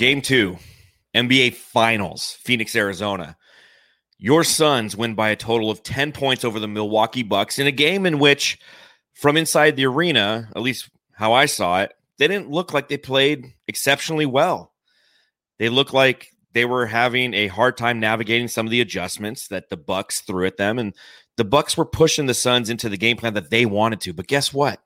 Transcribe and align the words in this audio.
Game 0.00 0.22
two, 0.22 0.56
NBA 1.14 1.52
Finals, 1.52 2.38
Phoenix, 2.40 2.74
Arizona. 2.74 3.36
Your 4.16 4.44
Suns 4.44 4.96
win 4.96 5.14
by 5.14 5.28
a 5.28 5.36
total 5.36 5.70
of 5.70 5.82
10 5.82 6.12
points 6.12 6.42
over 6.42 6.58
the 6.58 6.66
Milwaukee 6.66 7.22
Bucks 7.22 7.58
in 7.58 7.66
a 7.66 7.70
game 7.70 8.06
in 8.06 8.18
which, 8.18 8.58
from 9.12 9.36
inside 9.36 9.76
the 9.76 9.84
arena, 9.84 10.48
at 10.56 10.62
least 10.62 10.88
how 11.12 11.34
I 11.34 11.44
saw 11.44 11.82
it, 11.82 11.92
they 12.16 12.26
didn't 12.28 12.48
look 12.48 12.72
like 12.72 12.88
they 12.88 12.96
played 12.96 13.52
exceptionally 13.68 14.24
well. 14.24 14.72
They 15.58 15.68
looked 15.68 15.92
like 15.92 16.30
they 16.54 16.64
were 16.64 16.86
having 16.86 17.34
a 17.34 17.48
hard 17.48 17.76
time 17.76 18.00
navigating 18.00 18.48
some 18.48 18.66
of 18.66 18.70
the 18.70 18.80
adjustments 18.80 19.48
that 19.48 19.68
the 19.68 19.76
Bucks 19.76 20.22
threw 20.22 20.46
at 20.46 20.56
them. 20.56 20.78
And 20.78 20.94
the 21.36 21.44
Bucks 21.44 21.76
were 21.76 21.84
pushing 21.84 22.24
the 22.24 22.32
Suns 22.32 22.70
into 22.70 22.88
the 22.88 22.96
game 22.96 23.18
plan 23.18 23.34
that 23.34 23.50
they 23.50 23.66
wanted 23.66 24.00
to. 24.00 24.14
But 24.14 24.28
guess 24.28 24.50
what? 24.50 24.80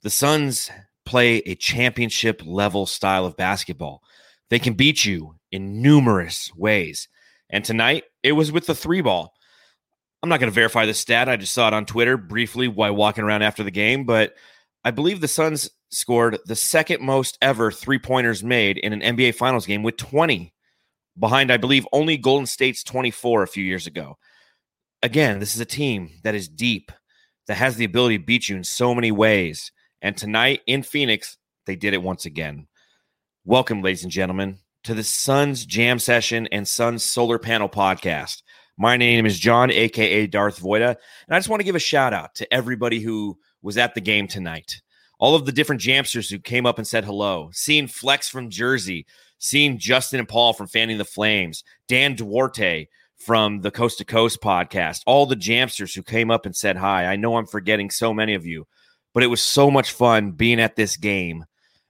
The 0.00 0.08
Suns 0.08 0.70
play 1.04 1.42
a 1.44 1.54
championship 1.54 2.40
level 2.46 2.86
style 2.86 3.26
of 3.26 3.36
basketball. 3.36 4.02
They 4.52 4.58
can 4.58 4.74
beat 4.74 5.06
you 5.06 5.36
in 5.50 5.80
numerous 5.80 6.52
ways. 6.54 7.08
And 7.48 7.64
tonight, 7.64 8.04
it 8.22 8.32
was 8.32 8.52
with 8.52 8.66
the 8.66 8.74
three 8.74 9.00
ball. 9.00 9.32
I'm 10.22 10.28
not 10.28 10.40
going 10.40 10.50
to 10.50 10.54
verify 10.54 10.84
the 10.84 10.92
stat. 10.92 11.26
I 11.26 11.38
just 11.38 11.54
saw 11.54 11.68
it 11.68 11.72
on 11.72 11.86
Twitter 11.86 12.18
briefly 12.18 12.68
while 12.68 12.94
walking 12.94 13.24
around 13.24 13.40
after 13.40 13.62
the 13.62 13.70
game, 13.70 14.04
but 14.04 14.34
I 14.84 14.90
believe 14.90 15.22
the 15.22 15.26
Suns 15.26 15.70
scored 15.90 16.38
the 16.44 16.54
second 16.54 17.00
most 17.00 17.38
ever 17.40 17.72
three 17.72 17.98
pointers 17.98 18.44
made 18.44 18.76
in 18.76 18.92
an 18.92 19.16
NBA 19.16 19.36
Finals 19.36 19.64
game 19.64 19.82
with 19.82 19.96
20, 19.96 20.52
behind, 21.18 21.50
I 21.50 21.56
believe, 21.56 21.88
only 21.90 22.18
Golden 22.18 22.44
State's 22.44 22.84
24 22.84 23.44
a 23.44 23.48
few 23.48 23.64
years 23.64 23.86
ago. 23.86 24.18
Again, 25.02 25.38
this 25.38 25.54
is 25.54 25.62
a 25.62 25.64
team 25.64 26.10
that 26.24 26.34
is 26.34 26.46
deep, 26.46 26.92
that 27.46 27.56
has 27.56 27.76
the 27.76 27.86
ability 27.86 28.18
to 28.18 28.24
beat 28.26 28.50
you 28.50 28.56
in 28.56 28.64
so 28.64 28.94
many 28.94 29.12
ways. 29.12 29.72
And 30.02 30.14
tonight 30.14 30.60
in 30.66 30.82
Phoenix, 30.82 31.38
they 31.64 31.74
did 31.74 31.94
it 31.94 32.02
once 32.02 32.26
again. 32.26 32.66
Welcome, 33.44 33.82
ladies 33.82 34.04
and 34.04 34.12
gentlemen, 34.12 34.58
to 34.84 34.94
the 34.94 35.02
Suns 35.02 35.66
Jam 35.66 35.98
Session 35.98 36.46
and 36.52 36.66
Suns 36.66 37.02
Solar 37.02 37.40
Panel 37.40 37.68
Podcast. 37.68 38.40
My 38.78 38.96
name 38.96 39.26
is 39.26 39.36
John, 39.36 39.68
aka 39.72 40.28
Darth 40.28 40.60
Voida, 40.60 40.90
and 40.90 41.34
I 41.34 41.38
just 41.40 41.48
want 41.48 41.58
to 41.58 41.64
give 41.64 41.74
a 41.74 41.80
shout 41.80 42.12
out 42.14 42.36
to 42.36 42.54
everybody 42.54 43.00
who 43.00 43.36
was 43.60 43.76
at 43.76 43.96
the 43.96 44.00
game 44.00 44.28
tonight. 44.28 44.80
All 45.18 45.34
of 45.34 45.44
the 45.44 45.50
different 45.50 45.82
Jamsters 45.82 46.30
who 46.30 46.38
came 46.38 46.66
up 46.66 46.78
and 46.78 46.86
said 46.86 47.04
hello, 47.04 47.50
seeing 47.52 47.88
Flex 47.88 48.28
from 48.28 48.48
Jersey, 48.48 49.06
seeing 49.40 49.76
Justin 49.76 50.20
and 50.20 50.28
Paul 50.28 50.52
from 50.52 50.68
Fanning 50.68 50.98
the 50.98 51.04
Flames, 51.04 51.64
Dan 51.88 52.14
Duarte 52.14 52.86
from 53.16 53.60
the 53.62 53.72
Coast 53.72 53.98
to 53.98 54.04
Coast 54.04 54.40
podcast, 54.40 55.00
all 55.04 55.26
the 55.26 55.34
Jamsters 55.34 55.96
who 55.96 56.04
came 56.04 56.30
up 56.30 56.46
and 56.46 56.54
said 56.54 56.76
hi. 56.76 57.06
I 57.06 57.16
know 57.16 57.36
I'm 57.36 57.46
forgetting 57.46 57.90
so 57.90 58.14
many 58.14 58.34
of 58.34 58.46
you, 58.46 58.68
but 59.12 59.24
it 59.24 59.30
was 59.30 59.42
so 59.42 59.68
much 59.68 59.90
fun 59.90 60.30
being 60.30 60.60
at 60.60 60.76
this 60.76 60.96
game 60.96 61.44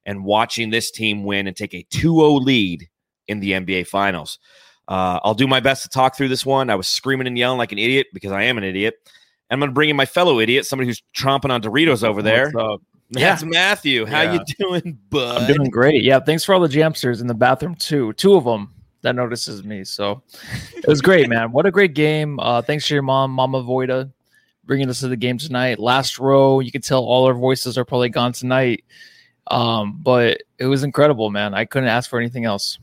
and 0.06 0.24
watching 0.24 0.70
this 0.70 0.90
team 0.90 1.24
win 1.24 1.46
and 1.46 1.56
take 1.56 1.74
a 1.74 1.84
2-0 1.92 2.40
lead 2.44 2.88
in 3.28 3.40
the 3.40 3.52
NBA 3.52 3.86
Finals. 3.86 4.38
Uh, 4.88 5.20
I'll 5.22 5.34
do 5.34 5.46
my 5.46 5.60
best 5.60 5.84
to 5.84 5.88
talk 5.88 6.16
through 6.16 6.28
this 6.28 6.44
one. 6.44 6.68
I 6.70 6.74
was 6.74 6.88
screaming 6.88 7.26
and 7.26 7.38
yelling 7.38 7.58
like 7.58 7.72
an 7.72 7.78
idiot 7.78 8.08
because 8.12 8.32
I 8.32 8.42
am 8.42 8.58
an 8.58 8.64
idiot. 8.64 8.94
And 9.48 9.56
I'm 9.56 9.60
going 9.60 9.70
to 9.70 9.74
bring 9.74 9.90
in 9.90 9.96
my 9.96 10.06
fellow 10.06 10.40
idiot, 10.40 10.66
somebody 10.66 10.88
who's 10.88 11.02
tromping 11.16 11.50
on 11.50 11.62
Doritos 11.62 12.02
over 12.02 12.20
there. 12.22 12.50
Yeah. 12.56 12.76
That's 13.10 13.44
Matthew. 13.44 14.06
How 14.06 14.22
Yeah. 14.22 14.32
you 14.32 14.40
doing, 14.58 14.98
bud? 15.10 15.42
I'm 15.42 15.54
doing 15.56 15.70
great. 15.70 16.02
Yeah, 16.02 16.18
thanks 16.18 16.44
for 16.44 16.54
all 16.54 16.60
the 16.60 16.68
jamsters 16.68 17.20
in 17.20 17.26
the 17.26 17.34
bathroom 17.34 17.74
too. 17.74 18.12
Two 18.14 18.34
of 18.34 18.44
them 18.44 18.72
that 19.02 19.14
notices 19.14 19.62
me. 19.64 19.84
So 19.84 20.22
it 20.74 20.86
was 20.88 21.02
great, 21.02 21.28
man. 21.28 21.52
What 21.52 21.66
a 21.66 21.70
great 21.70 21.94
game. 21.94 22.40
Uh, 22.40 22.62
thanks 22.62 22.88
to 22.88 22.94
your 22.94 23.02
mom, 23.02 23.30
Mama 23.30 23.62
Voida, 23.62 24.10
bringing 24.64 24.88
us 24.88 25.00
to 25.00 25.08
the 25.08 25.16
game 25.16 25.36
tonight. 25.38 25.78
Last 25.78 26.18
row, 26.18 26.60
you 26.60 26.72
can 26.72 26.80
tell 26.80 27.04
all 27.04 27.26
our 27.26 27.34
voices 27.34 27.76
are 27.76 27.84
probably 27.84 28.08
gone 28.08 28.32
tonight. 28.32 28.82
Um, 29.48 29.98
but 30.02 30.42
it 30.58 30.66
was 30.66 30.82
incredible, 30.84 31.30
man. 31.30 31.54
I 31.54 31.64
couldn't 31.64 31.88
ask 31.88 32.08
for 32.08 32.18
anything 32.18 32.44
else. 32.44 32.78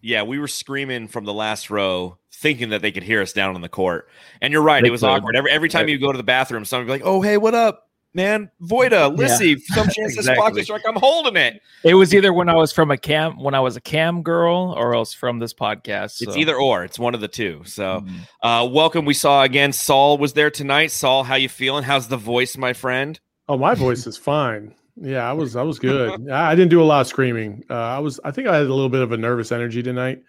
Yeah, 0.00 0.22
we 0.24 0.38
were 0.38 0.48
screaming 0.48 1.06
from 1.08 1.24
the 1.24 1.32
last 1.32 1.70
row, 1.70 2.18
thinking 2.32 2.70
that 2.70 2.82
they 2.82 2.90
could 2.90 3.04
hear 3.04 3.22
us 3.22 3.32
down 3.32 3.54
on 3.54 3.60
the 3.60 3.68
court. 3.68 4.08
And 4.40 4.52
you're 4.52 4.62
right, 4.62 4.82
They 4.82 4.88
it 4.88 4.90
was 4.90 5.02
could. 5.02 5.10
awkward. 5.10 5.36
Every 5.36 5.50
every 5.52 5.68
time 5.68 5.82
Right. 5.82 5.90
you 5.90 5.98
go 5.98 6.10
to 6.10 6.16
the 6.16 6.24
bathroom, 6.24 6.64
someone 6.64 6.88
would 6.88 6.92
be 6.98 7.04
like, 7.04 7.08
"Oh, 7.08 7.22
hey, 7.22 7.36
what 7.36 7.54
up, 7.54 7.88
man? 8.12 8.50
Voida, 8.60 9.16
Lissy, 9.16 9.58
some 9.66 9.84
chance 9.88 10.16
this 10.16 10.26
Exactly. 10.26 10.60
podcast 10.60 10.64
strike. 10.64 10.82
I'm 10.88 10.96
holding 10.96 11.36
it." 11.36 11.62
It 11.84 11.94
was 11.94 12.12
either 12.12 12.32
when 12.32 12.48
I 12.48 12.54
was 12.56 12.72
from 12.72 12.90
a 12.90 12.96
cam 12.96 13.38
when 13.40 13.54
I 13.54 13.60
was 13.60 13.76
a 13.76 13.80
cam 13.80 14.22
girl 14.22 14.74
or 14.76 14.92
else 14.96 15.14
from 15.14 15.38
this 15.38 15.54
podcast. 15.54 16.20
It's 16.20 16.36
either 16.36 16.56
or. 16.56 16.82
It's 16.82 16.98
one 16.98 17.14
of 17.14 17.20
the 17.20 17.28
two. 17.28 17.62
So, 17.64 18.00
Mhm. 18.04 18.12
uh, 18.42 18.66
welcome. 18.68 19.04
We 19.04 19.14
saw 19.14 19.44
again. 19.44 19.72
Saul 19.72 20.18
was 20.18 20.32
there 20.32 20.50
tonight. 20.50 20.90
Saul, 20.90 21.22
how 21.22 21.36
you 21.36 21.48
feeling? 21.48 21.84
How's 21.84 22.08
the 22.08 22.16
voice, 22.16 22.56
my 22.56 22.72
friend? 22.72 23.20
Oh, 23.48 23.56
my 23.56 23.74
voice 23.76 24.04
is 24.08 24.16
fine. 24.16 24.74
Yeah, 25.00 25.28
I 25.28 25.32
was 25.32 25.56
I 25.56 25.62
was 25.62 25.78
good. 25.78 26.30
I 26.30 26.54
didn't 26.54 26.70
do 26.70 26.82
a 26.82 26.84
lot 26.84 27.00
of 27.00 27.06
screaming. 27.06 27.64
Uh, 27.70 27.74
I 27.74 27.98
was 27.98 28.20
I 28.24 28.30
think 28.30 28.48
I 28.48 28.56
had 28.56 28.66
a 28.66 28.74
little 28.74 28.90
bit 28.90 29.00
of 29.02 29.12
a 29.12 29.16
nervous 29.16 29.50
energy 29.50 29.82
tonight. 29.82 30.22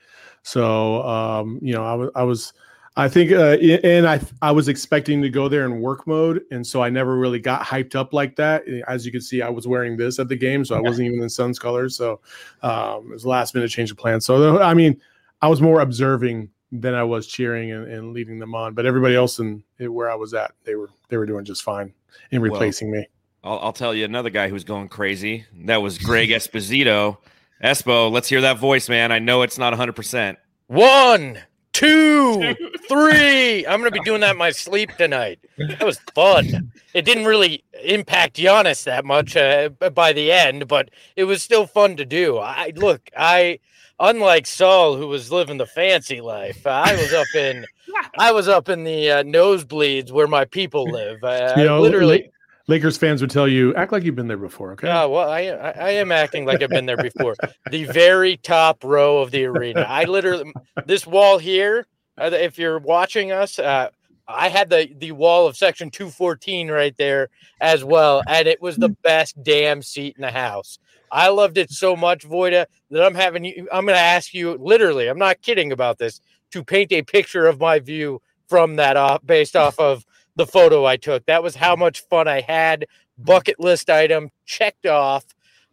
So 0.44 1.04
um, 1.04 1.60
you 1.62 1.74
know, 1.74 1.84
I 1.86 1.94
was 1.94 2.10
I 2.16 2.24
was 2.24 2.54
I 2.96 3.10
think 3.10 3.32
uh, 3.32 3.58
and 3.84 4.08
I 4.08 4.22
I 4.42 4.52
was 4.52 4.68
expecting 4.68 5.22
to 5.22 5.30
go 5.30 5.50
there 5.50 5.66
in 5.66 5.82
work 5.82 6.08
mode, 6.08 6.44
and 6.52 6.66
so 6.66 6.82
I 6.82 6.90
never 6.90 7.18
really 7.18 7.40
got 7.40 7.64
hyped 7.64 7.96
up 7.96 8.14
like 8.14 8.36
that. 8.38 8.64
As 8.88 9.06
you 9.06 9.12
can 9.12 9.22
see, 9.22 9.42
I 9.42 9.50
was 9.50 9.68
wearing 9.68 9.98
this 9.98 10.20
at 10.20 10.30
the 10.30 10.36
game, 10.36 10.64
so 10.64 10.76
I 10.76 10.80
wasn't 10.80 11.08
even 11.08 11.22
in 11.22 11.30
Suns 11.30 11.60
colors. 11.60 11.98
So 11.98 12.22
um, 12.62 13.08
it 13.10 13.14
was 13.14 13.26
last 13.26 13.56
minute 13.56 13.70
change 13.70 13.92
of 13.92 13.98
plans. 13.98 14.26
So 14.26 14.62
I 14.62 14.74
mean, 14.74 15.00
I 15.42 15.48
was 15.48 15.60
more 15.60 15.82
observing 15.82 16.50
than 16.72 16.94
I 16.94 17.04
was 17.04 17.28
cheering 17.28 17.72
and, 17.72 17.88
and 17.88 18.14
leading 18.14 18.40
them 18.40 18.56
on. 18.56 18.74
But 18.74 18.86
everybody 18.86 19.16
else 19.16 19.40
in 19.40 19.64
where 19.80 20.10
I 20.10 20.16
was 20.16 20.34
at, 20.34 20.54
they 20.64 20.76
were 20.76 20.90
they 21.10 21.18
were 21.18 21.26
doing 21.26 21.46
just 21.46 21.64
fine 21.64 21.94
in 22.32 22.42
Well, 22.42 22.52
replacing 22.52 22.92
me. 22.92 23.08
I'll, 23.44 23.60
I'll 23.60 23.74
tell 23.74 23.94
you 23.94 24.06
another 24.06 24.30
guy 24.30 24.50
who's 24.50 24.64
going 24.64 24.90
crazy. 24.90 25.46
That 25.66 25.82
was 25.82 25.98
Greg 25.98 26.30
Esposito. 26.30 27.18
Espo, 27.64 28.12
let's 28.12 28.28
hear 28.30 28.42
that 28.42 28.58
voice, 28.58 28.90
man. 28.90 29.12
I 29.12 29.20
know 29.20 29.42
it's 29.42 29.58
not 29.58 29.72
100. 29.72 29.94
percent 29.96 30.38
One, 30.68 31.40
two, 31.72 32.56
three. 32.90 33.66
I'm 33.66 33.80
going 33.80 33.92
to 33.92 34.00
be 34.00 34.04
doing 34.04 34.22
that 34.22 34.32
in 34.32 34.38
my 34.38 34.52
sleep 34.52 34.92
tonight. 34.98 35.40
That 35.58 35.84
was 35.84 36.00
fun. 36.14 36.72
It 36.94 37.06
didn't 37.06 37.26
really 37.26 37.64
impact 37.84 38.36
Giannis 38.38 38.84
that 38.84 39.06
much 39.06 39.36
uh, 39.38 39.70
by 39.94 40.14
the 40.14 40.32
end, 40.32 40.68
but 40.68 40.90
it 41.16 41.24
was 41.24 41.42
still 41.42 41.66
fun 41.66 41.96
to 41.98 42.06
do. 42.06 42.38
I 42.38 42.72
look, 42.76 43.10
I 43.18 43.60
unlike 44.00 44.46
Saul, 44.46 44.98
who 44.98 45.08
was 45.08 45.32
living 45.32 45.58
the 45.58 45.66
fancy 45.66 46.20
life, 46.22 46.68
I 46.68 46.94
was 46.96 47.14
up 47.14 47.28
in, 47.36 47.66
I 48.20 48.32
was 48.32 48.48
up 48.48 48.68
in 48.70 48.84
the 48.84 49.10
uh, 49.10 49.24
nosebleeds 49.24 50.12
where 50.12 50.28
my 50.28 50.46
people 50.46 50.84
live. 50.84 51.24
Uh, 51.24 51.54
You 51.56 51.64
I 51.64 51.66
know, 51.66 51.82
literally. 51.82 52.30
Lakers 52.68 52.98
fans 52.98 53.20
would 53.22 53.30
tell 53.30 53.48
you, 53.48 53.76
act 53.76 53.92
like 53.92 54.04
you've 54.04 54.16
been 54.16 54.28
there 54.28 54.38
before. 54.38 54.72
Okay. 54.74 54.88
Yeah, 54.88 55.06
well, 55.06 55.30
I, 55.30 55.40
I 55.48 55.70
I 55.72 55.90
am 55.92 56.12
acting 56.12 56.46
like 56.46 56.62
I've 56.62 56.70
been 56.70 56.86
there 56.86 56.98
before. 56.98 57.36
the 57.72 57.84
very 57.86 58.38
top 58.38 58.84
row 58.84 59.18
of 59.18 59.32
the 59.32 59.46
arena. 59.46 59.82
I 59.82 60.06
literally 60.06 60.54
this 60.86 61.06
wall 61.06 61.38
here. 61.38 61.86
uh, 62.18 62.30
If 62.32 62.58
you're 62.58 62.80
watching 62.80 63.32
us, 63.34 63.60
uh, 63.60 63.90
I 64.28 64.48
had 64.48 64.70
the 64.70 64.90
the 64.98 65.12
wall 65.12 65.46
of 65.46 65.58
section 65.58 65.90
214 65.92 66.72
right 66.72 66.96
there 66.98 67.30
as 67.60 67.84
well, 67.84 68.24
and 68.28 68.48
it 68.48 68.62
was 68.62 68.78
the 68.78 68.90
best 69.04 69.42
damn 69.44 69.82
seat 69.82 70.16
in 70.16 70.22
the 70.22 70.32
house. 70.32 70.80
I 71.12 71.28
loved 71.30 71.58
it 71.58 71.70
so 71.70 71.96
much, 71.96 72.28
Voida, 72.28 72.66
that 72.90 73.04
I'm 73.06 73.14
having 73.14 73.44
you. 73.44 73.68
I'm 73.74 73.86
going 73.86 73.96
to 73.96 74.02
ask 74.02 74.34
you, 74.34 74.58
literally, 74.58 75.08
I'm 75.10 75.20
not 75.20 75.42
kidding 75.42 75.72
about 75.74 75.98
this, 75.98 76.22
to 76.52 76.64
paint 76.64 76.92
a 76.94 77.02
picture 77.04 77.46
of 77.46 77.60
my 77.60 77.80
view 77.80 78.22
from 78.48 78.78
that 78.78 78.96
off, 78.98 79.20
based 79.26 79.56
off 79.56 79.78
of 79.80 80.06
the 80.36 80.48
photo 80.48 80.86
I 80.86 80.98
took. 80.98 81.26
That 81.26 81.44
was 81.44 81.56
how 81.56 81.76
much 81.76 82.02
fun 82.08 82.28
I 82.28 82.42
had. 82.42 82.88
Bucket 83.18 83.60
list 83.60 83.90
item 83.90 84.30
checked 84.46 84.86
off, 84.88 85.24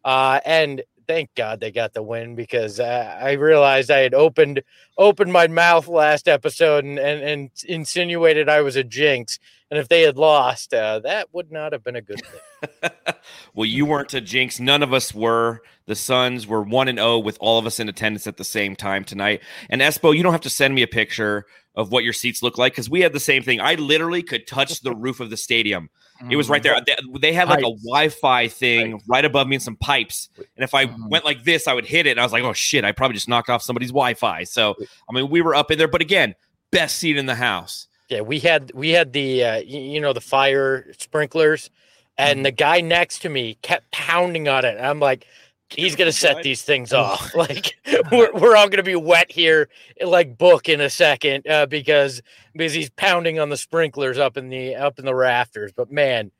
uh, 0.04 0.40
and 0.44 0.82
thank 1.10 1.34
God 1.34 1.58
they 1.58 1.72
got 1.72 1.92
the 1.92 2.02
win 2.02 2.36
because 2.36 2.78
uh, 2.78 3.18
I 3.20 3.32
realized 3.32 3.90
I 3.90 3.98
had 3.98 4.14
opened 4.14 4.62
opened 4.96 5.32
my 5.32 5.48
mouth 5.48 5.88
last 5.88 6.28
episode 6.28 6.84
and, 6.84 7.00
and, 7.00 7.20
and 7.22 7.50
insinuated 7.66 8.48
I 8.48 8.60
was 8.60 8.76
a 8.76 8.84
jinx. 8.84 9.40
And 9.70 9.80
if 9.80 9.88
they 9.88 10.02
had 10.02 10.16
lost, 10.16 10.72
uh, 10.72 11.00
that 11.00 11.28
would 11.32 11.50
not 11.50 11.72
have 11.72 11.82
been 11.82 11.96
a 11.96 12.02
good 12.02 12.20
thing. 12.20 12.90
well, 13.54 13.66
you 13.66 13.86
weren't 13.86 14.14
a 14.14 14.20
jinx. 14.20 14.60
None 14.60 14.82
of 14.84 14.92
us 14.92 15.12
were. 15.12 15.62
The 15.86 15.96
Suns 15.96 16.46
were 16.46 16.62
1 16.62 16.86
and 16.86 16.98
0 16.98 17.18
with 17.18 17.38
all 17.40 17.58
of 17.58 17.66
us 17.66 17.80
in 17.80 17.88
attendance 17.88 18.28
at 18.28 18.36
the 18.36 18.44
same 18.44 18.76
time 18.76 19.04
tonight. 19.04 19.42
And 19.68 19.80
Espo, 19.80 20.16
you 20.16 20.22
don't 20.22 20.32
have 20.32 20.40
to 20.42 20.50
send 20.50 20.74
me 20.74 20.82
a 20.82 20.88
picture 20.88 21.46
of 21.74 21.92
what 21.92 22.04
your 22.04 22.12
seats 22.12 22.42
look 22.42 22.58
like 22.58 22.72
because 22.72 22.90
we 22.90 23.00
had 23.00 23.12
the 23.12 23.20
same 23.20 23.42
thing. 23.42 23.60
I 23.60 23.74
literally 23.74 24.22
could 24.22 24.46
touch 24.46 24.80
the 24.80 24.94
roof 24.94 25.20
of 25.20 25.30
the 25.30 25.36
stadium. 25.36 25.88
It 26.28 26.36
was 26.36 26.50
right 26.50 26.62
there. 26.62 26.78
They, 26.86 26.96
they 27.18 27.32
had 27.32 27.48
like 27.48 27.60
a 27.60 27.70
Wi-Fi 27.70 28.48
thing 28.48 29.00
right 29.08 29.24
above 29.24 29.46
me 29.46 29.56
and 29.56 29.62
some 29.62 29.76
pipes. 29.76 30.28
And 30.36 30.62
if 30.62 30.74
I 30.74 30.84
Mhm. 30.86 31.08
went 31.08 31.24
like 31.24 31.44
this, 31.44 31.66
I 31.66 31.72
would 31.72 31.86
hit 31.86 32.06
it. 32.06 32.10
And 32.10 32.20
I 32.20 32.22
was 32.24 32.32
like, 32.32 32.42
oh 32.44 32.52
shit, 32.52 32.84
I 32.84 32.92
probably 32.92 33.14
just 33.14 33.26
knocked 33.28 33.48
off 33.48 33.62
somebody's 33.62 33.88
Wi-Fi. 33.88 34.44
So 34.44 34.74
I 35.08 35.14
mean, 35.14 35.30
we 35.30 35.40
were 35.40 35.54
up 35.54 35.70
in 35.70 35.78
there. 35.78 35.88
But 35.88 36.02
again, 36.02 36.34
best 36.72 36.98
seat 36.98 37.16
in 37.16 37.24
the 37.24 37.36
house. 37.36 37.86
Yeah, 38.10 38.20
we 38.20 38.38
had 38.40 38.70
we 38.74 38.90
had 38.90 39.12
the 39.14 39.44
uh, 39.44 39.56
you 39.60 39.98
know 40.00 40.12
the 40.12 40.20
fire 40.20 40.92
sprinklers, 40.98 41.70
and 42.18 42.44
the 42.44 42.50
guy 42.50 42.82
next 42.82 43.20
to 43.20 43.28
me 43.30 43.54
kept 43.62 43.90
pounding 43.92 44.46
on 44.46 44.64
it. 44.66 44.76
I'm 44.78 45.00
like, 45.00 45.26
he's 45.74 45.96
gonna 45.96 46.12
set 46.12 46.42
these 46.42 46.62
things 46.62 46.92
off. 46.92 47.34
Like 47.40 47.76
we're 48.12 48.32
we're 48.32 48.56
all 48.56 48.68
gonna 48.68 48.82
be 48.82 48.96
wet 48.96 49.30
here, 49.30 49.68
like 50.04 50.36
book 50.36 50.68
in 50.68 50.80
a 50.80 50.90
second, 50.90 51.46
uh, 51.48 51.66
because 51.66 52.22
because 52.52 52.72
he's 52.72 52.90
pounding 52.90 53.38
on 53.38 53.48
the 53.48 53.56
sprinklers 53.56 54.18
up 54.18 54.36
in 54.36 54.48
the 54.48 54.74
up 54.74 54.98
in 54.98 55.04
the 55.04 55.14
rafters. 55.14 55.72
But 55.72 55.90
man, 55.90 56.30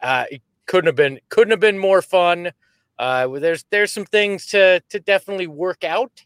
uh, 0.00 0.24
it 0.30 0.42
couldn't 0.66 0.86
have 0.86 0.96
been 0.96 1.20
couldn't 1.28 1.50
have 1.50 1.60
been 1.60 1.78
more 1.78 2.02
fun. 2.02 2.52
Uh, 2.98 3.28
there's 3.38 3.64
there's 3.70 3.92
some 3.92 4.06
things 4.06 4.46
to 4.46 4.80
to 4.88 5.00
definitely 5.00 5.46
work 5.46 5.84
out 5.84 6.24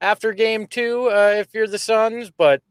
after 0.00 0.32
game 0.32 0.66
two 0.66 1.10
uh, 1.10 1.34
if 1.36 1.48
you're 1.52 1.66
the 1.66 1.78
Suns, 1.78 2.30
but 2.30 2.62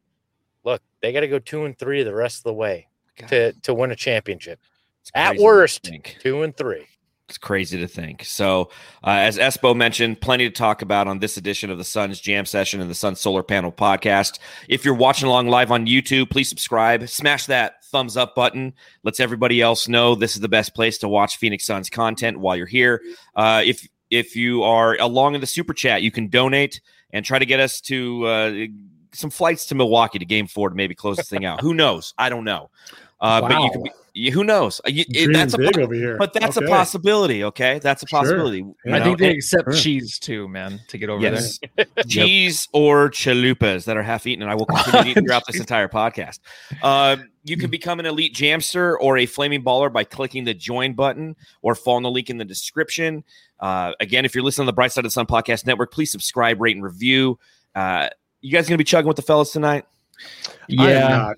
look, 0.64 0.82
they 1.02 1.12
got 1.12 1.22
to 1.22 1.28
go 1.28 1.40
two 1.40 1.66
and 1.66 1.78
three 1.78 2.04
the 2.04 2.14
rest 2.14 2.40
of 2.40 2.44
the 2.44 2.54
way 2.54 2.88
God, 3.18 3.30
to 3.30 3.54
to 3.54 3.74
win 3.74 3.92
a 3.92 3.96
championship. 3.96 4.60
At 5.14 5.38
worst, 5.38 5.92
two 6.20 6.42
and 6.42 6.56
three. 6.56 6.88
It's 7.28 7.40
crazy 7.40 7.80
to 7.80 7.88
think. 7.88 8.24
So, 8.24 8.70
uh, 9.04 9.10
as 9.10 9.40
Espo 9.40 9.76
mentioned, 9.76 10.22
plenty 10.22 10.48
to 10.48 10.54
talk 10.54 10.84
about 10.84 11.08
on 11.08 11.18
this 11.18 11.38
edition 11.38 11.72
of 11.72 11.80
the 11.80 11.84
Suns 11.84 12.20
Jam 12.20 12.46
Session 12.46 12.82
and 12.82 12.90
the 12.90 12.96
Suns 12.96 13.20
Solar 13.20 13.42
Panel 13.42 13.72
Podcast. 13.72 14.38
If 14.70 14.86
you're 14.86 14.94
watching 14.94 15.28
along 15.28 15.48
live 15.48 15.72
on 15.72 15.88
YouTube, 15.88 16.30
please 16.30 16.50
subscribe, 16.50 17.10
smash 17.10 17.48
that 17.48 17.84
thumbs 17.86 18.16
up 18.16 18.36
button. 18.36 18.74
Lets 19.04 19.20
everybody 19.20 19.60
else 19.60 19.88
know 19.88 20.14
this 20.14 20.36
is 20.36 20.42
the 20.42 20.48
best 20.48 20.76
place 20.76 21.00
to 21.00 21.08
watch 21.08 21.38
Phoenix 21.38 21.66
Suns 21.66 21.90
content 21.90 22.40
while 22.40 22.56
you're 22.56 22.68
here. 22.68 23.02
Uh, 23.36 23.64
if 23.66 23.88
if 24.12 24.36
you 24.36 24.62
are 24.62 24.96
along 25.00 25.34
in 25.34 25.42
the 25.42 25.48
super 25.48 25.74
chat, 25.74 26.04
you 26.04 26.12
can 26.12 26.28
donate 26.28 26.80
and 27.12 27.26
try 27.26 27.40
to 27.40 27.46
get 27.46 27.60
us 27.60 27.82
to 27.82 28.26
uh, 28.26 28.54
some 29.14 29.32
flights 29.32 29.66
to 29.68 29.76
Milwaukee 29.76 30.20
to 30.20 30.26
Game 30.26 30.46
Four 30.46 30.70
to 30.70 30.76
maybe 30.76 30.94
close 30.94 31.18
this 31.18 31.30
thing 31.30 31.46
out. 31.46 31.62
Who 31.62 31.74
knows? 31.74 32.14
I 32.18 32.30
don't 32.30 32.44
know. 32.44 32.70
Uh, 33.22 33.42
But 33.42 33.62
you 33.62 33.72
can 33.72 33.84
be, 33.84 33.92
you- 34.14 34.32
who 34.32 34.44
knows? 34.44 34.82
You- 34.86 35.06
it- 35.10 35.32
that's 35.34 35.54
a 35.54 35.58
big 35.58 35.78
over 35.80 35.94
here. 35.94 36.18
but 36.18 36.34
that's 36.34 36.58
Okay. 36.58 36.66
a 36.66 36.70
possibility, 36.70 37.44
okay? 37.46 37.80
That's 37.80 38.04
a 38.04 38.08
Sure. 38.08 38.20
possibility. 38.20 38.58
you 38.60 38.76
Yeah. 38.86 38.96
I 38.98 39.04
think 39.04 39.20
know? 39.20 39.26
they 39.28 39.34
accept 39.34 39.64
Sure. 39.66 39.74
cheese 39.74 40.20
too, 40.20 40.48
man, 40.50 40.82
to 40.90 40.98
get 40.98 41.10
over 41.10 41.22
yes, 41.22 41.60
cheese 42.08 42.68
or 42.74 43.10
chalupas 43.10 43.86
that 43.86 43.96
are 43.98 44.04
half 44.04 44.28
eaten, 44.28 44.42
and 44.42 44.52
I 44.52 44.56
will 44.56 44.66
continue 44.66 45.14
to 45.14 45.20
eat 45.22 45.24
throughout 45.26 45.44
this 45.48 45.60
entire 45.60 45.88
podcast. 45.88 46.40
Uh, 46.84 47.18
you 47.46 47.58
can 47.58 47.70
become 47.70 48.00
an 48.00 48.06
elite 48.06 48.34
jamster 48.36 48.96
or 49.00 49.18
a 49.18 49.26
flaming 49.26 49.64
baller 49.64 49.92
by 49.92 50.04
clicking 50.04 50.44
the 50.44 50.54
join 50.54 50.94
button 50.94 51.36
or 51.62 51.74
following 51.76 52.04
the 52.04 52.12
link 52.12 52.30
in 52.30 52.38
the 52.38 52.46
description. 52.46 53.24
Uh, 53.60 53.94
again, 54.02 54.26
if 54.26 54.36
you're 54.36 54.44
listening 54.44 54.64
on 54.64 54.68
the 54.68 54.74
Bright 54.74 54.92
Side 54.92 55.06
of 55.06 55.10
the 55.10 55.14
Sun 55.14 55.28
podcast 55.28 55.66
network, 55.66 55.92
please 55.92 56.12
subscribe, 56.12 56.60
rate, 56.60 56.76
and 56.76 56.84
review. 56.84 57.40
Uh, 57.74 58.10
you 58.42 58.52
guys 58.52 58.68
gonna 58.68 58.78
be 58.78 58.84
chugging 58.84 59.08
with 59.08 59.16
the 59.16 59.22
fellas 59.24 59.52
tonight? 59.52 59.86
there. 60.70 60.80
I 60.80 60.92
am 60.92 61.02
Yeah, 61.02 61.08
not. 61.18 61.36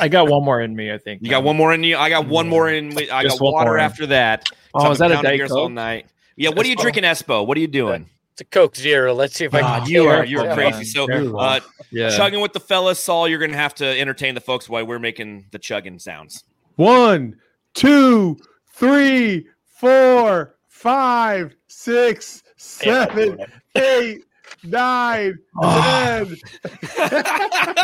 I 0.00 0.08
got 0.08 0.28
one 0.28 0.44
more 0.44 0.60
in 0.60 0.74
me. 0.74 0.92
I 0.92 0.98
think 0.98 1.22
You 1.22 1.30
got 1.30 1.42
one 1.44 1.56
more 1.56 1.72
in 1.74 1.82
you. 1.84 1.96
I 1.96 2.08
got 2.08 2.26
one 2.26 2.48
more 2.48 2.68
in. 2.70 2.96
I 3.10 3.22
Just 3.22 3.38
got 3.38 3.44
one 3.44 3.52
water 3.54 3.78
after 3.78 4.06
that. 4.06 4.44
Oh, 4.74 4.84
So 4.84 4.90
is 4.92 4.98
that 4.98 5.10
a 5.10 5.14
down 5.14 5.24
Diet 5.24 5.38
beers 5.38 5.50
all 5.50 5.64
Coke? 5.66 5.72
night? 5.72 6.06
Yeah. 6.36 6.50
What 6.50 6.64
are 6.64 6.68
you 6.68 6.76
drinking, 6.76 7.04
Espo? 7.04 7.46
What 7.46 7.56
are 7.56 7.60
you 7.60 7.66
doing? 7.68 8.08
It's 8.32 8.40
a 8.42 8.44
Coke 8.44 8.76
Zero. 8.76 9.14
Let's 9.14 9.34
see 9.34 9.44
if 9.46 9.54
I 9.54 9.60
can. 9.80 9.88
you 9.88 10.06
are 10.06 10.24
you're 10.24 10.54
crazy. 10.54 10.84
So 10.84 11.06
Careful. 11.08 11.40
uh, 11.40 11.60
Yeah. 11.90 12.10
chugging 12.16 12.40
with 12.40 12.52
the 12.52 12.60
fellas, 12.60 13.00
Saul, 13.00 13.26
you're 13.26 13.40
gonna 13.40 13.56
have 13.56 13.74
to 13.76 13.84
entertain 13.86 14.34
the 14.36 14.40
folks 14.40 14.68
while 14.68 14.84
we're 14.86 15.00
making 15.00 15.46
the 15.50 15.58
chugging 15.58 15.98
sounds. 15.98 16.44
One, 16.76 17.36
two, 17.74 18.36
three, 18.74 19.48
four, 19.64 20.54
five, 20.68 21.56
six, 21.66 22.44
seven, 22.56 23.38
eight, 23.74 24.22
nine, 24.64 25.38
Oh. 25.60 26.26
ten. 26.26 27.24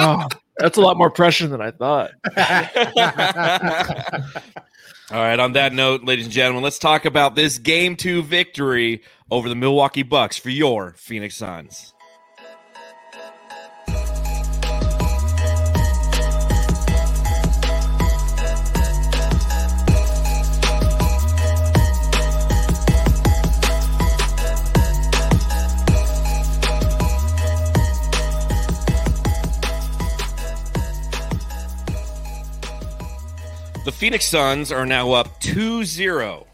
Oh, 0.00 0.28
that's 0.58 0.76
a 0.76 0.80
lot 0.80 0.96
more 0.96 1.10
pressure 1.10 1.46
than 1.48 1.60
I 1.60 1.70
thought. 1.70 2.10
All 5.10 5.20
right. 5.22 5.38
On 5.38 5.52
that 5.52 5.72
note, 5.72 6.04
ladies 6.04 6.26
and 6.26 6.32
gentlemen, 6.34 6.62
let's 6.64 6.78
talk 6.78 7.04
about 7.04 7.34
this 7.34 7.58
game 7.58 7.96
two 7.96 8.22
victory 8.22 9.02
over 9.30 9.48
the 9.48 9.54
Milwaukee 9.54 10.02
Bucks 10.02 10.36
for 10.36 10.50
your 10.50 10.94
Phoenix 10.96 11.36
Suns. 11.36 11.93
The 33.84 33.92
Phoenix 33.92 34.26
Suns 34.26 34.72
are 34.72 34.86
now 34.86 35.12
up 35.12 35.40
2 35.40 35.84
0 35.84 36.46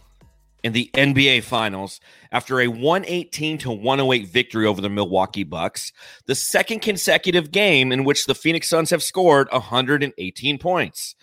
in 0.64 0.72
the 0.72 0.90
NBA 0.94 1.44
Finals 1.44 2.00
after 2.32 2.60
a 2.60 2.66
118 2.66 3.56
to 3.58 3.70
108 3.70 4.26
victory 4.26 4.66
over 4.66 4.80
the 4.80 4.90
Milwaukee 4.90 5.44
Bucks, 5.44 5.92
the 6.26 6.34
second 6.34 6.80
consecutive 6.80 7.52
game 7.52 7.92
in 7.92 8.02
which 8.02 8.26
the 8.26 8.34
Phoenix 8.34 8.68
Suns 8.68 8.90
have 8.90 9.00
scored 9.00 9.46
118 9.52 10.58
points. 10.58 11.14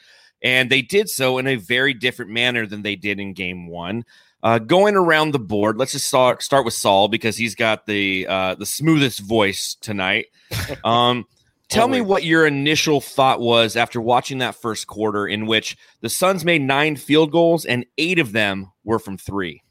And 0.41 0.69
they 0.69 0.81
did 0.81 1.09
so 1.09 1.39
in 1.39 1.45
a 1.47 1.57
very 1.57 1.93
different 1.93 2.31
manner 2.31 2.65
than 2.65 2.83
they 2.83 2.95
did 2.95 3.19
in 3.19 3.33
game 3.33 3.67
one. 3.67 4.05
Uh, 4.41 4.59
going 4.59 4.95
around 4.95 5.31
the 5.31 5.39
board, 5.39 5.77
let's 5.77 5.91
just 5.91 6.07
start, 6.07 6.41
start 6.41 6.63
with 6.63 6.73
Saul 6.73 7.09
because 7.09 7.35
he's 7.35 7.55
got 7.55 7.85
the 7.85 8.25
uh, 8.27 8.55
the 8.55 8.65
smoothest 8.65 9.19
voice 9.19 9.75
tonight. 9.81 10.27
Um, 10.85 11.25
Tell 11.69 11.87
me 11.89 11.99
what 11.99 12.23
your 12.23 12.47
initial 12.47 13.01
thought 13.01 13.41
was 13.41 13.75
after 13.75 13.99
watching 13.99 14.37
that 14.37 14.55
first 14.55 14.87
quarter, 14.87 15.27
in 15.27 15.47
which 15.47 15.77
the 16.01 16.09
Suns 16.09 16.45
made 16.45 16.61
nine 16.61 16.95
field 16.95 17.31
goals 17.31 17.65
and 17.65 17.85
eight 17.97 18.19
of 18.19 18.31
them 18.31 18.71
were 18.85 18.99
from 18.99 19.17
three. 19.17 19.61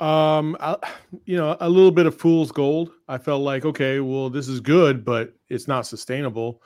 Um, 0.00 0.56
I, 0.60 0.76
you 1.24 1.36
know, 1.36 1.56
a 1.60 1.68
little 1.68 1.90
bit 1.90 2.06
of 2.06 2.16
fool's 2.16 2.52
gold. 2.52 2.90
I 3.08 3.18
felt 3.18 3.42
like, 3.42 3.64
okay, 3.64 4.00
well, 4.00 4.30
this 4.30 4.48
is 4.48 4.60
good, 4.60 5.04
but 5.04 5.32
it's 5.48 5.68
not 5.68 5.86
sustainable. 5.86 6.62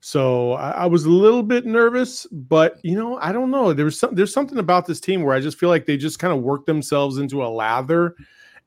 So 0.00 0.52
I, 0.52 0.70
I 0.70 0.86
was 0.86 1.04
a 1.04 1.10
little 1.10 1.42
bit 1.42 1.66
nervous, 1.66 2.26
but 2.26 2.78
you 2.84 2.94
know, 2.94 3.18
I 3.18 3.32
don't 3.32 3.50
know. 3.50 3.72
There's 3.72 3.98
some, 3.98 4.14
there's 4.14 4.32
something 4.32 4.58
about 4.58 4.86
this 4.86 5.00
team 5.00 5.22
where 5.22 5.34
I 5.34 5.40
just 5.40 5.58
feel 5.58 5.68
like 5.68 5.86
they 5.86 5.96
just 5.96 6.18
kind 6.18 6.32
of 6.32 6.42
work 6.42 6.66
themselves 6.66 7.18
into 7.18 7.44
a 7.44 7.48
lather, 7.48 8.14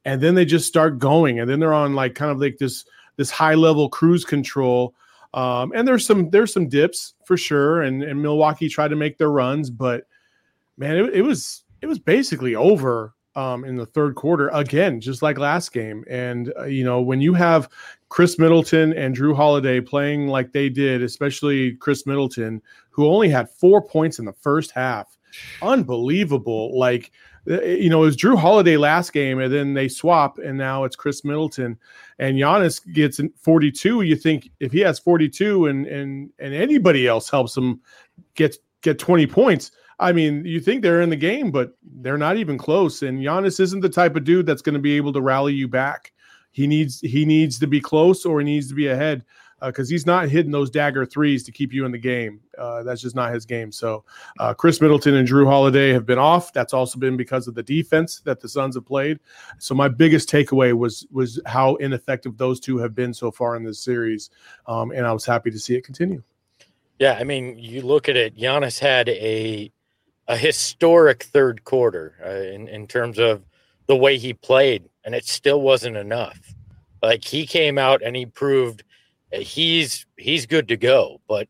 and 0.05 0.21
then 0.21 0.35
they 0.35 0.45
just 0.45 0.67
start 0.67 0.99
going, 0.99 1.39
and 1.39 1.49
then 1.49 1.59
they're 1.59 1.73
on 1.73 1.95
like 1.95 2.15
kind 2.15 2.31
of 2.31 2.39
like 2.39 2.57
this 2.57 2.85
this 3.15 3.29
high 3.29 3.55
level 3.55 3.89
cruise 3.89 4.25
control. 4.25 4.95
Um, 5.33 5.71
and 5.75 5.87
there's 5.87 6.05
some 6.05 6.29
there's 6.31 6.53
some 6.53 6.67
dips 6.67 7.13
for 7.25 7.37
sure, 7.37 7.81
and 7.81 8.03
and 8.03 8.21
Milwaukee 8.21 8.69
tried 8.69 8.89
to 8.89 8.95
make 8.95 9.17
their 9.17 9.31
runs, 9.31 9.69
but 9.69 10.05
man, 10.77 10.95
it, 10.95 11.13
it 11.13 11.21
was 11.21 11.63
it 11.81 11.85
was 11.85 11.99
basically 11.99 12.55
over 12.55 13.13
um, 13.35 13.63
in 13.63 13.75
the 13.75 13.85
third 13.85 14.15
quarter 14.15 14.49
again, 14.49 14.99
just 14.99 15.21
like 15.21 15.37
last 15.37 15.71
game. 15.71 16.03
And 16.09 16.51
uh, 16.57 16.65
you 16.65 16.83
know, 16.83 16.99
when 16.99 17.21
you 17.21 17.33
have 17.35 17.69
Khris 18.09 18.39
Middleton 18.39 18.93
and 18.93 19.15
Jrue 19.15 19.35
Holiday 19.35 19.79
playing 19.79 20.27
like 20.27 20.51
they 20.51 20.69
did, 20.69 21.03
especially 21.03 21.73
Khris 21.75 22.07
Middleton, 22.07 22.61
who 22.89 23.07
only 23.07 23.29
had 23.29 23.49
four 23.49 23.81
points 23.81 24.17
in 24.19 24.25
the 24.25 24.33
first 24.33 24.71
half, 24.71 25.17
unbelievable. 25.61 26.77
Like 26.77 27.11
you 27.49 27.89
know, 27.89 28.03
it 28.03 28.05
was 28.05 28.17
Jrue 28.17 28.37
Holiday 28.37 28.77
last 28.77 29.11
game, 29.11 29.39
and 29.39 29.51
then 29.51 29.73
they 29.73 29.87
swap, 29.87 30.37
and 30.37 30.57
now 30.57 30.83
it's 30.83 30.95
Khris 30.95 31.25
Middleton, 31.25 31.79
and 32.19 32.37
Giannis 32.37 32.79
gets 32.93 33.19
42. 33.41 34.03
You 34.03 34.15
think 34.15 34.49
if 34.59 34.71
he 34.71 34.79
has 34.81 34.99
42, 34.99 35.65
and 35.65 35.87
and 35.87 36.29
and 36.37 36.53
anybody 36.53 37.07
else 37.07 37.29
helps 37.29 37.57
him 37.57 37.81
get 38.35 38.55
get 38.81 38.99
20 38.99 39.25
points, 39.27 39.71
I 39.99 40.11
mean, 40.13 40.45
you 40.45 40.59
think 40.59 40.81
they're 40.81 41.01
in 41.01 41.09
the 41.09 41.15
game, 41.15 41.51
but 41.51 41.73
they're 41.83 42.17
not 42.17 42.37
even 42.37 42.57
close. 42.57 43.01
And 43.01 43.19
Giannis 43.19 43.59
isn't 43.59 43.81
the 43.81 43.89
type 43.89 44.15
of 44.15 44.23
dude 44.23 44.45
that's 44.45 44.61
going 44.61 44.73
to 44.73 44.79
be 44.79 44.95
able 44.95 45.11
to 45.13 45.21
rally 45.21 45.53
you 45.53 45.67
back. 45.67 46.13
He 46.51 46.67
needs 46.67 46.99
he 47.01 47.25
needs 47.25 47.59
to 47.59 47.67
be 47.67 47.81
close 47.81 48.25
or 48.25 48.39
he 48.39 48.45
needs 48.45 48.69
to 48.69 48.75
be 48.75 48.87
ahead 48.87 49.23
because 49.61 49.89
uh, 49.89 49.91
he's 49.91 50.05
not 50.05 50.29
hitting 50.29 50.51
those 50.51 50.69
dagger 50.69 51.05
threes 51.05 51.43
to 51.43 51.51
keep 51.51 51.73
you 51.73 51.85
in 51.85 51.91
the 51.91 51.97
game. 51.97 52.39
Uh, 52.57 52.83
that's 52.83 53.01
just 53.01 53.15
not 53.15 53.33
his 53.33 53.45
game. 53.45 53.71
So 53.71 54.03
uh, 54.39 54.53
Khris 54.53 54.81
Middleton 54.81 55.15
and 55.15 55.27
Jrue 55.27 55.45
Holiday 55.45 55.91
have 55.91 56.05
been 56.05 56.19
off. 56.19 56.53
That's 56.53 56.73
also 56.73 56.99
been 56.99 57.17
because 57.17 57.47
of 57.47 57.55
the 57.55 57.63
defense 57.63 58.21
that 58.21 58.39
the 58.39 58.49
Suns 58.49 58.75
have 58.75 58.85
played. 58.85 59.19
So 59.57 59.75
my 59.75 59.87
biggest 59.87 60.29
takeaway 60.29 60.73
was 60.73 61.05
was 61.11 61.39
how 61.45 61.75
ineffective 61.75 62.37
those 62.37 62.59
two 62.59 62.77
have 62.77 62.95
been 62.95 63.13
so 63.13 63.31
far 63.31 63.55
in 63.55 63.63
this 63.63 63.79
series, 63.79 64.29
um, 64.67 64.91
and 64.91 65.05
I 65.05 65.11
was 65.11 65.25
happy 65.25 65.51
to 65.51 65.59
see 65.59 65.75
it 65.75 65.83
continue. 65.83 66.23
Yeah, 66.99 67.17
I 67.19 67.23
mean, 67.23 67.57
you 67.57 67.81
look 67.81 68.09
at 68.09 68.17
it. 68.17 68.37
Giannis 68.37 68.79
had 68.79 69.09
a 69.09 69.71
a 70.27 70.37
historic 70.37 71.23
third 71.23 71.63
quarter 71.63 72.15
uh, 72.25 72.53
in 72.53 72.67
in 72.67 72.87
terms 72.87 73.19
of 73.19 73.43
the 73.87 73.95
way 73.95 74.17
he 74.17 74.33
played, 74.33 74.87
and 75.03 75.15
it 75.15 75.25
still 75.25 75.61
wasn't 75.61 75.97
enough. 75.97 76.39
Like 77.01 77.23
he 77.23 77.45
came 77.45 77.77
out 77.77 78.01
and 78.03 78.15
he 78.15 78.25
proved 78.25 78.83
he's 79.31 80.05
he's 80.17 80.45
good 80.45 80.67
to 80.69 80.77
go, 80.77 81.21
but 81.27 81.47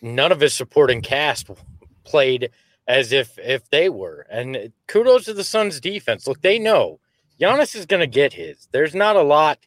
none 0.00 0.32
of 0.32 0.40
his 0.40 0.54
supporting 0.54 1.02
cast 1.02 1.50
played 2.04 2.50
as 2.86 3.12
if 3.12 3.38
if 3.38 3.68
they 3.70 3.88
were. 3.88 4.26
And 4.30 4.72
kudos 4.86 5.26
to 5.26 5.34
the 5.34 5.44
Suns 5.44 5.80
defense. 5.80 6.26
Look, 6.26 6.40
they 6.42 6.58
know 6.58 7.00
Giannis 7.40 7.76
is 7.76 7.86
going 7.86 8.00
to 8.00 8.06
get 8.06 8.32
his. 8.32 8.68
There's 8.72 8.94
not 8.94 9.16
a 9.16 9.22
lot 9.22 9.58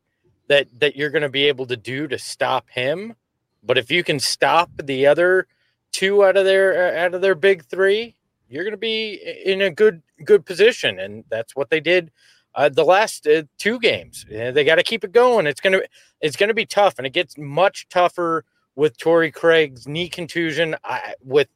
that 0.47 0.67
that 0.79 0.95
you're 0.95 1.09
going 1.09 1.21
to 1.21 1.29
be 1.29 1.47
able 1.47 1.67
to 1.67 1.77
do 1.77 2.07
to 2.07 2.17
stop 2.17 2.69
him, 2.69 3.15
but 3.63 3.77
if 3.77 3.91
you 3.91 4.03
can 4.03 4.19
stop 4.19 4.69
the 4.81 5.07
other 5.07 5.47
two 5.91 6.23
out 6.23 6.37
of 6.37 6.45
their 6.45 6.97
out 6.97 7.13
of 7.13 7.21
their 7.21 7.35
big 7.35 7.63
3, 7.65 8.15
you're 8.49 8.63
going 8.63 8.71
to 8.71 8.77
be 8.77 9.13
in 9.45 9.61
a 9.61 9.69
good 9.69 10.01
good 10.25 10.45
position 10.45 10.99
and 10.99 11.23
that's 11.29 11.55
what 11.55 11.69
they 11.69 11.79
did 11.79 12.11
uh, 12.55 12.69
the 12.69 12.83
last 12.83 13.27
uh, 13.27 13.43
two 13.57 13.79
games. 13.79 14.25
They 14.51 14.63
got 14.63 14.75
to 14.75 14.83
keep 14.83 15.03
it 15.03 15.11
going. 15.11 15.47
It's 15.47 15.61
gonna 15.61 15.81
it's 16.19 16.35
gonna 16.35 16.53
be 16.53 16.65
tough, 16.65 16.95
and 16.97 17.07
it 17.07 17.13
gets 17.13 17.37
much 17.37 17.87
tougher 17.89 18.45
with 18.75 18.97
Torrey 18.97 19.31
Craig's 19.31 19.87
knee 19.87 20.09
contusion. 20.09 20.75
I, 20.83 21.13
with 21.23 21.47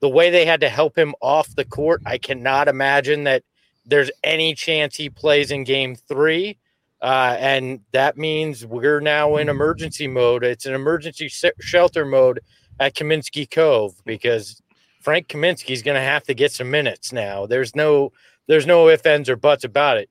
the 0.00 0.08
way 0.08 0.30
they 0.30 0.44
had 0.44 0.60
to 0.60 0.68
help 0.68 0.96
him 0.96 1.14
off 1.20 1.54
the 1.54 1.64
court, 1.64 2.02
I 2.06 2.18
cannot 2.18 2.68
imagine 2.68 3.24
that 3.24 3.42
there's 3.86 4.10
any 4.22 4.54
chance 4.54 4.96
he 4.96 5.10
plays 5.10 5.50
in 5.50 5.64
Game 5.64 5.96
Three. 5.96 6.58
Uh, 7.02 7.36
and 7.38 7.80
that 7.92 8.16
means 8.16 8.64
we're 8.64 9.00
now 9.00 9.36
in 9.36 9.50
emergency 9.50 10.08
mode. 10.08 10.42
It's 10.42 10.64
an 10.64 10.72
emergency 10.72 11.28
sh- 11.28 11.44
shelter 11.60 12.06
mode 12.06 12.40
at 12.80 12.94
Kaminsky 12.94 13.50
Cove 13.50 13.94
because 14.06 14.62
Frank 15.02 15.28
Kaminsky 15.28 15.72
is 15.72 15.82
going 15.82 15.96
to 15.96 16.00
have 16.00 16.24
to 16.24 16.34
get 16.34 16.50
some 16.50 16.70
minutes 16.70 17.12
now. 17.12 17.44
There's 17.44 17.76
no 17.76 18.12
there's 18.46 18.66
no 18.66 18.88
ifs, 18.88 19.04
ands, 19.04 19.28
or 19.28 19.36
buts 19.36 19.64
about 19.64 19.98
it 19.98 20.08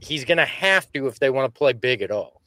he's 0.00 0.24
going 0.24 0.38
to 0.38 0.46
have 0.46 0.90
to 0.92 1.06
if 1.06 1.18
they 1.18 1.30
want 1.30 1.52
to 1.52 1.58
play 1.58 1.72
big 1.72 2.02
at 2.02 2.10
all. 2.10 2.40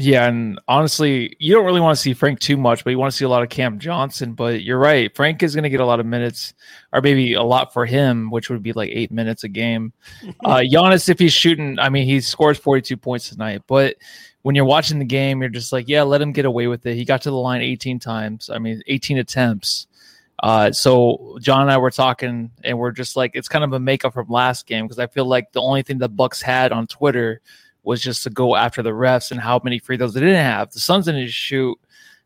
Yeah, 0.00 0.28
and 0.28 0.60
honestly, 0.68 1.34
you 1.40 1.52
don't 1.52 1.66
really 1.66 1.80
want 1.80 1.96
to 1.96 2.00
see 2.00 2.14
Frank 2.14 2.38
too 2.38 2.56
much, 2.56 2.84
but 2.84 2.90
you 2.90 2.98
want 2.98 3.10
to 3.10 3.16
see 3.16 3.24
a 3.24 3.28
lot 3.28 3.42
of 3.42 3.48
Cam 3.48 3.80
Johnson. 3.80 4.34
But 4.34 4.62
you're 4.62 4.78
right, 4.78 5.14
Frank 5.16 5.42
is 5.42 5.56
going 5.56 5.64
to 5.64 5.70
get 5.70 5.80
a 5.80 5.86
lot 5.86 5.98
of 5.98 6.06
minutes, 6.06 6.54
or 6.92 7.00
maybe 7.00 7.34
a 7.34 7.42
lot 7.42 7.72
for 7.72 7.84
him, 7.84 8.30
which 8.30 8.48
would 8.48 8.62
be 8.62 8.72
like 8.72 8.90
eight 8.92 9.10
minutes 9.10 9.42
a 9.42 9.48
game. 9.48 9.92
uh, 10.44 10.58
Giannis, 10.58 11.08
if 11.08 11.18
he's 11.18 11.32
shooting, 11.32 11.80
I 11.80 11.88
mean, 11.88 12.06
he 12.06 12.20
scores 12.20 12.58
42 12.58 12.96
points 12.96 13.28
tonight, 13.28 13.62
but 13.66 13.96
when 14.42 14.54
you're 14.54 14.64
watching 14.64 15.00
the 15.00 15.04
game, 15.04 15.40
you're 15.40 15.50
just 15.50 15.72
like, 15.72 15.88
yeah, 15.88 16.02
let 16.02 16.22
him 16.22 16.30
get 16.30 16.44
away 16.44 16.68
with 16.68 16.86
it. 16.86 16.94
He 16.94 17.04
got 17.04 17.22
to 17.22 17.30
the 17.30 17.36
line 17.36 17.60
18 17.60 17.98
times. 17.98 18.50
I 18.50 18.58
mean, 18.58 18.80
18 18.86 19.18
attempts. 19.18 19.87
Uh, 20.40 20.70
so 20.70 21.36
John 21.40 21.62
and 21.62 21.70
I 21.70 21.78
were 21.78 21.90
talking, 21.90 22.50
and 22.62 22.78
we're 22.78 22.92
just 22.92 23.16
like, 23.16 23.32
it's 23.34 23.48
kind 23.48 23.64
of 23.64 23.72
a 23.72 23.80
makeup 23.80 24.14
from 24.14 24.28
last 24.28 24.66
game 24.66 24.84
because 24.84 24.98
I 24.98 25.08
feel 25.08 25.24
like 25.24 25.52
the 25.52 25.60
only 25.60 25.82
thing 25.82 25.98
the 25.98 26.08
Bucks 26.08 26.40
had 26.40 26.70
on 26.70 26.86
Twitter 26.86 27.40
was 27.82 28.00
just 28.00 28.22
to 28.22 28.30
go 28.30 28.54
after 28.54 28.82
the 28.82 28.90
refs 28.90 29.30
and 29.30 29.40
how 29.40 29.60
many 29.64 29.78
free 29.78 29.96
throws 29.96 30.14
they 30.14 30.20
didn't 30.20 30.36
have. 30.36 30.70
The 30.70 30.80
Suns 30.80 31.06
didn't 31.06 31.28
shoot 31.28 31.76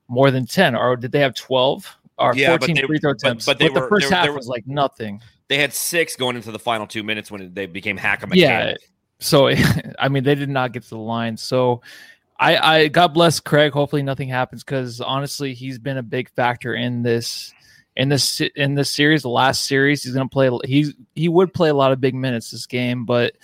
more 0.09 0.31
than 0.31 0.47
ten, 0.47 0.75
or 0.75 0.97
did 0.97 1.13
they 1.13 1.21
have 1.21 1.35
twelve 1.35 1.97
or 2.19 2.35
yeah, 2.35 2.49
fourteen 2.49 2.77
they, 2.77 2.83
free 2.83 2.99
throw 2.99 3.13
attempts? 3.13 3.47
But, 3.47 3.59
but, 3.59 3.73
but 3.73 3.75
were, 3.75 3.81
the 3.81 3.89
first 3.89 4.13
half 4.13 4.29
was 4.35 4.49
like 4.49 4.67
nothing. 4.67 5.23
They 5.49 5.59
had 5.59 5.73
six 5.73 6.17
going 6.17 6.37
into 6.37 6.53
the 6.53 6.59
final 6.59 6.87
two 6.87 7.03
minutes 7.03 7.31
when 7.31 7.55
they 7.55 7.67
became 7.67 7.97
hack 7.97 8.25
Yeah. 8.33 8.75
So 9.21 9.49
I 9.99 10.09
mean, 10.09 10.25
they 10.25 10.35
did 10.35 10.51
not 10.51 10.73
get 10.73 10.83
to 10.85 10.91
the 10.91 10.99
line. 10.99 11.37
So. 11.37 11.81
I, 12.41 12.57
I 12.57 12.89
God 12.89 13.09
bless 13.15 13.39
Craig. 13.39 13.73
Hopefully 13.73 14.03
nothing 14.03 14.29
happens 14.29 14.65
because 14.65 15.01
honestly, 15.01 15.55
he's 15.55 15.79
been 15.79 15.99
a 15.99 16.03
big 16.03 16.29
factor 16.31 16.75
in 16.75 17.05
this 17.05 17.55
in 17.97 18.09
this 18.09 18.41
in 18.41 18.75
this 18.75 18.91
series, 18.91 19.23
the 19.23 19.29
last 19.29 19.67
series, 19.67 20.03
he's 20.03 20.15
going 20.15 20.29
to 20.29 20.33
play. 20.33 20.51
He's 20.65 20.95
he 21.15 21.29
would 21.29 21.53
play 21.53 21.69
a 21.69 21.75
lot 21.75 21.93
of 21.93 22.01
big 22.01 22.15
minutes 22.15 22.51
this 22.51 22.67
game, 22.67 23.05
but 23.05 23.35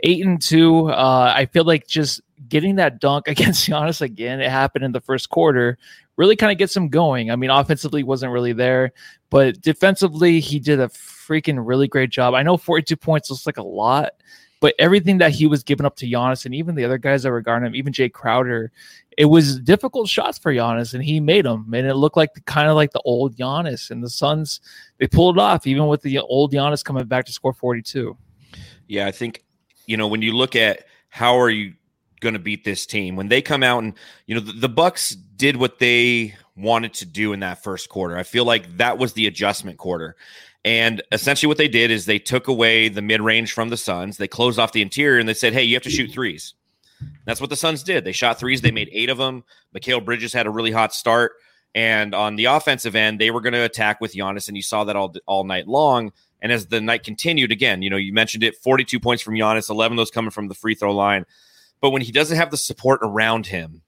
eight 0.00 0.24
and 0.24 0.40
two. 0.40 0.90
Uh, 0.90 1.32
I 1.34 1.46
feel 1.46 1.64
like 1.64 1.86
just 1.86 2.20
getting 2.48 2.76
that 2.76 3.00
dunk 3.00 3.28
against 3.28 3.68
Giannis 3.68 4.00
again. 4.00 4.40
It 4.40 4.50
happened 4.50 4.84
in 4.84 4.92
the 4.92 5.00
first 5.00 5.30
quarter. 5.30 5.78
Really 6.16 6.36
kind 6.36 6.52
of 6.52 6.58
gets 6.58 6.76
him 6.76 6.90
going. 6.90 7.30
I 7.30 7.36
mean, 7.36 7.50
offensively 7.50 8.04
wasn't 8.04 8.32
really 8.32 8.52
there, 8.52 8.92
but 9.30 9.60
defensively 9.60 10.38
he 10.38 10.60
did 10.60 10.78
a 10.78 10.86
freaking 10.88 11.66
really 11.66 11.88
great 11.88 12.10
job. 12.10 12.34
I 12.34 12.42
know 12.42 12.56
42 12.56 12.96
points 12.96 13.30
looks 13.30 13.46
like 13.46 13.56
a 13.56 13.62
lot, 13.62 14.12
but 14.64 14.74
everything 14.78 15.18
that 15.18 15.30
he 15.30 15.46
was 15.46 15.62
giving 15.62 15.84
up 15.84 15.94
to 15.94 16.06
Giannis 16.06 16.46
and 16.46 16.54
even 16.54 16.74
the 16.74 16.86
other 16.86 16.96
guys 16.96 17.22
that 17.22 17.30
were 17.30 17.42
guarding 17.42 17.66
him, 17.66 17.74
even 17.74 17.92
Jae 17.92 18.10
Crowder, 18.10 18.72
it 19.18 19.26
was 19.26 19.60
difficult 19.60 20.08
shots 20.08 20.38
for 20.38 20.54
Giannis, 20.54 20.94
and 20.94 21.04
he 21.04 21.20
made 21.20 21.44
them. 21.44 21.70
And 21.74 21.86
it 21.86 21.96
looked 21.96 22.16
like 22.16 22.30
kind 22.46 22.70
of 22.70 22.74
like 22.74 22.92
the 22.92 23.02
old 23.04 23.36
Giannis. 23.36 23.90
And 23.90 24.02
the 24.02 24.08
Suns, 24.08 24.62
they 24.96 25.06
pulled 25.06 25.36
it 25.36 25.40
off, 25.42 25.66
even 25.66 25.86
with 25.86 26.00
the 26.00 26.18
old 26.18 26.50
Giannis 26.50 26.82
coming 26.82 27.04
back 27.04 27.26
to 27.26 27.32
score 27.32 27.52
42. 27.52 28.16
Yeah, 28.88 29.06
I 29.06 29.10
think, 29.10 29.44
you 29.84 29.98
know, 29.98 30.08
when 30.08 30.22
you 30.22 30.32
look 30.32 30.56
at 30.56 30.86
how 31.10 31.38
are 31.38 31.50
you 31.50 31.74
going 32.20 32.32
to 32.32 32.40
beat 32.40 32.64
this 32.64 32.86
team, 32.86 33.16
when 33.16 33.28
they 33.28 33.42
come 33.42 33.62
out 33.62 33.82
and, 33.82 33.92
you 34.24 34.34
know, 34.34 34.40
the, 34.40 34.52
the 34.52 34.68
Bucks 34.70 35.10
did 35.10 35.58
what 35.58 35.78
they 35.78 36.34
wanted 36.56 36.94
to 36.94 37.04
do 37.04 37.34
in 37.34 37.40
that 37.40 37.62
first 37.62 37.90
quarter. 37.90 38.16
I 38.16 38.22
feel 38.22 38.46
like 38.46 38.78
that 38.78 38.96
was 38.96 39.12
the 39.12 39.26
adjustment 39.26 39.76
quarter. 39.76 40.16
And 40.64 41.02
essentially, 41.12 41.48
what 41.48 41.58
they 41.58 41.68
did 41.68 41.90
is 41.90 42.06
they 42.06 42.18
took 42.18 42.48
away 42.48 42.88
the 42.88 43.02
mid 43.02 43.20
range 43.20 43.52
from 43.52 43.68
the 43.68 43.76
Suns. 43.76 44.16
They 44.16 44.28
closed 44.28 44.58
off 44.58 44.72
the 44.72 44.82
interior 44.82 45.18
and 45.18 45.28
they 45.28 45.34
said, 45.34 45.52
hey, 45.52 45.62
you 45.62 45.74
have 45.74 45.82
to 45.82 45.90
shoot 45.90 46.10
threes. 46.10 46.54
That's 47.26 47.40
what 47.40 47.50
the 47.50 47.56
Suns 47.56 47.82
did. 47.82 48.04
They 48.04 48.12
shot 48.12 48.38
threes. 48.38 48.62
They 48.62 48.70
made 48.70 48.88
eight 48.92 49.10
of 49.10 49.18
them. 49.18 49.44
Mikal 49.74 50.04
Bridges 50.04 50.32
had 50.32 50.46
a 50.46 50.50
really 50.50 50.70
hot 50.70 50.94
start. 50.94 51.32
And 51.74 52.14
on 52.14 52.36
the 52.36 52.46
offensive 52.46 52.94
end, 52.94 53.20
they 53.20 53.30
were 53.30 53.40
going 53.40 53.52
to 53.52 53.64
attack 53.64 54.00
with 54.00 54.14
Giannis, 54.14 54.46
and 54.46 54.56
you 54.56 54.62
saw 54.62 54.84
that 54.84 54.94
all 54.94 55.12
all 55.26 55.44
night 55.44 55.66
long. 55.66 56.12
And 56.40 56.52
as 56.52 56.66
the 56.66 56.80
night 56.80 57.02
continued, 57.02 57.50
again, 57.50 57.82
you 57.82 57.90
know, 57.90 57.96
you 57.96 58.12
mentioned 58.12 58.44
it 58.44 58.56
42 58.56 59.00
points 59.00 59.22
from 59.22 59.34
Giannis, 59.34 59.70
11 59.70 59.96
those 59.96 60.10
coming 60.10 60.30
from 60.30 60.48
the 60.48 60.54
free 60.54 60.74
throw 60.74 60.94
line. 60.94 61.24
But 61.80 61.90
when 61.90 62.02
he 62.02 62.12
doesn't 62.12 62.36
have 62.36 62.50
the 62.50 62.56
support 62.56 63.00
around 63.02 63.46
him, 63.46 63.82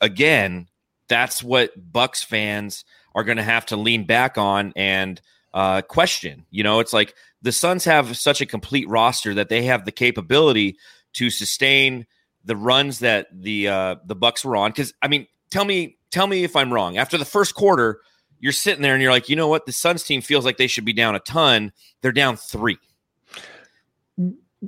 again, 0.00 0.68
that's 1.08 1.42
what 1.42 1.72
Bucks 1.92 2.22
fans 2.22 2.84
are 3.14 3.24
going 3.24 3.38
to 3.38 3.42
have 3.42 3.66
to 3.66 3.76
lean 3.76 4.04
back 4.04 4.38
on 4.38 4.72
and 4.76 5.20
uh, 5.54 5.82
question. 5.82 6.46
You 6.50 6.62
know, 6.62 6.80
it's 6.80 6.92
like 6.92 7.14
the 7.42 7.52
Suns 7.52 7.84
have 7.84 8.16
such 8.16 8.40
a 8.40 8.46
complete 8.46 8.88
roster 8.88 9.34
that 9.34 9.48
they 9.48 9.64
have 9.64 9.84
the 9.84 9.92
capability 9.92 10.76
to 11.14 11.30
sustain 11.30 12.06
the 12.44 12.56
runs 12.56 13.00
that 13.00 13.26
the 13.32 13.68
uh, 13.68 13.96
the 14.04 14.14
Bucks 14.14 14.44
were 14.44 14.56
on. 14.56 14.70
Because 14.70 14.94
I 15.02 15.08
mean, 15.08 15.26
tell 15.50 15.64
me, 15.64 15.98
tell 16.10 16.26
me 16.26 16.44
if 16.44 16.56
I'm 16.56 16.72
wrong. 16.72 16.96
After 16.96 17.18
the 17.18 17.24
first 17.24 17.54
quarter, 17.54 18.00
you're 18.40 18.52
sitting 18.52 18.82
there 18.82 18.94
and 18.94 19.02
you're 19.02 19.12
like, 19.12 19.28
you 19.28 19.36
know 19.36 19.48
what? 19.48 19.66
The 19.66 19.72
Suns 19.72 20.02
team 20.02 20.20
feels 20.20 20.44
like 20.44 20.56
they 20.56 20.66
should 20.66 20.84
be 20.84 20.92
down 20.92 21.14
a 21.14 21.20
ton. 21.20 21.72
They're 22.00 22.12
down 22.12 22.36
three. 22.36 22.78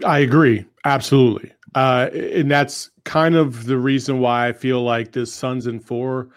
I 0.05 0.19
agree, 0.19 0.65
absolutely, 0.85 1.53
uh, 1.77 2.11
and 2.13 2.51
that's 2.51 2.91
kind 3.05 3.37
of 3.37 3.67
the 3.67 3.79
reason 3.79 4.19
why 4.19 4.49
I 4.49 4.53
feel 4.53 4.83
like 4.83 5.13
this 5.13 5.33
Suns 5.33 5.67
and 5.67 5.85
four 5.85 6.31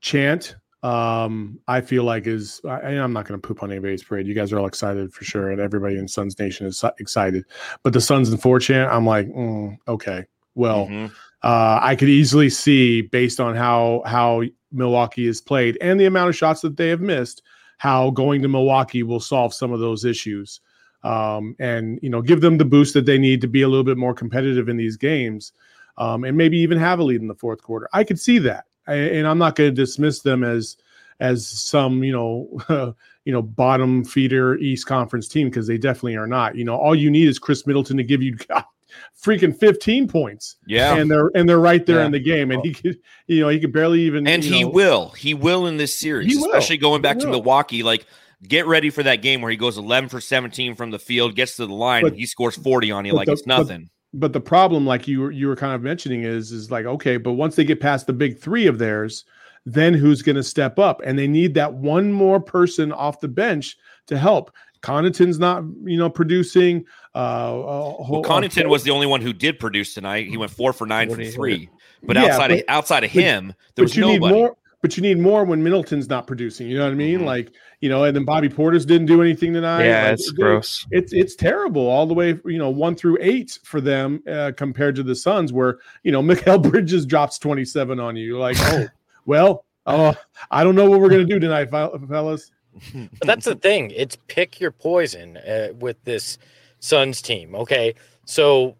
chant 0.00 0.56
um, 0.82 1.58
I 1.68 1.82
feel 1.82 2.04
like 2.04 2.26
is 2.26 2.60
I, 2.66 2.92
am 2.92 3.12
not 3.12 3.26
going 3.26 3.40
to 3.40 3.46
poop 3.46 3.62
on 3.62 3.70
anybody's 3.70 4.02
parade. 4.02 4.26
You 4.26 4.34
guys 4.34 4.52
are 4.52 4.58
all 4.58 4.66
excited 4.66 5.12
for 5.12 5.24
sure, 5.24 5.50
and 5.50 5.60
everybody 5.60 5.98
in 5.98 6.08
Suns 6.08 6.38
Nation 6.38 6.66
is 6.66 6.82
excited. 6.98 7.44
But 7.82 7.92
the 7.92 8.00
Suns 8.00 8.30
and 8.30 8.40
four 8.40 8.58
chant, 8.60 8.90
I'm 8.90 9.04
like, 9.04 9.28
mm, 9.28 9.76
okay, 9.86 10.24
well, 10.54 10.86
mm-hmm. 10.86 11.06
uh, 11.42 11.80
I 11.82 11.96
could 11.96 12.08
easily 12.08 12.48
see 12.48 13.02
based 13.02 13.40
on 13.40 13.54
how 13.54 14.02
how 14.06 14.42
Milwaukee 14.72 15.26
is 15.26 15.40
played 15.40 15.76
and 15.82 16.00
the 16.00 16.06
amount 16.06 16.30
of 16.30 16.36
shots 16.36 16.62
that 16.62 16.78
they 16.78 16.88
have 16.88 17.02
missed, 17.02 17.42
how 17.76 18.10
going 18.10 18.40
to 18.40 18.48
Milwaukee 18.48 19.02
will 19.02 19.20
solve 19.20 19.52
some 19.52 19.72
of 19.72 19.80
those 19.80 20.06
issues, 20.06 20.60
um, 21.02 21.54
and 21.58 21.98
you 22.02 22.08
know 22.08 22.22
give 22.22 22.40
them 22.40 22.56
the 22.56 22.64
boost 22.64 22.94
that 22.94 23.04
they 23.04 23.18
need 23.18 23.42
to 23.42 23.48
be 23.48 23.60
a 23.60 23.68
little 23.68 23.84
bit 23.84 23.98
more 23.98 24.14
competitive 24.14 24.70
in 24.70 24.78
these 24.78 24.96
games, 24.96 25.52
um, 25.98 26.24
and 26.24 26.38
maybe 26.38 26.56
even 26.56 26.78
have 26.78 27.00
a 27.00 27.04
lead 27.04 27.20
in 27.20 27.28
the 27.28 27.34
fourth 27.34 27.60
quarter. 27.60 27.86
I 27.92 28.02
could 28.02 28.18
see 28.18 28.38
that 28.38 28.64
and 28.94 29.26
I'm 29.26 29.38
not 29.38 29.56
going 29.56 29.70
to 29.70 29.74
dismiss 29.74 30.20
them 30.20 30.44
as 30.44 30.76
as 31.20 31.46
some 31.46 32.02
you 32.02 32.12
know 32.12 32.94
you 33.24 33.32
know 33.32 33.42
bottom 33.42 34.04
feeder 34.04 34.56
East 34.58 34.86
Conference 34.86 35.28
team 35.28 35.48
because 35.48 35.66
they 35.66 35.78
definitely 35.78 36.16
are 36.16 36.26
not. 36.26 36.56
You 36.56 36.64
know, 36.64 36.76
all 36.76 36.94
you 36.94 37.10
need 37.10 37.28
is 37.28 37.38
Khris 37.38 37.66
Middleton 37.66 37.96
to 37.98 38.02
give 38.04 38.22
you 38.22 38.36
freaking 39.22 39.56
15 39.56 40.08
points. 40.08 40.56
Yeah. 40.66 40.96
and 40.96 41.10
they're 41.10 41.30
and 41.34 41.48
they're 41.48 41.60
right 41.60 41.84
there 41.84 42.00
Yeah. 42.00 42.06
in 42.06 42.12
the 42.12 42.20
game, 42.20 42.50
and 42.50 42.64
he 42.64 42.72
could 42.74 42.98
you 43.26 43.40
know 43.40 43.48
he 43.48 43.60
could 43.60 43.72
barely 43.72 44.00
even 44.02 44.26
and 44.26 44.42
he 44.42 44.62
know- 44.62 44.70
will. 44.70 45.08
He 45.10 45.34
will 45.34 45.66
in 45.66 45.76
this 45.76 45.94
series, 45.94 46.36
especially 46.36 46.78
going 46.78 47.02
back 47.02 47.18
to. 47.20 47.26
Milwaukee. 47.26 47.82
Like, 47.82 48.06
get 48.46 48.66
ready 48.66 48.90
for 48.90 49.02
that 49.02 49.16
game 49.16 49.42
where 49.42 49.50
he 49.50 49.56
goes 49.56 49.76
11 49.78 50.08
for 50.08 50.20
17 50.20 50.74
from 50.74 50.90
the 50.90 50.98
field, 50.98 51.36
gets 51.36 51.56
to 51.56 51.66
the 51.66 51.74
line, 51.74 52.02
But- 52.02 52.12
and 52.12 52.20
he 52.20 52.26
scores 52.26 52.56
40 52.56 52.90
on 52.90 53.04
you 53.04 53.12
like 53.12 53.26
the- 53.26 53.32
it's 53.32 53.46
nothing. 53.46 53.82
but 53.84 53.99
the 54.12 54.40
problem 54.40 54.86
like 54.86 55.06
you 55.06 55.20
were 55.20 55.30
you 55.30 55.46
were 55.46 55.56
kind 55.56 55.74
of 55.74 55.82
mentioning 55.82 56.24
is 56.24 56.50
is 56.50 56.70
like 56.70 56.84
okay 56.84 57.16
but 57.16 57.32
once 57.32 57.54
they 57.56 57.64
get 57.64 57.80
past 57.80 58.06
the 58.06 58.12
big 58.12 58.38
three 58.38 58.66
of 58.66 58.78
theirs 58.78 59.24
then 59.66 59.94
who's 59.94 60.22
going 60.22 60.36
to 60.36 60.42
step 60.42 60.78
up 60.78 61.00
and 61.04 61.18
they 61.18 61.28
need 61.28 61.54
that 61.54 61.72
one 61.72 62.10
more 62.12 62.40
person 62.40 62.92
off 62.92 63.20
the 63.20 63.28
bench 63.28 63.76
to 64.06 64.18
help 64.18 64.50
Connaughton's 64.82 65.38
not 65.38 65.62
you 65.84 65.98
know 65.98 66.08
producing 66.10 66.84
uh, 67.14 67.18
uh 67.18 67.94
Well, 68.08 68.22
Connaughton 68.22 68.68
was 68.68 68.82
the 68.82 68.90
only 68.90 69.06
one 69.06 69.20
who 69.20 69.32
did 69.32 69.58
produce 69.58 69.94
tonight. 69.94 70.28
He 70.28 70.36
went 70.36 70.50
four 70.50 70.72
for 70.72 70.86
nine 70.86 71.08
What 71.08 71.16
from 71.16 71.26
three. 71.26 71.68
But 72.02 72.16
Yeah, 72.16 72.26
outside 72.26 72.50
of 72.52 72.62
outside 72.68 73.04
of 73.04 73.12
but- 73.12 73.22
him, 73.22 73.54
there 73.74 73.82
was 73.82 73.92
but 73.92 73.96
you 73.96 74.02
nobody. 74.02 74.34
need 74.34 74.40
more 74.40 74.56
but 74.82 74.96
you 74.96 75.02
need 75.02 75.18
more 75.18 75.44
when 75.44 75.62
Middleton's 75.62 76.08
not 76.08 76.26
producing 76.26 76.68
you 76.68 76.76
know 76.78 76.84
what 76.84 76.92
I 76.92 76.96
mean 76.96 77.20
Mhm. 77.20 77.24
like 77.26 77.52
you 77.80 77.88
know 77.88 78.04
and 78.04 78.14
then 78.16 78.24
Bobby 78.24 78.48
Portis 78.48 78.86
didn't 78.86 79.06
do 79.06 79.20
anything 79.22 79.52
tonight 79.52 79.84
Yeah, 79.84 80.04
Like, 80.04 80.12
it's 80.14 80.28
it- 80.28 80.36
gross. 80.36 80.86
it's 80.90 81.12
it's 81.12 81.34
terrible 81.36 81.86
all 81.86 82.06
the 82.06 82.14
way 82.14 82.38
you 82.44 82.58
know 82.58 82.70
one 82.70 82.94
through 82.94 83.18
eight 83.20 83.58
for 83.64 83.80
them 83.80 84.22
uh, 84.28 84.52
compared 84.56 84.94
to 84.96 85.02
the 85.02 85.14
Suns 85.14 85.52
where 85.52 85.78
you 86.02 86.12
know 86.12 86.22
Mikal 86.30 86.62
Bridges 86.62 87.04
drops 87.06 87.38
27 87.38 88.00
on 88.00 88.16
you 88.16 88.38
like 88.38 88.56
oh 88.60 88.86
well 89.26 89.64
oh 89.86 90.14
I 90.50 90.64
don't 90.64 90.74
know 90.74 90.88
what 90.88 91.00
we're 91.00 91.10
gonna 91.10 91.24
do 91.24 91.38
tonight 91.38 91.70
fellas 91.70 92.50
But 92.94 93.26
that's 93.26 93.46
the 93.46 93.56
thing. 93.56 93.90
It's 93.90 94.16
pick 94.28 94.60
your 94.60 94.70
poison 94.70 95.36
uh, 95.38 95.68
with 95.80 96.02
this 96.04 96.38
Suns 96.78 97.20
team. 97.20 97.54
Okay. 97.56 97.94
So, 98.26 98.76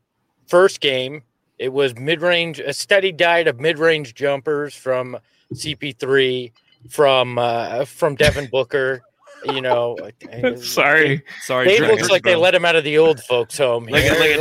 first 0.47 0.81
game, 0.81 1.23
it 1.59 1.73
was 1.73 1.97
mid 1.97 2.23
range, 2.23 2.61
a 2.61 2.73
steady 2.73 3.11
diet 3.11 3.49
of 3.49 3.59
mid 3.61 3.79
range 3.81 4.15
jumpers 4.15 4.75
from 4.77 5.19
CP3, 5.55 6.53
from 6.89 7.39
uh, 7.39 7.85
from 7.85 8.15
Devin 8.15 8.49
Booker. 8.51 9.01
You 9.47 9.61
know, 9.63 9.97
Sorry. 10.57 11.23
Sorry, 11.41 11.67
Dave 11.69 11.79
Drake, 11.79 11.91
looks 11.93 12.11
like 12.11 12.23
they 12.23 12.37
let 12.37 12.55
him 12.55 12.65
out 12.67 12.77
of 12.77 12.85
the 12.85 12.99
old 12.99 13.21
folks' 13.21 13.57
home. 13.57 13.87
Look 13.87 14.03
at- 14.03 14.21
here. 14.21 14.39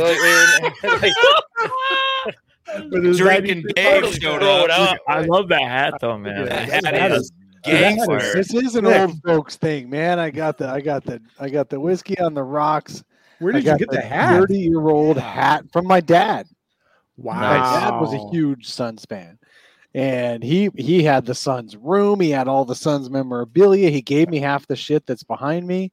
Like, 1.00 1.12
But 2.90 3.04
it's 3.04 3.18
Drake 3.18 3.44
90 3.44 3.50
and 3.52 3.64
Dave 3.74 4.14
showed 4.14 4.42
up. 4.44 4.68
up. 4.70 4.98
I 5.08 5.22
love 5.22 5.48
that 5.48 5.62
hat 5.62 5.94
though, 6.00 6.16
man. 6.18 6.44
That 6.44 6.68
Yeah, 6.68 6.74
hat 6.74 6.82
that 6.84 7.12
is 7.12 7.22
is- 7.22 7.32
that 7.64 8.32
is- 8.36 8.48
This 8.48 8.54
is 8.62 8.76
an 8.76 8.84
Nick. 8.84 9.00
old 9.00 9.22
folks 9.26 9.56
thing, 9.56 9.90
man. 9.90 10.18
I 10.20 10.30
got 10.30 10.56
the 10.56 10.68
I 10.68 10.80
got 10.80 11.04
the 11.04 11.20
I 11.40 11.48
got 11.48 11.68
the 11.68 11.80
whiskey 11.80 12.16
on 12.20 12.32
the 12.34 12.42
rocks. 12.44 13.02
where 13.40 13.52
I 13.54 13.56
did 13.56 13.64
you 13.64 13.70
got 13.72 13.78
get 13.80 13.90
the 13.90 14.00
hat 14.00 14.38
30 14.38 14.58
year 14.58 14.80
old 14.88 15.16
hat 15.18 15.64
from 15.72 15.86
my 15.86 16.00
dad. 16.00 16.46
wow 17.16 17.40
My 17.40 17.56
dad 17.58 17.98
was 18.00 18.12
a 18.14 18.28
huge 18.30 18.66
Suns 18.68 19.04
fan. 19.06 19.36
And 19.94 20.42
he 20.42 20.70
he 20.76 21.02
had 21.02 21.26
the 21.26 21.34
Suns 21.34 21.76
room. 21.76 22.20
He 22.20 22.30
had 22.30 22.46
all 22.46 22.64
the 22.64 22.74
Suns 22.76 23.10
memorabilia. 23.10 23.90
He 23.90 24.02
gave 24.02 24.28
me 24.28 24.38
half 24.38 24.66
the 24.66 24.76
shit 24.76 25.04
that's 25.06 25.24
behind 25.24 25.66
me. 25.66 25.90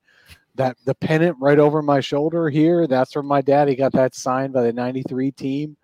That 0.56 0.78
the 0.86 0.94
pennant 0.96 1.38
right 1.40 1.58
over 1.60 1.82
my 1.82 2.00
shoulder 2.00 2.50
here. 2.50 2.86
That's 2.88 3.14
from 3.14 3.26
my 3.28 3.42
dad. 3.42 3.68
He 3.68 3.76
got 3.76 3.92
that 3.94 4.14
signed 4.16 4.54
by 4.54 4.62
the 4.64 4.74
'93 4.74 5.32
team. 5.32 5.78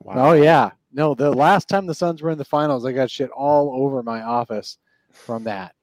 wow. 0.00 0.30
Oh 0.30 0.32
yeah, 0.32 0.70
no. 0.92 1.14
The 1.14 1.30
last 1.30 1.68
time 1.68 1.86
the 1.86 1.94
Suns 1.94 2.20
were 2.22 2.30
in 2.30 2.38
the 2.38 2.44
finals, 2.44 2.84
I 2.84 2.92
got 2.92 3.10
shit 3.10 3.30
all 3.30 3.72
over 3.84 4.02
my 4.02 4.22
office 4.22 4.78
from 5.12 5.44
that. 5.44 5.74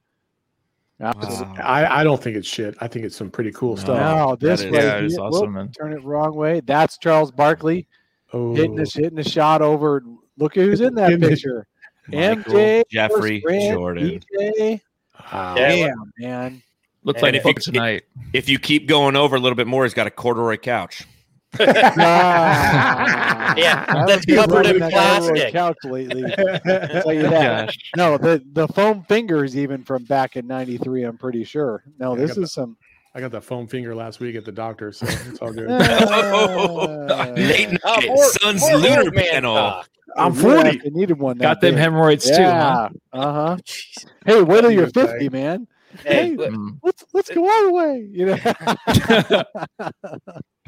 Absolutely. 1.01 1.59
I, 1.59 2.01
I 2.01 2.03
don't 2.03 2.21
think 2.21 2.36
it's 2.36 2.48
shit 2.48 2.75
I 2.81 2.88
think 2.89 3.05
it's 3.05 3.15
some 3.15 3.29
pretty 3.31 3.53
cool 3.53 3.75
No. 3.77 3.81
stuff 3.81 4.00
Now 4.00 4.36
this 4.36 4.59
is- 4.59 4.65
right 4.65 4.74
Yeah, 4.83 5.00
here- 5.07 5.19
awesome, 5.21 5.53
whoop, 5.53 5.71
turn 5.74 5.93
it 5.93 6.03
wrong 6.03 6.36
way. 6.36 6.59
That's 6.59 6.98
Charles 6.98 7.31
Barkley 7.31 7.88
oh 8.33 8.53
hitting 8.53 8.77
a 8.79 8.83
hitting 8.83 9.17
a 9.19 9.24
shot 9.24 9.62
over. 9.62 10.03
Look 10.39 10.58
at 10.58 10.63
who's 10.63 10.81
in 10.81 10.96
that 10.96 11.12
In 11.13 11.19
picture. 11.22 11.67
Michael, 12.08 12.53
MJ, 12.53 12.84
Jeffrey, 12.89 13.39
Grant, 13.41 13.73
Jordan. 13.78 14.19
DJ. 14.49 14.82
wow. 15.32 15.56
Yeah. 15.56 15.67
Damn, 15.67 16.13
man. 16.17 16.63
Looked 17.04 17.17
And 17.21 17.23
like 17.23 17.36
if 17.36 17.45
you- 17.45 17.54
tonight. 17.54 18.04
If 18.34 18.49
you 18.49 18.58
keep 18.60 18.88
going 18.88 19.15
over 19.15 19.36
a 19.36 19.39
little 19.39 19.56
bit 19.56 19.67
more, 19.67 19.84
he's 19.84 19.93
got 19.93 20.08
a 20.08 20.12
corduroy 20.12 20.58
couch. 20.58 21.06
Ah, 21.60 23.54
Yeah, 23.58 24.06
that's 24.06 24.25
covered 24.25 24.65
in 24.67 24.80
that 24.80 24.91
plastic. 24.91 25.52
Couch 25.52 25.78
lately. 25.84 26.21
Tell 26.36 27.13
you 27.13 27.23
that. 27.23 27.65
Gosh. 27.67 27.78
No, 27.95 28.17
the 28.17 28.43
the 28.54 28.67
foam 28.69 29.04
fingers 29.04 29.58
even 29.58 29.84
from 29.84 30.04
back 30.06 30.36
in 30.36 30.45
'93. 30.47 31.04
I'm 31.04 31.17
pretty 31.17 31.43
sure. 31.43 31.84
No, 31.97 32.15
this 32.15 32.36
got 32.36 32.43
is 32.43 32.54
some. 32.54 32.78
I 33.15 33.19
got 33.22 33.32
the 33.32 33.41
foam 33.41 33.65
finger 33.67 33.95
last 33.95 34.19
week 34.19 34.36
at 34.36 34.45
the 34.45 34.52
doctor 34.52 34.91
so 34.91 35.06
it's 35.08 35.39
all 35.39 35.52
good 35.52 35.67
Uh, 35.69 37.34
Late 37.38 37.72
night, 37.72 37.80
Uh, 37.84 38.02
more- 38.08 38.24
Sun's 38.26 38.62
more 38.62 38.78
lunar 38.78 39.02
old 39.02 39.15
man 39.15 39.26
panel. 39.26 39.56
talk. 39.56 39.89
I'm 40.17 40.34
40 40.34 40.69
have 40.69 40.82
to 40.82 40.89
needed 40.91 41.19
one. 41.19 41.38
Got 41.38 41.62
them 41.62 41.76
big. 41.76 41.82
hemorrhoids 41.82 42.26
too, 42.30 42.43
huh? 42.43 42.89
Uh 43.13 43.34
huh. 43.34 43.58
Hey, 44.26 44.41
wait 44.41 44.62
till 44.62 44.72
you're 44.72 44.88
Okay. 44.88 45.06
50, 45.06 45.30
man. 45.30 45.67
Hey, 46.04 46.36
Hey, 46.36 46.50
let's 46.84 47.04
let's 47.13 47.30
go 47.32 47.48
all 47.50 47.63
the 47.65 47.72
way. 47.72 48.08
You 48.12 48.26
know. 48.28 48.38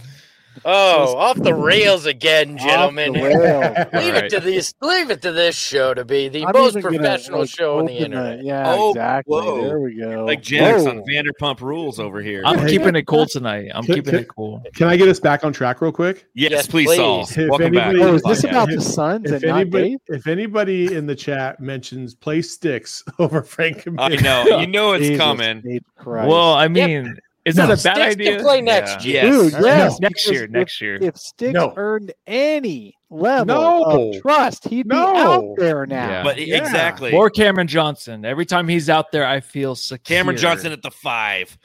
oh, 0.65 1.15
off 1.17 1.37
the 1.37 1.53
rails 1.53 2.05
again, 2.05 2.57
gentlemen. 2.57 3.09
Off 3.09 3.15
the 3.15 3.21
rails. 3.21 3.87
Leave 3.93 4.13
Alright. 4.15 4.23
it 4.25 4.29
to 4.31 4.39
this. 4.39 4.73
Leave 4.81 5.09
it 5.09 5.21
to 5.23 5.31
this 5.31 5.55
show 5.55 5.93
to 5.93 6.05
be 6.05 6.27
the 6.29 6.45
I'm 6.45 6.53
most 6.53 6.71
even 6.77 6.81
gonna, 6.81 6.97
professional 6.97 7.39
like, 7.41 7.49
show 7.49 7.79
on 7.79 7.85
the 7.85 7.93
open 7.93 8.05
internet. 8.05 8.43
yeah, 8.43 8.73
Oh, 8.75 8.89
exactly. 8.91 9.31
whoa. 9.41 9.61
There 9.63 9.79
we 9.79 9.95
go. 9.99 10.25
Like 10.25 10.41
Jax 10.41 10.85
on 10.85 10.97
Whoa. 10.99 11.03
Vanderpump 11.05 11.61
Rules 11.61 11.99
over 11.99 12.21
here. 12.21 12.41
I'm 12.45 12.59
Hey. 12.59 12.69
keeping 12.77 12.95
it 12.95 13.07
cool 13.07 13.25
tonight. 13.25 13.71
I'm 13.73 13.83
Can- 13.83 13.95
keeping 13.95 14.11
can- 14.13 14.21
it 14.23 14.27
cool. 14.27 14.63
can 14.75 14.87
I 14.87 14.97
get 14.97 15.07
us 15.07 15.19
back 15.19 15.43
on 15.43 15.53
track 15.53 15.81
real 15.81 15.91
quick 15.91 16.25
yes, 16.35 16.51
Yes, 16.51 16.67
please, 16.67 16.87
please. 16.87 16.97
Saul. 16.97 17.21
If 17.21 17.49
Welcome 17.49 17.73
back. 17.73 17.95
Oh, 17.95 18.15
is 18.15 18.21
this 18.23 18.43
about 18.43 18.69
the 18.69 18.81
Suns 18.81 19.31
if 19.31 19.43
and 19.43 19.51
anybody 19.51 19.89
Dave? 19.91 19.99
if 20.07 20.27
anybody 20.27 20.93
in 20.95 21.05
the 21.05 21.15
chat 21.15 21.59
mentions 21.59 22.13
play 22.13 22.41
sticks 22.41 23.03
over 23.19 23.41
Frank 23.41 23.87
I 23.97 24.09
know. 24.15 24.59
You 24.59 24.67
know 24.67 24.93
it's 24.93 25.05
Jesus 25.07 25.17
coming. 25.21 25.79
Christ. 25.97 26.27
Well, 26.29 26.53
I 26.53 26.67
mean, 26.67 27.17
is 27.45 27.56
that 27.56 27.65
a 27.65 27.69
bad 27.69 27.80
Sticks 27.80 27.93
can 28.15 28.21
idea? 28.27 28.39
play 28.39 28.62
next 28.62 29.06
year. 29.06 29.21
Dude, 29.23 29.51
Yes. 29.54 29.62
yes, 29.63 29.99
Next 29.99 30.30
year. 30.30 30.47
Next 30.47 30.82
year. 30.82 30.95
If, 30.95 31.01
if 31.04 31.17
Sticks 31.17 31.54
No. 31.54 31.73
earned 31.75 32.13
any 32.27 32.95
level 33.10 33.45
No. 33.45 34.10
of 34.13 34.21
trust, 34.21 34.67
he'd 34.67 34.86
No. 34.88 35.12
be 35.13 35.19
out 35.19 35.45
there 35.58 35.86
now. 35.86 36.10
Yeah. 36.10 36.23
But 36.23 36.45
Yeah. 36.45 36.58
exactly. 36.58 37.13
Or 37.13 37.30
Cameron 37.30 37.67
Johnson. 37.67 38.25
Every 38.25 38.45
time 38.45 38.67
he's 38.67 38.89
out 38.89 39.12
there, 39.12 39.25
I 39.25 39.39
feel 39.39 39.75
secure. 39.75 40.17
Cameron 40.17 40.38
Johnson 40.38 40.71
at 40.71 40.82
the 40.82 40.91
five. 40.91 41.58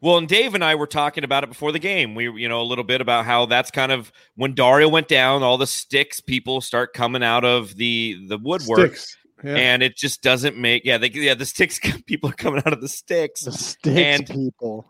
Well, 0.00 0.16
and 0.18 0.28
Dave 0.28 0.54
and 0.54 0.62
I 0.62 0.76
were 0.76 0.86
talking 0.86 1.24
about 1.24 1.42
it 1.42 1.48
before 1.48 1.72
the 1.72 1.80
game. 1.80 2.14
We, 2.14 2.30
you 2.30 2.48
know, 2.48 2.60
a 2.60 2.62
little 2.62 2.84
bit 2.84 3.00
about 3.00 3.24
how 3.24 3.46
that's 3.46 3.72
kind 3.72 3.90
of 3.90 4.12
when 4.36 4.54
Dario 4.54 4.88
went 4.88 5.08
down, 5.08 5.42
all 5.42 5.58
the 5.58 5.66
sticks 5.66 6.20
people 6.20 6.60
start 6.60 6.92
coming 6.92 7.24
out 7.24 7.44
of 7.44 7.74
the 7.74 8.16
the 8.28 8.38
woodwork, 8.38 8.94
sticks. 8.94 9.16
Yeah. 9.42 9.54
and 9.56 9.82
it 9.82 9.96
just 9.96 10.22
doesn't 10.22 10.56
make. 10.56 10.84
Yeah, 10.84 10.98
they, 10.98 11.10
yeah, 11.10 11.34
the 11.34 11.44
sticks 11.46 11.80
people 12.06 12.30
are 12.30 12.34
coming 12.34 12.62
out 12.64 12.72
of 12.72 12.80
the 12.80 12.88
sticks, 12.88 13.40
the 13.42 13.50
Sticks 13.52 13.88
And- 13.96 14.26
people. 14.28 14.86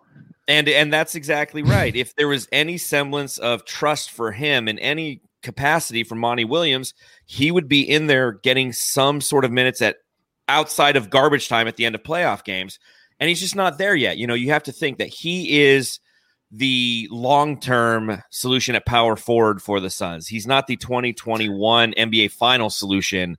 And 0.48 0.68
and 0.68 0.92
that's 0.92 1.14
exactly 1.14 1.62
right. 1.62 1.94
if 1.94 2.16
there 2.16 2.26
was 2.26 2.48
any 2.50 2.78
semblance 2.78 3.38
of 3.38 3.64
trust 3.64 4.10
for 4.10 4.32
him 4.32 4.66
in 4.66 4.78
any 4.78 5.20
capacity 5.42 6.02
from 6.02 6.18
Monty 6.18 6.44
Williams, 6.44 6.94
he 7.26 7.50
would 7.50 7.68
be 7.68 7.82
in 7.82 8.06
there 8.06 8.32
getting 8.32 8.72
some 8.72 9.20
sort 9.20 9.44
of 9.44 9.52
minutes 9.52 9.80
at 9.82 9.98
outside 10.48 10.96
of 10.96 11.10
garbage 11.10 11.48
time 11.48 11.68
at 11.68 11.76
the 11.76 11.84
end 11.84 11.94
of 11.94 12.02
playoff 12.02 12.42
games. 12.42 12.78
And 13.20 13.28
he's 13.28 13.40
just 13.40 13.56
not 13.56 13.78
there 13.78 13.94
yet. 13.94 14.16
You 14.16 14.26
know, 14.26 14.34
you 14.34 14.50
have 14.50 14.62
to 14.64 14.72
think 14.72 14.98
that 14.98 15.08
he 15.08 15.60
is 15.60 16.00
the 16.50 17.06
long-term 17.10 18.22
solution 18.30 18.74
at 18.74 18.86
power 18.86 19.16
forward 19.16 19.60
for 19.60 19.80
the 19.80 19.90
Suns. 19.90 20.26
He's 20.26 20.46
not 20.46 20.66
the 20.66 20.76
2021 20.76 21.92
NBA 21.92 22.30
final 22.30 22.70
solution 22.70 23.36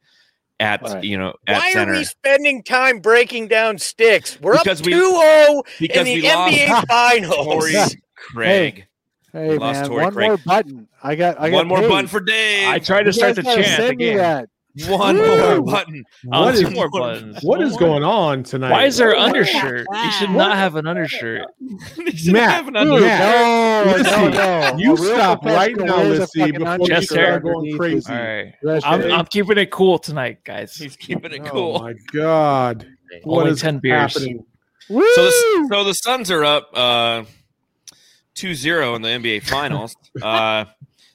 at, 0.60 0.82
Right. 0.82 1.04
you 1.04 1.18
know, 1.18 1.34
at 1.48 1.58
Why 1.62 1.72
center. 1.74 1.94
are 1.94 1.98
we 1.98 2.04
spending 2.04 2.64
time 2.64 3.00
breaking 3.00 3.48
down 3.48 3.78
sticks? 3.78 4.38
We're 4.42 4.58
Because 4.58 4.82
up 4.82 4.86
we- 4.86 4.94
2-0 4.94 5.48
in 5.58 5.62
because 5.80 6.06
the 6.06 6.16
we 6.16 6.22
lost 6.32 6.54
NBA 6.58 6.88
Finals. 6.88 7.36
Torrey 7.46 7.76
Craig. 8.16 8.86
Hey 9.32 9.58
Lost 9.58 9.82
man, 9.82 9.90
Torrey 9.90 10.04
one 10.06 10.14
Craig. 10.14 10.28
more 10.30 10.38
button. 10.38 10.88
I 11.04 11.16
got. 11.16 11.40
I 11.40 11.50
got 11.52 11.56
One 11.58 11.68
more 11.68 11.80
paid. 11.82 11.90
button 11.90 12.08
for 12.08 12.20
Dave. 12.20 12.68
I 12.68 12.80
tried 12.80 13.04
to 13.04 13.10
You 13.10 13.14
start 13.14 13.36
the 13.36 13.44
chant 13.44 13.66
send 13.66 13.98
me 13.98 14.10
again. 14.10 14.48
That. 14.76 14.90
One 14.92 15.18
Woo! 15.18 15.38
more 15.38 15.62
button. 15.62 16.04
I'll 16.32 16.46
What 16.46 16.56
do 16.56 16.68
is- 16.68 16.74
more 16.74 16.90
buttons. 16.90 17.40
What 17.42 17.62
is 17.62 17.76
going 17.78 18.04
on 18.04 18.44
tonight? 18.44 18.72
Why 18.72 18.86
is 18.86 18.98
there 18.98 19.12
an 19.14 19.20
undershirt? 19.20 19.86
You 19.92 20.12
should 20.12 20.30
not 20.30 20.56
have 20.58 20.76
an 20.76 20.88
undershirt. 20.88 21.48
Matt, 22.28 22.52
have 22.52 22.68
an 22.68 22.74
dude, 22.76 22.82
under- 22.84 23.00
Matt, 23.02 23.86
No, 23.86 23.92
Lissy, 23.92 24.12
no, 24.12 24.30
no. 24.30 24.78
you 24.78 24.98
stop 24.98 25.44
right 25.46 25.76
now, 25.76 25.98
wears 25.98 26.18
a 26.18 26.22
Lissy, 26.22 26.52
before 26.52 26.78
you 26.80 26.88
Chest 26.88 27.14
hair. 27.14 27.26
start 27.26 27.44
going 27.44 27.78
crazy. 27.78 27.96
his 27.96 28.10
All 28.10 28.16
right. 28.16 28.54
I'm. 28.86 29.12
I'm 29.12 29.26
keeping 29.26 29.58
it 29.58 29.72
cool 29.72 30.00
tonight, 30.00 30.44
guys. 30.44 30.76
He's 30.76 30.96
keeping 30.96 31.32
it 31.34 31.42
Oh 31.46 31.50
cool. 31.50 31.80
my 31.80 31.94
god! 32.14 32.88
What 33.24 33.42
Only 33.42 33.52
is 33.52 33.62
10 33.62 33.80
beers. 33.80 34.14
happening? 34.14 34.46
Woo! 34.90 35.04
So 35.14 35.24
the, 35.26 35.68
so 35.72 35.84
the 35.84 35.94
Suns 35.94 36.30
are 36.32 36.44
up 36.46 36.70
uh 36.74 37.24
2-0 38.36 38.96
in 38.96 39.02
the 39.02 39.10
NBA 39.10 39.44
Finals. 39.44 39.96
uh, 40.22 40.66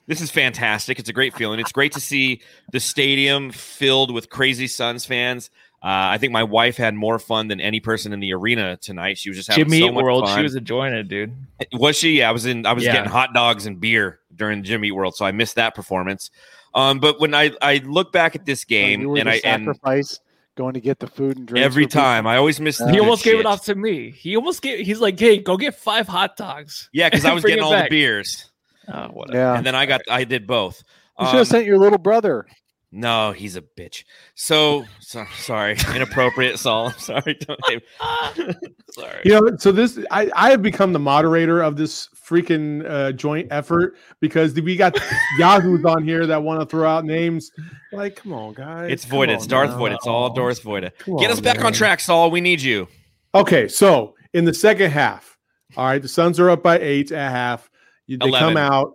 this 0.06 0.20
is 0.20 0.30
fantastic. 0.30 0.98
It's 0.98 1.08
a 1.08 1.12
great 1.12 1.34
feeling. 1.34 1.60
It's 1.60 1.72
great 1.72 1.92
to 1.92 2.00
see 2.00 2.40
the 2.72 2.80
stadium 2.80 3.50
filled 3.50 4.12
with 4.12 4.28
crazy 4.30 4.66
Suns 4.66 5.04
fans. 5.04 5.50
Uh, 5.82 6.16
I 6.16 6.18
think 6.18 6.32
my 6.32 6.42
wife 6.44 6.78
had 6.78 6.94
more 6.94 7.18
fun 7.18 7.48
than 7.48 7.60
any 7.60 7.78
person 7.78 8.14
in 8.14 8.20
the 8.20 8.32
arena 8.32 8.78
tonight. 8.78 9.18
She 9.18 9.28
was 9.28 9.36
just 9.36 9.48
having 9.48 9.64
Jimmy 9.66 9.80
so 9.80 9.86
Eat 9.88 9.92
much 9.94 10.02
World, 10.04 10.24
fun. 10.24 10.38
she 10.38 10.42
was 10.42 10.54
enjoying 10.54 10.94
it, 10.94 11.08
dude. 11.08 11.34
Was 11.74 11.96
she? 11.96 12.18
Yeah, 12.18 12.30
I 12.30 12.32
was 12.32 12.46
in. 12.46 12.64
I 12.64 12.72
was 12.72 12.84
Yeah. 12.84 12.92
getting 12.94 13.10
hot 13.10 13.34
dogs 13.34 13.66
and 13.66 13.78
beer 13.78 14.20
during 14.34 14.62
the 14.62 14.66
Jim 14.68 14.82
Eat 14.84 14.92
World, 14.92 15.14
so 15.14 15.26
I 15.26 15.32
missed 15.32 15.56
that 15.56 15.74
performance. 15.74 16.30
Um, 16.74 17.00
but 17.00 17.20
when 17.20 17.34
I 17.34 17.50
I 17.60 17.82
look 17.84 18.12
back 18.12 18.34
at 18.34 18.46
this 18.46 18.64
game 18.64 19.02
you 19.02 19.08
were 19.10 19.18
and 19.18 19.28
the 19.28 19.32
I 19.32 19.40
and 19.44 19.64
sacrifice 19.64 20.20
going 20.56 20.72
to 20.74 20.80
get 20.80 21.00
the 21.00 21.06
food 21.06 21.36
and 21.36 21.46
drink 21.46 21.62
every 21.64 21.84
for 21.84 21.88
people? 21.90 22.00
time 22.02 22.26
I 22.26 22.36
always 22.38 22.60
miss. 22.60 22.80
Uh, 22.80 22.86
the 22.86 22.92
He 22.92 22.96
good 22.96 23.02
almost 23.04 23.24
gave 23.24 23.38
it 23.40 23.46
off 23.46 23.64
to 23.66 23.74
me. 23.74 24.10
He 24.10 24.36
almost 24.36 24.62
gave. 24.62 24.86
He's 24.86 25.00
like, 25.00 25.18
"Hey, 25.20 25.36
go 25.38 25.58
get 25.58 25.74
five 25.74 26.08
hot 26.08 26.36
dogs." 26.38 26.88
Yeah, 26.94 27.10
because 27.10 27.26
I 27.26 27.32
was 27.34 27.42
getting 27.44 27.58
it 27.58 27.62
all 27.62 27.70
the 27.76 27.88
beers, 27.90 28.50
Oh, 28.92 29.08
whatever. 29.08 29.38
Yeah. 29.38 29.56
and 29.56 29.64
then 29.66 29.74
I 29.74 29.86
got 29.86 30.02
I 30.10 30.24
did 30.24 30.46
both. 30.46 30.82
You 31.18 31.26
should 31.26 31.32
have 31.32 31.40
Um, 31.40 31.44
sent 31.46 31.66
your 31.66 31.78
little 31.78 31.98
brother. 31.98 32.46
no, 32.92 33.32
he's 33.32 33.56
a 33.56 33.62
bitch. 33.62 34.04
So, 34.34 34.84
so 35.00 35.24
sorry, 35.38 35.76
inappropriate, 35.94 36.58
Saul. 36.58 36.88
I'm 36.88 36.98
sorry. 36.98 37.34
Don't- 37.40 37.60
sorry. 38.90 39.20
You 39.24 39.32
know, 39.40 39.56
so 39.58 39.72
this 39.72 39.98
I, 40.10 40.30
I 40.34 40.50
have 40.50 40.62
become 40.62 40.92
the 40.92 40.98
moderator 40.98 41.62
of 41.62 41.76
this 41.76 42.08
freaking 42.28 42.88
uh, 42.88 43.12
joint 43.12 43.48
effort 43.50 43.96
because 44.20 44.54
we 44.54 44.76
got 44.76 44.98
Yahoos 45.38 45.84
on 45.84 46.04
here 46.04 46.26
that 46.26 46.42
want 46.42 46.60
to 46.60 46.66
throw 46.66 46.88
out 46.88 47.04
names. 47.04 47.50
Like, 47.92 48.16
come 48.16 48.32
on, 48.32 48.54
guys. 48.54 48.90
It's 48.90 49.04
come 49.04 49.10
Void. 49.18 49.30
It's 49.30 49.46
Darth 49.46 49.70
now. 49.70 49.78
Void. 49.78 49.92
It's 49.92 50.06
all 50.06 50.30
Darth 50.32 50.62
Void. 50.62 50.90
Come 50.98 51.16
Get 51.16 51.26
on, 51.26 51.32
us 51.32 51.40
back 51.40 51.64
on 51.64 51.72
track, 51.72 52.00
Saul. 52.00 52.30
We 52.30 52.40
need 52.40 52.60
you. 52.62 52.88
Okay, 53.34 53.66
so 53.68 54.14
in 54.32 54.44
the 54.44 54.54
second 54.54 54.90
half, 54.92 55.36
all 55.76 55.86
right, 55.86 56.00
the 56.00 56.08
Suns 56.08 56.38
are 56.40 56.50
up 56.50 56.62
by 56.62 56.78
eight 56.78 57.10
at 57.12 57.30
half. 57.30 57.68
You, 58.06 58.18
they 58.18 58.28
11. 58.28 58.48
come 58.48 58.56
out. 58.56 58.92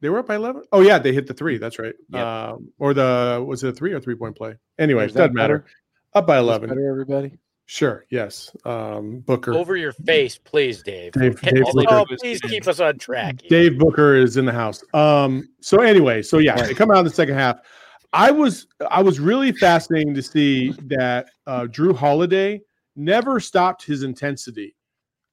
They 0.00 0.10
were 0.10 0.18
up 0.18 0.26
by 0.26 0.34
eleven. 0.36 0.62
Oh 0.72 0.82
yeah, 0.82 0.98
they 0.98 1.12
hit 1.12 1.26
the 1.26 1.34
three. 1.34 1.56
That's 1.58 1.78
right. 1.78 1.94
Yep. 2.10 2.22
Um, 2.24 2.68
or 2.78 2.92
the 2.92 3.42
was 3.46 3.64
it 3.64 3.68
a 3.68 3.72
three 3.72 3.92
or 3.92 4.00
three 4.00 4.14
point 4.14 4.36
play? 4.36 4.56
Anyways, 4.78 5.08
Is 5.08 5.14
that 5.14 5.20
doesn't 5.20 5.34
matter. 5.34 5.58
better? 5.60 5.70
Up 6.14 6.26
by 6.26 6.38
eleven. 6.38 6.68
Better, 6.68 6.88
everybody. 6.88 7.32
Sure. 7.64 8.04
Yes. 8.10 8.54
Um, 8.64 9.20
Booker. 9.20 9.54
Over 9.54 9.76
your 9.76 9.92
face, 9.92 10.38
please, 10.38 10.82
Dave. 10.82 11.12
Dave- 11.12 11.40
Dave 11.40 11.64
oh, 11.66 12.04
please 12.20 12.40
keep 12.40 12.68
us 12.68 12.78
on 12.78 12.96
track. 12.98 13.40
here. 13.40 13.48
Dave 13.70 13.78
Booker 13.78 14.14
is 14.14 14.36
in 14.36 14.44
the 14.44 14.52
house. 14.52 14.84
Um, 14.94 15.48
so 15.60 15.80
anyway, 15.80 16.22
so 16.22 16.38
yeah, 16.38 16.54
they 16.62 16.74
come 16.74 16.92
out 16.92 16.98
in 16.98 17.04
the 17.04 17.10
second 17.10 17.34
half. 17.34 17.58
I 18.12 18.30
was 18.30 18.68
I 18.90 19.02
was 19.02 19.18
really 19.18 19.50
fascinating 19.50 20.14
to 20.14 20.22
see 20.22 20.72
that 20.84 21.30
uh, 21.48 21.62
Jrue 21.62 21.96
Holiday 21.96 22.60
never 22.94 23.40
stopped 23.40 23.84
his 23.84 24.04
intensity 24.04 24.75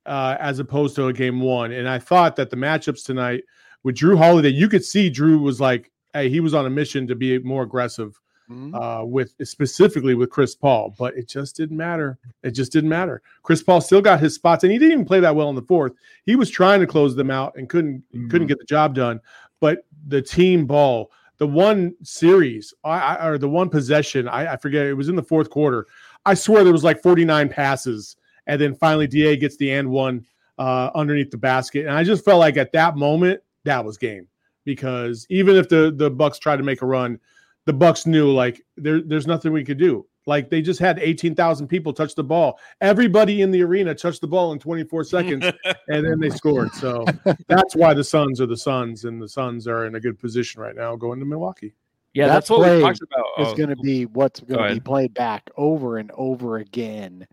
uh, 0.05 0.35
as 0.39 0.59
opposed 0.59 0.95
to 0.95 1.07
a 1.07 1.13
game 1.13 1.39
one, 1.39 1.71
and 1.71 1.87
I 1.87 1.99
thought 1.99 2.35
that 2.35 2.49
the 2.49 2.57
matchups 2.57 3.05
tonight 3.05 3.43
with 3.83 3.95
Jrue 3.95 4.17
Holiday, 4.17 4.49
you 4.49 4.67
could 4.69 4.83
see 4.83 5.09
Jrue 5.11 5.41
was 5.41 5.59
like, 5.61 5.91
hey, 6.13 6.29
he 6.29 6.39
was 6.39 6.53
on 6.53 6.65
a 6.65 6.69
mission 6.69 7.07
to 7.07 7.15
be 7.15 7.39
more 7.39 7.63
aggressive 7.63 8.19
Mhm. 8.51 8.75
uh, 8.75 9.05
with 9.05 9.33
specifically 9.43 10.15
with 10.15 10.29
Chris 10.29 10.53
Paul, 10.53 10.93
but 10.99 11.15
it 11.15 11.29
just 11.29 11.55
didn't 11.55 11.77
matter. 11.77 12.17
It 12.43 12.51
just 12.51 12.73
didn't 12.73 12.89
matter. 12.89 13.21
Chris 13.41 13.63
Paul 13.63 13.79
still 13.79 14.01
got 14.01 14.19
his 14.19 14.35
spots, 14.35 14.63
and 14.65 14.71
he 14.73 14.77
didn't 14.77 14.91
even 14.91 15.05
play 15.05 15.21
that 15.21 15.35
well 15.35 15.49
in 15.49 15.55
the 15.55 15.61
fourth. 15.61 15.93
He 16.25 16.35
was 16.35 16.49
trying 16.49 16.81
to 16.81 16.87
close 16.87 17.15
them 17.15 17.31
out 17.31 17.55
and 17.55 17.69
couldn't 17.69 18.03
couldn't 18.29 18.47
get 18.47 18.59
the 18.59 18.65
job 18.65 18.95
done. 18.95 19.21
But 19.61 19.85
the 20.07 20.21
team 20.21 20.65
ball, 20.65 21.09
the 21.37 21.47
one 21.47 21.95
series, 22.03 22.73
I, 22.83 22.99
I, 23.15 23.27
or 23.29 23.37
the 23.37 23.47
one 23.47 23.69
possession, 23.69 24.27
I, 24.27 24.53
I 24.53 24.57
forget. 24.57 24.85
It 24.87 24.93
was 24.93 25.07
in 25.07 25.15
the 25.15 25.23
fourth 25.23 25.49
quarter. 25.49 25.87
I 26.25 26.33
swear 26.33 26.65
there 26.65 26.73
was 26.73 26.83
like 26.83 27.01
forty 27.01 27.23
nine 27.23 27.47
passes, 27.47 28.17
and 28.47 28.59
then 28.59 28.75
finally 28.75 29.07
Da 29.07 29.35
gets 29.35 29.57
the 29.57 29.71
and 29.71 29.89
one 29.89 30.25
uh, 30.57 30.91
underneath 30.95 31.31
the 31.31 31.37
basket, 31.37 31.85
and 31.85 31.95
I 31.95 32.03
just 32.03 32.25
felt 32.25 32.39
like 32.39 32.57
at 32.57 32.71
that 32.73 32.95
moment 32.95 33.41
that 33.63 33.83
was 33.83 33.97
game 33.97 34.27
because 34.65 35.25
even 35.29 35.55
if 35.55 35.69
the 35.69 35.93
the 35.95 36.09
Bucks 36.09 36.39
tried 36.39 36.57
to 36.57 36.63
make 36.63 36.81
a 36.81 36.85
run, 36.85 37.19
the 37.65 37.73
Bucks 37.73 38.05
knew 38.05 38.31
like 38.31 38.61
there 38.77 39.01
there's 39.01 39.27
nothing 39.27 39.51
we 39.51 39.63
could 39.63 39.77
do. 39.77 40.05
Like 40.25 40.49
they 40.49 40.61
just 40.61 40.79
had 40.79 40.99
18,000 40.99 41.67
people 41.67 41.91
touch 41.91 42.15
the 42.15 42.23
ball. 42.23 42.57
Everybody 42.79 43.41
in 43.41 43.51
the 43.51 43.61
arena 43.61 43.93
touched 43.93 44.21
the 44.21 44.27
ball 44.27 44.53
in 44.53 44.59
24 44.59 45.03
seconds 45.03 45.43
and 45.89 46.05
then 46.05 46.19
they 46.19 46.29
scored. 46.29 46.73
So 46.75 47.05
that's 47.47 47.75
why 47.75 47.93
the 47.93 48.03
Suns 48.03 48.39
are 48.39 48.45
the 48.45 48.57
Suns 48.57 49.03
and 49.03 49.21
the 49.21 49.27
Suns 49.27 49.67
are 49.67 49.85
in 49.85 49.95
a 49.95 49.99
good 49.99 50.17
position 50.17 50.61
right 50.61 50.75
now 50.75 50.95
going 50.95 51.19
to 51.19 51.25
Milwaukee. 51.25 51.73
Yeah, 52.13 52.27
That 52.27 52.33
that's 52.35 52.49
what 52.49 52.61
we 52.61 52.81
talked 52.81 53.01
about. 53.01 53.25
It's 53.39 53.51
Oh, 53.51 53.55
going 53.55 53.69
to 53.69 53.75
be 53.75 54.05
what's 54.05 54.39
going 54.39 54.69
to 54.69 54.73
be 54.75 54.79
played 54.79 55.13
back 55.13 55.49
over 55.57 55.97
and 55.97 56.11
over 56.13 56.57
again. 56.57 57.27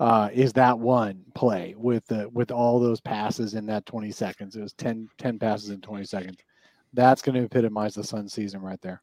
Uh, 0.00 0.28
is 0.32 0.52
that 0.52 0.78
one 0.78 1.24
play 1.34 1.74
with 1.76 2.06
the 2.06 2.28
with 2.28 2.52
all 2.52 2.78
those 2.78 3.00
passes 3.00 3.54
in 3.54 3.66
that 3.66 3.84
20 3.86 4.12
seconds? 4.12 4.54
It 4.54 4.62
was 4.62 4.72
10, 4.74 5.08
10 5.18 5.38
passes 5.38 5.70
in 5.70 5.80
20 5.80 6.04
seconds. 6.04 6.38
That's 6.92 7.20
going 7.20 7.34
to 7.34 7.44
epitomize 7.44 7.94
the 7.94 8.04
Sun 8.04 8.28
season 8.28 8.60
right 8.62 8.80
there. 8.80 9.02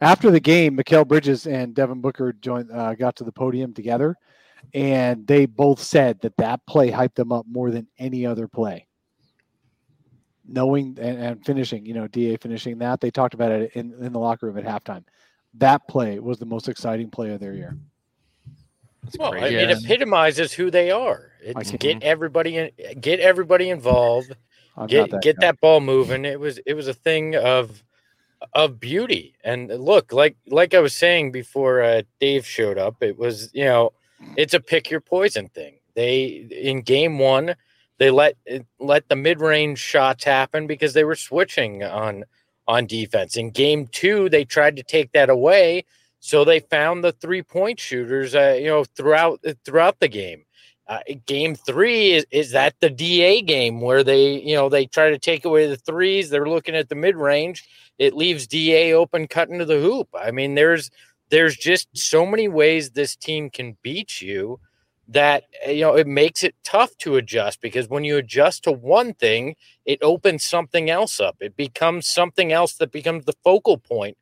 After 0.00 0.30
the 0.30 0.40
game, 0.40 0.76
Mikal 0.76 1.06
Bridges 1.06 1.46
and 1.46 1.74
Devin 1.74 2.00
Booker 2.00 2.32
joined, 2.32 2.70
uh, 2.72 2.94
got 2.94 3.16
to 3.16 3.24
the 3.24 3.32
podium 3.32 3.74
together, 3.74 4.16
and 4.74 5.26
they 5.26 5.46
both 5.46 5.80
said 5.80 6.20
that 6.22 6.36
that 6.38 6.64
play 6.66 6.90
hyped 6.90 7.14
them 7.14 7.32
up 7.32 7.46
more 7.48 7.70
than 7.70 7.86
any 7.98 8.24
other 8.24 8.48
play. 8.48 8.86
Knowing 10.46 10.98
and, 11.00 11.18
and 11.18 11.44
finishing, 11.44 11.86
you 11.86 11.94
know, 11.94 12.08
Da 12.08 12.36
finishing 12.38 12.78
that, 12.78 13.00
they 13.00 13.10
talked 13.10 13.34
about 13.34 13.52
it 13.52 13.72
in, 13.74 13.92
in 14.00 14.12
the 14.12 14.18
locker 14.18 14.46
room 14.46 14.58
at 14.58 14.64
halftime. 14.64 15.04
That 15.54 15.86
play 15.86 16.18
was 16.18 16.38
the 16.38 16.46
most 16.46 16.68
exciting 16.68 17.10
play 17.10 17.32
of 17.32 17.40
their 17.40 17.54
year. 17.54 17.76
Well, 19.18 19.32
great. 19.32 19.42
I- 19.44 19.46
it 19.48 19.68
Yeah. 19.68 19.76
epitomizes 19.78 20.52
who 20.52 20.70
they 20.70 20.90
are. 20.90 21.32
It's 21.42 21.72
get 21.72 21.98
mm-hmm. 21.98 21.98
everybody 22.02 22.56
in, 22.56 22.70
get 23.00 23.20
everybody 23.20 23.70
involved. 23.70 24.34
I'm 24.76 24.86
get 24.86 25.10
that 25.10 25.22
get 25.22 25.36
guy. 25.36 25.48
that 25.48 25.60
ball 25.60 25.80
moving. 25.80 26.24
It 26.24 26.38
was 26.40 26.58
it 26.64 26.74
was 26.74 26.88
a 26.88 26.94
thing 26.94 27.36
of 27.36 27.82
of 28.54 28.80
beauty. 28.80 29.34
And 29.44 29.70
uh, 29.70 29.74
look, 29.74 30.12
like 30.12 30.36
like 30.46 30.72
I 30.74 30.80
was 30.80 30.94
saying 30.94 31.32
before 31.32 31.82
uh, 31.82 32.02
Dave 32.20 32.46
showed 32.46 32.78
up, 32.78 33.02
it 33.02 33.18
was 33.18 33.50
you 33.52 33.64
know 33.64 33.92
it's 34.36 34.54
a 34.54 34.60
pick 34.60 34.90
your 34.90 35.00
poison 35.00 35.48
thing. 35.48 35.74
They 35.94 36.46
in 36.50 36.82
game 36.82 37.18
one 37.18 37.56
they 38.02 38.10
let 38.10 38.36
uh, 38.52 38.58
let 38.80 39.08
the 39.08 39.14
mid 39.14 39.40
range 39.40 39.78
shots 39.78 40.24
happen 40.24 40.66
because 40.66 40.92
they 40.92 41.04
were 41.04 41.14
switching 41.14 41.84
on 41.84 42.24
on 42.66 42.86
defense. 42.86 43.36
In 43.36 43.50
game 43.50 43.86
two, 43.86 44.28
they 44.28 44.44
tried 44.44 44.74
to 44.76 44.82
take 44.82 45.12
that 45.12 45.30
away, 45.30 45.84
so 46.24 46.44
they 46.44 46.60
found 46.60 47.02
the 47.02 47.10
three 47.10 47.42
point 47.42 47.80
shooters. 47.80 48.34
Uh, 48.34 48.56
you 48.58 48.66
know 48.66 48.84
throughout 48.84 49.44
throughout 49.64 49.98
the 49.98 50.08
game. 50.08 50.44
Uh, 50.86 51.00
game 51.26 51.54
three 51.54 52.12
is, 52.12 52.26
is 52.30 52.50
that 52.52 52.74
the 52.80 52.90
DA 52.90 53.40
game 53.40 53.80
where 53.80 54.02
they, 54.02 54.40
you 54.40 54.54
know, 54.54 54.68
they 54.68 54.84
try 54.84 55.10
to 55.10 55.18
take 55.18 55.44
away 55.44 55.66
the 55.66 55.76
threes. 55.76 56.28
They're 56.28 56.48
looking 56.48 56.74
at 56.74 56.88
the 56.88 56.94
mid 56.94 57.16
range. 57.16 57.64
It 57.98 58.14
leaves 58.14 58.46
DA 58.46 58.92
open, 58.92 59.26
cutting 59.26 59.58
to 59.58 59.64
the 59.64 59.80
hoop. 59.80 60.08
I 60.14 60.30
mean, 60.30 60.54
there's 60.54 60.90
there's 61.30 61.56
just 61.56 61.88
so 61.96 62.24
many 62.24 62.46
ways 62.46 62.90
this 62.90 63.16
team 63.16 63.50
can 63.50 63.76
beat 63.82 64.20
you 64.20 64.60
that 65.08 65.44
uh, 65.66 65.70
you 65.70 65.80
know 65.80 65.96
it 65.96 66.06
makes 66.06 66.44
it 66.44 66.54
tough 66.62 66.96
to 66.98 67.16
adjust 67.16 67.60
because 67.60 67.88
when 67.88 68.04
you 68.04 68.16
adjust 68.16 68.64
to 68.64 68.72
one 68.72 69.12
thing, 69.14 69.56
it 69.84 69.98
opens 70.02 70.44
something 70.44 70.88
else 70.88 71.18
up. 71.18 71.36
It 71.40 71.56
becomes 71.56 72.06
something 72.06 72.52
else 72.52 72.74
that 72.74 72.92
becomes 72.92 73.24
the 73.24 73.34
focal 73.42 73.78
point 73.78 74.16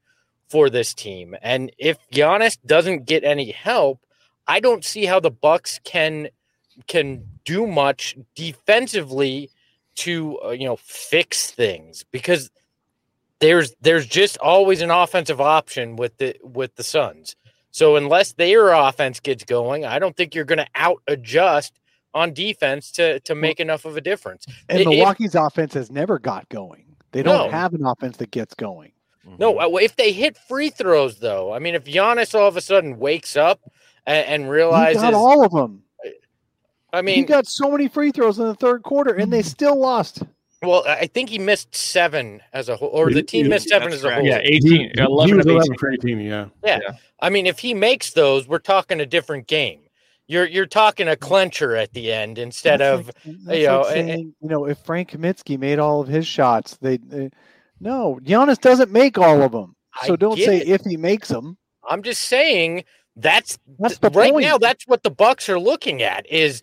for 0.51 0.69
this 0.69 0.93
team. 0.93 1.35
And 1.43 1.73
if 1.79 1.97
Giannis 2.11 2.59
doesn't 2.67 3.07
get 3.07 3.25
any 3.25 3.51
help, 3.53 4.01
I 4.47 4.61
don't 4.61 4.85
see 4.85 5.07
how 5.07 5.21
the 5.21 5.31
Bucks 5.31 5.81
can 5.85 6.29
can 6.87 7.25
do 7.45 7.67
much 7.67 8.17
defensively 8.35 9.51
to 9.97 10.39
uh, 10.45 10.51
you 10.51 10.65
know 10.67 10.77
fix 10.77 11.51
things 11.51 12.05
because 12.11 12.51
there's 13.41 13.75
there's 13.81 14.07
just 14.07 14.39
always 14.39 14.81
an 14.81 14.91
offensive 14.91 15.41
option 15.41 15.97
with 15.97 16.17
the 16.19 16.37
with 16.43 16.75
the 16.77 16.83
Suns. 16.83 17.37
So 17.71 17.97
unless 17.97 18.33
their 18.33 18.71
offense 18.71 19.21
gets 19.21 19.45
going, 19.45 19.85
I 19.85 19.99
don't 20.01 20.17
think 20.17 20.35
you're 20.35 20.45
going 20.45 20.59
to 20.59 20.67
out 20.75 21.01
adjust 21.07 21.79
on 22.15 22.33
defense 22.33 22.91
to 22.93 23.21
to 23.21 23.35
make 23.35 23.61
enough 23.61 23.85
of 23.85 23.97
a 23.97 24.01
difference. 24.01 24.47
And 24.69 24.85
Milwaukee's 24.85 25.35
offense 25.37 25.75
has 25.75 25.91
never 25.91 26.19
got 26.19 26.49
going. 26.49 26.97
They 27.13 27.23
don't 27.23 27.47
No. 27.47 27.51
have 27.51 27.75
an 27.75 27.85
offense 27.87 28.17
that 28.19 28.31
gets 28.31 28.55
going. 28.55 28.93
No, 29.39 29.59
uh, 29.61 29.77
if 29.77 29.97
they 29.97 30.13
hit 30.13 30.37
free 30.37 30.71
throws 30.71 31.19
though, 31.19 31.53
I 31.53 31.59
mean, 31.59 31.75
if 31.75 31.85
Giannis 31.85 32.35
all 32.39 32.49
of 32.49 32.57
a 32.57 32.61
sudden 32.61 32.99
wakes 32.99 33.37
up 33.37 33.61
and, 34.07 34.27
and 34.27 34.43
He 34.45 34.49
realizes, 34.51 35.03
got 35.03 35.15
all 35.15 35.45
of 35.45 35.53
them. 35.53 35.83
I 36.93 37.03
mean, 37.03 37.17
he 37.17 37.23
got 37.23 37.47
so 37.47 37.71
many 37.71 37.87
free 37.89 38.11
throws 38.11 38.39
in 38.39 38.47
the 38.47 38.55
third 38.55 38.83
quarter, 38.83 39.15
and 39.15 39.33
they 39.33 39.43
still 39.43 39.79
lost. 39.79 40.23
well, 40.63 40.83
I 40.87 41.07
think 41.07 41.29
he 41.29 41.39
missed 41.39 41.75
seven 41.75 42.43
as 42.53 42.69
a 42.69 42.77
whole, 42.77 42.89
or 42.89 43.11
the 43.13 43.23
team 43.23 43.45
Yeah, 43.47 43.51
missed 43.51 43.69
seven 43.69 43.91
that's 43.91 43.97
as 44.01 44.05
a 44.05 44.09
correct. 44.09 44.21
whole. 44.21 44.27
yeah, 44.29 44.41
18, 44.43 44.71
he 44.71 45.01
11 45.01 45.37
was 45.37 45.47
of 45.47 45.51
11 45.53 45.63
18. 45.73 45.79
for 45.79 45.93
18, 45.93 46.21
yeah. 46.21 46.79
I 47.21 47.31
mean, 47.31 47.47
if 47.47 47.59
he 47.61 47.75
makes 47.75 48.13
those, 48.13 48.49
we're 48.49 48.59
talking 48.59 49.01
a 49.01 49.07
different 49.07 49.47
game. 49.47 49.81
You're 50.27 50.47
you're 50.47 50.67
talking 50.67 51.09
a 51.09 51.17
clencher 51.17 51.77
at 51.81 51.93
the 51.93 52.13
end 52.13 52.39
instead 52.39 52.79
That's 52.81 53.01
of 53.09 53.11
like, 53.47 53.59
you 53.61 53.67
know, 53.67 53.81
like 53.83 53.97
and- 53.97 54.09
you 54.41 54.49
know, 54.49 54.65
if 54.67 54.79
Frank 54.79 55.11
Kaminsky 55.11 55.59
made 55.59 55.79
all 55.81 56.01
of 56.01 56.07
his 56.09 56.27
shots, 56.27 56.77
they, 56.81 56.99
they 56.99 57.31
no, 57.81 58.21
Giannis 58.23 58.61
doesn't 58.61 58.91
make 58.91 59.19
all 59.19 59.43
of 59.43 59.53
them. 59.53 59.75
So 60.05 60.13
I 60.13 60.17
don't 60.17 60.39
say 60.39 60.59
it. 60.59 60.69
if 60.69 60.83
he 60.83 60.97
makes 60.97 61.29
them. 61.29 61.57
I'm 61.89 62.03
just 62.03 62.23
saying 62.25 62.85
that's 63.17 63.59
That's 63.79 63.99
the 63.99 64.11
right 64.11 64.33
point. 64.33 64.47
now. 64.47 64.59
That's 64.59 64.87
what 64.87 65.03
the 65.03 65.11
Bucks 65.11 65.49
are 65.49 65.59
looking 65.59 66.03
at 66.03 66.31
is 66.31 66.63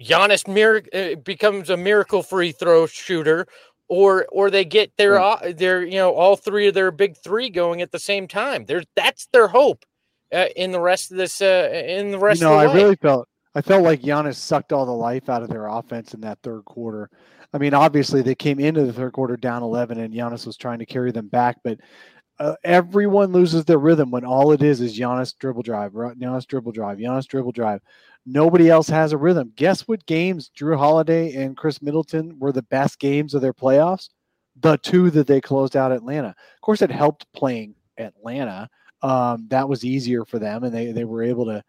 Giannis 0.00 0.48
mir- 0.48 0.84
uh, 0.92 1.16
becomes 1.20 1.70
a 1.70 1.76
miracle 1.76 2.22
free 2.22 2.52
throw 2.52 2.86
shooter, 2.86 3.46
or 3.88 4.26
or 4.30 4.50
they 4.50 4.64
get 4.64 4.92
their 4.96 5.20
uh, 5.20 5.52
their 5.56 5.84
you 5.84 5.96
know 5.96 6.14
all 6.14 6.36
three 6.36 6.68
of 6.68 6.74
their 6.74 6.90
big 6.90 7.16
three 7.16 7.50
going 7.50 7.80
at 7.82 7.92
the 7.92 7.98
same 7.98 8.26
time. 8.26 8.64
There's 8.64 8.86
that's 8.96 9.26
their 9.32 9.48
hope 9.48 9.84
uh, 10.32 10.46
in 10.56 10.72
the 10.72 10.80
rest 10.80 11.10
of 11.10 11.16
this 11.16 11.40
uh, 11.40 11.70
in 11.72 12.10
the 12.10 12.18
rest 12.18 12.40
you 12.40 12.46
know, 12.46 12.54
I 12.54 12.66
way. 12.66 12.74
really 12.74 12.96
felt 12.96 13.28
I 13.54 13.62
felt 13.62 13.82
like 13.82 14.02
Giannis 14.02 14.36
sucked 14.36 14.72
all 14.72 14.86
the 14.86 14.92
life 14.92 15.28
out 15.28 15.42
of 15.42 15.48
their 15.48 15.66
offense 15.66 16.14
in 16.14 16.20
that 16.20 16.38
third 16.42 16.64
quarter. 16.64 17.10
I 17.52 17.58
mean, 17.58 17.74
obviously 17.74 18.22
they 18.22 18.34
came 18.34 18.60
into 18.60 18.84
the 18.84 18.92
third 18.92 19.12
quarter 19.12 19.36
down 19.36 19.62
11, 19.62 19.98
and 19.98 20.12
Giannis 20.12 20.46
was 20.46 20.56
trying 20.56 20.78
to 20.80 20.86
carry 20.86 21.12
them 21.12 21.28
back, 21.28 21.58
but 21.64 21.78
uh, 22.38 22.54
everyone 22.62 23.32
loses 23.32 23.64
their 23.64 23.78
rhythm 23.78 24.10
when 24.10 24.24
all 24.24 24.52
it 24.52 24.62
is 24.62 24.80
is 24.80 24.96
Giannis 24.96 25.36
dribble 25.38 25.62
drive? 25.62 25.92
Giannis 25.92 26.46
dribble 26.46 26.72
drive, 26.72 26.98
Giannis 26.98 27.26
dribble 27.26 27.52
drive. 27.52 27.80
Nobody 28.26 28.68
else 28.68 28.88
has 28.88 29.12
a 29.12 29.16
rhythm. 29.16 29.52
Guess 29.56 29.88
what 29.88 30.04
games 30.06 30.50
Jrue 30.56 30.76
Holiday 30.76 31.34
and 31.34 31.56
Khris 31.56 31.82
Middleton 31.82 32.38
were 32.38 32.52
the 32.52 32.62
best 32.62 32.98
games 32.98 33.34
of 33.34 33.42
their 33.42 33.54
playoffs? 33.54 34.10
The 34.60 34.76
two 34.78 35.10
that 35.10 35.26
they 35.26 35.40
closed 35.40 35.76
out 35.76 35.92
Atlanta. 35.92 36.28
Of 36.28 36.60
course, 36.60 36.82
it 36.82 36.90
helped 36.90 37.26
playing 37.32 37.74
Atlanta. 37.96 38.68
Um, 39.02 39.46
that 39.48 39.68
was 39.68 39.84
easier 39.84 40.24
for 40.24 40.38
them, 40.38 40.64
and 40.64 40.74
they 40.74 40.92
they 40.92 41.04
were 41.04 41.22
able 41.22 41.44
to 41.46 41.62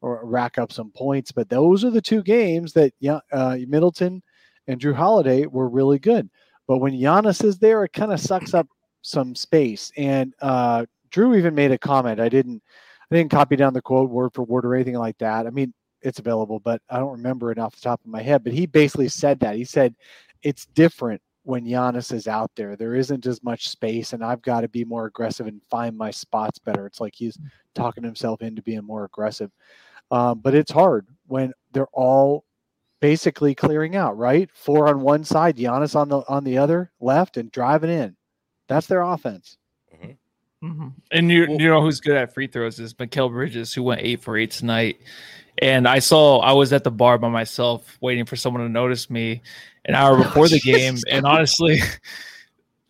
rack 0.00 0.56
up 0.56 0.72
some 0.72 0.90
points. 0.92 1.32
But 1.32 1.48
those 1.48 1.84
are 1.84 1.90
the 1.90 2.00
two 2.00 2.22
games 2.22 2.72
that 2.74 2.92
yeah, 3.00 3.18
uh, 3.32 3.58
Middleton 3.66 4.22
and 4.66 4.80
Jrue 4.80 4.94
Holiday 4.94 5.46
were 5.46 5.68
really 5.68 5.98
good. 5.98 6.28
But 6.66 6.78
when 6.78 6.92
Giannis 6.92 7.44
is 7.44 7.58
there, 7.58 7.84
it 7.84 7.92
kind 7.92 8.12
of 8.12 8.20
sucks 8.20 8.54
up 8.54 8.66
some 9.02 9.34
space. 9.34 9.92
And 9.96 10.34
uh, 10.42 10.86
Jrue 11.10 11.38
even 11.38 11.54
made 11.54 11.70
a 11.70 11.78
comment. 11.78 12.20
I 12.20 12.28
didn't 12.28 12.62
I 13.10 13.14
didn't 13.14 13.30
copy 13.30 13.56
down 13.56 13.72
the 13.72 13.82
quote 13.82 14.10
word 14.10 14.32
for 14.34 14.42
word 14.42 14.64
or 14.64 14.74
anything 14.74 14.96
like 14.96 15.18
that. 15.18 15.46
I 15.46 15.50
mean, 15.50 15.72
it's 16.02 16.18
available, 16.18 16.58
but 16.58 16.82
I 16.90 16.98
don't 16.98 17.12
remember 17.12 17.52
it 17.52 17.58
off 17.58 17.74
the 17.74 17.80
top 17.80 18.00
of 18.04 18.10
my 18.10 18.22
head. 18.22 18.42
But 18.42 18.52
he 18.52 18.66
basically 18.66 19.08
said 19.08 19.40
that. 19.40 19.56
He 19.56 19.64
said 19.64 19.94
it's 20.42 20.66
different 20.66 21.22
when 21.44 21.64
Giannis 21.64 22.12
is 22.12 22.26
out 22.26 22.50
there. 22.56 22.74
There 22.74 22.96
isn't 22.96 23.26
as 23.26 23.42
much 23.44 23.68
space, 23.68 24.12
and 24.12 24.24
I've 24.24 24.42
got 24.42 24.62
to 24.62 24.68
be 24.68 24.84
more 24.84 25.06
aggressive 25.06 25.46
and 25.46 25.60
find 25.70 25.96
my 25.96 26.10
spots 26.10 26.58
better. 26.58 26.86
It's 26.86 27.00
like 27.00 27.14
he's 27.14 27.38
talking 27.74 28.02
himself 28.02 28.42
into 28.42 28.62
being 28.62 28.84
more 28.84 29.04
aggressive. 29.04 29.52
Um, 30.10 30.40
but 30.40 30.54
it's 30.54 30.72
hard 30.72 31.06
when 31.26 31.52
they're 31.72 31.86
all 31.92 32.44
basically 33.00 33.54
clearing 33.54 33.96
out, 33.96 34.16
right? 34.16 34.50
Four 34.52 34.88
on 34.88 35.00
one 35.00 35.24
side, 35.24 35.56
Giannis 35.56 35.94
on 35.94 36.08
the 36.08 36.18
on 36.28 36.44
the 36.44 36.58
other 36.58 36.90
left, 37.00 37.36
and 37.36 37.50
driving 37.50 37.90
in. 37.90 38.16
That's 38.68 38.86
their 38.86 39.02
offense. 39.02 39.58
Mm-hmm. 40.62 40.88
And 41.12 41.30
you 41.30 41.46
Well- 41.48 41.60
you 41.60 41.68
know 41.68 41.82
who's 41.82 42.00
good 42.00 42.16
at 42.16 42.34
free 42.34 42.46
throws 42.46 42.80
is 42.80 42.94
Mikal 42.94 43.30
Bridges, 43.30 43.72
who 43.74 43.82
went 43.82 44.00
eight 44.02 44.22
for 44.22 44.36
eight 44.36 44.50
tonight. 44.50 44.98
And 45.58 45.88
I 45.88 46.00
saw 46.00 46.38
I 46.40 46.52
was 46.52 46.72
at 46.72 46.84
the 46.84 46.90
bar 46.90 47.18
by 47.18 47.28
myself 47.28 47.96
waiting 48.00 48.24
for 48.26 48.36
someone 48.36 48.62
to 48.62 48.68
notice 48.68 49.08
me 49.08 49.42
an 49.84 49.94
hour 49.94 50.16
before 50.22 50.48
the 50.48 50.60
game. 50.60 50.96
And 51.10 51.24
honestly, 51.24 51.80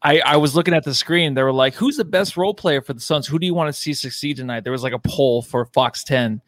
I, 0.02 0.20
I 0.20 0.36
was 0.36 0.54
looking 0.56 0.74
at 0.74 0.84
the 0.84 0.94
screen. 0.94 1.34
They 1.34 1.42
were 1.42 1.52
like, 1.52 1.74
"Who's 1.74 1.96
the 1.96 2.04
best 2.04 2.36
role 2.36 2.54
player 2.54 2.80
for 2.80 2.92
the 2.92 3.00
Suns? 3.00 3.26
Who 3.26 3.38
do 3.38 3.46
you 3.46 3.54
want 3.54 3.68
to 3.68 3.72
see 3.72 3.94
succeed 3.94 4.36
tonight?" 4.36 4.64
There 4.64 4.72
was 4.72 4.82
like 4.82 4.92
a 4.92 4.98
poll 4.98 5.42
for 5.42 5.64
Fox 5.66 6.02
10, 6.04 6.40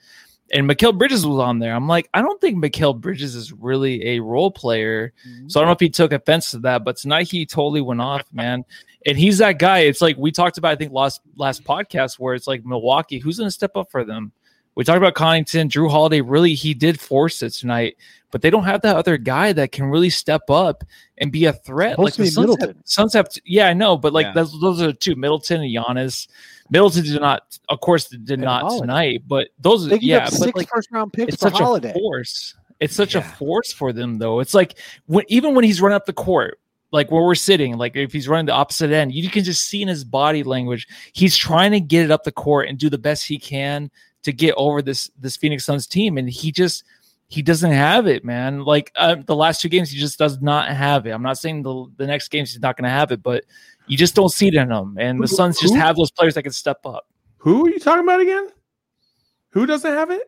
and 0.52 0.68
Mikal 0.68 0.96
Bridges 0.96 1.26
was 1.26 1.38
on 1.38 1.58
there. 1.58 1.74
I'm 1.74 1.88
like, 1.88 2.08
I 2.14 2.22
don't 2.22 2.40
think 2.40 2.56
Mikal 2.62 2.98
Bridges 2.98 3.34
is 3.34 3.52
really 3.52 4.16
a 4.16 4.20
role 4.20 4.50
player. 4.50 5.12
So 5.46 5.60
I 5.60 5.62
don't 5.62 5.68
know 5.68 5.72
if 5.72 5.80
he 5.80 5.90
took 5.90 6.12
offense 6.12 6.52
to 6.52 6.58
that, 6.60 6.84
but 6.84 6.96
tonight 6.96 7.28
he 7.28 7.44
totally 7.44 7.80
went 7.80 8.00
off, 8.00 8.22
man. 8.32 8.64
And 9.06 9.18
he's 9.18 9.38
that 9.38 9.58
guy. 9.58 9.80
It's 9.80 10.00
like 10.00 10.16
we 10.16 10.32
talked 10.32 10.58
about, 10.58 10.72
I 10.72 10.76
think 10.76 10.92
last 10.92 11.20
last 11.36 11.64
podcast, 11.64 12.18
where 12.18 12.34
it's 12.34 12.46
like 12.46 12.64
Milwaukee, 12.64 13.18
who's 13.18 13.38
going 13.38 13.48
to 13.48 13.52
step 13.52 13.76
up 13.76 13.90
for 13.90 14.04
them? 14.04 14.32
We 14.74 14.84
talked 14.84 14.98
about 14.98 15.14
Connaughton, 15.14 15.70
Jrue 15.70 15.90
Holiday. 15.90 16.20
Really, 16.20 16.54
he 16.54 16.72
did 16.72 17.00
force 17.00 17.42
it 17.42 17.50
tonight, 17.50 17.96
but 18.30 18.42
they 18.42 18.50
don't 18.50 18.62
have 18.62 18.82
that 18.82 18.94
other 18.94 19.16
guy 19.18 19.52
that 19.52 19.72
can 19.72 19.86
really 19.86 20.10
step 20.10 20.48
up 20.50 20.84
and 21.18 21.32
be 21.32 21.46
a 21.46 21.52
threat. 21.52 21.92
Supposed 21.92 22.18
like 22.18 22.26
the 22.26 22.30
Suns 22.30 22.36
have, 22.36 22.58
Middleton. 22.58 22.82
Suns 22.84 23.14
have, 23.14 23.28
yeah, 23.44 23.66
I 23.66 23.72
know, 23.72 23.96
but 23.96 24.12
like 24.12 24.26
Yeah. 24.26 24.32
those, 24.34 24.60
those 24.60 24.80
are 24.80 24.86
the 24.88 24.92
two, 24.92 25.16
Middleton 25.16 25.62
and 25.62 25.74
Giannis. 25.74 26.28
Middleton 26.70 27.04
did 27.04 27.20
not, 27.20 27.58
of 27.68 27.80
course, 27.80 28.08
did 28.08 28.30
And 28.30 28.42
not 28.42 28.62
Holiday. 28.62 28.80
tonight, 28.80 29.22
but 29.26 29.48
those, 29.58 29.88
They 29.88 29.98
yeah, 29.98 30.26
six 30.26 30.54
like 30.54 30.68
first 30.68 30.90
round 30.90 31.12
picks 31.12 31.34
it's 31.34 31.42
for 31.42 31.50
such 31.50 31.58
Holiday. 31.58 31.90
a 31.90 31.94
force. 31.94 32.54
It's 32.80 32.94
such 32.94 33.14
a 33.14 33.22
force 33.22 33.72
for 33.72 33.92
them, 33.92 34.18
though. 34.18 34.40
It's 34.40 34.54
like 34.54 34.78
when 35.06 35.24
even 35.28 35.54
when 35.54 35.64
he's 35.64 35.80
running 35.80 35.96
up 35.96 36.06
the 36.06 36.12
court, 36.12 36.60
like 36.92 37.10
where 37.10 37.22
we're 37.22 37.34
sitting, 37.34 37.76
like 37.76 37.96
if 37.96 38.12
he's 38.12 38.28
running 38.28 38.46
the 38.46 38.52
opposite 38.52 38.90
end, 38.90 39.12
you 39.12 39.28
can 39.28 39.44
just 39.44 39.66
see 39.66 39.82
in 39.82 39.88
his 39.88 40.04
body 40.04 40.42
language 40.42 40.86
he's 41.12 41.36
trying 41.36 41.72
to 41.72 41.80
get 41.80 42.04
it 42.04 42.10
up 42.10 42.22
the 42.24 42.32
court 42.32 42.68
and 42.68 42.78
do 42.78 42.88
the 42.88 42.98
best 42.98 43.26
he 43.26 43.38
can 43.38 43.90
to 44.22 44.32
get 44.32 44.54
over 44.56 44.80
this 44.82 45.10
this 45.18 45.36
Phoenix 45.36 45.64
Suns 45.64 45.86
team, 45.86 46.18
and 46.18 46.28
he 46.30 46.52
just 46.52 46.84
he 47.28 47.42
doesn't 47.42 47.72
have 47.72 48.06
it, 48.06 48.24
man. 48.24 48.64
Like 48.64 48.90
uh, 48.96 49.16
the 49.26 49.36
last 49.36 49.60
two 49.60 49.68
games, 49.68 49.90
he 49.90 49.98
just 49.98 50.18
does 50.18 50.40
not 50.40 50.68
have 50.68 51.06
it. 51.06 51.10
I'm 51.10 51.22
not 51.22 51.38
saying 51.38 51.62
the 51.62 51.86
the 51.96 52.06
next 52.06 52.28
games 52.28 52.52
he's 52.52 52.62
not 52.62 52.76
going 52.76 52.84
to 52.84 52.90
have 52.90 53.12
it, 53.12 53.22
but 53.22 53.44
you 53.88 53.96
just 53.96 54.14
don't 54.14 54.28
see 54.30 54.48
it 54.48 54.54
in 54.54 54.70
him. 54.70 54.96
And 54.98 55.18
the 55.18 55.22
Who- 55.26 55.34
Suns 55.36 55.58
just 55.60 55.74
have 55.74 55.96
those 55.96 56.10
players 56.10 56.34
that 56.34 56.42
can 56.42 56.52
step 56.52 56.78
up. 56.84 57.06
Who 57.38 57.66
are 57.66 57.70
you 57.70 57.78
talking 57.78 58.02
about 58.04 58.20
again? 58.20 58.48
Who 59.50 59.66
doesn't 59.66 59.90
have 59.92 60.10
it? 60.10 60.22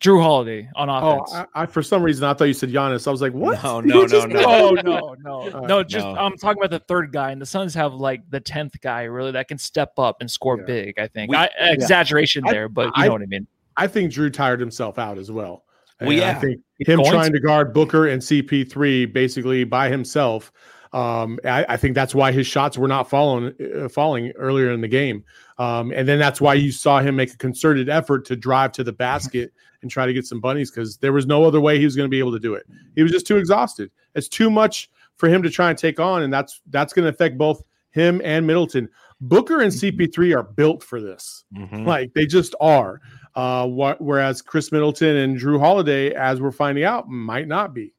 Jrue 0.00 0.22
Holiday 0.22 0.68
on 0.76 0.88
Oh, 0.88 1.22
offense. 1.22 1.46
I, 1.54 1.62
I 1.62 1.66
for 1.66 1.82
some 1.82 2.04
reason 2.04 2.22
I 2.24 2.32
thought 2.32 2.44
you 2.44 2.54
said 2.54 2.70
Giannis. 2.70 3.08
I 3.08 3.10
was 3.10 3.20
like, 3.20 3.32
what? 3.32 3.60
No, 3.64 3.80
You 3.82 3.86
no, 3.88 4.06
just- 4.06 4.28
no, 4.28 4.40
no, 4.70 4.70
no, 4.82 5.14
no, 5.18 5.40
Uh, 5.52 5.60
no. 5.66 5.82
Just 5.82 6.06
no. 6.06 6.14
I'm 6.14 6.36
talking 6.36 6.62
about 6.62 6.70
the 6.70 6.84
third 6.86 7.12
guy, 7.12 7.32
and 7.32 7.42
the 7.42 7.46
Suns 7.46 7.74
have 7.74 7.94
like 7.94 8.20
the 8.30 8.38
tenth 8.38 8.80
guy 8.80 9.02
really 9.04 9.32
that 9.32 9.48
can 9.48 9.58
step 9.58 9.92
up 9.98 10.18
and 10.20 10.30
score 10.30 10.56
Yeah. 10.58 10.64
big. 10.66 10.98
I 11.00 11.08
think 11.08 11.32
We- 11.32 11.36
I, 11.36 11.48
exaggeration 11.60 12.44
I- 12.46 12.52
there, 12.52 12.68
but 12.68 12.86
you 12.86 12.92
I- 12.94 13.06
know 13.06 13.14
what 13.14 13.22
I 13.22 13.26
mean. 13.26 13.46
I 13.76 13.86
think 13.88 14.12
Jrue 14.12 14.32
tired 14.32 14.60
himself 14.60 14.98
out 15.00 15.18
as 15.18 15.30
well. 15.32 15.64
Well, 16.00 16.12
yeah. 16.12 16.30
I 16.30 16.34
think 16.34 16.60
him 16.78 17.00
trying 17.04 17.32
to. 17.32 17.38
to 17.38 17.44
guard 17.44 17.72
Booker 17.74 18.06
and 18.06 18.22
CP3 18.22 19.12
basically 19.12 19.64
by 19.64 19.88
himself. 19.88 20.52
Um, 20.92 21.38
I, 21.44 21.64
I 21.68 21.76
think 21.76 21.94
that's 21.94 22.14
why 22.14 22.32
his 22.32 22.46
shots 22.46 22.78
were 22.78 22.88
not 22.88 23.08
falling 23.10 23.52
uh, 23.76 23.88
falling 23.88 24.32
earlier 24.36 24.70
in 24.72 24.80
the 24.80 24.88
game. 24.88 25.24
Um, 25.58 25.92
and 25.94 26.06
then 26.08 26.18
that's 26.18 26.40
why 26.40 26.54
you 26.54 26.72
saw 26.72 27.00
him 27.00 27.16
make 27.16 27.32
a 27.32 27.36
concerted 27.36 27.88
effort 27.88 28.24
to 28.26 28.36
drive 28.36 28.72
to 28.72 28.84
the 28.84 28.92
basket 28.92 29.52
and 29.82 29.90
try 29.90 30.06
to 30.06 30.12
get 30.12 30.26
some 30.26 30.40
bunnies 30.40 30.70
because 30.70 30.96
there 30.98 31.12
was 31.12 31.26
no 31.26 31.44
other 31.44 31.60
way 31.60 31.78
he 31.78 31.84
was 31.84 31.94
going 31.96 32.06
to 32.06 32.10
be 32.10 32.18
able 32.18 32.32
to 32.32 32.38
do 32.38 32.54
it. 32.54 32.66
He 32.96 33.02
was 33.02 33.12
just 33.12 33.26
too 33.26 33.36
exhausted. 33.36 33.90
It's 34.14 34.28
too 34.28 34.50
much 34.50 34.90
for 35.16 35.28
him 35.28 35.42
to 35.42 35.50
try 35.50 35.68
and 35.70 35.78
take 35.78 36.00
on, 36.00 36.22
and 36.22 36.32
that's 36.32 36.60
that's 36.70 36.92
going 36.92 37.04
to 37.04 37.10
affect 37.10 37.36
both 37.38 37.62
him 37.90 38.20
and 38.24 38.46
Middleton. 38.46 38.88
Booker 39.20 39.60
and 39.60 39.72
CP3 39.72 40.36
are 40.36 40.44
built 40.44 40.82
for 40.82 41.00
this. 41.00 41.44
Mhm. 41.56 41.84
Like 41.86 42.14
they 42.14 42.24
just 42.26 42.54
are. 42.60 43.00
Uh, 43.34 43.66
wh- 43.66 44.00
whereas 44.00 44.42
Khris 44.42 44.70
Middleton 44.72 45.16
and 45.16 45.38
Jrue 45.38 45.58
Holiday, 45.60 46.12
as 46.14 46.40
we're 46.40 46.50
finding 46.52 46.84
out, 46.84 47.08
might 47.08 47.46
not 47.48 47.74
be. 47.74 47.94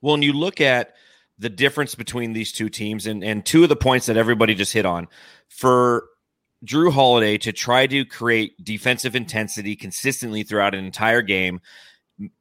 Well, 0.00 0.14
and 0.14 0.24
you 0.24 0.32
look 0.32 0.60
at 0.62 0.94
the 1.40 1.48
difference 1.48 1.94
between 1.94 2.34
these 2.34 2.52
two 2.52 2.68
teams, 2.68 3.06
and 3.06 3.24
and 3.24 3.44
two 3.44 3.62
of 3.62 3.68
the 3.68 3.76
points 3.76 4.06
that 4.06 4.16
everybody 4.16 4.54
just 4.54 4.72
hit 4.72 4.86
on 4.86 5.08
for 5.48 6.04
Jrue 6.64 6.92
Holiday 6.92 7.38
to 7.38 7.52
try 7.52 7.86
to 7.86 8.04
create 8.04 8.52
defensive 8.62 9.16
intensity 9.16 9.74
consistently 9.74 10.42
throughout 10.42 10.74
an 10.74 10.84
entire 10.84 11.22
game 11.22 11.60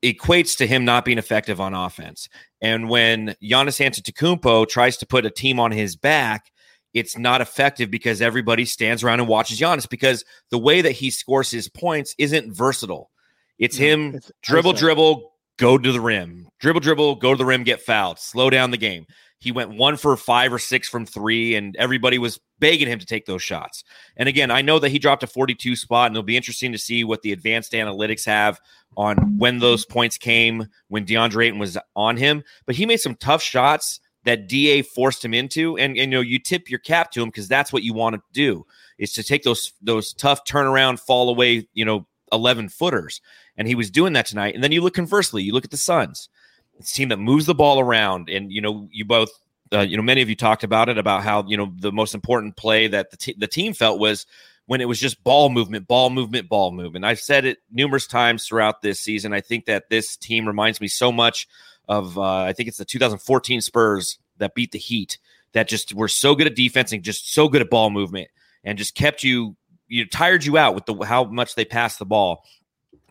equates 0.04 0.58
to 0.58 0.68
him 0.68 0.84
not 0.84 1.06
being 1.06 1.18
effective 1.18 1.62
on 1.62 1.74
offense. 1.74 2.28
And 2.62 2.90
when 2.90 3.36
Giannis 3.42 3.80
Antetokounmpo 3.80 4.68
tries 4.68 4.98
to 4.98 5.06
put 5.06 5.26
a 5.26 5.30
team 5.30 5.58
on 5.58 5.72
his 5.72 5.96
back, 5.96 6.52
it's 6.94 7.18
not 7.18 7.40
effective 7.40 7.90
because 7.90 8.22
everybody 8.22 8.66
stands 8.66 9.04
around 9.04 9.22
and 9.22 9.30
watches 9.30 9.58
Giannis 9.58 9.88
because 9.88 10.26
the 10.50 10.58
way 10.58 10.82
that 10.82 10.92
he 10.92 11.10
scores 11.10 11.50
his 11.50 11.70
points 11.70 12.14
isn't 12.18 12.54
versatile. 12.54 13.10
It's 13.58 13.78
him 13.78 14.16
it's 14.16 14.32
dribble, 14.42 14.74
dribble, 14.74 15.32
go 15.60 15.78
to 15.78 15.92
the 15.92 16.02
rim, 16.02 16.48
dribble, 16.60 16.80
dribble, 16.80 17.16
go 17.16 17.34
to 17.34 17.38
the 17.38 17.46
rim, 17.46 17.64
get 17.64 17.82
fouled, 17.82 18.18
slow 18.18 18.50
down 18.50 18.72
the 18.72 18.78
game. 18.78 19.06
He 19.40 19.52
went 19.52 19.78
one 19.78 19.96
for 19.96 20.18
five 20.18 20.52
or 20.52 20.60
six 20.60 20.90
from 20.90 21.06
three, 21.06 21.56
and 21.56 21.76
everybody 21.78 22.18
was 22.18 22.40
begging 22.60 22.88
him 22.88 23.00
to 23.00 23.06
take 23.06 23.26
those 23.26 23.44
shots. 23.44 23.84
And 24.18 24.28
again, 24.28 24.52
I 24.52 24.62
know 24.62 24.80
that 24.80 24.90
he 24.90 25.00
dropped 25.00 25.24
a 25.24 25.28
42 25.28 25.76
spot, 25.76 26.08
and 26.08 26.16
it'll 26.16 26.24
be 26.24 26.36
interesting 26.36 26.72
to 26.72 26.78
see 26.78 27.04
what 27.04 27.22
the 27.22 27.32
advanced 27.32 27.74
analytics 27.74 28.26
have 28.26 28.60
on 28.98 29.38
when 29.38 29.60
those 29.60 29.86
points 29.86 30.18
came 30.18 30.68
when 30.88 31.06
DeAndre 31.06 31.48
Ayton 31.48 31.60
was 31.60 31.78
on 31.96 32.18
him. 32.18 32.44
But 32.66 32.76
he 32.76 32.86
made 32.86 33.00
some 33.00 33.16
tough 33.16 33.42
shots 33.42 34.02
that 34.26 34.50
DA 34.50 34.82
forced 34.82 35.24
him 35.24 35.34
into, 35.34 35.78
and, 35.78 35.98
and 35.98 36.12
you 36.12 36.18
know 36.18 36.22
you 36.22 36.40
tip 36.40 36.70
your 36.70 36.80
cap 36.80 37.12
to 37.12 37.22
him 37.22 37.30
because 37.30 37.48
that's 37.48 37.72
what 37.72 37.84
you 37.84 37.94
want 37.94 38.16
to 38.16 38.22
do 38.34 38.66
is 38.98 39.14
to 39.14 39.24
take 39.24 39.44
those 39.44 39.72
those 39.82 40.14
tough 40.14 40.44
turnaround, 40.44 41.00
fall 41.00 41.30
away, 41.30 41.68
you 41.74 41.86
know, 41.86 42.06
11 42.32 42.70
footers. 42.70 43.22
And 43.58 43.68
he 43.68 43.76
was 43.76 43.92
doing 43.92 44.14
that 44.14 44.26
tonight. 44.26 44.56
And 44.56 44.64
then 44.64 44.72
you 44.72 44.82
look 44.82 44.94
conversely, 44.94 45.44
you 45.44 45.54
look 45.54 45.66
at 45.66 45.72
the 45.72 45.78
Suns, 45.78 46.30
it's 46.78 46.92
a 46.92 46.96
team 46.96 47.10
that 47.10 47.18
moves 47.18 47.46
the 47.46 47.56
ball 47.56 47.80
around. 47.80 48.30
And, 48.30 48.52
you 48.52 48.62
know, 48.62 48.88
you 48.92 49.06
both, 49.06 49.30
uh, 49.74 49.82
you 49.82 49.98
know, 49.98 50.04
many 50.04 50.22
of 50.22 50.30
you 50.30 50.36
talked 50.36 50.64
about 50.64 50.90
it, 50.90 50.98
about 50.98 51.24
how, 51.24 51.46
you 51.48 51.58
know, 51.58 51.72
the 51.78 51.92
most 51.92 52.16
important 52.16 52.56
play 52.56 52.88
that 52.88 53.12
the, 53.12 53.18
te- 53.18 53.36
the 53.38 53.48
team 53.48 53.74
felt 53.74 54.00
was 54.00 54.26
when 54.66 54.82
it 54.82 54.88
was 54.88 55.00
just 55.00 55.24
ball 55.24 55.50
movement, 55.50 55.88
ball 55.88 56.10
movement, 56.10 56.48
ball 56.48 56.72
movement. 56.72 57.04
I've 57.04 57.20
said 57.20 57.44
it 57.44 57.58
numerous 57.72 58.06
times 58.08 58.46
throughout 58.46 58.82
this 58.82 59.00
season. 59.00 59.34
I 59.34 59.42
think 59.42 59.66
that 59.66 59.90
this 59.90 60.16
team 60.16 60.48
reminds 60.48 60.80
me 60.80 60.88
so 60.88 61.12
much 61.12 61.48
of, 61.88 62.18
uh, 62.18 62.44
I 62.44 62.54
think 62.54 62.70
it's 62.70 62.78
the 62.78 62.86
2014 62.86 63.62
Spurs 63.62 64.20
that 64.38 64.54
beat 64.54 64.72
the 64.72 64.80
Heat 64.80 65.18
that 65.54 65.68
just 65.68 65.94
were 65.94 66.08
so 66.08 66.36
good 66.36 66.48
at 66.48 66.56
defense 66.56 66.92
and 66.92 67.04
just 67.04 67.34
so 67.34 67.50
good 67.50 67.62
at 67.62 67.70
ball 67.70 67.90
movement 67.90 68.30
and 68.64 68.78
just 68.78 68.96
kept 68.96 69.24
you, 69.24 69.56
you 69.90 70.06
tired 70.06 70.46
you 70.46 70.58
out 70.58 70.76
with 70.76 70.86
the 70.86 70.94
how 71.04 71.26
much 71.26 71.56
they 71.56 71.66
passed 71.66 72.00
the 72.00 72.06
ball. 72.06 72.46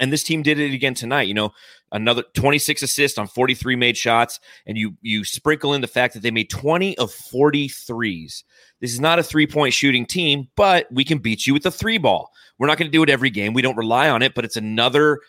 And 0.01 0.13
this 0.13 0.23
team 0.23 0.43
did 0.43 0.61
it 0.61 0.73
again 0.73 0.95
tonight. 0.95 1.27
You 1.27 1.35
know, 1.35 1.53
another 1.91 2.23
26 2.35 2.83
assists 2.83 3.19
on 3.19 3.27
43 3.27 3.77
made 3.77 3.97
shots, 3.97 4.39
and 4.67 4.79
you 4.79 4.97
you 5.03 5.25
sprinkle 5.25 5.75
in 5.75 5.81
the 5.81 5.87
fact 5.89 6.15
that 6.15 6.23
they 6.23 6.31
made 6.31 6.51
20 6.51 6.97
of 6.99 7.11
43s. 7.11 8.45
This 8.81 8.93
is 8.93 9.01
not 9.01 9.19
a 9.19 9.23
three 9.23 9.47
point 9.47 9.75
shooting 9.75 10.07
team, 10.07 10.49
but 10.57 10.87
we 10.91 11.05
can 11.05 11.19
beat 11.19 11.47
you 11.47 11.53
with 11.53 11.65
the 11.65 11.71
three 11.71 11.99
ball. 11.99 12.31
We're 12.59 12.69
not 12.69 12.79
going 12.79 12.89
to 12.91 12.97
do 12.97 13.03
it 13.03 13.11
every 13.11 13.31
game. 13.31 13.53
We 13.53 13.63
don't 13.63 13.77
rely 13.77 14.09
on 14.09 14.23
it, 14.23 14.35
but 14.35 14.45
it's 14.45 14.57
another 14.57 15.21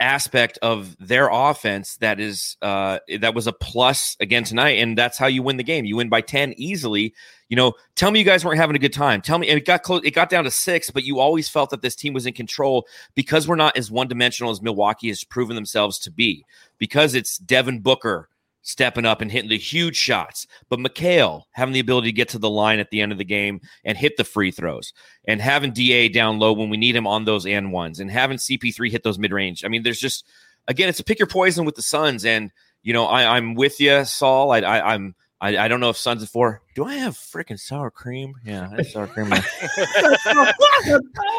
aspect 0.00 0.58
of 0.62 0.96
their 0.98 1.28
offense 1.30 1.96
that 1.96 2.20
is 2.20 2.56
uh 2.62 2.98
that 3.20 3.34
was 3.34 3.46
a 3.46 3.52
plus 3.52 4.16
again 4.20 4.44
tonight 4.44 4.78
and 4.78 4.96
that's 4.96 5.16
how 5.16 5.26
you 5.26 5.42
win 5.42 5.56
the 5.56 5.64
game. 5.64 5.84
You 5.84 5.96
win 5.96 6.08
by 6.08 6.20
10 6.20 6.54
easily. 6.56 7.14
You 7.48 7.56
know 7.56 7.72
tell 7.94 8.10
me 8.10 8.18
you 8.18 8.24
guys 8.24 8.44
weren't 8.44 8.58
having 8.58 8.76
a 8.76 8.80
good 8.80 8.92
time. 8.92 9.20
Tell 9.22 9.38
me 9.38 9.48
it 9.48 9.64
got 9.64 9.82
close 9.82 10.02
it 10.04 10.12
got 10.12 10.28
down 10.28 10.44
to 10.44 10.50
six 10.50 10.90
but 10.90 11.04
you 11.04 11.18
always 11.18 11.48
felt 11.48 11.70
that 11.70 11.82
this 11.82 11.96
team 11.96 12.12
was 12.12 12.26
in 12.26 12.34
control 12.34 12.86
because 13.14 13.48
we're 13.48 13.56
not 13.56 13.76
as 13.76 13.90
one-dimensional 13.90 14.50
as 14.50 14.60
milwaukee 14.60 15.08
has 15.08 15.24
proven 15.24 15.54
themselves 15.56 15.98
to 16.00 16.10
be 16.10 16.44
because 16.78 17.14
it's 17.14 17.38
devin 17.38 17.80
booker 17.80 18.28
stepping 18.66 19.06
up 19.06 19.20
and 19.20 19.30
hitting 19.30 19.48
the 19.48 19.56
huge 19.56 19.96
shots. 19.96 20.46
But 20.68 20.80
Mikal 20.80 21.44
having 21.52 21.72
the 21.72 21.80
ability 21.80 22.08
to 22.08 22.16
get 22.16 22.28
to 22.30 22.38
the 22.38 22.50
line 22.50 22.80
at 22.80 22.90
the 22.90 23.00
end 23.00 23.12
of 23.12 23.18
the 23.18 23.24
game 23.24 23.60
and 23.84 23.96
hit 23.96 24.16
the 24.16 24.24
free 24.24 24.50
throws, 24.50 24.92
and 25.26 25.40
having 25.40 25.72
DA 25.72 26.08
down 26.08 26.38
low 26.38 26.52
when 26.52 26.68
we 26.68 26.76
need 26.76 26.96
him 26.96 27.06
on 27.06 27.24
those 27.24 27.46
and 27.46 27.72
ones, 27.72 28.00
and 28.00 28.10
having 28.10 28.36
CP3 28.36 28.90
hit 28.90 29.04
those 29.04 29.18
mid 29.18 29.32
range. 29.32 29.64
I 29.64 29.68
mean, 29.68 29.84
there's 29.84 30.00
just 30.00 30.26
again, 30.68 30.88
it's 30.88 31.00
a 31.00 31.04
pick 31.04 31.18
your 31.18 31.28
poison 31.28 31.64
with 31.64 31.76
the 31.76 31.82
Suns, 31.82 32.24
and 32.24 32.50
you 32.82 32.92
know, 32.92 33.06
I, 33.06 33.36
I'm 33.36 33.54
with 33.54 33.80
you, 33.80 34.04
Saul. 34.04 34.52
I, 34.52 34.58
I, 34.58 34.94
I'm 34.94 35.14
I, 35.38 35.58
I 35.58 35.68
don't 35.68 35.80
know 35.80 35.90
if 35.90 35.98
Suns 35.98 36.22
is 36.22 36.30
Four. 36.30 36.62
Do 36.74 36.84
I 36.86 36.94
have 36.94 37.12
freaking 37.14 37.60
sour 37.60 37.90
cream? 37.90 38.34
Yeah, 38.44 38.68
I 38.72 38.76
have 38.76 38.86
sour 38.86 39.06
cream. 39.06 39.28
That's 39.28 40.26
all 40.26 40.40
I've, 40.40 40.52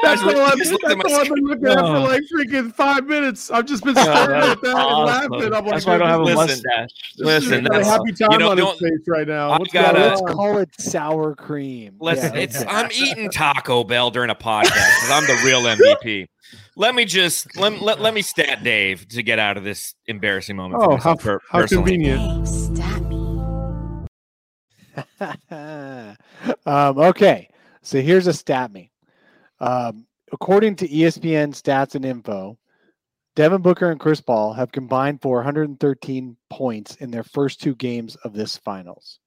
that's 0.03 0.21
all 0.21 0.41
I've 0.41 0.57
been 0.57 1.43
looking 1.45 1.67
at 1.67 1.77
for 1.79 1.99
like 1.99 2.21
freaking 2.33 2.73
five 2.73 3.05
minutes. 3.05 3.49
I've 3.49 3.65
just 3.65 3.83
been 3.83 3.95
staring 3.95 4.41
at 4.41 4.61
that 4.61 4.75
awesome. 4.75 5.31
and 5.33 5.41
laughing. 5.41 5.53
I'm 5.53 5.65
like, 5.65 5.73
That's 5.75 5.85
why 5.85 5.95
I 5.95 5.97
don't 5.97 6.07
have 6.09 6.19
a 6.21 6.23
Listen, 6.23 6.37
mustache. 6.63 6.89
listen, 7.17 7.63
got 7.63 7.75
a 7.75 7.79
that's- 7.79 7.87
happy 7.87 8.11
time 8.13 8.31
you 8.31 8.37
know, 8.39 8.49
on 8.51 8.57
the 8.57 8.65
his 8.65 8.79
face 8.79 9.07
right 9.07 9.27
now. 9.27 9.51
I 9.51 9.57
What's 9.59 9.73
gotta- 9.73 9.97
going 9.97 10.09
Let's 10.09 10.21
call 10.33 10.57
it 10.59 10.69
sour 10.81 11.35
cream. 11.35 11.95
Let's. 11.99 12.23
Yeah, 12.23 12.35
it's. 12.35 12.61
okay. 12.61 12.69
I'm 12.69 12.89
eating 12.91 13.29
Taco 13.31 13.83
Bell 13.83 14.11
during 14.11 14.29
a 14.29 14.35
podcast 14.35 14.73
because 14.73 15.11
I'm 15.11 15.25
the 15.27 15.41
real 15.45 15.61
MVP. 15.61 16.27
Let 16.75 16.93
me 16.95 17.05
just 17.05 17.57
let, 17.57 17.81
let 17.81 17.99
let 18.01 18.13
me 18.13 18.21
stat 18.21 18.63
Dave 18.63 19.07
to 19.09 19.23
get 19.23 19.39
out 19.39 19.57
of 19.57 19.63
this 19.63 19.95
embarrassing 20.05 20.55
moment. 20.55 20.83
Oh, 20.83 20.95
how, 20.97 21.15
per- 21.15 21.41
how 21.49 21.65
convenient. 21.65 22.47
Stat 25.15 25.39
me. 25.51 26.55
um, 26.65 26.97
okay, 26.97 27.49
so 27.81 28.01
here's 28.01 28.27
a 28.27 28.33
stat 28.33 28.71
me. 28.71 28.91
Um, 29.59 30.05
according 30.31 30.75
to 30.77 30.87
ESPN 30.87 31.53
stats 31.53 31.95
and 31.95 32.05
info, 32.05 32.57
Devin 33.35 33.61
Booker 33.61 33.91
and 33.91 33.99
Chris 33.99 34.19
Paul 34.19 34.53
have 34.53 34.71
combined 34.71 35.21
for 35.21 35.37
113 35.37 36.37
points 36.49 36.95
in 36.95 37.11
their 37.11 37.23
first 37.23 37.61
two 37.61 37.75
games 37.75 38.15
of 38.17 38.33
this 38.33 38.57
finals. 38.57 39.19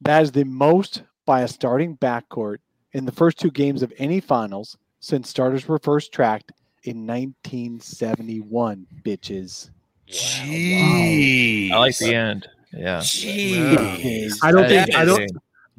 That 0.00 0.22
is 0.22 0.32
the 0.32 0.44
most 0.44 1.04
by 1.26 1.42
a 1.42 1.48
starting 1.48 1.96
backcourt 1.96 2.58
in 2.92 3.04
the 3.04 3.12
first 3.12 3.38
two 3.38 3.50
games 3.50 3.82
of 3.82 3.92
any 3.98 4.18
finals 4.18 4.76
since 4.98 5.28
starters 5.28 5.68
were 5.68 5.78
first 5.78 6.12
tracked 6.12 6.52
in 6.84 7.06
1971, 7.06 8.86
bitches. 9.04 9.70
Jeez. 10.08 11.70
I 11.70 11.78
like 11.78 11.98
the 11.98 12.14
end. 12.14 12.48
Yeah. 12.72 12.98
Jeez. 12.98 14.34
I 14.42 14.52
don't 14.52 14.68
That 14.68 14.86
think 14.86 14.96
I 14.96 15.04
don't 15.04 15.30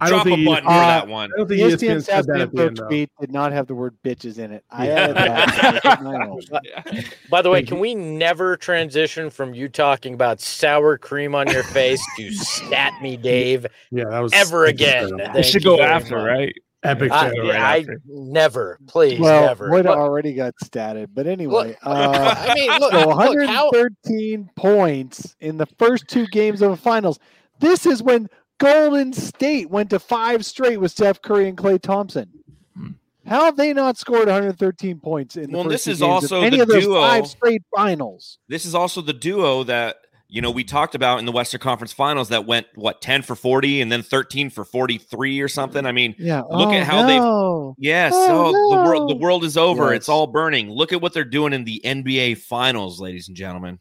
I 0.04 0.10
don't 0.10 0.18
Drop 0.18 0.24
think 0.26 0.38
a 0.38 0.40
he- 0.40 0.46
button 0.46 0.64
for 0.66 0.72
uh, 0.72 0.88
that 0.88 1.08
one. 1.08 1.30
I 1.32 1.38
don't 1.38 1.48
think 1.48 1.62
ESPN 1.62 1.98
ESPN 1.98 2.04
said 2.04 2.26
that 2.26 2.34
and 2.34 2.42
at 2.42 2.52
the 2.54 2.64
end. 2.66 2.78
Tweet 2.78 3.10
did 3.20 3.32
not 3.32 3.52
have 3.52 3.68
the 3.68 3.76
word 3.76 3.96
bitches 4.04 4.40
in 4.40 4.52
it. 4.52 4.64
I 4.72 4.88
added 4.90 5.16
that. 5.16 7.12
By 7.30 7.42
the 7.44 7.50
way, 7.52 7.62
can 7.62 7.80
we 7.80 7.94
never 7.94 8.58
transition 8.58 9.30
from 9.30 9.54
you 9.54 9.70
talking 9.70 10.16
about 10.16 10.42
sour 10.42 10.98
cream 10.98 11.36
on 11.36 11.48
your 11.52 11.62
face 11.64 12.04
to 12.18 12.32
stat 12.34 12.94
me, 13.02 13.16
Dave, 13.16 13.68
Yeah, 13.92 14.06
that 14.10 14.20
was 14.20 14.34
ever 14.34 14.66
thank 14.66 14.80
you, 14.80 14.88
again? 14.88 15.08
sir. 15.10 15.32
It 15.40 15.44
should 15.44 15.64
go 15.64 15.80
after, 15.82 16.16
right? 16.18 16.56
Epic 16.84 17.12
I, 17.12 17.30
fail. 17.30 17.48
right 17.48 17.86
I 17.89 17.96
never, 18.08 18.80
please, 18.88 19.20
well, 19.20 19.46
never. 19.46 19.70
Wood 19.70 19.86
Look, 19.86 19.98
already 19.98 20.34
got 20.34 20.56
statted, 20.63 21.10
but 21.13 21.28
anyway, 21.28 21.70
Look, 21.70 21.78
uh, 21.84 22.36
I 22.48 22.54
mean, 22.56 22.70
look, 22.80 22.91
so 22.91 22.98
look 23.10 23.48
how 23.48 23.70
113 23.70 24.50
points 24.56 25.36
in 25.39 25.58
the 25.58 25.67
first 25.78 26.08
two 26.08 26.26
games 26.28 26.62
of 26.63 26.72
the 26.72 26.78
finals. 26.78 27.20
This 27.60 27.86
is 27.86 28.02
when 28.02 28.30
Golden 28.58 29.13
State 29.13 29.70
went 29.70 29.91
to 29.91 30.00
five 30.00 30.44
straight 30.46 30.78
with 30.78 30.91
Steph 30.91 31.22
Curry 31.22 31.48
and 31.50 31.58
Klay 31.58 31.80
Thompson. 31.80 32.30
Hmm. 32.76 32.88
How 33.28 33.46
have 33.46 33.58
they 33.58 33.74
not 33.74 33.98
scored 33.98 34.26
113 34.26 35.00
points 35.00 35.36
in 35.36 35.52
the 35.52 35.58
Well, 35.58 35.63
first 35.65 35.74
this 35.74 35.84
two 35.86 35.91
is 35.91 36.00
games 36.00 36.24
of 36.26 36.32
also 36.34 36.41
any 36.41 36.58
the 36.58 36.63
of 36.63 36.70
those 36.70 36.84
duo- 36.86 37.02
five 37.02 37.28
straight 37.28 37.62
finals? 37.76 38.39
This 38.48 38.65
is 38.65 38.74
also 38.74 39.02
the 39.02 39.13
duo 39.13 39.63
that 39.65 39.98
you 40.32 40.41
know 40.41 40.50
we 40.50 40.63
talked 40.63 40.96
about 40.96 41.20
in 41.20 41.26
the 41.26 41.32
Western 41.32 41.60
Conference 41.60 41.94
Finals 41.94 42.30
that 42.30 42.46
went 42.48 42.65
what 42.76 43.02
ten 43.02 43.22
for 43.22 43.36
forty 43.36 43.82
and 43.82 43.91
then 43.91 44.02
thirteen 44.02 44.50
for 44.50 44.63
forty 44.65 44.98
three 44.98 45.39
or 45.41 45.48
something. 45.48 45.86
I 45.86 45.91
mean, 45.91 46.15
Yeah. 46.17 46.41
Look 46.50 46.70
at 46.74 46.82
oh, 46.82 46.86
how 46.86 47.06
they've- 47.06 47.22
no. 47.22 47.76
yes, 47.78 48.13
Oh, 48.15 48.52
so 48.52 48.76
the 48.76 48.84
world 48.89 49.10
the 49.12 49.15
world 49.17 49.44
is 49.44 49.58
over. 49.58 49.91
Yes. 49.91 49.98
It's 50.04 50.10
all 50.10 50.26
burning. 50.28 50.70
Look 50.72 50.94
at 50.94 51.02
what 51.02 51.13
they're 51.13 51.24
doing 51.26 51.54
in 51.54 51.65
the 51.65 51.82
NBA 51.86 52.38
Finals, 52.39 53.00
ladies 53.00 53.28
and 53.28 53.38
gentlemen. 53.38 53.80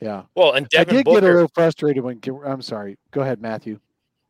Yeah. 0.00 0.22
well, 0.34 0.52
and 0.52 0.66
I 0.66 0.84
Devin 0.84 0.94
did 0.96 1.04
get 1.06 1.10
a 1.12 1.20
Booker. 1.20 1.32
little 1.34 1.50
frustrated 1.54 2.02
when. 2.02 2.20
I'm 2.46 2.62
sorry. 2.62 2.98
Go 3.12 3.20
ahead, 3.20 3.40
Matthew. 3.40 3.78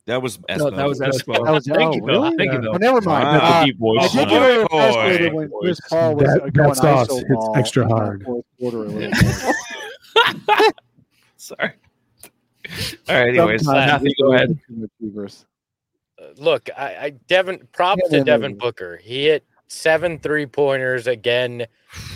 That 0.06 0.22
was 0.22 0.38
No, 0.48 0.70
that 0.70 0.86
was 0.88 1.00
Espo. 1.00 1.44
That 1.44 1.52
was- 1.52 1.66
Thank 1.66 1.80
oh, 1.80 1.94
you, 1.94 2.02
Bill. 2.02 2.22
really? 2.22 2.36
Thank 2.36 2.52
you, 2.52 2.58
Yeah. 2.58 2.60
Bill. 2.60 2.78
Never 2.78 3.00
mind. 3.00 3.24
Wow. 3.24 3.60
Uh, 3.60 3.64
Deep 3.64 3.78
voice. 3.78 4.16
I 4.16 4.24
did 4.24 4.28
Oh, 4.28 4.30
get 4.30 4.42
a 4.42 4.46
little 4.46 4.68
boy. 4.68 4.78
frustrated 4.92 5.32
when 5.34 5.50
Chris 5.60 5.80
Paul 5.90 6.14
was 6.14 6.24
That- 6.26 6.42
uh, 6.44 6.50
going 6.50 6.74
sauce 6.74 7.08
ISO 7.08 7.14
hits 7.16 7.24
ball 7.30 7.52
extra 7.56 7.88
hard. 7.88 8.22
fourth 8.24 8.44
quarter 8.60 8.76
a 8.84 8.88
little 8.88 9.10
bit. 9.10 10.74
Sorry. 11.46 11.72
All 13.08 13.14
right. 13.14 13.28
Anyways, 13.28 13.64
Sometimes 13.64 14.02
Matthew, 14.02 14.10
go 14.20 14.32
ahead. 14.32 14.58
too 14.66 15.28
look, 16.36 16.68
I, 16.76 16.96
I 16.96 17.10
Devin 17.28 17.68
props 17.72 18.02
Yeah, 18.04 18.10
to 18.10 18.16
no, 18.18 18.18
no, 18.18 18.24
Devin 18.24 18.52
no. 18.52 18.58
Booker. 18.58 18.96
He 18.96 19.26
hit 19.26 19.44
seven 19.68 20.18
three 20.18 20.46
pointers 20.46 21.06
again 21.06 21.66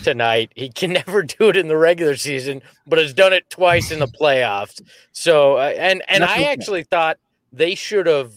tonight. 0.03 0.53
He 0.55 0.69
can 0.71 0.93
never 1.07 1.23
do 1.23 1.49
it 1.49 1.57
in 1.57 1.69
the 1.69 1.77
regular 1.77 2.17
season, 2.17 2.63
but 2.87 2.99
has 2.99 3.15
done 3.15 3.33
it 3.33 3.49
twice 3.51 3.91
in 3.91 3.99
the 4.01 4.07
playoffs. 4.21 4.81
So 5.13 5.57
uh, 5.57 5.73
and 5.77 6.03
and 6.09 6.23
That's 6.23 6.33
I 6.33 6.43
okay. 6.43 6.53
actually 6.53 6.85
thought 6.85 7.19
they 7.53 7.75
should 7.75 8.07
have 8.07 8.33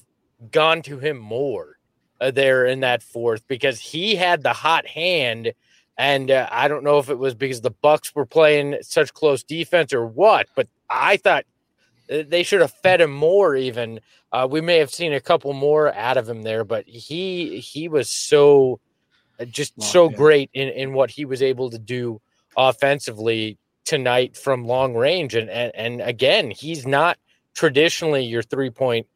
gone 0.51 0.81
to 0.83 0.99
him 0.99 1.17
more 1.17 1.77
uh, 2.19 2.31
there 2.31 2.65
in 2.65 2.81
that 2.81 3.01
fourth 3.03 3.47
because 3.47 3.79
he 3.79 4.15
had 4.15 4.43
the 4.43 4.53
hot 4.53 4.85
hand. 4.85 5.53
And 5.95 6.31
uh, 6.31 6.49
I 6.51 6.67
don't 6.67 6.83
know 6.83 6.97
if 6.97 7.09
it 7.09 7.19
was 7.19 7.35
because 7.35 7.61
the 7.61 7.69
Bucks 7.69 8.15
were 8.15 8.25
playing 8.25 8.77
such 8.81 9.13
close 9.13 9.43
defense 9.43 9.93
or 9.93 10.07
what, 10.07 10.47
but 10.55 10.67
I 10.93 11.17
thought 11.17 11.45
uh, 12.11 12.23
they 12.27 12.43
should 12.43 12.61
have 12.61 12.71
fed 12.71 13.01
him 13.01 13.11
more. 13.11 13.55
Even 13.55 13.99
uh, 14.31 14.47
we 14.49 14.61
may 14.61 14.77
have 14.77 14.91
seen 14.91 15.13
a 15.13 15.19
couple 15.19 15.53
more 15.53 15.93
out 15.93 16.17
of 16.17 16.29
him 16.29 16.43
there, 16.43 16.63
but 16.63 16.87
he 16.87 17.59
he 17.59 17.89
was 17.89 18.09
so 18.09 18.79
uh, 19.39 19.45
just 19.45 19.77
Locked 19.77 19.91
so 19.91 20.07
in. 20.07 20.15
great 20.15 20.49
in 20.53 20.69
in 20.69 20.93
what 20.93 21.09
he 21.09 21.25
was 21.25 21.41
able 21.41 21.69
to 21.69 21.79
do 21.79 22.21
offensively 22.55 23.57
tonight 23.85 24.37
from 24.37 24.65
long 24.65 24.93
range. 24.93 25.35
And 25.35 25.49
and, 25.49 25.71
and 25.75 26.01
again, 26.01 26.51
he's 26.51 26.85
not 26.85 27.17
traditionally 27.53 28.23
your 28.23 28.43
three 28.43 28.69
point 28.69 29.07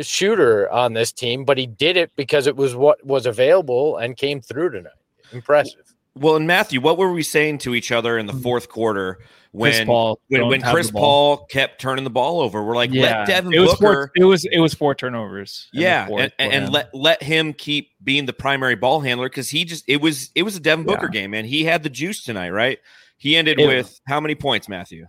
shooter 0.00 0.70
on 0.70 0.94
this 0.94 1.12
team, 1.12 1.44
but 1.44 1.58
he 1.58 1.66
did 1.66 1.96
it 1.96 2.10
because 2.16 2.46
it 2.46 2.56
was 2.56 2.74
what 2.74 3.04
was 3.04 3.26
available 3.26 3.96
and 3.96 4.16
came 4.16 4.40
through 4.40 4.70
tonight. 4.70 4.92
Impressive. 5.32 5.91
Well, 6.14 6.36
and 6.36 6.46
Matthew, 6.46 6.80
what 6.80 6.98
were 6.98 7.12
we 7.12 7.22
saying 7.22 7.58
to 7.58 7.74
each 7.74 7.90
other 7.90 8.18
in 8.18 8.26
the 8.26 8.32
Mm-hmm. 8.34 8.42
fourth 8.42 8.68
quarter 8.68 9.14
Chris 9.54 9.78
when 9.78 9.86
Paul. 9.86 10.20
when, 10.28 10.46
when 10.48 10.62
Chris. 10.62 10.90
Paul 10.90 11.44
kept 11.46 11.80
turning 11.80 12.04
the 12.04 12.10
ball 12.10 12.40
over? 12.40 12.62
We're 12.62 12.74
like, 12.76 12.92
Yeah, 12.92 13.02
let 13.20 13.26
Devin 13.26 13.52
it 13.52 13.58
was 13.60 13.70
Booker. 13.72 13.78
four, 13.80 14.10
it 14.16 14.24
was 14.24 14.44
it 14.44 14.58
was 14.58 14.74
four 14.74 14.94
turnovers. 14.94 15.68
Yeah, 15.72 16.06
and, 16.08 16.32
and 16.38 16.72
let 16.72 16.94
let 16.94 17.22
him 17.22 17.52
keep 17.54 17.90
being 18.02 18.26
the 18.26 18.32
primary 18.32 18.74
ball 18.76 19.00
handler 19.00 19.28
because 19.28 19.48
he 19.50 19.64
just 19.64 19.84
it 19.88 20.00
was 20.02 20.30
it 20.34 20.42
was 20.42 20.56
a 20.56 20.60
Devin 20.60 20.84
Booker 20.84 21.06
Yeah. 21.12 21.20
game, 21.22 21.30
man. 21.32 21.44
He 21.46 21.64
had 21.64 21.82
the 21.82 21.90
juice 21.90 22.22
tonight, 22.24 22.50
right? 22.50 22.78
He 23.16 23.36
ended 23.36 23.58
It- 23.60 23.66
with 23.66 23.98
how 24.06 24.20
many 24.20 24.34
points, 24.34 24.68
Matthew? 24.68 25.06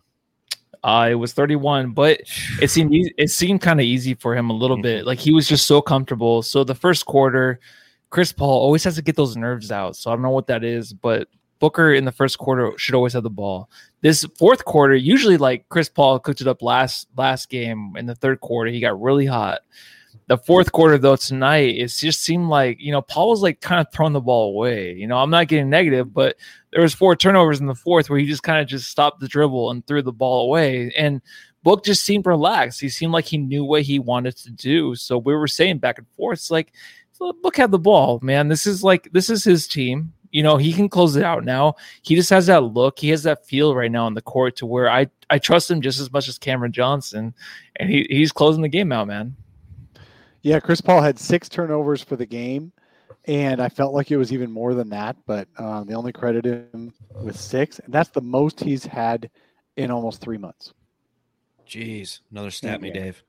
Uh, 0.84 1.08
it 1.12 1.16
was 1.16 1.32
31, 1.32 1.92
but 1.92 2.20
it 2.62 2.70
seemed 2.70 2.94
easy, 2.94 3.14
it 3.18 3.30
seemed 3.30 3.62
kind 3.62 3.80
of 3.80 3.86
easy 3.86 4.14
for 4.16 4.36
him 4.36 4.50
a 4.50 4.54
little 4.54 4.76
Mhm. 4.78 4.82
bit. 4.84 5.06
Like 5.06 5.18
he 5.20 5.32
was 5.34 5.48
just 5.48 5.66
so 5.66 5.82
comfortable. 5.82 6.42
So 6.42 6.66
the 6.66 6.76
first 6.76 7.06
quarter, 7.06 7.62
Chris 8.14 8.32
Paul 8.32 8.62
always 8.62 8.84
has 8.84 8.94
to 8.94 9.02
get 9.02 9.16
those 9.16 9.36
nerves 9.36 9.72
out. 9.72 9.96
So 9.96 10.12
I 10.12 10.14
don't 10.14 10.22
know 10.22 10.30
what 10.30 10.46
that 10.46 10.64
is, 10.64 10.94
but 10.94 11.28
Booker 11.58 11.96
in 11.96 12.06
the 12.06 12.12
first 12.12 12.38
quarter 12.38 12.72
should 12.78 12.94
always 12.94 13.14
have 13.14 13.24
the 13.24 13.30
ball. 13.32 13.72
This 14.02 14.24
fourth 14.38 14.66
quarter, 14.66 14.94
usually 14.94 15.36
like 15.36 15.68
Chris 15.70 15.90
Paul 15.90 16.20
cooked 16.20 16.40
it 16.40 16.48
up 16.48 16.62
last 16.62 17.08
last 17.18 17.50
game 17.50 17.96
in 17.98 18.06
the 18.06 18.14
third 18.14 18.40
quarter, 18.40 18.70
he 18.70 18.80
got 18.80 19.02
really 19.02 19.26
hot. 19.26 19.62
The 20.28 20.38
fourth 20.38 20.72
quarter 20.72 21.00
though 21.00 21.16
tonight, 21.16 21.76
it 21.76 21.88
just 21.88 22.22
seemed 22.22 22.50
like 22.50 22.80
you 22.80 22.92
know 22.92 23.02
Paul 23.02 23.32
was 23.32 23.42
like 23.42 23.62
kind 23.62 23.82
of 23.82 23.92
throwing 23.92 24.14
the 24.14 24.22
ball 24.22 24.50
away. 24.50 24.94
You 24.94 25.08
know, 25.08 25.18
I'm 25.18 25.32
not 25.32 25.48
getting 25.48 25.72
negative, 25.72 26.14
but 26.14 26.36
there 26.72 26.84
was 26.84 26.94
four 26.94 27.16
turnovers 27.16 27.62
in 27.62 27.66
the 27.66 27.74
fourth 27.74 28.12
where 28.12 28.20
he 28.20 28.28
just 28.28 28.44
kind 28.44 28.62
of 28.62 28.68
just 28.68 28.92
stopped 28.92 29.22
the 29.22 29.28
dribble 29.28 29.72
and 29.72 29.88
threw 29.88 30.04
the 30.04 30.12
ball 30.12 30.46
away. 30.46 30.94
And 30.96 31.20
Book 31.64 31.86
just 31.86 32.04
seemed 32.04 32.28
relaxed. 32.28 32.82
He 32.82 32.90
seemed 32.90 33.14
like 33.14 33.26
he 33.26 33.38
knew 33.38 33.64
what 33.64 33.84
he 33.84 33.98
wanted 33.98 34.36
to 34.38 34.52
do. 34.52 34.96
So 34.96 35.18
we 35.18 35.34
were 35.34 35.48
saying 35.48 35.80
back 35.80 35.98
and 35.98 36.08
forth, 36.18 36.52
like 36.52 36.74
so 37.24 37.34
Book 37.42 37.58
had 37.58 37.72
the 37.72 37.80
ball, 37.80 38.20
man. 38.22 38.50
This 38.50 38.68
is 38.68 38.84
like 38.84 39.12
this 39.14 39.30
is 39.30 39.44
his 39.44 39.68
team. 39.68 40.14
you 40.34 40.42
know, 40.44 40.58
he 40.58 40.74
can 40.74 40.90
close 40.90 41.16
it 41.16 41.24
out 41.24 41.46
now. 41.46 41.76
He 42.02 42.16
just 42.16 42.30
has 42.32 42.48
that 42.48 42.64
look. 42.64 43.00
He 43.00 43.10
has 43.10 43.24
that 43.24 43.46
feel 43.46 43.76
right 43.76 43.92
now 43.92 44.06
on 44.06 44.16
the 44.16 44.22
court 44.22 44.56
to 44.58 44.66
where 44.66 44.90
I 44.90 45.08
I 45.30 45.38
trust 45.38 45.72
him 45.72 45.80
just 45.80 46.00
as 46.00 46.12
much 46.12 46.28
as 46.28 46.38
Cameron 46.38 46.74
Johnson, 46.74 47.34
and 47.78 47.90
he 47.90 48.06
he's 48.10 48.32
closing 48.32 48.64
the 48.64 48.68
game 48.68 48.92
out, 48.92 49.08
man. 49.08 49.36
Yeah, 50.42 50.60
Chris 50.60 50.82
Paul 50.82 51.02
had 51.02 51.18
six 51.18 51.48
turnovers 51.48 52.04
for 52.04 52.18
the 52.18 52.26
game, 52.26 52.74
and 53.26 53.62
I 53.62 53.70
felt 53.70 53.94
like 53.94 54.12
it 54.12 54.18
was 54.18 54.34
even 54.34 54.52
more 54.52 54.74
than 54.74 54.90
that. 54.90 55.16
But 55.26 55.48
um, 55.58 55.86
they 55.88 55.94
only 55.94 56.12
credited 56.12 56.68
him 56.74 56.94
with 57.22 57.40
six, 57.40 57.80
and 57.80 57.94
that's 57.94 58.10
the 58.10 58.22
most 58.22 58.60
he's 58.60 58.86
had 58.86 59.30
in 59.78 59.92
almost 59.92 60.20
three 60.20 60.38
months. 60.38 60.74
Jeez, 61.66 62.20
another 62.32 62.52
stat 62.52 62.82
me, 62.82 62.92
Dave. 62.92 63.24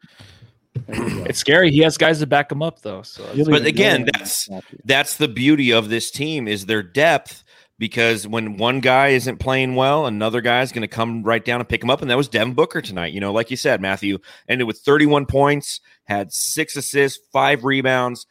It's 0.88 1.38
scary. 1.38 1.70
He 1.70 1.80
has 1.80 1.96
guys 1.96 2.18
to 2.20 2.26
back 2.26 2.50
him 2.50 2.62
up, 2.62 2.82
though. 2.82 3.02
So, 3.02 3.24
but 3.46 3.66
again, 3.66 4.08
that's 4.12 4.48
that's 4.84 5.16
the 5.16 5.28
beauty 5.28 5.72
of 5.72 5.88
this 5.88 6.10
team 6.10 6.48
is 6.48 6.66
their 6.66 6.82
depth. 6.82 7.42
Because 7.76 8.24
when 8.24 8.56
one 8.56 8.78
guy 8.78 9.08
isn't 9.08 9.38
playing 9.38 9.74
well, 9.74 10.06
another 10.06 10.40
guy 10.40 10.62
is 10.62 10.70
going 10.70 10.82
to 10.82 10.88
come 10.88 11.24
right 11.24 11.44
down 11.44 11.58
and 11.58 11.68
pick 11.68 11.82
him 11.82 11.90
up, 11.90 12.02
and 12.02 12.10
that 12.10 12.16
was 12.16 12.28
Devin 12.28 12.54
Booker 12.54 12.80
tonight. 12.80 13.12
You 13.12 13.18
know, 13.18 13.32
like 13.32 13.50
you 13.50 13.56
said, 13.56 13.80
Matthew 13.80 14.18
ended 14.48 14.68
with 14.68 14.78
31 14.78 15.26
points, 15.26 15.80
had 16.04 16.32
six 16.32 16.76
assists, 16.76 17.26
five 17.32 17.64
rebounds, 17.64 18.26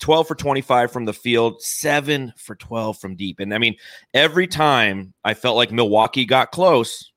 12 0.00 0.28
for 0.28 0.34
25 0.34 0.92
from 0.92 1.06
the 1.06 1.14
field, 1.14 1.62
seven 1.62 2.34
for 2.36 2.54
12 2.56 2.98
from 2.98 3.16
deep. 3.16 3.40
And 3.40 3.54
I 3.54 3.58
mean, 3.58 3.76
every 4.12 4.46
time 4.46 5.14
I 5.24 5.32
felt 5.32 5.56
like 5.56 5.72
Milwaukee 5.72 6.26
got 6.26 6.52
close, 6.52 7.10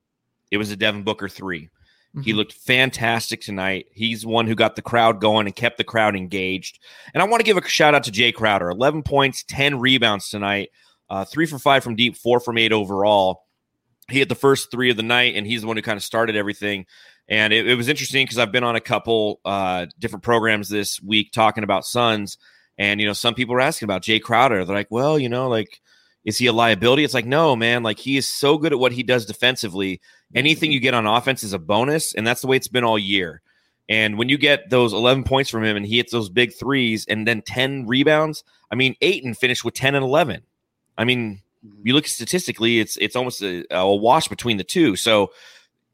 it 0.51 0.57
was 0.57 0.71
a 0.71 0.77
Devin 0.77 1.03
Booker 1.03 1.27
3 2.17 2.23
he 2.23 2.31
Mm-hmm. 2.31 2.37
looked 2.37 2.53
fantastic 2.53 3.41
tonight. 3.41 3.87
He's 3.91 4.25
one 4.25 4.47
who 4.47 4.55
got 4.55 4.75
the 4.75 4.81
crowd 4.81 5.21
going 5.21 5.47
and 5.47 5.55
kept 5.55 5.77
the 5.77 5.83
crowd 5.83 6.15
engaged. 6.15 6.79
And 7.13 7.21
I 7.21 7.25
want 7.27 7.39
to 7.41 7.45
give 7.45 7.57
a 7.57 7.67
shout 7.67 7.95
out 7.95 8.03
to 8.05 8.11
Jay 8.11 8.31
Crowder 8.31 8.69
11 8.69 9.03
points, 9.03 9.43
10 9.47 9.79
rebounds 9.79 10.29
tonight, 10.29 10.69
uh, 11.09 11.25
three 11.25 11.45
for 11.45 11.59
five 11.59 11.83
from 11.83 11.95
deep, 11.95 12.17
four 12.17 12.39
from 12.39 12.57
eight 12.57 12.71
overall. 12.71 13.43
He 14.09 14.19
had 14.19 14.29
the 14.29 14.35
first 14.35 14.71
three 14.71 14.89
of 14.89 14.97
the 14.97 15.03
night, 15.03 15.35
and 15.35 15.45
he's 15.45 15.61
the 15.61 15.67
one 15.67 15.75
who 15.75 15.83
kind 15.83 15.97
of 15.97 16.03
started 16.03 16.35
everything. 16.35 16.85
And 17.27 17.51
it, 17.51 17.67
it 17.67 17.75
was 17.75 17.89
interesting 17.89 18.25
because 18.25 18.37
I've 18.37 18.53
been 18.53 18.63
on 18.63 18.77
a 18.77 18.81
couple 18.81 19.41
uh, 19.43 19.87
different 19.99 20.23
programs 20.23 20.69
this 20.69 21.01
week 21.01 21.31
talking 21.33 21.65
about 21.65 21.85
Suns. 21.85 22.37
And, 22.77 23.01
you 23.01 23.07
know, 23.07 23.13
some 23.13 23.33
people 23.33 23.55
are 23.55 23.61
asking 23.61 23.85
about 23.87 24.03
Jay 24.03 24.19
Crowder. 24.19 24.63
They're 24.63 24.75
like, 24.75 24.91
well, 24.91 25.19
you 25.19 25.27
know, 25.29 25.49
like, 25.49 25.81
is 26.23 26.37
he 26.37 26.45
a 26.47 26.53
liability? 26.53 27.03
It's 27.03 27.13
like, 27.13 27.25
no, 27.25 27.55
man. 27.55 27.83
Like, 27.83 27.99
he 27.99 28.17
is 28.17 28.27
so 28.27 28.57
good 28.57 28.71
at 28.71 28.79
what 28.79 28.91
he 28.91 29.03
does 29.03 29.25
defensively 29.25 29.99
anything 30.35 30.71
you 30.71 30.79
get 30.79 30.93
on 30.93 31.05
offense 31.05 31.43
is 31.43 31.53
a 31.53 31.59
bonus, 31.59 32.13
and 32.13 32.25
that's 32.25 32.41
the 32.41 32.47
way 32.47 32.57
it's 32.57 32.67
been 32.67 32.83
all 32.83 32.99
year. 32.99 33.41
And 33.89 34.17
when 34.17 34.29
you 34.29 34.37
get 34.37 34.69
those 34.69 34.93
11 34.93 35.23
points 35.23 35.49
from 35.49 35.63
him 35.63 35.77
and 35.77 35.85
he 35.85 35.97
hits 35.97 36.11
those 36.11 36.29
big 36.29 36.53
threes 36.53 37.05
and 37.07 37.25
then 37.25 37.41
10 37.41 37.87
rebounds, 37.87 38.43
I 38.69 38.75
mean, 38.75 38.95
Ayton 39.01 39.33
finished 39.33 39.63
with 39.63 39.75
10 39.75 39.95
and 39.95 40.03
11. 40.03 40.43
I 40.97 41.05
mean, 41.05 41.41
you 41.83 41.93
look 41.93 42.07
statistically, 42.07 42.79
it's 42.79 42.97
it's 42.97 43.15
almost 43.15 43.41
a, 43.41 43.65
a 43.71 43.95
wash 43.95 44.27
between 44.27 44.57
the 44.57 44.63
two. 44.63 44.95
So 44.95 45.31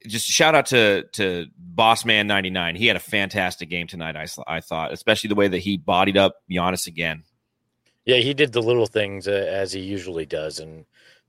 just 0.08 0.28
shout 0.28 0.56
out 0.56 0.66
to 0.68 1.04
to 1.14 1.48
Boss 1.58 2.06
Man 2.06 2.28
99. 2.28 2.76
He 2.76 2.88
had 2.88 2.96
a 2.96 3.02
fantastic 3.02 3.70
game 3.70 3.88
tonight, 3.88 4.16
I, 4.16 4.28
I 4.48 4.60
thought, 4.60 4.92
especially 4.92 5.30
the 5.30 5.36
way 5.36 5.48
that 5.48 5.60
he 5.60 5.78
bodied 5.78 6.18
up 6.18 6.38
Giannis 6.50 6.88
again. 6.88 7.24
Yeah, 8.06 8.18
he 8.18 8.34
did 8.34 8.52
the 8.52 8.62
little 8.62 8.86
things 8.86 9.28
uh, 9.28 9.32
as 9.32 9.72
he 9.72 9.80
usually 9.80 10.26
does, 10.26 10.60
and 10.60 10.86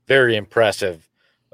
very 0.07 0.35
impressive 0.35 1.09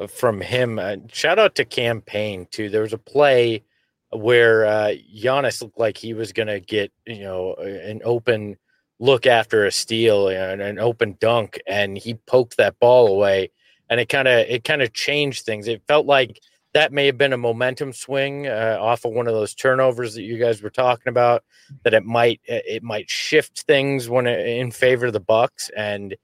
from 0.07 0.41
him. 0.41 0.79
Uh, 0.79 0.97
shout 1.11 1.39
out 1.39 1.55
to 1.55 1.65
Cam 1.65 2.01
Payne 2.01 2.47
too. 2.51 2.69
There 2.69 2.81
was 2.81 2.93
a 2.93 2.97
play 2.97 3.63
where 4.11 4.65
uh, 4.65 4.95
Giannis 5.15 5.61
looked 5.61 5.79
like 5.79 5.97
he 5.97 6.13
was 6.13 6.33
going 6.33 6.47
to 6.47 6.59
get 6.59 6.91
you 7.05 7.23
know 7.23 7.55
an 7.55 8.01
open 8.03 8.57
look 8.99 9.25
after 9.25 9.65
a 9.65 9.71
steal 9.71 10.27
and 10.29 10.61
an 10.61 10.79
open 10.79 11.17
dunk, 11.19 11.59
and 11.67 11.97
he 11.97 12.13
poked 12.13 12.57
that 12.57 12.79
ball 12.79 13.07
away, 13.07 13.51
and 13.89 13.99
it 13.99 14.09
kind 14.09 14.27
of 14.27 14.39
it 14.47 14.63
kind 14.63 14.81
of 14.81 14.93
changed 14.93 15.45
things. 15.45 15.67
It 15.67 15.81
felt 15.87 16.05
like 16.05 16.39
that 16.73 16.93
may 16.93 17.05
have 17.07 17.17
been 17.17 17.33
a 17.33 17.37
momentum 17.37 17.91
swing 17.91 18.47
uh, 18.47 18.77
off 18.79 19.03
of 19.03 19.11
one 19.11 19.27
of 19.27 19.33
those 19.33 19.53
turnovers 19.53 20.13
that 20.15 20.23
you 20.23 20.37
guys 20.37 20.61
were 20.61 20.69
talking 20.69 21.09
about. 21.09 21.43
That 21.83 21.93
it 21.93 22.05
might 22.05 22.41
it 22.45 22.83
might 22.83 23.09
shift 23.09 23.61
things 23.61 24.09
when 24.09 24.27
it, 24.27 24.47
in 24.47 24.71
favor 24.71 25.07
of 25.07 25.13
the 25.13 25.19
Bucks, 25.19 25.69
and 25.75 26.15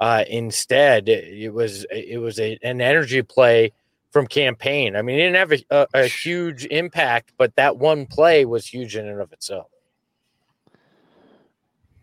uh, 0.00 0.24
instead 0.28 1.08
it 1.08 1.52
was 1.52 1.86
it 1.90 2.18
was 2.18 2.38
a, 2.38 2.58
an 2.62 2.80
energy 2.80 3.22
play 3.22 3.72
from 4.10 4.26
Cam 4.26 4.54
Payne. 4.56 4.96
I 4.96 5.02
mean, 5.02 5.16
it 5.18 5.22
didn't 5.30 5.36
have 5.36 5.52
a, 5.52 5.64
a, 5.70 5.86
a 6.04 6.06
huge 6.06 6.64
impact, 6.66 7.32
but 7.36 7.54
that 7.56 7.76
one 7.76 8.06
play 8.06 8.44
was 8.44 8.66
huge 8.66 8.96
in 8.96 9.06
and 9.08 9.20
of 9.20 9.32
itself. 9.32 9.66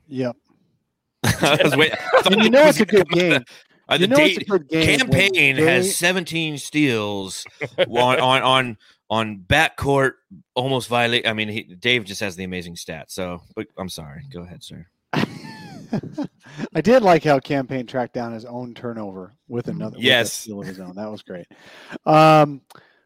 Yep. 0.07 0.35
I 1.23 1.59
was 1.63 1.75
wait- 1.75 1.93
I 1.93 1.95
thought 2.21 2.33
And 2.33 2.43
you 2.43 2.49
know 2.49 2.65
it's 2.65 2.79
a 2.79 2.85
good 2.85 3.07
come 3.09 3.19
with 3.19 3.19
game. 3.19 3.29
the- 3.31 3.45
uh, 3.89 3.93
You 3.95 3.99
the 3.99 4.07
know 4.07 4.17
it's 4.23 4.37
a 4.37 4.39
date- 4.41 4.49
good 4.49 4.67
game 4.69 4.99
Cam 4.99 5.09
Payne 5.09 5.55
they- 5.55 5.63
has 5.63 5.95
17 5.95 6.57
steals 6.57 7.45
on 7.77 8.19
on 8.19 8.41
on 8.41 8.77
on 9.09 9.37
backcourt 9.47 10.13
almost 10.55 10.87
violate. 10.87 11.27
I 11.27 11.33
mean, 11.33 11.49
he, 11.49 11.63
Dave 11.63 12.03
just 12.05 12.21
has 12.21 12.35
the 12.35 12.43
amazing 12.43 12.75
stats. 12.75 13.11
So, 13.11 13.41
but 13.55 13.67
I'm 13.77 13.89
sorry. 13.89 14.23
Go 14.31 14.41
ahead, 14.41 14.63
sir. 14.63 14.87
I 16.75 16.81
did 16.81 17.03
like 17.03 17.23
how 17.23 17.39
Cam 17.39 17.67
Payne 17.67 17.85
tracked 17.85 18.13
down 18.13 18.33
his 18.33 18.45
own 18.45 18.73
turnover 18.73 19.33
with 19.47 19.67
another 19.67 19.97
with 19.97 20.05
Yes. 20.05 20.33
steal 20.33 20.61
of 20.61 20.67
his 20.67 20.79
own. 20.79 20.95
That 20.95 21.11
was 21.11 21.21
great. 21.21 21.47
Um, 22.05 22.61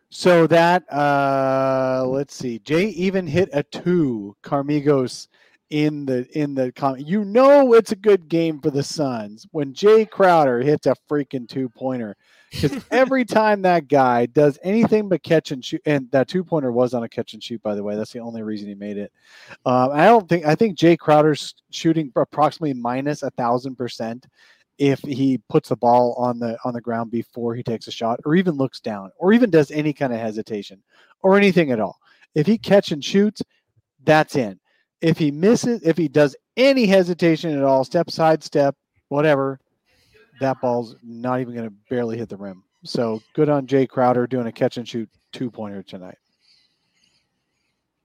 so 0.10 0.48
that 0.48 0.84
uh, 0.92 2.06
let's 2.08 2.36
see, 2.36 2.60
Jay 2.60 2.88
even 2.90 3.28
hit 3.28 3.50
a 3.54 3.64
two 3.64 4.36
Carmigos 4.44 5.28
in 5.70 6.06
the 6.06 6.26
in 6.40 6.56
the 6.56 6.72
comment. 6.72 7.06
you 7.06 7.26
know 7.26 7.74
it's 7.74 7.92
a 7.92 7.96
good 7.98 8.30
game 8.30 8.62
for 8.62 8.70
the 8.72 8.84
Suns 8.84 9.46
when 9.52 9.74
Jay 9.74 10.06
Crowder 10.06 10.62
hits 10.62 10.86
a 10.88 10.96
freaking 11.10 11.48
two 11.48 11.68
pointer 11.68 12.16
because 12.52 12.84
every 12.91 13.26
time 13.26 13.62
that 13.64 13.88
guy 13.88 14.26
does 14.26 14.58
anything 14.64 15.10
but 15.10 15.24
catch 15.24 15.52
and 15.52 15.64
shoot, 15.64 15.82
and 15.86 16.10
that 16.12 16.28
two 16.28 16.43
pointer 16.43 16.72
was 16.72 16.93
on 16.93 17.04
a 17.04 17.10
catch 17.10 17.34
and 17.34 17.43
shoot 17.43 17.62
by 17.62 17.76
the 17.76 17.84
way. 17.84 17.95
That's 17.95 18.14
the 18.14 18.20
only 18.20 18.41
reason 18.41 18.68
he 18.68 18.76
made 18.76 18.98
it. 18.98 19.12
Um, 19.66 19.91
I 19.91 20.06
don't 20.06 20.28
think 20.28 20.45
I 20.45 20.56
think 20.56 20.78
Jay 20.78 20.98
Crowder's 20.98 21.56
shooting 21.72 22.12
approximately 22.16 22.74
minus 22.74 23.24
a 23.24 23.32
thousand 23.32 23.76
percent 23.76 24.28
if 24.78 25.00
he 25.00 25.39
puts 25.50 25.70
the 25.70 25.76
ball 25.76 26.14
on 26.18 26.39
the 26.39 26.58
on 26.64 26.74
the 26.74 26.82
ground 26.82 27.12
before 27.12 27.56
he 27.56 27.64
takes 27.64 27.88
a 27.88 27.91
shot, 27.91 28.20
or 28.26 28.36
even 28.36 28.56
looks 28.56 28.80
down, 28.80 29.12
or 29.18 29.34
even 29.34 29.50
does 29.50 29.72
any 29.72 29.93
kind 29.93 30.14
of 30.14 30.20
hesitation, 30.20 30.82
or 31.22 31.36
anything 31.36 31.72
at 31.72 31.80
all. 31.80 31.98
If 32.36 32.45
he 32.48 32.58
catch 32.58 32.91
and 32.91 33.04
shoots, 33.04 33.41
that's 34.04 34.36
in. 34.36 34.60
If 35.02 35.18
he 35.18 35.32
misses, 35.32 35.82
if 35.84 35.98
he 35.98 36.08
does 36.08 36.36
any 36.56 36.86
hesitation 36.86 37.56
at 37.56 37.64
all, 37.64 37.84
step 37.84 38.10
side 38.10 38.43
step, 38.43 38.76
whatever, 39.10 39.60
that 40.40 40.60
ball's 40.62 40.96
not 41.04 41.40
even 41.42 41.54
going 41.54 41.70
to 41.70 41.76
barely 41.90 42.18
hit 42.18 42.30
the 42.30 42.38
rim. 42.38 42.64
So 42.84 43.22
good 43.34 43.50
on 43.50 43.68
Jay 43.68 43.88
Crowder 43.88 44.28
doing 44.28 44.48
a 44.48 44.52
catch 44.52 44.78
and 44.78 44.88
shoot 44.88 45.10
two 45.32 45.52
pointer 45.52 45.84
tonight. 45.84 46.18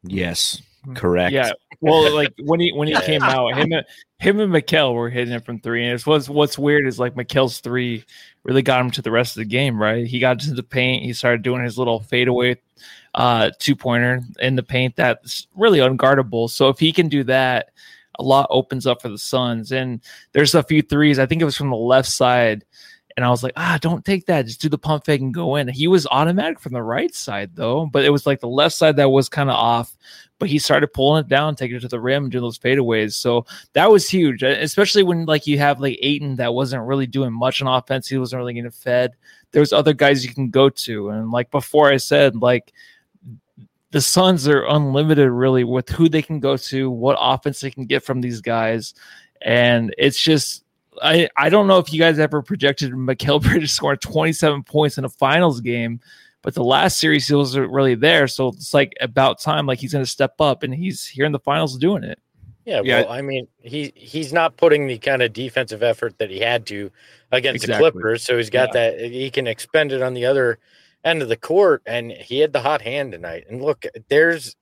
Yes, 0.03 0.61
correct. 0.95 1.33
Yeah. 1.33 1.53
Well, 1.81 2.13
like 2.15 2.33
when 2.43 2.61
he 2.61 2.73
when 2.73 2.89
he 2.89 2.95
came 3.03 3.23
out, 3.23 3.57
him 3.57 3.73
and 3.73 3.85
him 4.19 4.41
and 4.41 4.53
Mikal 4.53 4.95
were 4.95 5.11
hitting 5.11 5.35
it 5.35 5.45
from 5.45 5.61
three. 5.61 5.85
And 5.85 5.95
it's 5.95 6.07
what's 6.07 6.29
what's 6.29 6.59
weird 6.59 6.87
is 6.87 6.99
like 6.99 7.15
Mikal's 7.15 7.61
three 7.61 8.05
really 8.43 8.63
got 8.63 8.81
him 8.81 8.91
to 8.93 9.03
the 9.03 9.11
rest 9.11 9.37
of 9.37 9.41
the 9.41 9.49
game, 9.49 9.81
right? 9.81 10.07
He 10.07 10.19
got 10.19 10.41
to 10.41 10.55
the 10.55 10.63
paint, 10.63 11.05
he 11.05 11.13
started 11.13 11.43
doing 11.43 11.63
his 11.63 11.79
little 11.79 12.01
fadeaway 12.01 12.59
uh 13.15 13.51
two 13.59 13.77
pointer 13.77 14.23
in 14.41 14.57
the 14.57 14.63
paint 14.63 14.97
that's 14.97 15.47
really 15.55 15.81
unguardable. 15.81 16.49
So 16.51 16.69
if 16.71 16.79
he 16.79 16.93
can 16.93 17.09
do 17.09 17.25
that, 17.25 17.71
a 18.19 18.23
lot 18.23 18.47
opens 18.51 18.87
up 18.87 19.03
for 19.03 19.09
the 19.09 19.19
Suns. 19.19 19.73
And 19.73 20.01
there's 20.33 20.55
a 20.55 20.63
few 20.63 20.83
threes. 20.83 21.19
I 21.19 21.27
think 21.27 21.43
it 21.43 21.47
was 21.47 21.57
from 21.57 21.71
the 21.71 21.77
left 21.77 22.09
side. 22.09 22.65
And 23.17 23.27
I 23.27 23.31
was 23.31 23.43
like, 23.43 23.53
ah, 23.57 23.79
don't 23.81 24.05
take 24.05 24.27
that. 24.27 24.47
Just 24.47 24.61
do 24.61 24.69
the 24.69 24.79
pump 24.79 25.05
fake 25.05 25.21
and 25.21 25.35
go 25.35 25.57
in. 25.57 25.69
He 25.69 25.87
was 25.87 26.07
automatic 26.11 26.59
from 26.59 26.73
the 26.73 26.83
right 26.83 27.15
side 27.15 27.51
though, 27.55 27.87
but 27.87 28.05
it 28.05 28.11
was 28.11 28.27
like 28.27 28.41
the 28.41 28.49
left 28.49 28.75
side 28.75 28.97
that 28.97 29.11
was 29.11 29.29
kind 29.29 29.51
of 29.51 29.57
off. 29.57 29.97
But 30.39 30.49
he 30.49 30.59
started 30.59 30.93
pulling 30.93 31.21
it 31.21 31.29
down, 31.29 31.55
taking 31.55 31.77
it 31.77 31.81
to 31.81 31.89
the 31.89 32.01
rim, 32.01 32.31
doing 32.31 32.43
those 32.43 32.59
fadeaways. 32.59 33.13
So 33.13 33.47
that 33.75 33.91
was 33.91 34.09
huge, 34.09 34.43
especially 34.43 35.03
when 35.03 35.27
like 35.27 35.47
you 35.47 35.59
have 35.59 35.79
like 35.79 35.99
Ayton 36.03 36.37
that 36.37 36.55
wasn't 36.55 36.87
really 36.87 37.07
doing 37.07 37.33
much 37.33 37.61
on 37.61 37.69
offense. 37.69 38.09
He 38.09 38.19
wasn't 38.19 38.41
really 38.41 38.55
getting 38.55 38.71
fed. 38.71 39.13
There's 39.53 39.73
other 39.73 39.93
guys 39.93 40.25
you 40.25 40.33
can 40.33 40.49
go 40.49 40.71
to, 40.71 41.11
and 41.11 41.31
like 41.31 41.51
before 41.51 41.91
I 41.91 41.99
said, 41.99 42.37
like 42.37 42.73
the 43.93 44.01
Suns 44.01 44.49
are 44.49 44.65
unlimited 44.67 45.31
really 45.31 45.65
with 45.65 45.89
who 45.91 46.09
they 46.09 46.23
can 46.23 46.41
go 46.41 46.57
to, 46.57 46.91
what 46.91 47.17
offense 47.21 47.61
they 47.61 47.71
can 47.71 47.85
get 47.87 48.03
from 48.03 48.21
these 48.21 48.41
guys, 48.41 48.95
and 49.43 49.95
it's 49.99 50.21
just 50.21 50.65
I 51.03 51.29
I 51.37 51.49
don't 51.51 51.67
know 51.67 51.79
if 51.79 51.93
you 51.93 51.99
guys 52.01 52.19
ever 52.19 52.43
projected 52.43 52.93
Mikal 52.93 53.43
Bridges 53.43 53.73
scoring 53.73 53.99
27 53.99 54.65
points 54.65 54.99
in 54.99 55.05
a 55.05 55.09
finals 55.09 55.61
game, 55.61 56.01
but 56.41 56.55
the 56.55 56.65
last 56.65 56.99
series 56.99 57.29
he 57.29 57.35
wasn't 57.35 57.71
really 57.71 57.95
there, 57.95 58.27
so 58.27 58.49
it's 58.49 58.75
like 58.75 58.93
about 59.01 59.41
time 59.41 59.67
like 59.67 59.79
he's 59.79 59.93
going 59.93 60.05
to 60.05 60.11
step 60.11 60.35
up, 60.41 60.63
and 60.63 60.75
he's 60.75 61.07
here 61.07 61.27
in 61.27 61.33
the 61.33 61.39
finals 61.39 61.77
doing 61.79 62.03
it. 62.03 62.19
Yeah, 62.65 62.81
Yeah. 62.83 63.03
well, 63.03 63.13
I 63.13 63.23
mean, 63.23 63.47
he 63.61 63.93
he's 63.95 64.33
not 64.33 64.57
putting 64.57 64.87
the 64.87 64.97
kind 64.99 65.21
of 65.21 65.33
defensive 65.33 65.83
effort 65.83 66.17
that 66.19 66.31
he 66.31 66.39
had 66.41 66.65
to 66.67 66.91
against 67.31 67.65
Exactly. 67.65 67.87
the 67.87 67.93
Clippers, 67.93 68.23
so 68.23 68.39
he's 68.39 68.51
got 68.51 68.73
that 68.73 68.99
he 69.01 69.31
can 69.31 69.47
expend 69.47 69.93
it 69.93 70.01
on 70.01 70.15
the 70.15 70.25
other 70.25 70.59
end 71.05 71.23
of 71.23 71.29
the 71.29 71.37
court, 71.37 71.83
and 71.87 72.13
he 72.13 72.39
had 72.39 72.53
the 72.53 72.61
hot 72.61 72.83
hand 72.83 73.13
tonight. 73.13 73.45
And 73.49 73.63
look, 73.63 73.85
there's 74.09 74.57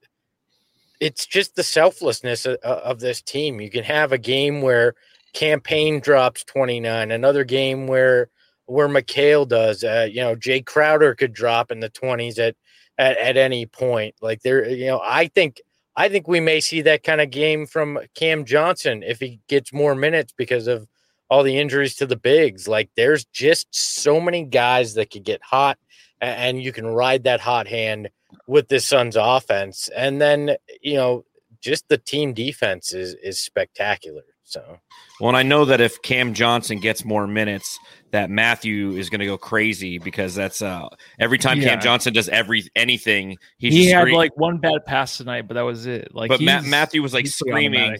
it's 1.00 1.26
just 1.26 1.56
the 1.56 1.62
selflessness 1.62 2.46
of, 2.46 2.56
of 2.58 3.00
this 3.00 3.22
team. 3.22 3.60
You 3.60 3.70
can 3.70 3.84
have 3.84 4.12
a 4.12 4.18
game 4.18 4.60
where 4.60 4.94
Cam 5.32 5.60
Payne 5.60 6.00
drops 6.00 6.44
29, 6.44 7.10
another 7.10 7.44
game 7.44 7.86
where 7.86 8.28
where 8.66 8.88
Mikal 8.88 9.48
does. 9.48 9.82
Uh, 9.82 10.08
you 10.10 10.20
know, 10.20 10.34
Jay 10.34 10.60
Crowder 10.60 11.14
could 11.14 11.32
drop 11.32 11.70
in 11.70 11.80
the 11.80 11.90
20s 11.90 12.38
at, 12.38 12.56
at 12.98 13.16
at 13.16 13.36
any 13.36 13.66
point. 13.66 14.14
Like 14.20 14.42
there, 14.42 14.68
you 14.68 14.86
know, 14.86 15.00
I 15.02 15.28
think 15.28 15.60
I 15.96 16.08
think 16.08 16.28
we 16.28 16.40
may 16.40 16.60
see 16.60 16.82
that 16.82 17.02
kind 17.02 17.20
of 17.20 17.30
game 17.30 17.66
from 17.66 17.98
Cam 18.14 18.44
Johnson 18.44 19.02
if 19.02 19.20
he 19.20 19.40
gets 19.48 19.72
more 19.72 19.94
minutes 19.94 20.32
because 20.36 20.66
of 20.66 20.86
all 21.28 21.42
the 21.42 21.58
injuries 21.58 21.94
to 21.96 22.06
the 22.06 22.16
bigs. 22.16 22.66
Like 22.66 22.90
there's 22.96 23.24
just 23.26 23.74
so 23.74 24.20
many 24.20 24.44
guys 24.44 24.94
that 24.94 25.10
could 25.10 25.24
get 25.24 25.42
hot 25.42 25.78
and 26.20 26.62
you 26.62 26.72
can 26.72 26.86
ride 26.86 27.24
that 27.24 27.40
hot 27.40 27.66
hand 27.66 28.10
with 28.46 28.68
this 28.68 28.86
Suns 28.86 29.16
offense. 29.16 29.88
And 29.94 30.20
then, 30.20 30.56
you 30.80 30.94
know, 30.94 31.24
just 31.60 31.88
the 31.88 31.98
team 31.98 32.32
defense 32.32 32.92
is 32.92 33.14
is 33.14 33.38
spectacular. 33.38 34.22
So, 34.44 34.78
well, 35.20 35.28
and 35.28 35.36
I 35.36 35.44
know 35.44 35.64
that 35.66 35.80
if 35.80 36.02
Cam 36.02 36.34
Johnson 36.34 36.80
gets 36.80 37.04
more 37.04 37.28
minutes, 37.28 37.78
that 38.10 38.30
Matthew 38.30 38.96
is 38.96 39.08
going 39.08 39.20
to 39.20 39.26
go 39.26 39.38
crazy 39.38 39.98
because 39.98 40.34
that's 40.34 40.60
uh 40.60 40.88
every 41.20 41.38
time 41.38 41.60
yeah. 41.60 41.68
Cam 41.68 41.80
Johnson 41.80 42.12
does 42.12 42.28
every 42.28 42.64
anything, 42.74 43.38
he 43.58 43.86
had 43.86 44.00
scream- 44.00 44.16
like 44.16 44.36
one 44.36 44.58
bad 44.58 44.84
pass 44.86 45.16
tonight, 45.18 45.46
but 45.46 45.54
that 45.54 45.62
was 45.62 45.86
it. 45.86 46.14
Like, 46.14 46.30
but 46.30 46.40
Ma- 46.40 46.62
Matthew 46.62 47.00
was 47.02 47.14
like 47.14 47.28
screaming. 47.28 47.96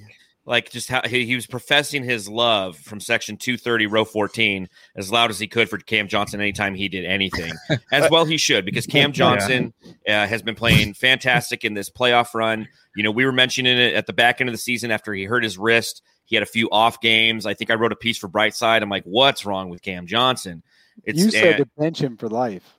Like 0.47 0.71
just 0.71 0.89
how 0.89 1.03
he, 1.07 1.27
he 1.27 1.35
was 1.35 1.47
professing 1.47 2.03
his 2.03 2.29
love 2.29 2.77
from 2.77 2.99
section 2.99 3.37
230, 3.37 3.87
row 3.87 4.05
14, 4.05 4.69
as 4.97 5.13
loud 5.13 5.31
as 5.31 5.39
he 5.39 5.47
could 5.47 5.69
for 5.69 5.79
Cam 5.79 6.09
Johnson 6.09 6.41
anytime 6.41 6.75
he 6.75 6.89
did 6.89 7.05
anything. 7.05 7.53
as 7.93 8.11
well, 8.11 8.25
he 8.25 8.37
should, 8.37 8.65
because 8.65 8.87
Cam 8.87 9.13
Johnson 9.13 9.73
uh, 10.09 10.27
has 10.27 10.43
been 10.43 10.55
playing 10.55 10.95
fantastic 10.95 11.65
in 11.65 11.75
this 11.75 11.91
playoff 11.91 12.35
run. 12.35 12.69
You 12.97 13.03
know, 13.03 13.11
we 13.11 13.25
were 13.25 13.33
mentioning 13.33 13.79
it 13.79 13.95
at 13.95 14.07
the 14.07 14.13
back 14.13 14.41
end 14.41 14.49
of 14.49 14.55
the 14.55 14.59
season 14.59 14.91
after 14.91 15.13
he 15.13 15.25
hurt 15.25 15.45
his 15.45 15.59
wrist 15.59 16.03
he 16.31 16.37
had 16.37 16.45
a 16.45 16.47
few 16.47 16.71
off 16.71 17.01
games. 17.01 17.45
I 17.45 17.55
think 17.55 17.71
I 17.71 17.75
wrote 17.75 17.91
a 17.91 17.97
piece 17.97 18.17
for 18.17 18.29
Brightside. 18.29 18.83
I'm 18.83 18.89
like, 18.89 19.03
what's 19.03 19.45
wrong 19.45 19.69
with 19.69 19.83
Cam 19.83 20.07
Johnson? 20.07 20.63
It's, 21.03 21.19
you 21.19 21.31
said 21.33 21.57
to 21.57 21.67
bench 21.77 22.01
him 22.01 22.17
for 22.17 22.29
life. 22.29 22.79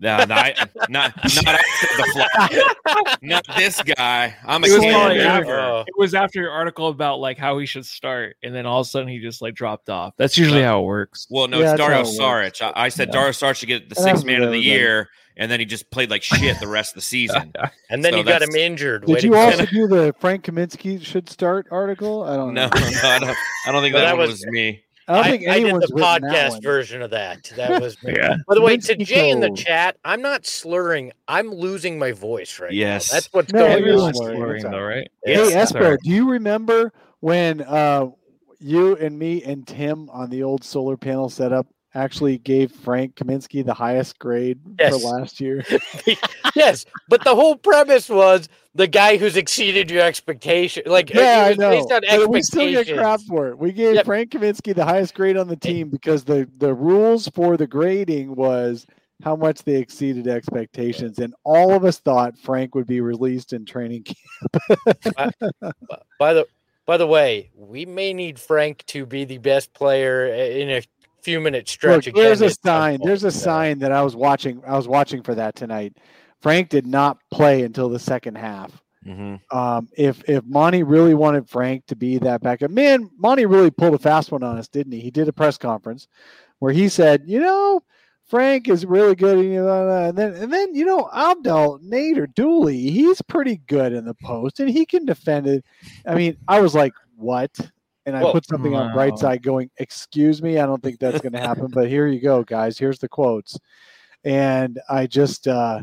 No, 0.00 0.18
not, 0.18 0.28
not, 0.28 0.90
not, 0.90 1.14
not, 1.44 2.62
not 3.22 3.46
this 3.56 3.80
guy. 3.82 4.34
I'm 4.44 4.64
a 4.64 4.66
it 4.66 4.72
was, 4.72 4.84
after, 4.84 5.84
it 5.86 5.94
was 5.96 6.14
after 6.14 6.40
your 6.40 6.50
article 6.50 6.88
about 6.88 7.20
like 7.20 7.38
how 7.38 7.58
he 7.58 7.66
should 7.66 7.86
start, 7.86 8.36
and 8.42 8.54
then 8.54 8.66
all 8.66 8.80
of 8.80 8.86
a 8.86 8.90
sudden 8.90 9.08
he 9.08 9.20
just 9.20 9.40
like 9.40 9.54
dropped 9.54 9.88
off. 9.88 10.14
That's 10.16 10.36
usually 10.36 10.62
how 10.62 10.80
it 10.80 10.84
works. 10.84 11.28
Well, 11.30 11.46
no, 11.46 11.60
yeah, 11.60 11.72
it's 11.72 11.78
Dario 11.78 12.02
Saric. 12.02 12.60
I, 12.60 12.86
I, 12.86 12.88
said 12.88 13.08
yeah. 13.08 13.12
Dario 13.12 13.30
Saric 13.30 13.56
should 13.56 13.68
get 13.68 13.88
the 13.88 13.94
sixth 13.94 14.24
man 14.24 14.42
of 14.42 14.50
the 14.50 14.58
year, 14.58 15.08
and 15.36 15.50
then 15.50 15.60
he 15.60 15.66
just 15.66 15.90
played 15.90 16.10
like 16.10 16.22
shit 16.22 16.58
the 16.60 16.68
rest 16.68 16.92
of 16.92 16.96
the 16.96 17.00
season. 17.02 17.52
and 17.88 18.04
then 18.04 18.12
so 18.12 18.18
you 18.18 18.24
got 18.24 18.42
him 18.42 18.54
injured. 18.54 19.06
Did 19.06 19.22
you 19.22 19.36
also 19.36 19.64
do 19.66 19.86
the 19.86 20.14
Frank 20.18 20.44
Kaminsky 20.44 21.02
should 21.02 21.28
start 21.28 21.66
article? 21.70 22.24
I 22.24 22.36
don't 22.36 22.52
know. 22.52 22.68
No, 22.68 22.80
no 22.80 23.08
I, 23.08 23.18
don't, 23.20 23.36
I 23.66 23.72
don't 23.72 23.82
think 23.82 23.94
that, 23.94 24.02
that 24.02 24.18
was, 24.18 24.30
was, 24.30 24.46
me. 24.46 24.83
I 25.06 25.14
don't 25.14 25.24
think 25.24 25.48
I, 25.48 25.56
anyone's 25.56 25.84
I 25.84 25.86
did 25.86 25.96
the 25.96 26.00
podcast 26.00 26.62
version 26.62 27.02
of 27.02 27.10
that. 27.10 27.52
That 27.56 27.80
was 27.82 27.96
yeah. 28.02 28.36
By 28.46 28.54
the 28.54 28.62
way, 28.62 28.76
to 28.76 28.96
Jay 28.96 29.30
in 29.30 29.40
the 29.40 29.50
chat, 29.50 29.96
I'm 30.04 30.22
not 30.22 30.46
slurring. 30.46 31.12
I'm 31.28 31.50
losing 31.50 31.98
my 31.98 32.12
voice 32.12 32.58
right 32.58 32.72
yes. 32.72 33.10
now. 33.10 33.16
That's 33.16 33.28
what's 33.32 33.52
no, 33.52 33.66
going 33.66 33.84
on. 33.84 34.14
Slurring, 34.14 34.62
though, 34.62 34.80
right? 34.80 35.10
Hey, 35.24 35.52
Esper, 35.54 35.98
do 36.02 36.10
you 36.10 36.30
remember 36.30 36.92
when 37.20 37.60
uh, 37.62 38.06
you 38.60 38.96
and 38.96 39.18
me 39.18 39.42
and 39.42 39.66
Tim 39.66 40.08
on 40.10 40.30
the 40.30 40.42
old 40.42 40.64
solar 40.64 40.96
panel 40.96 41.28
setup 41.28 41.66
actually 41.94 42.38
gave 42.38 42.72
Frank 42.72 43.14
Kaminsky 43.14 43.64
the 43.64 43.74
highest 43.74 44.18
grade 44.18 44.60
yes. 44.78 44.90
for 44.92 45.08
last 45.08 45.40
year. 45.40 45.64
yes, 46.54 46.84
but 47.08 47.22
the 47.24 47.34
whole 47.34 47.56
premise 47.56 48.08
was 48.08 48.48
the 48.74 48.86
guy 48.86 49.16
who's 49.16 49.36
exceeded 49.36 49.90
your 49.90 50.02
expectation. 50.02 50.82
Like, 50.86 51.12
yeah, 51.12 51.50
I 51.50 51.54
know. 51.54 51.86
But 51.88 52.28
we 52.28 52.42
still 52.42 52.70
get 52.70 52.96
crap 52.96 53.20
for 53.22 53.48
it. 53.48 53.58
We 53.58 53.72
gave 53.72 53.94
yep. 53.96 54.04
Frank 54.04 54.30
Kaminsky 54.30 54.74
the 54.74 54.84
highest 54.84 55.14
grade 55.14 55.36
on 55.36 55.48
the 55.48 55.56
team 55.56 55.88
because 55.90 56.24
the 56.24 56.48
the 56.58 56.74
rules 56.74 57.28
for 57.28 57.56
the 57.56 57.66
grading 57.66 58.34
was 58.34 58.86
how 59.22 59.36
much 59.36 59.62
they 59.62 59.76
exceeded 59.76 60.26
expectations, 60.26 61.18
and 61.18 61.34
all 61.44 61.72
of 61.72 61.84
us 61.84 61.98
thought 61.98 62.36
Frank 62.38 62.74
would 62.74 62.86
be 62.86 63.00
released 63.00 63.52
in 63.52 63.64
training 63.64 64.04
camp. 64.04 64.98
by, 65.16 65.30
by 66.18 66.34
the 66.34 66.46
by 66.86 66.96
the 66.98 67.06
way, 67.06 67.50
we 67.54 67.86
may 67.86 68.12
need 68.12 68.38
Frank 68.38 68.84
to 68.86 69.06
be 69.06 69.24
the 69.24 69.38
best 69.38 69.72
player 69.72 70.26
in 70.26 70.70
a 70.70 70.82
few 71.24 71.40
minute 71.40 71.68
stretch 71.68 72.06
Look, 72.06 72.14
There's 72.14 72.42
a 72.42 72.50
sign. 72.50 73.00
There's 73.02 73.24
a 73.24 73.30
sign 73.30 73.78
that 73.80 73.92
I 73.92 74.02
was 74.02 74.14
watching. 74.14 74.62
I 74.66 74.76
was 74.76 74.86
watching 74.86 75.22
for 75.22 75.34
that 75.34 75.56
tonight. 75.56 75.96
Frank 76.42 76.68
did 76.68 76.86
not 76.86 77.18
play 77.30 77.62
until 77.62 77.88
the 77.88 77.98
second 77.98 78.36
half. 78.36 78.82
Mm-hmm. 79.06 79.56
Um, 79.56 79.88
if 79.96 80.22
if 80.28 80.44
Monty 80.44 80.82
really 80.82 81.14
wanted 81.14 81.48
Frank 81.48 81.86
to 81.86 81.96
be 81.96 82.18
that 82.18 82.42
backup, 82.42 82.70
man, 82.70 83.10
Monty 83.18 83.46
really 83.46 83.70
pulled 83.70 83.94
a 83.94 83.98
fast 83.98 84.32
one 84.32 84.42
on 84.42 84.58
us, 84.58 84.68
didn't 84.68 84.92
he? 84.92 85.00
He 85.00 85.10
did 85.10 85.28
a 85.28 85.32
press 85.32 85.58
conference 85.58 86.08
where 86.58 86.72
he 86.72 86.88
said, 86.88 87.22
you 87.26 87.40
know, 87.40 87.82
Frank 88.24 88.68
is 88.68 88.86
really 88.86 89.14
good, 89.14 89.38
and 89.38 90.16
then 90.16 90.34
and 90.34 90.52
then 90.52 90.74
you 90.74 90.86
know 90.86 91.10
Abdel 91.12 91.78
Nader 91.80 92.32
Dooley, 92.34 92.90
he's 92.90 93.20
pretty 93.22 93.58
good 93.66 93.92
in 93.92 94.04
the 94.04 94.14
post, 94.14 94.60
and 94.60 94.70
he 94.70 94.86
can 94.86 95.04
defend 95.04 95.46
it. 95.46 95.64
I 96.06 96.14
mean, 96.14 96.36
I 96.48 96.60
was 96.60 96.74
like, 96.74 96.94
what? 97.16 97.50
And 98.06 98.16
I 98.16 98.22
Whoa. 98.22 98.32
put 98.32 98.46
something 98.46 98.74
on 98.74 98.94
right 98.94 99.16
side 99.18 99.42
going, 99.42 99.70
excuse 99.78 100.42
me, 100.42 100.58
I 100.58 100.66
don't 100.66 100.82
think 100.82 100.98
that's 100.98 101.20
going 101.20 101.32
to 101.32 101.40
happen, 101.40 101.68
but 101.68 101.88
here 101.88 102.06
you 102.06 102.20
go, 102.20 102.42
guys. 102.42 102.78
Here's 102.78 102.98
the 102.98 103.08
quotes. 103.08 103.58
And 104.24 104.78
I 104.88 105.06
just, 105.06 105.48
uh, 105.48 105.80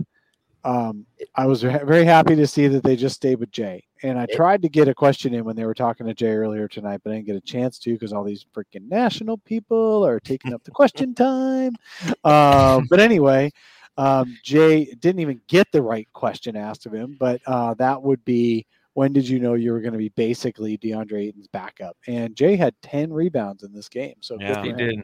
um, 0.64 1.06
I 1.36 1.48
was 1.48 1.64
very 1.64 2.06
happy 2.06 2.36
to 2.36 2.46
see 2.46 2.68
that 2.68 2.84
they 2.84 2.96
just 2.96 3.16
stayed 3.16 3.40
with 3.40 3.52
Jay. 3.52 3.84
And 4.04 4.20
I 4.20 4.28
tried 4.28 4.62
to 4.64 4.70
get 4.70 4.88
a 4.88 4.94
question 4.94 5.34
in 5.34 5.44
when 5.44 5.56
they 5.56 5.66
were 5.66 5.74
talking 5.74 6.08
to 6.08 6.14
Jay 6.14 6.32
earlier 6.32 6.68
tonight, 6.68 7.02
but 7.04 7.12
I 7.12 7.16
didn't 7.16 7.28
get 7.28 7.36
a 7.36 7.42
chance 7.42 7.80
to 7.80 7.94
because 7.94 8.14
all 8.14 8.24
these 8.24 8.46
freaking 8.56 8.88
national 8.88 9.38
people 9.40 10.06
are 10.06 10.20
taking 10.20 10.54
up 10.54 10.64
the 10.64 10.72
question 10.72 11.14
time. 11.16 11.76
Um, 12.24 12.88
but 12.90 13.00
anyway, 13.00 13.52
um, 13.98 14.38
Jay 14.44 14.86
didn't 14.86 15.20
even 15.20 15.42
get 15.48 15.72
the 15.72 15.82
right 15.82 16.08
question 16.14 16.56
asked 16.56 16.86
of 16.86 16.94
him, 16.94 17.18
but 17.20 17.42
uh, 17.46 17.74
that 17.76 18.02
would 18.02 18.24
be 18.26 18.66
when 18.94 19.14
did 19.14 19.28
you 19.28 19.40
know 19.40 19.54
you 19.54 19.72
were 19.72 19.80
going 19.80 19.94
to 19.94 20.00
be 20.00 20.10
basically 20.10 20.78
DeAndre 20.78 21.28
Ayton's 21.28 21.48
backup? 21.48 21.98
And 22.08 22.36
Jay 22.36 22.56
had 22.56 22.76
10 22.82 23.12
rebounds 23.12 23.64
in 23.64 23.74
this 23.74 23.88
game. 23.88 24.16
So 24.20 24.38
yeah, 24.40 24.62
he 24.64 24.74
did. 24.74 25.04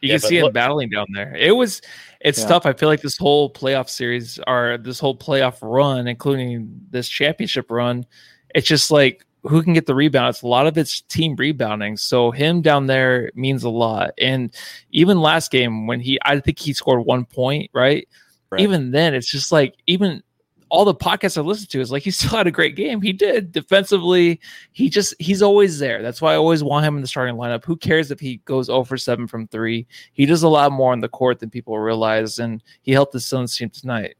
You 0.00 0.08
yeah, 0.08 0.14
can 0.14 0.28
see 0.28 0.40
look, 0.40 0.48
him 0.48 0.52
battling 0.54 0.88
down 0.88 1.06
there. 1.12 1.34
It 1.36 1.54
was, 1.54 1.82
it's 2.20 2.40
yeah. 2.40 2.48
tough. 2.48 2.64
I 2.64 2.72
feel 2.72 2.88
like 2.88 3.02
this 3.02 3.18
whole 3.18 3.52
playoff 3.52 3.90
series 3.90 4.40
or 4.46 4.78
this 4.78 4.98
whole 4.98 5.16
playoff 5.16 5.58
run, 5.60 6.08
including 6.08 6.80
this 6.90 7.08
championship 7.08 7.70
run, 7.70 8.06
it's 8.54 8.66
just 8.66 8.90
like 8.90 9.26
who 9.42 9.62
can 9.62 9.74
get 9.74 9.86
the 9.86 9.94
rebounds. 9.94 10.42
A 10.42 10.46
lot 10.46 10.66
of 10.66 10.78
it's 10.78 11.02
team 11.02 11.36
rebounding. 11.36 11.98
So 11.98 12.30
him 12.30 12.62
down 12.62 12.86
there 12.86 13.30
means 13.34 13.64
a 13.64 13.70
lot. 13.70 14.12
And 14.18 14.54
even 14.90 15.20
last 15.20 15.50
game 15.50 15.86
when 15.86 16.00
he, 16.00 16.18
I 16.24 16.40
think 16.40 16.58
he 16.58 16.72
scored 16.72 17.04
one 17.04 17.26
point, 17.26 17.70
right? 17.74 18.08
right. 18.50 18.60
Even 18.60 18.90
then, 18.90 19.14
it's 19.14 19.30
just 19.30 19.52
like 19.52 19.74
even 19.86 20.22
all 20.70 20.84
the 20.84 20.94
podcasts 20.94 21.36
I 21.36 21.42
listened 21.42 21.70
to 21.70 21.80
is 21.80 21.90
like 21.90 22.02
he 22.02 22.10
still 22.10 22.30
had 22.30 22.46
a 22.46 22.52
great 22.52 22.76
game. 22.76 23.02
He 23.02 23.12
did 23.12 23.52
defensively. 23.52 24.40
He 24.72 24.88
just 24.88 25.14
he's 25.18 25.42
always 25.42 25.78
there. 25.78 26.02
That's 26.02 26.22
why 26.22 26.32
I 26.32 26.36
always 26.36 26.62
want 26.62 26.86
him 26.86 26.96
in 26.96 27.02
the 27.02 27.08
starting 27.08 27.36
lineup. 27.36 27.64
Who 27.64 27.76
cares 27.76 28.10
if 28.10 28.20
he 28.20 28.38
goes 28.38 28.66
0 28.66 28.84
for 28.84 28.96
7 28.96 29.26
from 29.26 29.48
three? 29.48 29.86
He 30.12 30.26
does 30.26 30.42
a 30.42 30.48
lot 30.48 30.72
more 30.72 30.92
on 30.92 31.00
the 31.00 31.08
court 31.08 31.40
than 31.40 31.50
people 31.50 31.78
realize, 31.78 32.38
and 32.38 32.62
he 32.82 32.92
helped 32.92 33.12
the 33.12 33.20
Suns 33.20 33.56
team 33.56 33.70
tonight. 33.70 34.16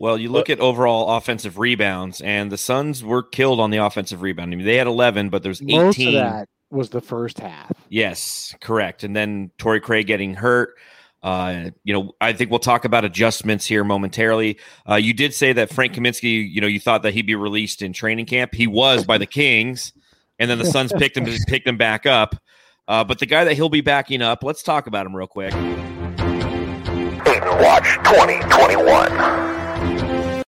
Well, 0.00 0.16
you 0.16 0.30
look 0.30 0.48
at 0.48 0.60
overall 0.60 1.16
offensive 1.16 1.58
rebounds, 1.58 2.20
and 2.20 2.52
the 2.52 2.58
Suns 2.58 3.02
were 3.02 3.22
killed 3.22 3.58
on 3.58 3.70
the 3.70 3.78
offensive 3.78 4.22
rebound. 4.22 4.52
I 4.52 4.56
mean, 4.56 4.64
they 4.64 4.76
had 4.76 4.86
11, 4.86 5.28
but 5.28 5.42
there's 5.42 5.60
18. 5.60 5.76
Most 5.76 5.98
of 5.98 6.12
that 6.12 6.48
was 6.70 6.90
the 6.90 7.00
first 7.00 7.40
half. 7.40 7.72
Yes, 7.88 8.54
correct. 8.60 9.02
And 9.02 9.16
then 9.16 9.50
Torrey 9.58 9.80
Craig 9.80 10.06
getting 10.06 10.34
hurt. 10.34 10.76
Uh, 11.22 11.70
you 11.82 11.92
know, 11.92 12.12
I 12.20 12.32
think 12.32 12.50
we'll 12.50 12.60
talk 12.60 12.84
about 12.84 13.04
adjustments 13.04 13.66
here 13.66 13.82
momentarily. 13.82 14.58
Uh, 14.88 14.94
you 14.94 15.12
did 15.12 15.34
say 15.34 15.52
that 15.52 15.70
Frank 15.70 15.94
Kaminsky, 15.94 16.48
you 16.50 16.60
know, 16.60 16.66
you 16.66 16.78
thought 16.78 17.02
that 17.02 17.14
he'd 17.14 17.26
be 17.26 17.34
released 17.34 17.82
in 17.82 17.92
training 17.92 18.26
camp. 18.26 18.54
He 18.54 18.66
was 18.66 19.04
by 19.04 19.18
the 19.18 19.26
Kings, 19.26 19.92
and 20.38 20.50
then 20.50 20.58
the 20.58 20.66
Suns 20.66 20.92
picked 20.92 21.16
him 21.16 21.24
picked 21.48 21.66
him 21.66 21.76
back 21.76 22.06
up. 22.06 22.36
Uh, 22.86 23.04
but 23.04 23.18
the 23.18 23.26
guy 23.26 23.44
that 23.44 23.54
he'll 23.54 23.68
be 23.68 23.80
backing 23.80 24.22
up, 24.22 24.42
let's 24.42 24.62
talk 24.62 24.86
about 24.86 25.04
him 25.04 25.14
real 25.14 25.26
quick. 25.26 25.52
Ayton 27.28 27.62
Watch 27.62 27.96
2021. 28.04 30.44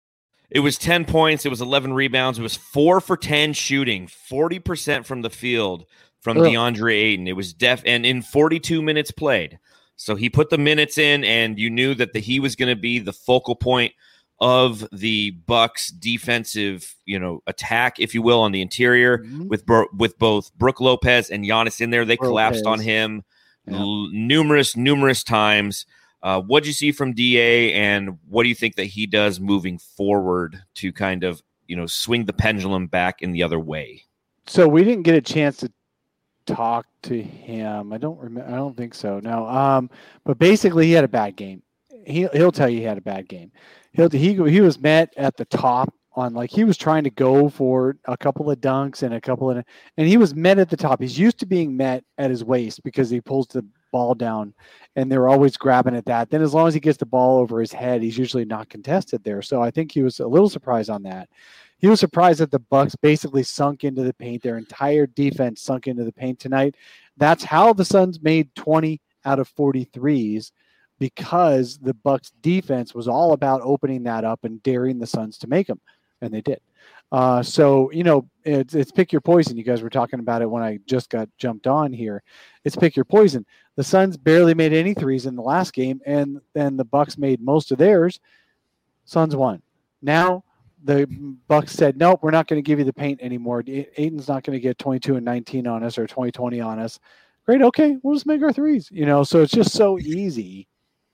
It 0.49 0.59
was 0.59 0.77
10 0.77 1.05
points. 1.05 1.45
It 1.45 1.49
was 1.49 1.61
11 1.61 1.93
rebounds. 1.93 2.39
It 2.39 2.41
was 2.41 2.55
four 2.55 3.01
for 3.01 3.17
10 3.17 3.53
shooting, 3.53 4.07
40% 4.07 5.05
from 5.05 5.21
the 5.21 5.29
field 5.29 5.85
from 6.21 6.37
Ugh. 6.37 6.45
DeAndre 6.45 6.93
Ayton. 6.93 7.27
It 7.27 7.35
was 7.35 7.53
def 7.53 7.81
and 7.85 8.05
in 8.05 8.21
42 8.21 8.81
minutes 8.81 9.11
played. 9.11 9.59
So 9.97 10.15
he 10.15 10.29
put 10.29 10.49
the 10.49 10.57
minutes 10.57 10.97
in, 10.97 11.23
and 11.23 11.57
you 11.57 11.69
knew 11.69 11.93
that 11.95 12.13
the, 12.13 12.19
he 12.19 12.39
was 12.39 12.55
going 12.55 12.69
to 12.69 12.79
be 12.79 12.99
the 12.99 13.13
focal 13.13 13.55
point 13.55 13.93
of 14.39 14.85
the 14.91 15.31
Bucks 15.31 15.89
defensive, 15.89 16.93
you 17.05 17.17
know, 17.17 17.41
attack, 17.47 17.99
if 17.99 18.13
you 18.13 18.21
will, 18.21 18.41
on 18.41 18.51
the 18.51 18.61
interior 18.61 19.19
mm-hmm. 19.19 19.47
with 19.47 19.63
with 19.93 20.17
both 20.19 20.53
Brook 20.55 20.81
Lopez 20.81 21.29
and 21.29 21.45
Giannis 21.45 21.79
in 21.79 21.89
there. 21.89 22.05
They 22.05 22.15
Lopez. 22.15 22.27
collapsed 22.27 22.65
on 22.65 22.79
him 22.79 23.23
yeah. 23.67 23.79
l- 23.79 24.09
numerous, 24.11 24.75
numerous 24.75 25.23
times. 25.23 25.85
Uh, 26.21 26.41
what 26.41 26.63
do 26.63 26.69
you 26.69 26.73
see 26.73 26.91
from 26.91 27.13
Da, 27.13 27.73
and 27.73 28.17
what 28.27 28.43
do 28.43 28.49
you 28.49 28.55
think 28.55 28.75
that 28.75 28.85
he 28.85 29.05
does 29.05 29.39
moving 29.39 29.77
forward 29.77 30.61
to 30.75 30.91
kind 30.91 31.23
of 31.23 31.41
you 31.67 31.75
know 31.75 31.85
swing 31.85 32.25
the 32.25 32.33
pendulum 32.33 32.87
back 32.87 33.21
in 33.21 33.31
the 33.31 33.43
other 33.43 33.59
way? 33.59 34.03
So 34.47 34.67
we 34.67 34.83
didn't 34.83 35.03
get 35.03 35.15
a 35.15 35.21
chance 35.21 35.57
to 35.57 35.71
talked 36.45 36.89
to 37.03 37.21
him. 37.21 37.93
I 37.93 37.97
don't 37.97 38.19
remember. 38.19 38.49
I 38.49 38.55
don't 38.55 38.75
think 38.75 38.93
so. 38.93 39.19
No. 39.19 39.47
Um, 39.47 39.89
but 40.23 40.37
basically, 40.37 40.87
he 40.87 40.93
had 40.93 41.03
a 41.03 41.09
bad 41.09 41.35
game. 41.35 41.61
He 42.05 42.27
he'll 42.33 42.51
tell 42.51 42.69
you 42.69 42.79
he 42.79 42.83
had 42.83 42.97
a 42.97 43.01
bad 43.01 43.27
game. 43.27 43.51
He'll 43.93 44.09
he 44.09 44.33
he 44.33 44.61
was 44.61 44.79
met 44.79 45.13
at 45.17 45.37
the 45.37 45.45
top 45.45 45.93
on 46.13 46.33
like 46.33 46.49
he 46.49 46.63
was 46.63 46.77
trying 46.77 47.03
to 47.03 47.09
go 47.09 47.49
for 47.49 47.97
a 48.05 48.17
couple 48.17 48.49
of 48.49 48.59
dunks 48.59 49.03
and 49.03 49.13
a 49.13 49.21
couple 49.21 49.49
of 49.49 49.63
and 49.97 50.07
he 50.07 50.17
was 50.17 50.33
met 50.33 50.59
at 50.59 50.69
the 50.69 50.77
top. 50.77 51.01
He's 51.01 51.19
used 51.19 51.39
to 51.39 51.45
being 51.45 51.75
met 51.75 52.03
at 52.17 52.29
his 52.29 52.43
waist 52.43 52.83
because 52.83 53.09
he 53.09 53.19
pulls 53.21 53.47
the 53.47 53.65
ball 53.91 54.13
down 54.13 54.53
and 54.95 55.11
they're 55.11 55.27
always 55.27 55.57
grabbing 55.57 55.95
at 55.95 56.05
that. 56.05 56.29
Then 56.29 56.41
as 56.41 56.53
long 56.53 56.67
as 56.67 56.73
he 56.73 56.79
gets 56.79 56.97
the 56.97 57.05
ball 57.05 57.39
over 57.39 57.59
his 57.59 57.71
head, 57.71 58.01
he's 58.01 58.17
usually 58.17 58.45
not 58.45 58.69
contested 58.69 59.23
there. 59.23 59.41
So 59.41 59.61
I 59.61 59.71
think 59.71 59.91
he 59.91 60.01
was 60.01 60.19
a 60.19 60.27
little 60.27 60.49
surprised 60.49 60.89
on 60.89 61.03
that. 61.03 61.29
He 61.85 61.89
was 61.89 61.99
surprised 61.99 62.39
that 62.39 62.49
the 62.49 62.57
Bucks 62.57 62.95
basically 62.95 63.43
sunk 63.43 63.83
into 63.83 64.01
the 64.01 64.15
paint. 64.15 64.41
Their 64.41 64.57
entire 64.57 65.05
defense 65.05 65.61
sunk 65.61 65.85
into 65.85 66.03
the 66.03 66.11
paint 66.11 66.39
tonight. 66.39 66.73
That's 67.15 67.43
how 67.43 67.73
the 67.73 67.85
Suns 67.85 68.23
made 68.23 68.55
20 68.55 68.99
out 69.23 69.37
of 69.37 69.53
43s 69.53 70.51
because 70.97 71.77
the 71.77 71.93
Bucks 71.93 72.31
defense 72.41 72.95
was 72.95 73.07
all 73.07 73.33
about 73.33 73.61
opening 73.61 74.01
that 74.01 74.23
up 74.23 74.45
and 74.45 74.63
daring 74.63 74.97
the 74.97 75.05
Suns 75.05 75.37
to 75.37 75.47
make 75.47 75.67
them 75.67 75.79
and 76.21 76.33
they 76.33 76.41
did. 76.41 76.59
Uh, 77.11 77.43
so 77.43 77.91
you 77.91 78.03
know, 78.03 78.27
it's, 78.43 78.73
it's 78.73 78.91
pick 78.91 79.11
your 79.11 79.21
poison. 79.21 79.55
You 79.55 79.63
guys 79.63 79.83
were 79.83 79.91
talking 79.91 80.19
about 80.19 80.41
it 80.41 80.49
when 80.49 80.63
I 80.63 80.79
just 80.87 81.11
got 81.11 81.29
jumped 81.37 81.67
on 81.67 81.93
here. 81.93 82.23
It's 82.63 82.75
pick 82.75 82.95
your 82.95 83.05
poison. 83.05 83.45
The 83.75 83.83
Suns 83.83 84.17
barely 84.17 84.55
made 84.55 84.73
any 84.73 84.95
threes 84.95 85.27
in 85.27 85.35
the 85.35 85.43
last 85.43 85.71
game, 85.71 86.01
and 86.03 86.41
then 86.55 86.77
the 86.77 86.83
Bucks 86.83 87.15
made 87.19 87.41
most 87.41 87.71
of 87.71 87.77
theirs. 87.77 88.19
Suns 89.05 89.35
won. 89.35 89.61
Now 90.01 90.45
the 90.85 91.05
Bucks 91.47 91.73
said, 91.73 91.97
"Nope, 91.97 92.19
we're 92.21 92.31
not 92.31 92.47
going 92.47 92.61
to 92.61 92.65
give 92.65 92.79
you 92.79 92.85
the 92.85 92.93
paint 92.93 93.19
anymore. 93.21 93.63
Ayton's 93.67 94.27
not 94.27 94.43
going 94.43 94.55
to 94.55 94.61
get 94.61 94.77
22 94.77 95.15
and 95.15 95.25
19 95.25 95.67
on 95.67 95.83
us 95.83 95.97
or 95.97 96.07
2020 96.07 96.61
on 96.61 96.79
us." 96.79 96.99
Great, 97.45 97.61
okay, 97.61 97.97
we'll 98.01 98.15
just 98.15 98.25
make 98.25 98.41
our 98.41 98.53
threes. 98.53 98.89
You 98.91 99.05
know, 99.05 99.23
so 99.23 99.41
it's 99.41 99.51
just 99.53 99.73
so 99.73 99.99
easy 99.99 100.67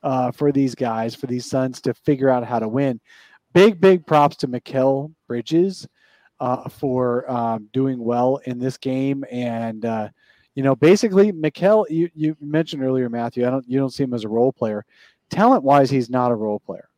uh, 0.03 0.31
for 0.31 0.51
these 0.51 0.75
guys, 0.75 1.15
for 1.15 1.27
these 1.27 1.45
Suns 1.45 1.81
to 1.81 1.93
figure 1.93 2.29
out 2.29 2.45
how 2.45 2.59
to 2.59 2.67
win 2.67 2.99
big, 3.53 3.79
big 3.79 4.05
props 4.05 4.35
to 4.37 4.47
Mikal 4.47 5.13
Bridges 5.27 5.87
uh, 6.39 6.69
for 6.69 7.29
um, 7.29 7.69
doing 7.73 8.03
well 8.03 8.37
in 8.45 8.59
this 8.59 8.77
game. 8.77 9.23
And, 9.31 9.85
uh, 9.85 10.09
you 10.55 10.63
know, 10.63 10.75
basically, 10.75 11.31
Mikal, 11.31 11.85
you, 11.89 12.09
you 12.13 12.35
mentioned 12.41 12.83
earlier, 12.83 13.09
Matthew, 13.09 13.45
I 13.45 13.49
don't, 13.49 13.67
you 13.67 13.79
don't 13.79 13.91
see 13.91 14.03
him 14.03 14.13
as 14.13 14.23
a 14.23 14.29
role 14.29 14.51
player. 14.51 14.85
Talent 15.29 15.63
wise, 15.63 15.89
he's 15.89 16.09
not 16.09 16.31
a 16.31 16.35
role 16.35 16.59
player, 16.59 16.89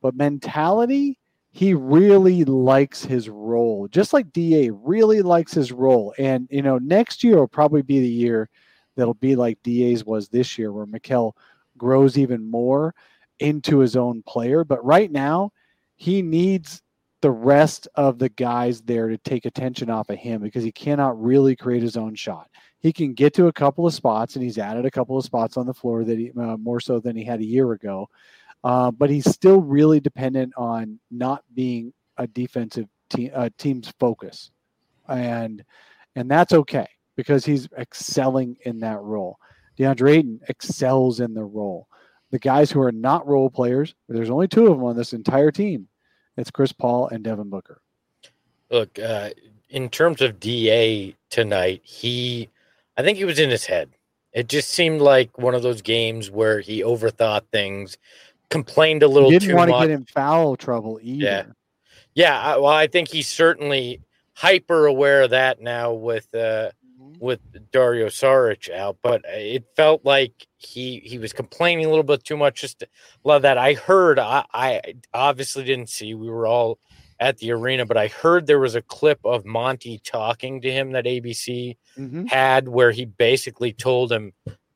but 0.00 0.14
mentality, 0.14 1.18
he 1.52 1.74
really 1.74 2.44
likes 2.44 3.04
his 3.04 3.28
role, 3.28 3.86
just 3.88 4.14
like 4.14 4.32
DA 4.32 4.70
really 4.70 5.20
likes 5.20 5.52
his 5.52 5.70
role. 5.70 6.14
And, 6.18 6.48
you 6.50 6.62
know, 6.62 6.78
next 6.78 7.22
year 7.22 7.36
will 7.36 7.46
probably 7.46 7.82
be 7.82 8.00
the 8.00 8.08
year 8.08 8.48
that'll 8.96 9.14
be 9.14 9.36
like 9.36 9.62
DA's 9.62 10.04
was 10.04 10.28
this 10.28 10.56
year, 10.56 10.72
where 10.72 10.86
Mikal 10.86 11.32
grows 11.76 12.16
even 12.16 12.50
more 12.50 12.94
into 13.38 13.78
his 13.78 13.96
own 13.96 14.22
player. 14.22 14.64
But 14.64 14.82
right 14.82 15.10
now, 15.10 15.50
he 15.96 16.22
needs 16.22 16.80
the 17.20 17.30
rest 17.30 17.86
of 17.96 18.18
the 18.18 18.30
guys 18.30 18.80
there 18.80 19.08
to 19.08 19.18
take 19.18 19.44
attention 19.44 19.90
off 19.90 20.08
of 20.08 20.18
him 20.18 20.40
because 20.40 20.64
he 20.64 20.72
cannot 20.72 21.22
really 21.22 21.54
create 21.54 21.82
his 21.82 21.98
own 21.98 22.14
shot. 22.14 22.48
He 22.80 22.94
can 22.94 23.12
get 23.12 23.34
to 23.34 23.46
a 23.46 23.52
couple 23.52 23.86
of 23.86 23.94
spots, 23.94 24.36
and 24.36 24.42
he's 24.42 24.58
added 24.58 24.86
a 24.86 24.90
couple 24.90 25.18
of 25.18 25.24
spots 25.24 25.58
on 25.58 25.66
the 25.66 25.74
floor 25.74 26.02
that 26.02 26.18
he 26.18 26.32
uh, 26.32 26.56
more 26.56 26.80
so 26.80 26.98
than 26.98 27.14
he 27.14 27.24
had 27.24 27.40
a 27.40 27.44
year 27.44 27.72
ago. 27.72 28.08
Uh, 28.64 28.90
but 28.90 29.10
he's 29.10 29.28
still 29.30 29.60
really 29.60 30.00
dependent 30.00 30.52
on 30.56 31.00
not 31.10 31.42
being 31.54 31.92
a 32.16 32.26
defensive 32.26 32.86
team 33.10 33.30
uh, 33.34 33.50
team's 33.58 33.92
focus, 33.98 34.50
and 35.08 35.64
and 36.14 36.30
that's 36.30 36.52
okay 36.52 36.86
because 37.16 37.44
he's 37.44 37.68
excelling 37.78 38.56
in 38.64 38.80
that 38.80 39.00
role. 39.00 39.38
DeAndre 39.78 40.18
Ayton 40.18 40.40
excels 40.48 41.20
in 41.20 41.34
the 41.34 41.44
role. 41.44 41.88
The 42.30 42.38
guys 42.38 42.70
who 42.70 42.80
are 42.80 42.92
not 42.92 43.26
role 43.26 43.50
players, 43.50 43.94
there's 44.08 44.30
only 44.30 44.48
two 44.48 44.66
of 44.66 44.78
them 44.78 44.84
on 44.84 44.96
this 44.96 45.12
entire 45.12 45.50
team 45.50 45.88
it's 46.36 46.50
Chris 46.50 46.72
Paul 46.72 47.08
and 47.08 47.22
Devin 47.22 47.50
Booker. 47.50 47.80
Look, 48.70 48.98
uh, 48.98 49.30
in 49.68 49.88
terms 49.88 50.22
of 50.22 50.40
DA 50.40 51.14
tonight, 51.30 51.82
he, 51.84 52.48
I 52.96 53.02
think 53.02 53.18
he 53.18 53.24
was 53.24 53.38
in 53.38 53.50
his 53.50 53.66
head. 53.66 53.90
It 54.32 54.48
just 54.48 54.70
seemed 54.70 55.02
like 55.02 55.36
one 55.36 55.54
of 55.54 55.62
those 55.62 55.82
games 55.82 56.30
where 56.30 56.60
he 56.60 56.82
overthought 56.82 57.42
things, 57.52 57.98
complained 58.52 59.02
a 59.02 59.08
little 59.08 59.30
he 59.30 59.38
didn't 59.38 59.50
too 59.50 59.56
want 59.56 59.70
much. 59.70 59.82
to 59.82 59.88
get 59.88 59.94
in 59.94 60.04
foul 60.04 60.56
trouble 60.56 60.98
either. 61.02 61.24
Yeah. 61.24 61.44
Yeah, 62.14 62.38
I, 62.38 62.56
well, 62.58 62.66
I 62.72 62.86
think 62.88 63.08
he's 63.08 63.26
certainly 63.26 64.00
hyper 64.34 64.86
aware 64.86 65.22
of 65.22 65.30
that 65.30 65.60
now 65.62 65.92
with 65.94 66.32
uh, 66.34 66.70
with 67.18 67.40
Dario 67.72 68.06
Saric 68.08 68.70
out, 68.70 68.98
but 69.02 69.22
it 69.26 69.64
felt 69.76 70.04
like 70.04 70.46
he 70.58 71.00
he 71.04 71.18
was 71.18 71.32
complaining 71.32 71.86
a 71.86 71.88
little 71.88 72.02
bit 72.04 72.22
too 72.22 72.36
much. 72.36 72.60
Just 72.60 72.84
love 73.24 73.42
that. 73.42 73.56
I 73.56 73.72
heard. 73.74 74.18
I, 74.18 74.44
I 74.52 74.80
obviously 75.14 75.64
didn't 75.64 75.88
see. 75.88 76.12
We 76.14 76.28
were 76.28 76.46
all 76.46 76.78
at 77.18 77.38
the 77.38 77.52
arena, 77.52 77.86
but 77.86 77.96
I 77.96 78.08
heard 78.08 78.46
there 78.46 78.58
was 78.58 78.74
a 78.74 78.82
clip 78.82 79.20
of 79.24 79.46
Monty 79.46 79.98
talking 80.04 80.60
to 80.62 80.70
him 80.70 80.92
that 80.92 81.06
ABC 81.06 81.76
Mhm. 81.98 82.28
had, 82.28 82.68
where 82.68 82.90
he 82.90 83.04
basically 83.06 83.72
told 83.72 84.12
him, 84.12 84.32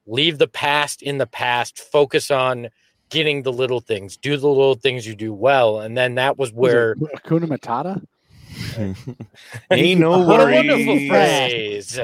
"Leave 0.06 0.38
the 0.38 0.48
past 0.48 1.02
in 1.02 1.18
the 1.18 1.26
past. 1.26 1.78
Focus 1.78 2.30
on." 2.30 2.70
Getting 3.08 3.42
the 3.42 3.52
little 3.52 3.80
things, 3.80 4.16
do 4.16 4.36
the 4.36 4.48
little 4.48 4.74
things 4.74 5.06
you 5.06 5.14
do 5.14 5.32
well, 5.32 5.80
and 5.80 5.96
then 5.96 6.16
that 6.16 6.36
was 6.38 6.52
Was 6.52 6.72
where 6.72 6.94
Hakuna 6.96 7.46
Matata. 7.46 8.02
Ain't 9.70 10.00
no 10.00 10.18
way. 10.20 10.26
what 10.26 10.40
a 10.40 10.52
wonderful 10.52 11.08
phrase. 11.08 12.00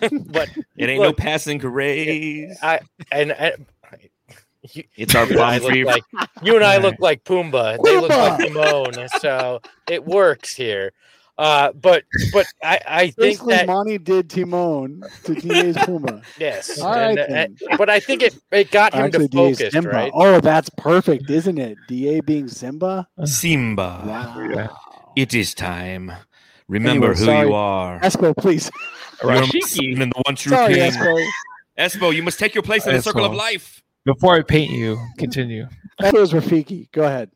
but 0.30 0.48
It 0.76 0.88
ain't 0.88 1.02
no 1.02 1.12
passing 1.12 1.58
craze. 1.58 2.58
I 2.62 2.80
and, 3.12 3.32
and 3.32 3.66
you, 4.72 4.84
It's 4.96 5.14
our 5.14 5.26
you 5.26 5.32
and 5.32 5.40
I 5.40 5.58
for 5.58 5.64
look 5.66 5.74
you. 5.76 5.84
like 5.84 6.02
you 6.42 6.56
and 6.56 6.64
I 6.64 6.78
look 6.78 6.96
like 6.98 7.24
Pumbaa. 7.24 7.78
They 7.84 8.00
look 8.00 8.10
like 8.10 8.40
Pumbaa! 8.40 8.92
Timon, 8.92 9.08
so 9.20 9.60
it 9.88 10.04
works 10.04 10.54
here. 10.56 10.92
Uh, 11.38 11.70
but 11.72 12.04
but 12.32 12.46
I, 12.62 12.80
I 12.86 13.00
think 13.10 13.16
Basically, 13.16 13.54
that 13.56 13.66
Monty 13.66 13.98
did 13.98 14.30
Timon 14.30 15.02
to 15.24 15.34
DA's 15.34 15.76
Pumbaa. 15.84 16.22
yes, 16.38 16.80
All 16.80 16.90
right, 16.92 17.08
and- 17.10 17.18
then. 17.18 17.56
and- 17.68 17.78
but 17.78 17.90
I 17.90 18.00
think 18.00 18.22
it 18.22 18.36
it 18.52 18.70
got 18.70 18.94
him 18.94 19.04
Actually, 19.04 19.28
to 19.28 19.36
DA's 19.36 19.58
focus, 19.58 19.72
Simba. 19.74 19.90
right? 19.90 20.12
Oh, 20.14 20.40
that's 20.40 20.70
perfect, 20.78 21.28
isn't 21.28 21.58
it? 21.58 21.76
DA 21.88 22.20
being 22.20 22.48
Simba. 22.48 23.06
Simba. 23.24 24.02
Wow. 24.06 24.78
It 25.14 25.34
is 25.34 25.52
time. 25.54 26.12
Remember 26.68 27.06
Anyway, 27.12 27.18
who 27.18 27.24
sorry. 27.26 27.48
you 27.48 27.54
are. 27.54 28.00
Espo, 28.00 28.36
please. 28.36 28.70
You're 29.22 29.32
Rafiki. 29.32 30.00
and 30.02 30.12
the 30.12 30.22
one 30.26 30.36
true 30.36 30.50
Sorry, 30.50 30.74
king. 30.74 30.90
Espo. 30.92 31.26
Espo, 31.78 32.14
you 32.14 32.22
must 32.22 32.38
take 32.38 32.54
your 32.54 32.62
place 32.62 32.86
in 32.86 32.94
the 32.94 33.00
circle 33.02 33.24
of 33.24 33.32
life. 33.34 33.82
Before 34.04 34.34
I 34.34 34.42
paint 34.42 34.70
you, 34.72 34.98
continue. 35.18 35.68
Espo's 36.00 36.32
Rafiki. 36.32 36.90
Go 36.92 37.02
ahead. 37.04 37.30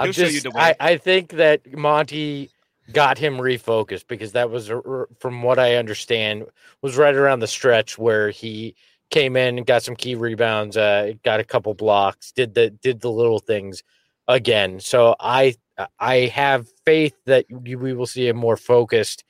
He'll 0.00 0.14
you 0.32 0.40
just. 0.40 0.46
I, 0.56 0.74
I 0.80 0.96
think 0.96 1.32
that 1.32 1.76
Monty 1.76 2.50
got 2.92 3.18
him 3.18 3.38
refocused 3.38 4.06
because 4.08 4.32
that 4.32 4.50
was, 4.50 4.70
from 5.18 5.42
what 5.42 5.58
I 5.58 5.76
understand, 5.76 6.46
was 6.82 6.96
right 6.96 7.14
around 7.14 7.40
the 7.40 7.46
stretch 7.46 7.98
where 7.98 8.30
he 8.30 8.74
came 9.10 9.36
in 9.36 9.58
and 9.58 9.66
got 9.66 9.82
some 9.82 9.96
key 9.96 10.14
rebounds, 10.14 10.76
uh, 10.76 11.12
got 11.24 11.40
a 11.40 11.44
couple 11.44 11.74
blocks, 11.74 12.32
did 12.32 12.54
the 12.54 12.70
did 12.70 13.00
the 13.00 13.10
little 13.10 13.38
things 13.38 13.82
again. 14.28 14.80
So 14.80 15.16
I 15.20 15.54
I 15.98 16.26
have 16.34 16.66
faith 16.84 17.14
that 17.26 17.46
we 17.50 17.76
we 17.76 17.92
will 17.92 18.06
see 18.06 18.28
a 18.28 18.34
more 18.34 18.56
focused 18.56 19.24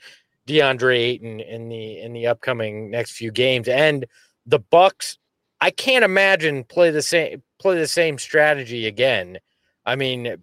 DeAndre 0.46 0.96
Ayton 0.96 1.40
in 1.40 1.68
the 1.68 2.00
in 2.00 2.12
the 2.12 2.26
upcoming 2.26 2.90
next 2.90 3.12
few 3.12 3.30
games, 3.30 3.68
and 3.68 4.06
the 4.46 4.58
Bucks. 4.58 5.18
I 5.62 5.70
can't 5.70 6.04
imagine 6.04 6.64
play 6.64 6.90
the 6.90 7.02
same 7.02 7.42
play 7.58 7.78
the 7.78 7.86
same 7.86 8.16
strategy 8.16 8.86
again. 8.86 9.38
I 9.84 9.96
mean, 9.96 10.36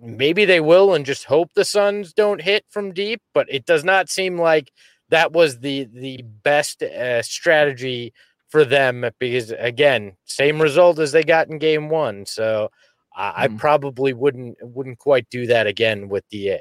maybe 0.00 0.44
they 0.44 0.60
will 0.60 0.94
and 0.94 1.06
just 1.06 1.24
hope 1.24 1.50
the 1.54 1.64
Suns 1.64 2.12
don't 2.12 2.40
hit 2.42 2.64
from 2.70 2.92
deep, 2.92 3.20
but 3.34 3.46
it 3.50 3.66
does 3.66 3.84
not 3.84 4.08
seem 4.10 4.38
like 4.38 4.72
that 5.08 5.32
was 5.32 5.60
the 5.60 5.88
the 5.92 6.22
best 6.42 6.82
uh, 6.82 7.22
strategy 7.22 8.12
for 8.48 8.64
them 8.64 9.04
because 9.18 9.52
again, 9.52 10.16
same 10.24 10.60
result 10.60 10.98
as 10.98 11.12
they 11.12 11.22
got 11.24 11.48
in 11.48 11.58
game 11.58 11.88
1. 11.88 12.26
So 12.26 12.70
I, 13.16 13.44
I 13.44 13.48
Mhm. 13.48 13.58
probably 13.58 14.12
wouldn't 14.12 14.56
wouldn't 14.62 14.98
quite 14.98 15.28
do 15.30 15.46
that 15.46 15.66
again 15.66 16.08
with 16.08 16.28
DA. 16.30 16.60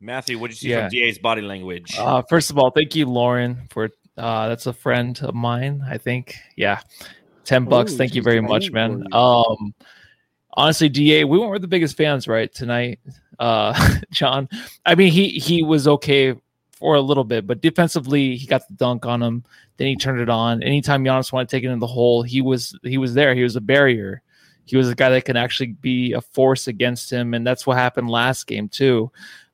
Matthew, 0.00 0.38
what 0.38 0.50
did 0.50 0.62
you 0.62 0.68
see 0.68 0.70
Yeah. 0.70 0.80
from 0.82 0.90
DA's 0.90 1.18
body 1.18 1.42
language? 1.42 1.94
Uh, 1.98 2.22
first 2.28 2.50
of 2.50 2.58
all, 2.58 2.70
thank 2.70 2.94
you, 2.94 3.06
Lauren, 3.06 3.66
for 3.70 3.90
uh, 4.16 4.48
that's 4.48 4.66
a 4.66 4.72
friend 4.72 5.18
of 5.22 5.34
mine. 5.34 5.82
I 5.88 5.98
think, 5.98 6.36
yeah, 6.56 6.80
ten 7.44 7.64
bucks. 7.64 7.92
Ooh, 7.92 7.96
thank 7.96 8.14
you 8.14 8.22
very 8.22 8.40
much, 8.40 8.70
man. 8.70 9.02
for 9.02 9.08
you. 9.08 9.16
Um, 9.16 9.74
honestly, 10.54 10.88
Da, 10.88 11.24
we 11.24 11.38
weren't 11.38 11.62
the 11.62 11.68
biggest 11.68 11.96
fans, 11.96 12.26
right 12.26 12.52
tonight, 12.52 13.00
uh, 13.38 13.98
John. 14.10 14.48
I 14.86 14.94
mean, 14.94 15.12
he 15.12 15.30
he 15.30 15.62
was 15.62 15.86
okay 15.86 16.34
for 16.72 16.94
a 16.94 17.00
little 17.00 17.24
bit, 17.24 17.46
but 17.46 17.60
defensively, 17.60 18.36
he 18.36 18.46
got 18.46 18.66
the 18.68 18.74
dunk 18.74 19.06
on 19.06 19.22
him. 19.22 19.44
Then 19.76 19.88
he 19.88 19.96
turned 19.96 20.20
it 20.20 20.28
on. 20.28 20.62
Anytime 20.62 21.04
Giannis 21.04 21.32
wanted 21.32 21.48
to 21.48 21.56
take 21.56 21.64
it 21.64 21.70
in 21.70 21.78
the 21.78 21.86
hole, 21.86 22.22
he 22.22 22.40
was 22.40 22.78
he 22.82 22.98
was 22.98 23.14
there. 23.14 23.34
He 23.34 23.42
was 23.42 23.56
a 23.56 23.60
barrier. 23.60 24.22
He 24.64 24.76
was 24.76 24.88
a 24.88 24.94
guy 24.94 25.10
that 25.10 25.24
can 25.24 25.36
actually 25.36 25.72
be 25.72 26.12
a 26.12 26.20
force 26.20 26.66
against 26.68 27.10
him, 27.12 27.34
and 27.34 27.46
that's 27.46 27.66
what 27.66 27.76
happened 27.76 28.10
last 28.10 28.46
game 28.46 28.68
too. 28.68 29.10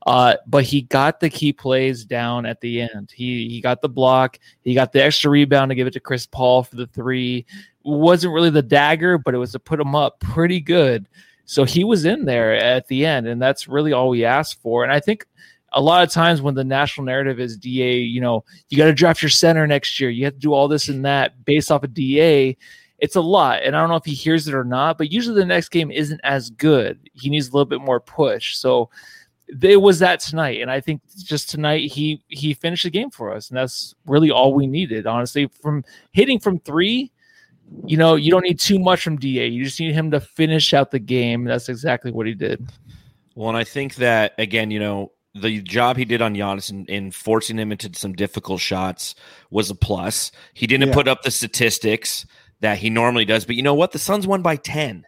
Uh, 0.07 0.35
but 0.47 0.65
he 0.65 0.83
got 0.83 1.21
the 1.21 1.29
key 1.29 1.53
plays 1.53 2.05
down 2.05 2.47
at 2.47 2.61
the 2.61 2.81
end. 2.81 3.13
He 3.15 3.49
he 3.49 3.61
got 3.61 3.83
the 3.83 3.89
block, 3.89 4.39
he 4.63 4.75
got 4.75 4.93
the 4.93 5.03
extra 5.03 5.31
rebound 5.31 5.71
to 5.71 5.75
give 5.75 5.87
it 5.87 5.93
to 5.93 6.01
Chris 6.01 6.27
Paul 6.27 6.63
for 6.63 6.77
the 6.77 6.87
three. 6.87 7.45
wasn't 7.83 8.33
really 8.33 8.51
the 8.51 8.63
dagger, 8.63 9.19
but 9.19 9.35
it 9.35 9.39
was 9.39 9.53
to 9.53 9.59
put 9.59 9.81
him 9.81 9.95
up 9.95 10.21
pretty 10.21 10.61
good. 10.61 11.07
So 11.45 11.65
he 11.65 11.83
was 11.83 12.05
in 12.05 12.25
there 12.25 12.55
at 12.55 12.87
the 12.87 13.05
end, 13.05 13.27
and 13.27 13.43
that's 13.43 13.67
really 13.67 13.93
all 13.93 14.09
we 14.09 14.25
asked 14.25 14.63
for. 14.63 14.85
And 14.85 14.93
I 14.93 15.01
think 15.01 15.27
a 15.73 15.81
lot 15.81 16.03
of 16.03 16.11
times 16.11 16.43
when 16.43 16.55
the 16.55 16.65
national 16.65 17.07
narrative 17.07 17.39
is 17.39 17.57
DA, 17.57 17.99
you 17.99 18.21
know, 18.21 18.45
you 18.69 18.79
got 18.79 18.87
to 18.87 18.93
draft 18.93 19.23
your 19.23 19.31
center 19.31 19.67
next 19.67 20.01
year. 20.01 20.11
You 20.11 20.25
have 20.25 20.35
to 20.35 20.41
do 20.41 20.53
all 20.53 20.69
this 20.69 20.89
and 20.89 21.05
that 21.05 21.45
based 21.45 21.71
off 21.71 21.85
of 21.85 21.95
DA. 21.95 22.57
It's 23.01 23.17
a 23.17 23.21
lot. 23.21 23.63
And 23.63 23.75
I 23.75 23.81
don't 23.81 23.89
know 23.89 23.97
if 23.97 24.05
he 24.05 24.15
hears 24.15 24.47
it 24.47 24.55
or 24.55 24.65
not, 24.65 24.99
but 24.99 25.11
usually 25.11 25.37
the 25.41 25.47
next 25.47 25.71
game 25.71 25.91
isn't 25.91 26.21
as 26.23 26.51
good. 26.51 26.99
He 27.15 27.31
needs 27.31 27.49
a 27.49 27.53
little 27.53 27.65
bit 27.67 27.81
more 27.81 27.99
push. 28.01 28.57
So 28.57 28.91
it 29.63 29.81
was 29.81 29.99
that 30.01 30.21
tonight. 30.21 30.61
And 30.61 30.71
I 30.71 30.81
think 30.81 31.01
just 31.17 31.49
tonight 31.51 31.91
he 31.91 32.23
he 32.29 32.55
finished 32.55 32.85
the 32.85 32.91
game 32.91 33.11
for 33.11 33.33
us. 33.35 33.49
And 33.49 33.57
that's 33.57 33.95
really 34.07 34.31
all 34.31 34.53
we 34.55 34.67
needed, 34.67 35.07
honestly. 35.07 35.49
From 35.63 35.85
hitting 36.13 36.39
from 36.39 36.61
three, 36.61 37.11
you 37.87 37.97
know, 37.97 38.17
you 38.17 38.31
don't 38.31 38.43
need 38.45 38.61
too 38.61 38.79
much 38.79 39.03
from 39.03 39.17
DA. 39.17 39.47
You 39.47 39.65
just 39.65 39.81
need 39.81 39.93
him 39.95 40.11
to 40.11 40.21
finish 40.21 40.75
out 40.75 40.91
the 40.91 40.99
game. 40.99 41.45
That's 41.45 41.69
exactly 41.69 42.13
what 42.13 42.27
he 42.27 42.35
did. 42.35 42.71
Well, 43.35 43.49
and 43.49 43.57
I 43.57 43.65
think 43.65 43.95
that 43.97 44.35
again, 44.39 44.71
you 44.71 44.79
know, 44.79 45.13
the 45.35 45.61
job 45.63 45.97
he 45.97 46.05
did 46.05 46.21
on 46.21 46.35
Giannis 46.35 46.71
in, 46.71 46.85
in 46.87 47.11
forcing 47.13 47.57
him 47.57 47.71
into 47.73 47.91
some 47.95 48.13
difficult 48.13 48.61
shots 48.61 49.15
was 49.51 49.71
a 49.71 49.75
plus. 49.75 50.33
He 50.55 50.67
didn't 50.67 50.89
Yeah. 50.89 50.95
put 50.95 51.09
up 51.09 51.23
the 51.23 51.31
statistics 51.31 52.27
that 52.61 52.79
he 52.79 52.91
normally 52.91 53.25
does, 53.25 53.45
but 53.45 53.57
you 53.57 53.63
know 53.63 53.75
what? 53.75 53.93
The 53.93 53.99
Suns 53.99 54.27
won 54.27 54.43
by 54.43 54.57
10. 54.57 55.07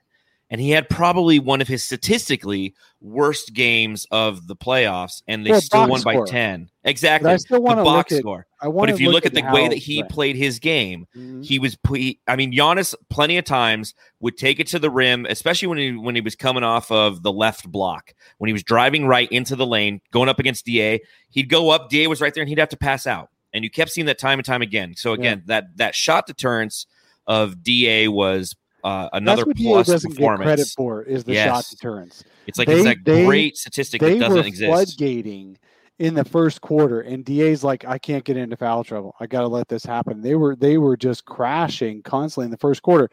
And 0.50 0.60
he 0.60 0.68
had 0.68 0.90
probably 0.90 1.38
one 1.38 1.62
of 1.62 1.68
his 1.68 1.82
statistically 1.82 2.74
worst 3.00 3.54
games 3.54 4.06
of 4.10 4.46
the 4.48 4.54
playoffs, 4.54 5.22
and 5.26 5.46
they 5.46 5.50
Well, 5.52 5.60
still 5.62 5.88
won 5.88 6.02
by 6.02 6.12
score. 6.12 6.26
10. 6.26 6.68
But 6.82 6.90
Exactly. 6.90 7.30
I 7.30 7.36
still 7.36 7.56
the 7.56 7.62
want 7.62 7.78
to 7.78 7.84
box 7.84 8.12
at. 8.12 8.18
score. 8.18 8.46
I 8.60 8.68
But 8.68 8.90
if 8.90 9.00
you 9.00 9.10
look 9.10 9.24
at 9.24 9.32
the 9.32 9.42
way 9.50 9.66
that 9.68 9.78
he 9.78 10.02
right. 10.02 10.10
played 10.10 10.36
his 10.36 10.58
game, 10.58 11.06
Mhm. 11.16 11.42
he 11.42 11.58
was 11.58 11.78
he, 11.94 12.20
I 12.28 12.36
mean 12.36 12.52
Giannis 12.52 12.94
plenty 13.08 13.38
of 13.38 13.46
times 13.46 13.94
would 14.20 14.36
take 14.36 14.60
it 14.60 14.66
to 14.68 14.78
the 14.78 14.90
rim 14.90 15.26
especially 15.30 15.68
when 15.68 15.78
he 15.78 15.92
when 15.92 16.14
he 16.14 16.20
was 16.20 16.36
coming 16.36 16.62
off 16.64 16.90
of 16.92 17.22
the 17.22 17.32
left 17.32 17.72
block 17.72 18.12
when 18.36 18.48
he 18.48 18.52
was 18.52 18.62
driving 18.62 19.06
right 19.06 19.32
into 19.32 19.56
the 19.56 19.66
lane 19.66 20.02
going 20.10 20.28
up 20.28 20.38
against 20.38 20.66
DA 20.66 21.00
he'd 21.30 21.48
go 21.48 21.70
up 21.70 21.88
DA 21.88 22.06
was 22.08 22.20
right 22.20 22.34
there 22.34 22.42
and 22.42 22.48
he'd 22.50 22.58
have 22.58 22.68
to 22.68 22.76
pass 22.76 23.06
out 23.06 23.30
and 23.54 23.64
you 23.64 23.70
kept 23.70 23.90
seeing 23.90 24.06
that 24.06 24.18
time 24.18 24.38
and 24.38 24.46
time 24.46 24.62
again 24.62 24.94
so 24.96 25.12
again 25.12 25.42
that 25.46 25.76
that 25.76 25.94
shot 25.94 26.26
deterrence 26.26 26.86
of 27.26 27.62
DA 27.62 28.08
was 28.08 28.54
uh, 28.84 29.08
another 29.12 29.42
That's 29.42 29.46
what 29.46 29.56
DA 29.56 29.64
plus 29.64 29.86
doesn't 29.86 30.16
get 30.16 30.36
credit 30.36 30.68
for 30.76 31.02
is 31.02 31.24
the 31.24 31.34
shot 31.34 31.64
deterrence. 31.70 32.24
it's 32.46 32.58
like 32.58 32.66
They- 32.68 32.74
it's 32.74 32.84
that 32.84 32.96
they- 33.04 33.24
great 33.24 33.56
statistic 33.56 34.00
that 34.00 34.18
doesn't 34.18 34.38
were 34.40 34.46
exist 34.46 34.68
floodgating 34.68 35.56
in 35.98 36.14
the 36.14 36.24
first 36.24 36.60
quarter, 36.60 37.00
and 37.02 37.24
DA's 37.24 37.62
like, 37.62 37.84
I 37.84 37.96
can't 37.98 38.24
get 38.24 38.36
into 38.36 38.56
foul 38.56 38.82
trouble. 38.82 39.14
I 39.20 39.26
got 39.28 39.42
to 39.42 39.46
let 39.48 39.68
this 39.68 39.84
happen. 39.84 40.20
They 40.20 40.34
were 40.34 40.56
they 40.56 40.78
were 40.78 40.96
just 40.96 41.24
crashing 41.26 42.02
constantly 42.02 42.46
in 42.46 42.50
the 42.50 42.56
first 42.56 42.82
quarter. 42.82 43.08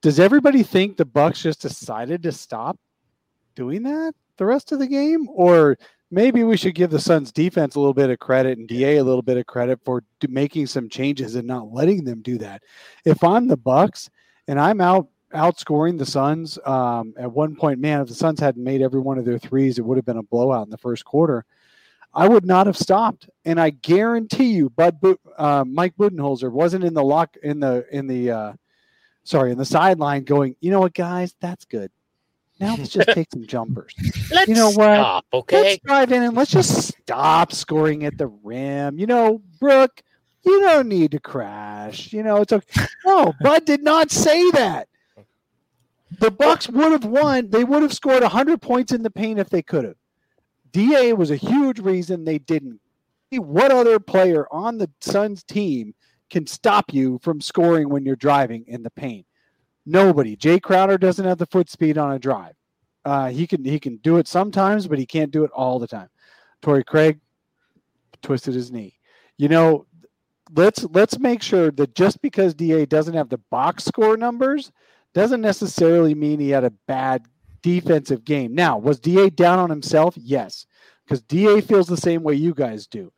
Does 0.00 0.18
everybody 0.18 0.62
think 0.62 0.96
the 0.96 1.04
Bucks 1.04 1.42
just 1.42 1.60
decided 1.60 2.22
to 2.22 2.32
stop 2.32 2.78
doing 3.54 3.82
that 3.82 4.14
the 4.38 4.46
rest 4.46 4.72
of 4.72 4.78
the 4.78 4.86
game, 4.86 5.28
or 5.30 5.76
maybe 6.12 6.44
we 6.44 6.56
should 6.56 6.74
give 6.74 6.90
the 6.90 7.00
Suns 7.00 7.32
defense 7.32 7.74
a 7.74 7.80
little 7.80 7.94
bit 7.94 8.10
of 8.10 8.18
credit 8.18 8.58
and 8.58 8.68
DA 8.68 8.98
a 8.98 9.04
little 9.04 9.22
bit 9.22 9.38
of 9.38 9.46
credit 9.46 9.80
for 9.84 10.04
making 10.28 10.66
some 10.66 10.88
changes 10.88 11.34
and 11.34 11.46
not 11.46 11.72
letting 11.72 12.04
them 12.04 12.22
do 12.22 12.38
that? 12.38 12.62
If 13.04 13.24
I'm 13.24 13.48
the 13.48 13.56
Bucks 13.56 14.10
and 14.46 14.60
I'm 14.60 14.80
out 14.80 15.08
outscoring 15.32 15.98
the 15.98 16.06
Suns. 16.06 16.58
Um, 16.64 17.14
at 17.18 17.32
one 17.32 17.56
point, 17.56 17.80
man, 17.80 18.00
if 18.00 18.08
the 18.08 18.14
Suns 18.14 18.40
hadn't 18.40 18.62
made 18.62 18.82
every 18.82 19.00
one 19.00 19.18
of 19.18 19.24
their 19.24 19.38
threes, 19.38 19.78
it 19.78 19.84
would 19.84 19.96
have 19.96 20.04
been 20.04 20.18
a 20.18 20.22
blowout 20.22 20.66
in 20.66 20.70
the 20.70 20.78
first 20.78 21.04
quarter. 21.04 21.44
I 22.14 22.28
would 22.28 22.44
not 22.44 22.66
have 22.66 22.76
stopped, 22.76 23.30
and 23.46 23.58
I 23.58 23.70
guarantee 23.70 24.52
you, 24.52 24.68
Bud 24.68 24.98
uh, 25.38 25.64
Mike 25.66 25.96
Budenholzer 25.96 26.52
wasn't 26.52 26.84
in 26.84 26.92
the 26.92 27.02
lock 27.02 27.36
in 27.42 27.58
the 27.58 27.86
in 27.90 28.06
the 28.06 28.30
uh, 28.30 28.52
sorry 29.24 29.50
in 29.50 29.56
the 29.56 29.64
sideline 29.64 30.24
going. 30.24 30.54
You 30.60 30.72
know 30.72 30.80
what, 30.80 30.92
guys, 30.92 31.34
that's 31.40 31.64
good. 31.64 31.90
Now 32.62 32.76
let's 32.78 32.90
just 32.90 33.08
take 33.08 33.28
some 33.32 33.44
jumpers. 33.44 33.92
Let's 34.30 34.48
You 34.48 34.54
know 34.54 34.68
what? 34.68 34.76
stop, 34.94 35.26
okay? 35.32 35.62
Let's 35.62 35.78
drive 35.84 36.12
in 36.12 36.22
and 36.22 36.36
let's 36.36 36.52
just 36.52 36.88
stop 36.88 37.52
scoring 37.52 38.04
at 38.04 38.16
the 38.16 38.28
rim. 38.28 38.98
You 38.98 39.06
know, 39.06 39.42
Brooke, 39.58 40.00
you 40.44 40.60
don't 40.60 40.88
need 40.88 41.10
to 41.10 41.20
crash. 41.20 42.12
You 42.12 42.22
know, 42.22 42.36
it's 42.36 42.52
okay. 42.52 42.86
No, 43.04 43.34
Bud 43.40 43.64
did 43.64 43.82
not 43.82 44.10
say 44.12 44.50
that. 44.52 44.88
The 46.20 46.30
Bucks 46.30 46.68
would 46.68 46.92
have 46.92 47.04
won. 47.04 47.50
They 47.50 47.64
would 47.64 47.82
have 47.82 47.92
scored 47.92 48.22
100 48.22 48.62
points 48.62 48.92
in 48.92 49.02
the 49.02 49.10
paint 49.10 49.40
if 49.40 49.50
they 49.50 49.62
could 49.62 49.84
have. 49.84 49.96
DA 50.70 51.12
was 51.14 51.30
a 51.30 51.36
huge 51.36 51.80
reason 51.80 52.24
they 52.24 52.38
didn't. 52.38 52.80
What 53.30 53.72
other 53.72 53.98
player 53.98 54.46
on 54.52 54.78
the 54.78 54.88
Suns 55.00 55.42
team 55.42 55.94
can 56.30 56.46
stop 56.46 56.92
you 56.92 57.18
from 57.22 57.40
scoring 57.40 57.88
when 57.88 58.04
you're 58.04 58.14
driving 58.14 58.64
in 58.68 58.82
the 58.82 58.90
paint? 58.90 59.26
Nobody. 59.84 60.36
Jay 60.36 60.60
Crowder 60.60 60.98
doesn't 60.98 61.24
have 61.24 61.38
the 61.38 61.46
foot 61.46 61.68
speed 61.68 61.98
on 61.98 62.12
a 62.12 62.18
drive. 62.18 62.54
Uh, 63.04 63.30
he 63.30 63.46
can 63.46 63.64
he 63.64 63.80
can 63.80 63.96
do 63.96 64.18
it 64.18 64.28
sometimes, 64.28 64.86
but 64.86 64.98
he 64.98 65.06
can't 65.06 65.32
do 65.32 65.44
it 65.44 65.50
all 65.50 65.78
the 65.78 65.88
time. 65.88 66.08
Torrey 66.60 66.84
Craig 66.84 67.18
twisted 68.22 68.54
his 68.54 68.70
knee. 68.70 68.94
You 69.38 69.48
know, 69.48 69.86
let's 70.54 70.84
let's 70.84 71.18
make 71.18 71.42
sure 71.42 71.70
that 71.72 71.94
just 71.94 72.22
because 72.22 72.54
DA 72.54 72.86
doesn't 72.86 73.14
have 73.14 73.28
the 73.28 73.40
box 73.50 73.84
score 73.84 74.16
numbers 74.16 74.70
doesn't 75.14 75.40
necessarily 75.40 76.14
mean 76.14 76.38
he 76.38 76.50
had 76.50 76.64
a 76.64 76.72
bad 76.86 77.24
defensive 77.62 78.24
game. 78.24 78.54
Now, 78.54 78.78
was 78.78 79.00
DA 79.00 79.30
down 79.30 79.58
on 79.58 79.68
himself? 79.68 80.14
Yes, 80.16 80.66
because 81.04 81.22
DA 81.22 81.60
feels 81.60 81.88
the 81.88 81.96
same 81.96 82.22
way 82.22 82.34
you 82.34 82.54
guys 82.54 82.86
do. 82.86 83.12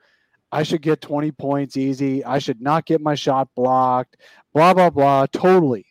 I 0.50 0.62
should 0.62 0.82
get 0.82 1.00
20 1.00 1.32
points 1.32 1.76
easy. 1.76 2.24
I 2.24 2.38
should 2.38 2.60
not 2.60 2.86
get 2.86 3.00
my 3.00 3.16
shot 3.16 3.48
blocked. 3.54 4.16
Blah 4.54 4.72
blah 4.72 4.90
blah. 4.90 5.26
Totally. 5.26 5.86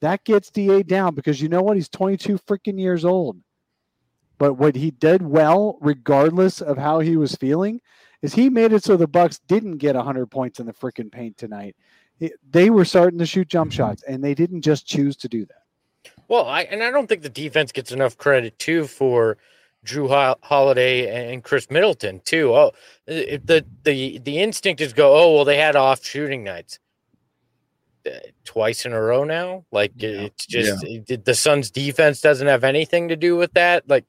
That 0.00 0.24
gets 0.24 0.50
DA 0.50 0.82
down 0.82 1.14
because 1.14 1.40
you 1.40 1.48
know 1.48 1.62
what? 1.62 1.76
He's 1.76 1.88
22 1.88 2.38
freaking 2.38 2.78
years 2.78 3.04
old. 3.04 3.38
But 4.38 4.54
what 4.54 4.76
he 4.76 4.92
did 4.92 5.22
well, 5.22 5.78
regardless 5.80 6.60
of 6.60 6.78
how 6.78 7.00
he 7.00 7.16
was 7.16 7.34
feeling, 7.34 7.80
is 8.22 8.34
he 8.34 8.48
made 8.48 8.72
it 8.72 8.84
so 8.84 8.96
the 8.96 9.08
Bucks 9.08 9.40
didn't 9.48 9.78
get 9.78 9.96
100 9.96 10.26
points 10.26 10.60
in 10.60 10.66
the 10.66 10.72
freaking 10.72 11.10
paint 11.10 11.36
tonight. 11.36 11.76
It- 12.20 12.38
they 12.48 12.70
were 12.70 12.84
starting 12.84 13.18
to 13.18 13.26
shoot 13.26 13.48
jump 13.48 13.72
mm-hmm. 13.72 13.76
shots, 13.76 14.04
and 14.04 14.22
they 14.22 14.34
didn't 14.34 14.62
just 14.62 14.86
choose 14.86 15.16
to 15.16 15.28
do 15.28 15.44
that. 15.46 15.62
Well, 16.28 16.46
I 16.46 16.62
and 16.62 16.82
I 16.82 16.90
don't 16.90 17.08
think 17.08 17.22
the 17.22 17.28
defense 17.28 17.72
gets 17.72 17.90
enough 17.90 18.16
credit 18.16 18.58
too 18.58 18.86
for 18.86 19.38
Jrue 19.84 20.36
Holiday 20.42 21.32
and 21.32 21.42
Khris 21.42 21.70
Middleton 21.70 22.20
too. 22.20 22.54
Oh, 22.54 22.72
the 23.06 23.64
the 23.82 24.18
the 24.18 24.38
instinct 24.38 24.80
is 24.80 24.92
go. 24.92 25.16
Oh 25.16 25.34
well, 25.34 25.44
they 25.44 25.56
had 25.56 25.74
off 25.74 26.04
shooting 26.04 26.44
nights 26.44 26.78
twice 28.44 28.84
in 28.86 28.92
a 28.92 29.00
row 29.00 29.24
now. 29.24 29.64
Like 29.72 29.92
it's 29.98 30.46
just 30.46 30.84
it- 30.84 31.24
the 31.24 31.34
Suns' 31.34 31.70
defense 31.70 32.20
doesn't 32.20 32.46
have 32.46 32.64
anything 32.64 33.08
to 33.08 33.16
do 33.16 33.36
with 33.36 33.52
that. 33.54 33.88
Like 33.88 34.04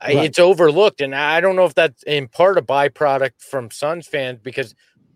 I, 0.00 0.14
Right. 0.14 0.24
it's 0.26 0.38
overlooked, 0.40 1.00
and 1.00 1.14
I 1.14 1.40
don't 1.40 1.54
know 1.56 1.64
if 1.64 1.74
that's 1.74 2.02
in 2.04 2.26
part 2.28 2.58
a 2.58 2.62
byproduct 2.62 3.40
from 3.40 3.70
Suns 3.70 4.06
fans 4.08 4.40
because 4.42 4.74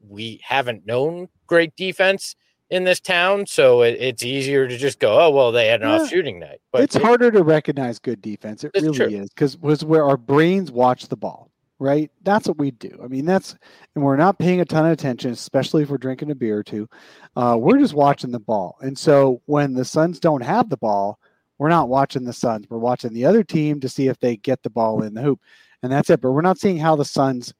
we 0.08 0.40
haven't 0.44 0.86
known 0.86 1.28
great 1.48 1.74
defense 1.76 2.36
in 2.70 2.84
this 2.84 3.00
town, 3.00 3.46
so 3.46 3.82
it, 3.82 3.96
it's 4.00 4.22
easier 4.22 4.66
to 4.68 4.76
just 4.76 4.98
go, 5.00 5.20
oh 5.20 5.30
well, 5.30 5.50
they 5.52 5.66
had 5.68 5.82
an 5.82 5.88
Yeah. 5.88 6.02
off 6.02 6.08
shooting 6.08 6.38
night. 6.38 6.60
But 6.72 6.82
it's 6.82 6.94
it- 6.96 7.02
harder 7.02 7.30
to 7.32 7.42
recognize 7.42 7.98
good 7.98 8.20
defense. 8.22 8.62
It 8.64 8.70
really 8.74 8.96
true. 8.96 9.06
is 9.08 9.28
because 9.30 9.56
was 9.58 9.84
where 9.84 10.04
our 10.04 10.16
brains 10.16 10.70
watch 10.70 11.08
the 11.08 11.16
ball, 11.16 11.50
right? 11.78 12.10
That's 12.22 12.48
what 12.48 12.58
we 12.58 12.70
do. 12.70 12.98
I 13.02 13.06
mean, 13.06 13.24
that's 13.24 13.56
and 13.94 14.04
we're 14.04 14.16
not 14.16 14.38
paying 14.38 14.60
a 14.60 14.64
ton 14.64 14.86
of 14.86 14.92
attention, 14.92 15.30
especially 15.30 15.82
if 15.82 15.90
we're 15.90 15.98
drinking 15.98 16.30
a 16.30 16.34
beer 16.34 16.58
or 16.58 16.62
two. 16.62 16.88
Uh, 17.34 17.56
we're 17.58 17.78
just 17.78 17.94
watching 17.94 18.30
the 18.30 18.40
ball, 18.40 18.76
and 18.80 18.98
so 18.98 19.42
when 19.46 19.74
the 19.74 19.84
Suns 19.84 20.20
don't 20.20 20.42
have 20.42 20.70
the 20.70 20.76
ball, 20.76 21.18
we're 21.58 21.68
not 21.68 21.88
watching 21.88 22.24
the 22.24 22.32
Suns. 22.32 22.66
We're 22.68 22.78
watching 22.78 23.12
the 23.12 23.24
other 23.24 23.42
team 23.42 23.80
to 23.80 23.88
see 23.88 24.08
if 24.08 24.18
they 24.18 24.36
get 24.36 24.62
the 24.62 24.70
ball 24.70 25.02
in 25.02 25.14
the 25.14 25.22
hoop, 25.22 25.40
and 25.82 25.92
that's 25.92 26.10
it. 26.10 26.20
But 26.20 26.32
we're 26.32 26.42
not 26.42 26.58
seeing 26.58 26.78
how 26.78 26.96
the 26.96 27.04
Suns 27.04 27.52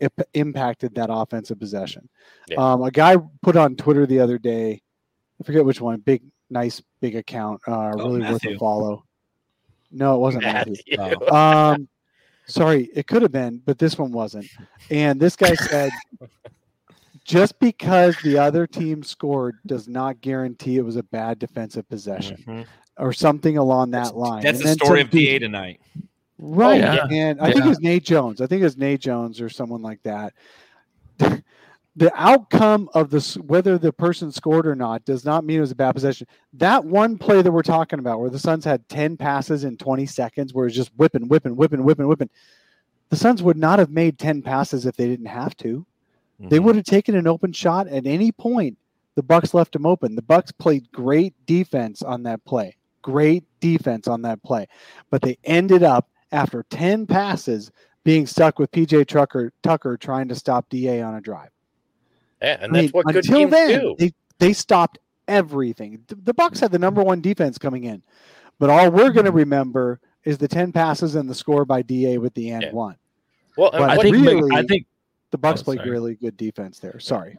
imp- 0.00 0.28
impacted 0.34 0.94
that 0.94 1.08
offensive 1.10 1.58
possession. 1.58 2.08
Yeah. 2.48 2.72
Um, 2.72 2.82
a 2.82 2.90
guy 2.90 3.16
put 3.42 3.56
on 3.56 3.76
Twitter 3.76 4.06
the 4.06 4.20
other 4.20 4.38
day, 4.38 4.82
I 5.40 5.44
forget 5.44 5.64
which 5.64 5.80
one, 5.80 6.00
big, 6.00 6.22
nice, 6.50 6.82
big 7.00 7.16
account, 7.16 7.60
uh, 7.66 7.92
Oh, 7.94 8.08
really 8.08 8.20
worth 8.20 8.44
a 8.44 8.56
follow. 8.58 9.04
No, 9.92 10.16
it 10.16 10.18
wasn't 10.18 10.44
Matthew. 10.44 10.74
Matthew. 10.96 11.28
Um, 11.28 11.88
sorry, 12.46 12.90
it 12.94 13.06
could 13.06 13.22
have 13.22 13.32
been, 13.32 13.60
but 13.64 13.78
this 13.78 13.98
one 13.98 14.12
wasn't. 14.12 14.46
And 14.90 15.20
this 15.20 15.36
guy 15.36 15.54
said, 15.54 15.90
just 17.24 17.58
because 17.58 18.16
the 18.22 18.38
other 18.38 18.66
team 18.66 19.02
scored 19.02 19.58
does 19.66 19.88
not 19.88 20.20
guarantee 20.20 20.76
it 20.76 20.84
was 20.84 20.96
a 20.96 21.02
bad 21.02 21.38
defensive 21.38 21.88
possession 21.88 22.36
Mhm. 22.46 22.66
or 22.98 23.12
something 23.12 23.58
along 23.58 23.90
that 23.92 24.16
line. 24.16 24.42
That's 24.42 24.60
And 24.60 24.68
the 24.68 24.72
story 24.74 25.00
some 25.00 25.06
of 25.06 25.10
DA 25.10 25.38
tonight. 25.40 25.80
Right. 26.38 26.80
yeah. 26.80 27.06
And 27.10 27.40
I 27.40 27.50
think 27.52 27.64
it 27.64 27.68
was 27.68 27.80
Nate 27.80 28.04
Jones. 28.04 28.40
I 28.40 28.46
think 28.46 28.60
it 28.60 28.64
was 28.64 28.76
Nate 28.76 29.00
Jones 29.00 29.40
or 29.40 29.48
someone 29.48 29.82
like 29.82 30.02
that. 30.04 30.34
The 31.96 32.12
outcome 32.14 32.90
of 32.92 33.10
this 33.10 33.36
whether 33.38 33.78
the 33.78 33.92
person 33.92 34.30
scored 34.30 34.66
or 34.66 34.74
not 34.74 35.04
does 35.06 35.24
not 35.24 35.44
mean 35.44 35.58
it 35.58 35.62
was 35.62 35.70
a 35.70 35.76
bad 35.76 35.94
possession. 35.94 36.26
That 36.52 36.84
one 36.84 37.16
play 37.16 37.40
that 37.40 37.50
we're 37.50 37.62
talking 37.62 37.98
about 37.98 38.20
where 38.20 38.30
the 38.30 38.38
Suns 38.38 38.64
had 38.66 38.86
10 38.90 39.16
passes 39.16 39.64
in 39.64 39.78
20 39.78 40.04
seconds 40.04 40.52
where 40.52 40.66
it's 40.66 40.76
just 40.76 40.92
whipping, 40.96 41.26
whipping, 41.28 41.56
whipping, 41.56 41.82
whipping, 41.82 42.06
whipping. 42.06 42.30
The 43.08 43.16
Suns 43.16 43.42
would 43.42 43.56
not 43.56 43.78
have 43.78 43.90
made 43.90 44.18
10 44.18 44.42
passes 44.42 44.84
if 44.84 44.96
they 44.96 45.06
didn't 45.06 45.26
have 45.26 45.56
to. 45.58 45.86
They 46.38 46.58
Mhm. 46.58 46.64
would 46.64 46.76
have 46.76 46.84
taken 46.84 47.14
an 47.14 47.26
open 47.26 47.52
shot 47.52 47.88
at 47.88 48.06
any 48.06 48.30
point. 48.30 48.76
The 49.14 49.22
Bucks 49.22 49.54
left 49.54 49.72
them 49.72 49.86
open. 49.86 50.16
The 50.16 50.22
Bucks 50.22 50.52
played 50.52 50.92
great 50.92 51.34
defense 51.46 52.02
on 52.02 52.24
that 52.24 52.44
play. 52.44 52.76
Great 53.00 53.44
defense 53.60 54.06
on 54.06 54.20
that 54.22 54.42
play. 54.42 54.66
But 55.08 55.22
they 55.22 55.38
ended 55.44 55.82
up 55.82 56.10
after 56.32 56.64
10 56.68 57.06
passes 57.06 57.70
being 58.04 58.26
stuck 58.26 58.58
with 58.58 58.70
PJ 58.70 59.04
Tucker 59.04 59.52
Tucker 59.62 59.96
trying 59.96 60.28
to 60.28 60.34
stop 60.34 60.68
DA 60.68 61.00
on 61.00 61.14
a 61.14 61.20
drive. 61.22 61.48
Yeah, 62.42 62.58
and 62.60 62.72
I 62.76 62.80
that's 62.80 62.82
mean, 62.82 62.90
what 62.90 63.06
good 63.06 63.16
until 63.16 63.36
teams 63.38 63.50
then, 63.50 63.80
do. 63.80 63.96
They, 63.98 64.12
they 64.38 64.52
stopped 64.52 64.98
everything. 65.28 66.02
The, 66.08 66.14
the 66.16 66.34
Bucks 66.34 66.60
had 66.60 66.70
the 66.72 66.78
number 66.78 67.02
one 67.02 67.20
defense 67.20 67.58
coming 67.58 67.84
in, 67.84 68.02
but 68.58 68.70
all 68.70 68.90
we're 68.90 69.10
going 69.10 69.24
to 69.24 69.30
Mm-hmm. 69.30 69.38
remember 69.38 70.00
is 70.24 70.38
the 70.38 70.48
ten 70.48 70.72
passes 70.72 71.14
and 71.14 71.28
the 71.28 71.34
score 71.34 71.64
by 71.64 71.82
Da 71.82 72.18
with 72.18 72.34
the 72.34 72.50
and 72.50 72.62
Yeah. 72.64 72.72
one. 72.72 72.96
Well, 73.56 73.70
But 73.72 73.90
I 73.90 73.96
think 73.96 74.16
really- 74.16 74.54
I 74.56 74.62
think 74.64 74.86
The 75.30 75.38
Bucks 75.38 75.60
Oh, 75.62 75.64
played 75.64 75.78
sorry. 75.78 75.90
really 75.90 76.14
good 76.14 76.36
defense 76.36 76.78
there. 76.78 76.98
Sorry. 77.00 77.36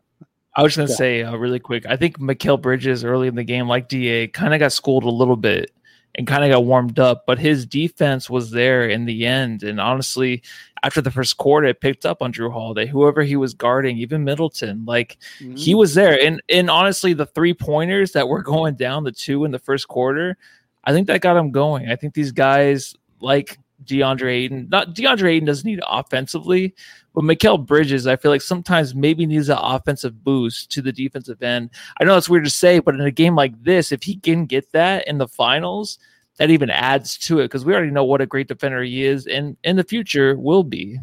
I 0.55 0.63
was 0.63 0.75
gonna 0.75 0.89
Yeah. 0.89 0.95
say 0.95 1.21
uh, 1.23 1.35
really 1.35 1.59
quick. 1.59 1.85
I 1.85 1.95
think 1.95 2.17
Mikal 2.19 2.59
Bridges 2.61 3.03
early 3.03 3.27
in 3.27 3.35
the 3.35 3.43
game, 3.43 3.67
like 3.67 3.87
Da, 3.89 4.27
kind 4.27 4.53
of 4.53 4.59
got 4.59 4.71
schooled 4.71 5.03
a 5.03 5.09
little 5.09 5.35
bit 5.35 5.71
and 6.17 6.25
kind 6.25 6.43
of 6.43 6.49
got 6.49 6.65
warmed 6.65 6.97
up, 6.97 7.25
but 7.27 7.37
his 7.37 7.65
defense 7.65 8.29
was 8.29 8.49
there 8.49 8.89
in 8.89 9.05
the 9.05 9.25
end. 9.25 9.61
And 9.61 9.79
honestly, 9.79 10.41
after 10.83 10.99
the 10.99 11.11
first 11.11 11.37
quarter, 11.37 11.67
it 11.67 11.79
picked 11.79 12.05
up 12.05 12.21
on 12.21 12.33
Jrue 12.33 12.51
Holiday, 12.51 12.87
whoever 12.87 13.21
he 13.21 13.35
was 13.35 13.53
guarding, 13.53 13.97
even 13.97 14.23
Middleton. 14.23 14.83
Like 14.85 15.17
he 15.37 15.73
mm. 15.73 15.77
was 15.77 15.93
there. 15.93 16.19
And 16.19 16.41
and 16.49 16.69
honestly, 16.69 17.13
the 17.13 17.27
three 17.27 17.53
pointers 17.53 18.13
that 18.13 18.27
were 18.27 18.41
going 18.43 18.75
down 18.75 19.03
the 19.03 19.11
two 19.11 19.45
in 19.45 19.51
the 19.51 19.59
first 19.59 19.87
quarter, 19.87 20.37
I 20.83 20.93
think 20.93 21.07
that 21.07 21.21
got 21.21 21.37
him 21.37 21.51
going. 21.51 21.89
I 21.89 21.95
think 21.95 22.15
these 22.15 22.31
guys 22.31 22.95
like 23.19 23.59
DeAndre 23.85 24.31
Ayton, 24.31 24.67
not 24.69 24.95
DeAndre 24.95 25.33
Ayton 25.33 25.45
doesn't 25.45 25.67
need 25.67 25.81
offensively, 25.87 26.73
but 27.17 27.23
Mikal 27.23 27.65
Bridges, 27.65 28.05
I 28.05 28.15
feel 28.15 28.29
like 28.29 28.43
sometimes 28.43 28.93
maybe 28.93 29.25
needs 29.25 29.49
an 29.49 29.57
offensive 29.59 30.23
boost 30.23 30.69
to 30.69 30.83
the 30.83 30.91
defensive 30.91 31.41
end. 31.41 31.71
I 31.99 32.03
know 32.03 32.15
it's 32.15 32.29
weird 32.29 32.43
to 32.43 32.51
say, 32.51 32.77
but 32.77 32.93
in 32.93 33.01
a 33.01 33.09
game 33.09 33.35
like 33.35 33.59
this, 33.63 33.91
if 33.91 34.03
he 34.03 34.17
can 34.17 34.45
get 34.45 34.71
that 34.73 35.07
in 35.07 35.17
the 35.17 35.27
finals, 35.27 35.97
that 36.37 36.51
even 36.51 36.69
adds 36.69 37.17
to 37.17 37.39
it 37.39 37.45
because 37.45 37.65
we 37.65 37.73
already 37.73 37.89
know 37.89 38.03
what 38.03 38.21
a 38.21 38.27
great 38.27 38.47
defender 38.47 38.83
he 38.83 39.03
is 39.03 39.25
and 39.25 39.57
in 39.63 39.77
the 39.77 39.83
future 39.83 40.37
will 40.37 40.61
be. 40.61 40.99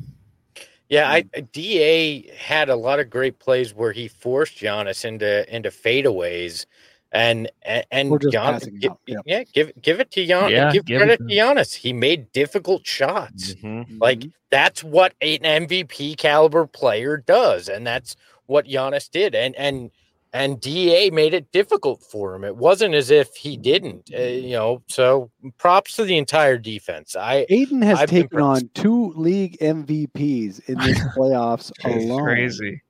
Yeah, 0.89 1.11
I 1.11 1.23
Da 1.23 2.31
had 2.37 2.69
a 2.69 2.77
lot 2.77 3.01
of 3.01 3.11
great 3.11 3.41
plays 3.41 3.75
where 3.75 3.91
he 3.91 4.07
forced 4.07 4.59
Giannis 4.59 5.05
into 5.05 5.53
into 5.53 5.71
fadeaways, 5.71 6.67
and 7.15 7.51
and, 7.63 7.87
and 7.91 8.11
Or 8.11 8.19
just 8.19 8.33
Gian- 8.33 8.53
passing 8.55 8.79
yeah. 9.07 9.19
yeah, 9.25 9.45
give 9.55 9.73
give 9.81 10.01
it 10.01 10.11
to 10.11 10.27
Giannis. 10.27 10.51
Yeah, 10.51 10.73
give 10.73 10.85
give 10.85 10.99
credit 10.99 11.19
to 11.19 11.25
to 11.29 11.35
Giannis. 11.35 11.75
He 11.77 11.93
made 11.93 12.33
difficult 12.33 12.87
shots. 12.87 13.55
Mhm. 13.55 14.01
Like 14.01 14.19
Mhm. 14.21 14.33
that's 14.51 14.83
what 14.85 15.15
an 15.23 15.39
MVP 15.45 16.17
caliber 16.17 16.67
player 16.67 17.17
does, 17.17 17.69
and 17.69 17.87
that's 17.87 18.17
what 18.47 18.67
Giannis 18.67 19.09
did. 19.11 19.35
And 19.35 19.55
and 19.57 19.91
and 20.33 20.61
Da 20.61 21.11
made 21.11 21.33
it 21.33 21.53
difficult 21.53 22.03
for 22.03 22.35
him. 22.35 22.43
It 22.43 22.57
wasn't 22.57 22.97
as 22.97 23.09
if 23.13 23.37
he 23.37 23.57
didn't, 23.57 24.11
uh, 24.13 24.21
you 24.21 24.51
know. 24.55 24.83
So 24.89 25.31
props 25.59 25.95
to 25.95 26.03
the 26.05 26.19
entire 26.19 26.59
defense. 26.59 27.15
I 27.15 27.47
Ayton 27.49 27.83
has 27.83 28.01
I've 28.01 28.11
taken 28.11 28.41
on 28.41 28.69
two 28.75 29.13
league 29.17 29.57
MVPs 29.61 30.59
in 30.69 30.79
this 30.79 30.99
playoffs 31.17 31.71
It's 31.85 32.05
alone. 32.05 32.25
crazy. 32.25 32.83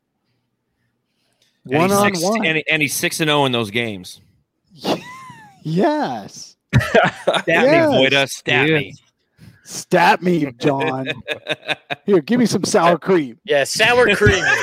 And 1.66 1.78
One 1.78 1.88
he's 1.90 1.98
on 1.98 2.14
six- 2.14 2.22
one. 2.24 2.44
and, 2.46 2.62
and 2.70 2.82
he's 2.82 2.94
six 2.94 3.20
and 3.20 3.28
zero 3.28 3.44
in 3.46 3.52
those 3.52 3.70
games. 3.70 4.20
yes. 5.62 6.56
Stat 6.74 7.44
Yes. 7.46 7.90
me, 7.90 7.96
Voida. 8.06 8.28
Stat 8.28 8.68
me. 8.68 8.94
Stat 9.64 10.22
me, 10.22 10.50
John. 10.58 11.06
Here, 12.06 12.20
give 12.20 12.38
me 12.38 12.46
some 12.46 12.64
sour 12.64 12.98
cream. 12.98 13.38
yeah, 13.44 13.64
sour 13.64 14.14
cream. 14.14 14.44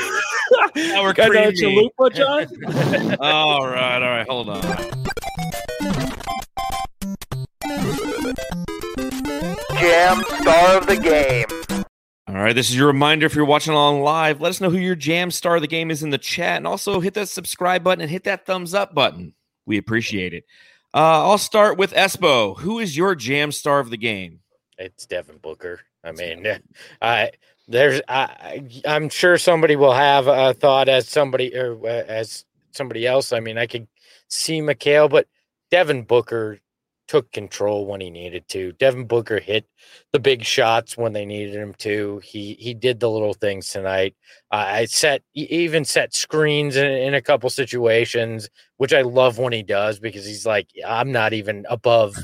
Sour 0.76 1.14
cream 1.14 1.32
are 1.32 1.52
me. 1.52 1.90
chalupa, 1.98 2.14
John? 2.14 3.16
all 3.22 3.66
right, 3.68 4.02
all 4.02 4.10
right. 4.10 4.28
Hold 4.28 4.50
on. 4.50 4.62
Jam 9.80 10.24
star 10.42 10.78
of 10.78 10.88
the 10.88 10.98
game. 11.02 11.81
All 12.28 12.36
right, 12.36 12.54
this 12.54 12.70
is 12.70 12.76
your 12.76 12.88
reminder 12.88 13.26
if 13.26 13.36
you're 13.36 13.46
watching 13.46 13.74
along 13.74 14.02
live, 14.04 14.40
let 14.40 14.50
us 14.50 14.62
know 14.62 14.70
who 14.70 14.78
your 14.78 14.96
jam 14.96 15.32
star 15.32 15.56
of 15.56 15.62
the 15.62 15.68
game 15.68 15.90
is 15.90 16.04
in 16.04 16.12
the 16.12 16.18
chat 16.18 16.58
and 16.58 16.68
also 16.68 17.00
hit 17.00 17.16
that 17.16 17.30
subscribe 17.30 17.84
button 17.84 18.02
and 18.02 18.12
hit 18.12 18.26
that 18.26 18.46
thumbs 18.46 18.74
up 18.74 18.94
button. 18.94 19.34
We 19.66 19.78
appreciate 19.78 20.34
it. 20.34 20.46
Uh, 20.94 21.28
I'll 21.28 21.38
start 21.38 21.78
with 21.78 21.94
Espo. 21.94 22.60
Who 22.60 22.80
is 22.80 22.96
your 22.96 23.16
jam 23.16 23.52
star 23.52 23.80
of 23.80 23.90
the 23.90 23.98
game? 23.98 24.40
It's 24.78 25.06
Devin 25.06 25.38
Booker. 25.38 25.80
I 26.04 26.12
mean, 26.12 26.46
I 27.02 27.32
there's 27.68 28.02
I, 28.08 28.64
I'm 28.86 29.10
sure 29.10 29.38
somebody 29.38 29.76
will 29.76 29.94
have 29.94 30.28
a 30.28 30.54
thought 30.54 30.90
as 30.90 31.08
somebody 31.08 31.56
or 31.56 31.80
uh, 31.84 32.04
as 32.08 32.46
somebody 32.72 33.08
else. 33.08 33.34
I 33.34 33.40
mean, 33.40 33.58
I 33.58 33.68
could 33.68 33.88
see 34.28 34.62
Mikal, 34.62 35.10
but 35.10 35.28
Devin 35.70 36.04
Booker 36.04 36.60
took 37.12 37.30
control 37.34 37.86
when 37.88 38.00
he 38.00 38.10
needed 38.10 38.48
to. 38.48 38.72
Devin 38.80 39.04
Booker 39.04 39.38
hit 39.42 39.66
the 40.14 40.20
big 40.20 40.46
shots 40.46 40.96
when 40.96 41.12
they 41.12 41.26
needed 41.26 41.56
him 41.56 41.74
to. 41.80 42.22
He 42.24 42.54
he 42.54 42.74
did 42.74 43.02
the 43.02 43.10
little 43.10 43.34
things 43.34 43.68
tonight. 43.70 44.16
I 44.50 44.80
I 44.80 44.86
set 44.86 45.22
even 45.34 45.84
set 45.84 46.14
screens 46.14 46.78
in, 46.78 46.90
in 46.90 47.14
a 47.14 47.22
couple 47.22 47.50
situations, 47.50 48.50
which 48.78 48.94
I 48.94 49.02
love 49.02 49.40
when 49.40 49.52
he 49.52 49.62
does 49.62 50.00
because 50.00 50.26
he's 50.26 50.46
like, 50.46 50.70
I'm 50.88 51.12
not 51.12 51.34
even 51.34 51.66
above 51.70 52.16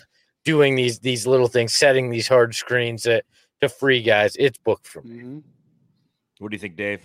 doing 0.46 0.76
these 0.76 1.00
these 1.00 1.28
little 1.28 1.50
things, 1.50 1.74
setting 1.74 2.10
these 2.10 2.30
hard 2.30 2.56
screens 2.56 3.04
to 3.04 3.22
to 3.60 3.68
free 3.68 4.02
guys. 4.02 4.38
It's 4.40 4.58
booked 4.58 4.88
for 4.88 5.02
me. 5.02 5.18
Mhm. 5.18 5.44
What 6.40 6.52
do 6.52 6.56
you 6.56 6.62
think, 6.62 6.78
Dave? 6.78 7.02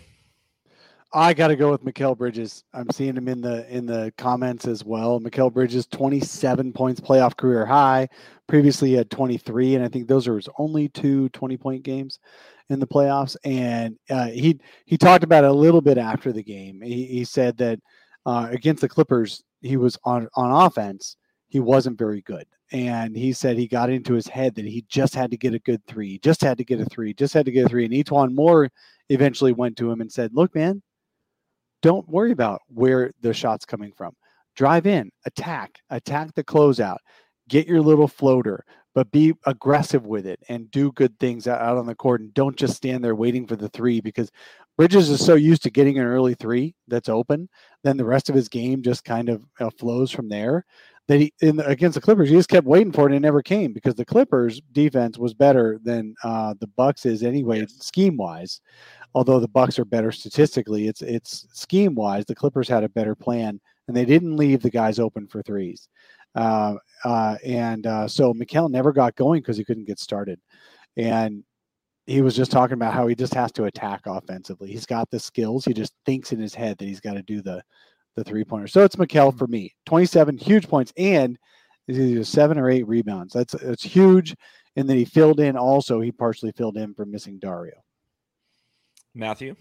I 1.14 1.34
got 1.34 1.48
to 1.48 1.56
go 1.56 1.70
with 1.70 1.84
Mikal 1.84 2.16
Bridges. 2.16 2.64
I'm 2.72 2.88
seeing 2.90 3.16
him 3.16 3.28
in 3.28 3.42
the 3.42 3.68
in 3.74 3.84
the 3.84 4.12
comments 4.16 4.66
as 4.66 4.82
well. 4.82 5.20
Mikal 5.20 5.52
Bridges, 5.52 5.86
27 5.86 6.72
points, 6.72 7.00
playoff 7.00 7.36
career 7.36 7.66
high. 7.66 8.08
Previously, 8.48 8.90
he 8.90 8.94
had 8.94 9.10
23, 9.10 9.74
and 9.74 9.84
I 9.84 9.88
think 9.88 10.08
those 10.08 10.26
are 10.26 10.36
his 10.36 10.48
only 10.58 10.88
two 10.88 11.28
20 11.30 11.56
point 11.58 11.82
games 11.82 12.18
in 12.70 12.80
the 12.80 12.86
playoffs. 12.86 13.36
And 13.44 13.98
uh, 14.08 14.28
he 14.28 14.58
he 14.86 14.96
talked 14.96 15.22
about 15.22 15.44
it 15.44 15.50
a 15.50 15.52
little 15.52 15.82
bit 15.82 15.98
after 15.98 16.32
the 16.32 16.42
game. 16.42 16.80
He, 16.80 17.04
he 17.06 17.24
said 17.24 17.58
that 17.58 17.78
uh, 18.24 18.48
against 18.50 18.80
the 18.80 18.88
Clippers, 18.88 19.42
he 19.60 19.76
was 19.76 19.98
on 20.04 20.28
on 20.34 20.66
offense. 20.66 21.16
He 21.48 21.60
wasn't 21.60 21.98
very 21.98 22.22
good, 22.22 22.46
and 22.70 23.14
he 23.14 23.34
said 23.34 23.58
he 23.58 23.68
got 23.68 23.90
into 23.90 24.14
his 24.14 24.28
head 24.28 24.54
that 24.54 24.64
he 24.64 24.86
just 24.88 25.14
had 25.14 25.30
to 25.30 25.36
get 25.36 25.52
a 25.52 25.58
good 25.58 25.84
three, 25.86 26.18
just 26.20 26.40
had 26.40 26.56
to 26.56 26.64
get 26.64 26.80
a 26.80 26.86
three, 26.86 27.12
just 27.12 27.34
had 27.34 27.44
to 27.44 27.52
get 27.52 27.66
a 27.66 27.68
three. 27.68 27.84
And 27.84 27.92
E'Twaun 27.92 28.34
Moore 28.34 28.70
eventually 29.10 29.52
went 29.52 29.76
to 29.76 29.90
him 29.90 30.00
and 30.00 30.10
said, 30.10 30.30
"Look, 30.32 30.54
man." 30.54 30.82
Don't 31.82 32.08
worry 32.08 32.32
about 32.32 32.62
where 32.68 33.12
the 33.20 33.34
shot's 33.34 33.64
coming 33.64 33.92
from. 33.92 34.14
Drive 34.56 34.86
in, 34.86 35.10
attack, 35.26 35.78
attack 35.90 36.34
the 36.34 36.44
closeout, 36.44 36.98
get 37.48 37.66
your 37.66 37.80
little 37.80 38.08
floater, 38.08 38.64
but 38.94 39.10
be 39.10 39.34
aggressive 39.46 40.06
with 40.06 40.26
it 40.26 40.38
and 40.48 40.70
do 40.70 40.92
good 40.92 41.18
things 41.18 41.46
out 41.46 41.78
on 41.78 41.86
the 41.86 41.94
court. 41.94 42.20
And 42.20 42.34
don't 42.34 42.56
just 42.56 42.76
stand 42.76 43.02
there 43.02 43.14
waiting 43.14 43.46
for 43.46 43.56
the 43.56 43.70
three 43.70 44.00
because 44.00 44.30
Bridges 44.76 45.10
is 45.10 45.24
so 45.24 45.34
used 45.34 45.62
to 45.64 45.70
getting 45.70 45.98
an 45.98 46.04
early 46.04 46.34
three 46.34 46.74
that's 46.88 47.08
open. 47.08 47.48
Then 47.84 47.96
the 47.96 48.04
rest 48.04 48.28
of 48.28 48.34
his 48.34 48.48
game 48.48 48.82
just 48.82 49.04
kind 49.04 49.28
of 49.28 49.44
uh, 49.60 49.70
flows 49.78 50.10
from 50.10 50.28
there. 50.28 50.64
That 51.08 51.18
he 51.18 51.34
in 51.40 51.56
the, 51.56 51.66
against 51.66 51.96
the 51.96 52.00
Clippers, 52.00 52.28
he 52.28 52.36
just 52.36 52.48
kept 52.48 52.66
waiting 52.66 52.92
for 52.92 53.02
it 53.02 53.06
and 53.06 53.16
it 53.16 53.20
never 53.20 53.42
came 53.42 53.72
because 53.72 53.96
the 53.96 54.04
Clippers 54.04 54.60
defense 54.70 55.18
was 55.18 55.34
better 55.34 55.80
than 55.82 56.14
uh, 56.22 56.54
the 56.60 56.68
Bucks 56.68 57.04
is 57.06 57.22
anyway, 57.22 57.66
scheme 57.66 58.16
wise 58.16 58.60
although 59.14 59.40
the 59.40 59.48
Bucks 59.48 59.78
are 59.78 59.84
better 59.84 60.12
statistically, 60.12 60.88
it's 60.88 61.02
it's 61.02 61.46
scheme 61.52 61.94
wise. 61.94 62.24
The 62.24 62.34
Clippers 62.34 62.68
had 62.68 62.84
a 62.84 62.88
better 62.88 63.14
plan, 63.14 63.60
and 63.88 63.96
they 63.96 64.04
didn't 64.04 64.36
leave 64.36 64.62
the 64.62 64.70
guys 64.70 64.98
open 64.98 65.26
for 65.26 65.42
threes. 65.42 65.88
Uh, 66.34 66.76
uh, 67.04 67.36
and 67.44 67.86
uh, 67.86 68.08
so 68.08 68.32
Mikal 68.32 68.70
never 68.70 68.92
got 68.92 69.16
going 69.16 69.40
because 69.40 69.56
he 69.56 69.64
couldn't 69.64 69.86
get 69.86 69.98
started. 69.98 70.40
And 70.96 71.44
he 72.06 72.22
was 72.22 72.34
just 72.34 72.50
talking 72.50 72.74
about 72.74 72.94
how 72.94 73.06
he 73.06 73.14
just 73.14 73.34
has 73.34 73.52
to 73.52 73.64
attack 73.64 74.02
offensively. 74.06 74.70
He's 74.70 74.86
got 74.86 75.10
the 75.10 75.20
skills. 75.20 75.64
He 75.64 75.74
just 75.74 75.92
thinks 76.06 76.32
in 76.32 76.40
his 76.40 76.54
head 76.54 76.78
that 76.78 76.86
he's 76.86 77.00
got 77.00 77.14
to 77.14 77.22
do 77.22 77.42
the 77.42 77.62
the 78.16 78.24
three 78.24 78.44
pointer. 78.44 78.66
So 78.66 78.84
it's 78.84 78.96
Mikal 78.96 79.36
for 79.36 79.46
me. 79.46 79.74
Twenty 79.86 80.06
seven 80.06 80.36
huge 80.36 80.68
points 80.68 80.92
and 80.96 81.38
it's 81.88 81.98
either 81.98 82.24
seven 82.24 82.58
or 82.58 82.70
eight 82.70 82.86
rebounds. 82.86 83.32
That's 83.32 83.54
it's 83.54 83.82
huge. 83.82 84.34
And 84.76 84.88
then 84.88 84.96
he 84.96 85.04
filled 85.04 85.40
in 85.40 85.56
also. 85.56 86.00
He 86.00 86.12
partially 86.12 86.52
filled 86.52 86.76
in 86.76 86.94
for 86.94 87.04
missing 87.04 87.38
Dario. 87.38 87.74
Matthew? 89.14 89.54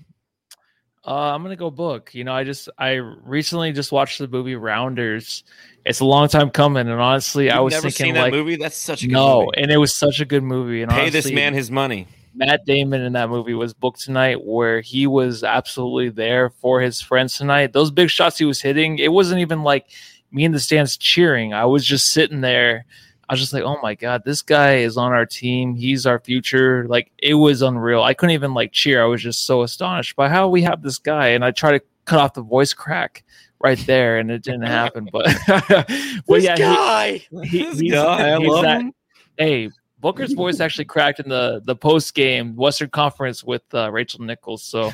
Uh, 1.05 1.33
I'm 1.33 1.41
gonna 1.41 1.55
go 1.55 1.71
book. 1.71 2.13
You 2.13 2.23
know, 2.23 2.33
I 2.33 2.43
just 2.43 2.69
I 2.77 2.93
recently 2.93 3.71
just 3.71 3.91
watched 3.91 4.19
the 4.19 4.27
movie 4.27 4.55
Rounders. 4.55 5.43
It's 5.83 5.99
a 5.99 6.05
long 6.05 6.27
time 6.27 6.51
coming, 6.51 6.87
and 6.87 7.01
honestly, 7.01 7.49
I 7.49 7.55
You've 7.55 7.63
was 7.65 7.71
never 7.73 7.81
thinking 7.89 8.05
seen 8.05 8.13
that 8.13 8.21
like 8.21 8.33
movie? 8.33 8.55
That's 8.55 8.77
such 8.77 9.03
a 9.03 9.07
good 9.07 9.13
no, 9.13 9.39
movie. 9.39 9.57
and 9.57 9.71
it 9.71 9.77
was 9.77 9.95
such 9.95 10.19
a 10.19 10.25
good 10.25 10.43
movie. 10.43 10.83
And 10.83 10.91
Pay 10.91 11.09
this 11.09 11.31
man 11.31 11.55
his 11.55 11.71
money. 11.71 12.07
Matt 12.33 12.65
Damon 12.65 13.01
in 13.01 13.13
that 13.13 13.29
movie 13.29 13.53
was 13.53 13.73
booked 13.73 14.01
tonight, 14.01 14.43
where 14.43 14.81
he 14.81 15.05
was 15.07 15.43
absolutely 15.43 16.09
there 16.09 16.49
for 16.49 16.79
his 16.81 17.01
friends 17.01 17.37
tonight. 17.37 17.73
Those 17.73 17.91
big 17.91 18.09
shots 18.09 18.37
he 18.37 18.45
was 18.45 18.61
hitting, 18.61 18.97
it 18.99 19.11
wasn't 19.11 19.41
even 19.41 19.63
like 19.63 19.87
me 20.31 20.45
in 20.45 20.51
the 20.51 20.59
stands 20.59 20.95
cheering. 20.97 21.53
I 21.53 21.65
was 21.65 21.85
just 21.85 22.07
sitting 22.13 22.41
there. 22.41 22.85
I 23.29 23.33
was 23.33 23.39
just 23.41 23.53
like, 23.53 23.63
oh 23.63 23.77
my 23.81 23.95
god, 23.95 24.23
this 24.25 24.41
guy 24.41 24.77
is 24.77 24.97
on 24.97 25.11
our 25.13 25.25
team. 25.25 25.75
He's 25.75 26.05
our 26.05 26.19
future. 26.19 26.85
Like 26.87 27.11
it 27.17 27.33
was 27.35 27.61
unreal. 27.61 28.03
I 28.03 28.13
couldn't 28.13 28.33
even 28.33 28.53
like 28.53 28.71
cheer. 28.73 29.01
I 29.01 29.05
was 29.05 29.21
just 29.21 29.45
so 29.45 29.61
astonished 29.61 30.15
by 30.15 30.27
how 30.29 30.49
we 30.49 30.61
have 30.63 30.81
this 30.81 30.97
guy. 30.97 31.27
And 31.29 31.43
I 31.45 31.51
try 31.51 31.71
to 31.77 31.81
cut 32.05 32.19
off 32.19 32.33
the 32.33 32.41
voice 32.41 32.73
crack 32.73 33.23
right 33.61 33.77
there, 33.85 34.17
and 34.19 34.31
it 34.31 34.41
didn't 34.43 34.63
happen. 34.63 35.07
But 35.11 35.33
but 35.47 35.87
This 36.27 36.43
yeah, 36.43 36.55
he- 36.55 36.61
guy. 36.61 37.11
he, 37.45 37.63
This 37.65 37.79
he's, 37.79 37.91
guy, 37.93 38.29
I 38.31 38.37
love 38.37 38.63
that- 38.63 38.81
him. 38.81 38.93
Hey, 39.37 39.69
Booker's 40.01 40.33
voice 40.33 40.59
actually 40.59 40.85
cracked 40.85 41.19
in 41.19 41.29
the 41.29 41.61
the 41.63 41.75
post 41.75 42.13
game 42.13 42.55
Western 42.55 42.89
Conference 42.89 43.43
with 43.43 43.61
uh, 43.73 43.91
Rachel 43.91 44.21
Nichols. 44.21 44.63
So, 44.63 44.91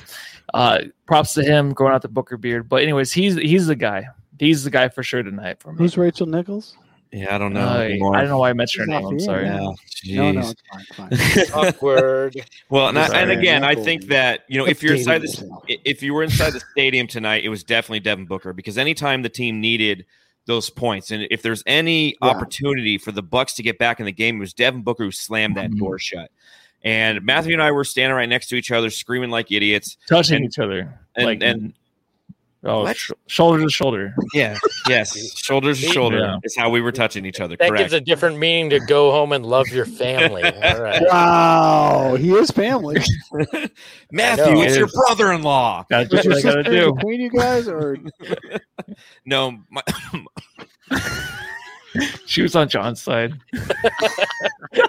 uh, 0.53 0.79
props 1.05 1.33
to 1.35 1.43
him 1.43 1.73
growing 1.73 1.93
out 1.93 2.01
the 2.01 2.07
Booker 2.09 2.37
beard. 2.37 2.67
But 2.69 2.83
anyways, 2.83 3.11
he's 3.13 3.35
he's 3.35 3.67
the 3.67 3.75
guy. 3.75 4.07
He's 4.39 4.63
the 4.63 4.69
guy 4.69 4.89
for 4.89 5.01
sure 5.03 5.23
tonight 5.23 5.59
for 5.59 5.71
me. 5.71 5.77
Who's 5.79 5.97
Rachel 5.97 6.27
Nichols? 6.27 6.75
Yeah, 7.11 7.33
I 7.33 7.37
don't 7.37 7.53
know. 7.53 7.65
Uh, 7.65 7.77
anymore. 7.83 8.15
I 8.17 8.19
don't 8.19 8.29
know 8.29 8.39
why 8.39 8.49
I 8.49 8.53
mentioned 8.53 8.91
her 8.91 8.99
name. 8.99 9.07
I'm 9.07 9.19
sorry. 9.21 9.45
Yeah, 9.45 9.57
No, 9.59 9.75
jeez. 10.05 10.33
no, 10.35 10.49
it's 10.49 10.61
fine. 10.97 11.07
It's 11.11 11.49
fine. 11.51 11.65
Awkward. 11.67 12.35
Well, 12.69 12.89
and, 12.89 12.99
I- 12.99 13.21
and 13.21 13.31
again, 13.31 13.63
I 13.63 13.75
think 13.75 14.07
that 14.07 14.43
you 14.49 14.57
know 14.57 14.67
if 14.67 14.83
you're 14.83 14.95
inside 14.95 15.15
him 15.15 15.21
this, 15.21 15.41
if 15.85 16.03
you 16.03 16.13
were 16.13 16.23
inside 16.23 16.51
the 16.51 16.59
stadium 16.71 17.07
tonight, 17.07 17.45
it 17.45 17.49
was 17.49 17.63
definitely 17.63 18.01
Devin 18.01 18.25
Booker 18.25 18.51
because 18.51 18.77
anytime 18.77 19.21
the 19.21 19.29
team 19.29 19.61
needed 19.61 20.05
those 20.47 20.69
points, 20.71 21.11
and 21.11 21.27
if 21.29 21.43
there's 21.43 21.61
any 21.67 22.09
Yeah. 22.09 22.29
opportunity 22.29 22.97
for 22.97 23.11
the 23.11 23.21
Bucks 23.21 23.53
to 23.55 23.63
get 23.63 23.77
back 23.77 23.99
in 23.99 24.07
the 24.07 24.11
game, 24.11 24.37
it 24.37 24.39
was 24.39 24.53
Devin 24.53 24.81
Booker 24.81 25.03
who 25.03 25.11
slammed 25.11 25.55
that 25.57 25.69
Mhm. 25.69 25.77
door 25.77 25.99
shut. 25.99 26.31
And 26.83 27.23
Matthew 27.23 27.53
and 27.53 27.61
I 27.61 27.71
were 27.71 27.83
standing 27.83 28.15
right 28.15 28.29
next 28.29 28.47
to 28.47 28.55
each 28.55 28.71
other, 28.71 28.89
screaming 28.89 29.29
like 29.29 29.51
idiots. 29.51 29.97
Touching 30.07 30.37
And- 30.37 30.45
each 30.45 30.57
other. 30.57 30.99
and- 31.15 31.25
like, 31.25 31.43
and- 31.43 31.73
oh, 32.63 32.83
What? 32.83 32.97
sh- 32.97 33.11
shoulder 33.27 33.63
to 33.63 33.69
shoulder. 33.69 34.15
Yeah, 34.33 34.57
yes, 34.87 35.15
shoulder 35.37 35.73
to 35.73 35.79
Yeah. 35.79 35.91
shoulder 35.91 36.37
is 36.43 36.55
how 36.57 36.69
we 36.69 36.81
were 36.81 36.91
touching 36.91 37.25
each 37.25 37.39
other. 37.39 37.55
That 37.57 37.69
Correct. 37.69 37.83
gives 37.83 37.93
a 37.93 38.01
different 38.01 38.37
meaning 38.37 38.69
to 38.71 38.79
go 38.79 39.11
home 39.11 39.31
and 39.31 39.45
love 39.45 39.67
your 39.69 39.85
family. 39.85 40.43
All 40.63 40.81
right. 40.81 41.01
Wow, 41.09 42.15
he 42.15 42.31
is 42.33 42.51
family. 42.51 42.97
Matthew, 44.11 44.43
I 44.45 44.53
know. 44.53 44.61
it's 44.61 44.75
It 44.75 44.79
your 44.79 44.87
brother-in-law. 44.87 45.85
Gotta 45.89 46.05
do 46.07 46.17
Was 46.17 46.25
what 46.27 46.43
your 46.43 46.51
I 46.51 46.63
gotta 46.63 46.71
do. 46.71 46.93
between 46.93 47.21
you 47.21 47.29
guys, 47.29 47.67
or 47.67 47.97
No, 49.25 49.59
my, 49.69 49.81
She 52.25 52.41
was 52.41 52.55
on 52.55 52.67
John's 52.69 53.01
side. 53.01 53.33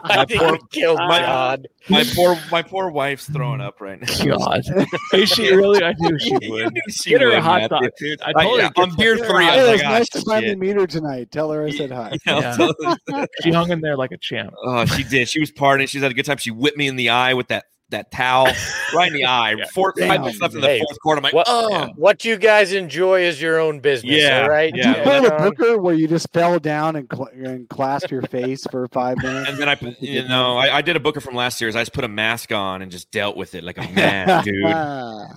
I 0.03 0.24
think 0.24 0.42
poor- 0.42 0.59
killed 0.70 0.99
my- 0.99 1.20
God. 1.20 1.68
my 1.88 2.05
poor 2.14 2.36
my 2.51 2.62
poor 2.62 2.90
wife's 2.90 3.26
throwing 3.30 3.61
up 3.61 3.80
right 3.80 4.01
now. 4.01 4.36
God, 4.36 4.62
is 5.14 5.28
she 5.30 5.55
really? 5.55 5.82
I 5.82 5.94
knew 5.99 6.18
she 6.18 6.36
would. 6.51 6.76
She 6.90 7.11
Get 7.11 7.20
her 7.22 7.30
a 7.30 7.40
hot 7.40 7.70
dog, 7.70 7.88
dude. 7.99 8.20
I 8.22 8.32
I- 8.36 8.42
told 8.42 8.59
her 8.59 8.64
yeah, 8.64 8.68
to 8.70 8.80
on 8.82 8.88
get 8.90 8.99
beer 8.99 9.18
some- 9.18 9.26
three, 9.28 9.46
I 9.46 9.51
hey, 9.53 9.62
was 9.72 9.80
it's 9.80 9.82
nice 9.84 10.09
"Ah, 10.14 10.18
to 10.18 10.24
finally 10.24 10.57
meet 10.57 10.76
her 10.76 10.86
tonight. 10.86 11.30
Tell 11.30 11.51
her 11.53 11.64
I 11.64 11.70
said 11.70 11.90
hi. 11.92 12.16
Yeah, 12.26 12.68
Yeah. 13.09 13.24
She 13.42 13.53
hung 13.53 13.70
in 13.70 13.80
there 13.80 13.96
like 13.96 14.12
a 14.12 14.18
champ. 14.18 14.53
Oh, 14.64 14.84
she 14.84 15.05
did. 15.05 15.28
She 15.28 15.40
was 15.40 15.53
partying. 15.53 15.88
She's 15.88 16.03
had 16.03 16.11
a 16.11 16.14
good 16.14 16.26
time. 16.26 16.38
She 16.38 16.51
whipped 16.51 16.76
me 16.76 16.88
in 16.88 16.96
the 16.96 17.11
eye 17.11 17.34
with 17.34 17.49
that 17.49 17.64
that 17.91 18.11
towel 18.11 18.47
right 18.95 19.09
in 19.09 19.14
the 19.14 19.24
eye. 19.24 19.55
Four, 19.74 19.95
five 19.99 20.20
minutes 20.20 20.41
left 20.41 20.55
in 20.55 20.61
the 20.61 20.66
Hey, 20.66 20.78
fourth 20.80 20.99
quarter. 21.01 21.18
I'm 21.18 21.22
like, 21.22 21.32
What, 21.32 21.47
oh, 21.49 21.89
what 21.97 22.24
you 22.24 22.36
guys 22.36 22.72
enjoy 22.72 23.22
is 23.22 23.41
your 23.41 23.59
own 23.59 23.80
business. 23.80 24.12
Yeah, 24.22 24.43
All 24.43 24.49
right. 24.51 24.72
Did 24.72 24.84
yeah, 24.84 24.97
you 24.99 25.03
pull 25.05 25.22
the 25.22 25.34
Um, 25.36 25.43
Booker 25.51 25.78
where 25.78 25.95
you 25.95 26.07
just 26.07 26.30
fell 26.32 26.59
down 26.59 26.97
and, 26.97 27.09
cl- 27.11 27.30
and 27.32 27.68
clasped 27.68 28.11
your 28.11 28.22
face 28.22 28.66
for 28.70 28.86
five 28.89 29.16
minutes? 29.22 29.49
and 29.49 29.59
then 29.59 29.68
I, 29.68 29.78
you 30.01 30.26
know, 30.28 30.57
I, 30.57 30.76
I 30.76 30.82
did 30.82 30.97
a 30.97 31.01
booker 31.01 31.20
from 31.20 31.34
last 31.34 31.61
year's. 31.61 31.74
I 31.76 31.80
just 31.80 31.93
put 31.95 32.05
a 32.05 32.09
mask 32.09 32.53
on 32.53 32.82
and 32.82 32.91
just 32.93 33.11
dealt 33.11 33.36
with 33.36 33.55
it 33.55 33.64
like 33.64 33.78
a 33.78 33.89
man, 33.93 34.45
dude. 34.45 34.64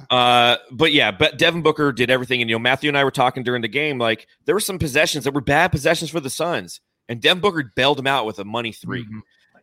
Uh, 0.10 0.58
but 0.72 0.92
yeah, 0.92 1.12
but 1.12 1.38
Devin 1.38 1.62
Booker 1.62 1.92
did 1.92 2.10
everything, 2.10 2.42
and 2.42 2.50
you 2.50 2.56
know, 2.56 2.60
Matthew 2.60 2.90
and 2.90 2.98
I 2.98 3.04
were 3.04 3.12
talking 3.12 3.44
during 3.44 3.62
the 3.62 3.68
game. 3.68 3.98
Like 3.98 4.28
there 4.46 4.56
were 4.56 4.60
some 4.60 4.80
possessions 4.80 5.24
that 5.24 5.34
were 5.34 5.42
bad 5.42 5.70
possessions 5.72 6.12
for 6.12 6.20
the 6.20 6.30
Suns, 6.30 6.82
and 7.08 7.22
Devin 7.22 7.42
Booker 7.42 7.72
bailed 7.76 7.98
them 7.98 8.08
out 8.08 8.26
with 8.26 8.40
a 8.40 8.46
money 8.46 8.72
3 8.72 9.04
Mhm. 9.06 9.22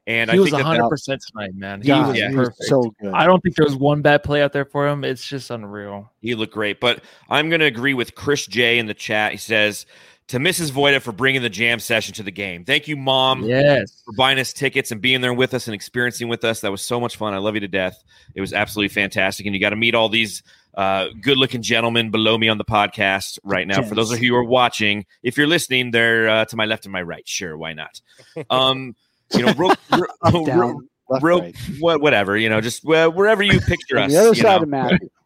And 0.09 0.31
he 0.31 0.39
I 0.39 0.41
was 0.41 0.49
think 0.51 0.57
that, 0.57 0.65
hundred 0.65 0.85
that 0.85 0.89
percent 0.89 1.23
tonight, 1.31 1.55
man. 1.55 1.83
He 1.83 1.89
God, 1.89 2.09
was 2.09 2.19
yeah, 2.19 2.31
he 2.31 2.35
was 2.35 2.51
so 2.61 2.95
good. 2.99 3.13
I 3.13 3.27
don't 3.27 3.43
think 3.43 3.57
there 3.57 3.67
was 3.67 3.77
one 3.77 4.01
bad 4.01 4.23
play 4.23 4.41
out 4.43 4.55
there 4.55 4.65
for 4.65 4.89
him. 4.89 5.05
It's 5.05 5.25
just 5.25 5.51
unreal. 5.51 6.11
he 6.23 6.35
looked 6.35 6.55
great. 6.55 6.81
But 6.81 7.05
I'm 7.29 7.51
going 7.51 7.61
to 7.61 7.67
agree 7.67 7.93
with 7.93 8.15
Chris 8.15 8.47
J 8.47 8.79
in 8.79 8.87
the 8.87 8.95
chat. 8.95 9.33
He 9.33 9.39
says 9.39 9.85
to 10.29 10.39
Mrs. 10.39 10.71
Voida 10.71 11.03
for 11.03 11.13
bringing 11.13 11.43
the 11.43 11.51
jam 11.51 11.79
session 11.79 12.15
to 12.15 12.23
the 12.23 12.31
game. 12.31 12.65
Thank 12.65 12.89
you, 12.89 12.97
Mom. 12.97 13.45
Yes. 13.45 14.03
for 14.05 14.15
buying 14.15 14.39
us 14.39 14.55
tickets 14.55 14.91
and 14.91 15.01
being 15.01 15.21
there 15.21 15.35
with 15.35 15.53
us 15.53 15.69
and 15.69 15.75
experiencing 15.75 16.29
with 16.29 16.43
us. 16.43 16.63
That 16.63 16.71
was 16.71 16.81
so 16.81 16.99
much 16.99 17.17
fun. 17.17 17.35
I 17.35 17.39
love 17.39 17.55
you 17.55 17.61
to 17.61 17.69
death. 17.69 18.03
It 18.35 18.41
was 18.41 18.55
absolutely 18.55 18.89
fantastic. 18.89 19.45
And 19.45 19.55
you 19.55 19.61
got 19.61 19.71
to 19.71 19.77
meet 19.77 19.95
all 19.95 20.09
these 20.09 20.43
uh, 20.75 21.09
good 21.21 21.37
looking 21.37 21.61
gentlemen 21.61 22.11
below 22.11 22.39
me 22.39 22.49
on 22.49 22.57
the 22.57 22.65
podcast 22.65 23.39
right 23.43 23.67
now. 23.67 23.83
For 23.83 23.95
those 23.95 24.13
of 24.13 24.23
you 24.23 24.33
who 24.33 24.39
are 24.39 24.45
watching, 24.45 25.05
if 25.23 25.37
you're 25.37 25.47
listening, 25.47 25.91
they're 25.91 26.29
uh, 26.29 26.45
to 26.47 26.57
my 26.57 26.67
left 26.67 26.85
and 26.87 26.93
my 26.93 27.03
right. 27.03 27.27
Sure, 27.29 27.59
why 27.59 27.75
not? 27.75 28.01
Um, 28.51 28.95
you 29.35 29.47
know, 29.47 29.53
real, 29.55 29.75
real, 29.93 30.07
Up, 30.23 30.47
down, 30.47 30.89
real- 31.21 31.41
right. 31.41 31.57
what, 31.79 32.01
whatever, 32.01 32.37
you 32.37 32.49
know, 32.49 32.61
just 32.61 32.87
uh, 32.87 33.11
wherever 33.11 33.43
you 33.43 33.61
picture 33.61 33.99
us. 33.99 34.13
the 34.13 34.19
other 34.19 34.35
side 34.35 34.57
know. 34.57 34.63
of 34.63 34.69
Matthew. 34.69 35.09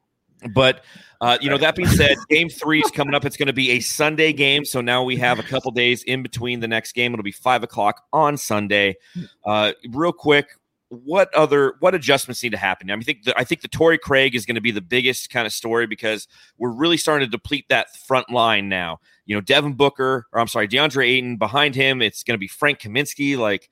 But 0.52 0.82
uh, 1.20 1.38
you 1.40 1.48
know, 1.48 1.56
that 1.56 1.76
being 1.76 1.88
said, 1.88 2.16
game 2.28 2.48
three 2.48 2.80
is 2.80 2.90
coming 2.90 3.14
up. 3.14 3.24
It's 3.24 3.36
going 3.36 3.46
to 3.46 3.52
be 3.52 3.70
a 3.70 3.80
Sunday 3.80 4.32
game, 4.32 4.64
so 4.64 4.80
now 4.80 5.04
we 5.04 5.14
have 5.18 5.38
a 5.38 5.44
couple 5.44 5.70
days 5.70 6.02
in 6.02 6.20
between 6.20 6.58
the 6.58 6.66
next 6.66 6.96
game. 6.96 7.12
It'll 7.12 7.22
be 7.22 7.30
five 7.30 7.62
o'clock 7.62 8.02
on 8.12 8.36
Sunday. 8.36 8.96
Uh, 9.44 9.70
real 9.92 10.10
quick, 10.10 10.48
what 10.88 11.32
other 11.32 11.76
what 11.78 11.94
adjustments 11.94 12.42
need 12.42 12.50
to 12.50 12.58
happen? 12.58 12.90
I 12.90 12.96
mean, 12.96 13.02
I 13.02 13.04
think 13.04 13.22
the, 13.22 13.38
I 13.38 13.44
think 13.44 13.60
the 13.60 13.68
Torrey 13.68 13.98
Craig 13.98 14.34
is 14.34 14.44
going 14.44 14.56
to 14.56 14.60
be 14.60 14.72
the 14.72 14.80
biggest 14.80 15.30
kind 15.30 15.46
of 15.46 15.52
story 15.52 15.86
because 15.86 16.26
we're 16.58 16.72
really 16.72 16.96
starting 16.96 17.24
to 17.24 17.30
deplete 17.30 17.66
that 17.68 17.96
front 17.96 18.28
line 18.28 18.68
now. 18.68 18.98
You 19.24 19.36
know, 19.36 19.40
Devin 19.40 19.74
Booker, 19.74 20.26
or 20.32 20.40
I'm 20.40 20.48
sorry, 20.48 20.66
DeAndre 20.66 21.06
Ayton. 21.06 21.36
Behind 21.36 21.76
him, 21.76 22.02
it's 22.02 22.24
going 22.24 22.34
to 22.34 22.38
be 22.38 22.48
Frank 22.48 22.80
Kaminsky. 22.80 23.38
Like, 23.38 23.70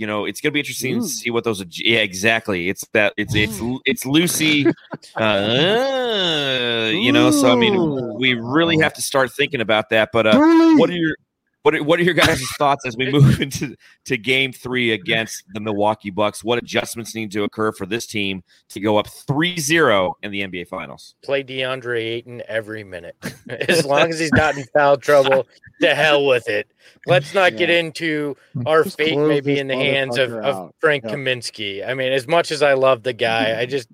you 0.00 0.06
know, 0.06 0.24
it's 0.24 0.40
going 0.40 0.50
to 0.50 0.54
be 0.54 0.60
interesting 0.60 0.96
Ooh. 0.96 1.02
to 1.02 1.06
see 1.06 1.28
what 1.28 1.44
those. 1.44 1.62
Yeah, 1.78 1.98
exactly. 1.98 2.70
It's 2.70 2.86
that. 2.94 3.12
It's 3.18 3.34
it's 3.34 3.60
it's 3.84 4.06
Lucy. 4.06 4.66
Uh, 5.16 6.90
you 6.92 7.12
know, 7.12 7.30
so 7.30 7.50
I 7.50 7.56
mean, 7.56 8.14
we 8.14 8.34
really 8.34 8.78
have 8.78 8.92
to 8.94 9.02
start 9.02 9.32
thinking 9.32 9.60
about 9.60 9.88
that. 9.90 10.10
But 10.12 10.26
uh, 10.26 10.38
what 10.76 10.88
are 10.90 10.94
your 10.94 11.16
what 11.62 11.74
are, 11.74 11.82
what 11.82 12.00
are 12.00 12.02
your 12.02 12.14
guys' 12.26 12.42
thoughts 12.58 12.86
as 12.86 12.96
we 12.96 13.10
move 13.10 13.40
into 13.42 13.76
to 14.06 14.16
game 14.16 14.52
three 14.52 14.92
against 14.92 15.44
the 15.52 15.60
Milwaukee 15.60 16.10
Bucks? 16.10 16.42
What 16.42 16.58
adjustments 16.58 17.14
need 17.14 17.30
to 17.32 17.44
occur 17.44 17.72
for 17.72 17.86
this 17.86 18.06
team 18.06 18.42
to 18.70 18.80
go 18.80 18.96
up 18.96 19.06
3-0 19.06 20.14
in 20.22 20.30
the 20.30 20.42
NBA 20.42 20.68
Finals? 20.68 21.14
play 21.22 21.42
DeAndre 21.42 22.00
Ayton 22.00 22.42
every 22.48 22.84
minute. 22.84 23.16
As 23.68 23.84
long 23.84 24.10
as 24.10 24.18
he's 24.18 24.32
not 24.32 24.56
in 24.56 24.64
foul 24.72 24.96
trouble, 24.96 25.46
to 25.80 25.94
hell 25.94 26.26
with 26.26 26.48
it. 26.48 26.68
Let's 27.06 27.34
not 27.34 27.56
get 27.56 27.70
into 27.70 28.36
our 28.66 28.84
Just 28.84 28.96
fate 28.96 29.12
close 29.12 29.28
maybe 29.28 29.58
in 29.58 29.68
the 29.68 29.76
hands 29.76 30.18
of, 30.18 30.32
of. 30.34 30.72
Frank 30.80 31.04
Yeah. 31.04 31.10
Kaminsky. 31.10 31.86
I 31.86 31.94
mean, 31.94 32.12
as 32.12 32.26
much 32.26 32.50
as 32.50 32.62
I 32.62 32.74
love 32.74 33.02
the 33.02 33.12
guy, 33.12 33.58
I 33.58 33.66
just 33.66 33.88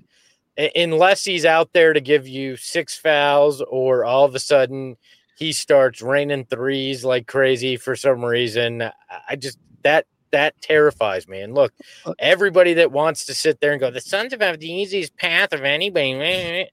unless 0.75 1.25
he's 1.25 1.45
out 1.45 1.73
there 1.73 1.93
to 1.93 2.01
give 2.01 2.27
you 2.27 2.57
six 2.57 2.97
fouls 2.97 3.61
or 3.63 4.05
all 4.05 4.25
of 4.25 4.35
a 4.35 4.41
sudden 4.41 4.97
he 5.37 5.53
starts 5.53 6.03
raining 6.03 6.45
threes 6.47 7.05
like 7.05 7.27
crazy 7.27 7.77
for 7.77 7.95
some 7.97 8.25
reason, 8.25 8.83
I- 8.83 8.93
I 9.31 9.37
just 9.37 9.59
that 9.83 10.07
that 10.33 10.61
terrifies 10.61 11.29
me. 11.29 11.41
And 11.41 11.55
look, 11.55 11.73
Uh, 12.05 12.13
everybody 12.19 12.75
that 12.75 12.91
wants 12.91 13.25
to 13.27 13.35
sit 13.35 13.61
there 13.61 13.71
and 13.73 13.81
go, 13.81 13.91
the 13.91 14.01
Suns 14.01 14.33
have 14.33 14.41
had 14.41 14.59
the 14.61 14.71
easiest 14.71 15.17
path 15.17 15.53
of 15.53 15.63
anybody. 15.63 16.69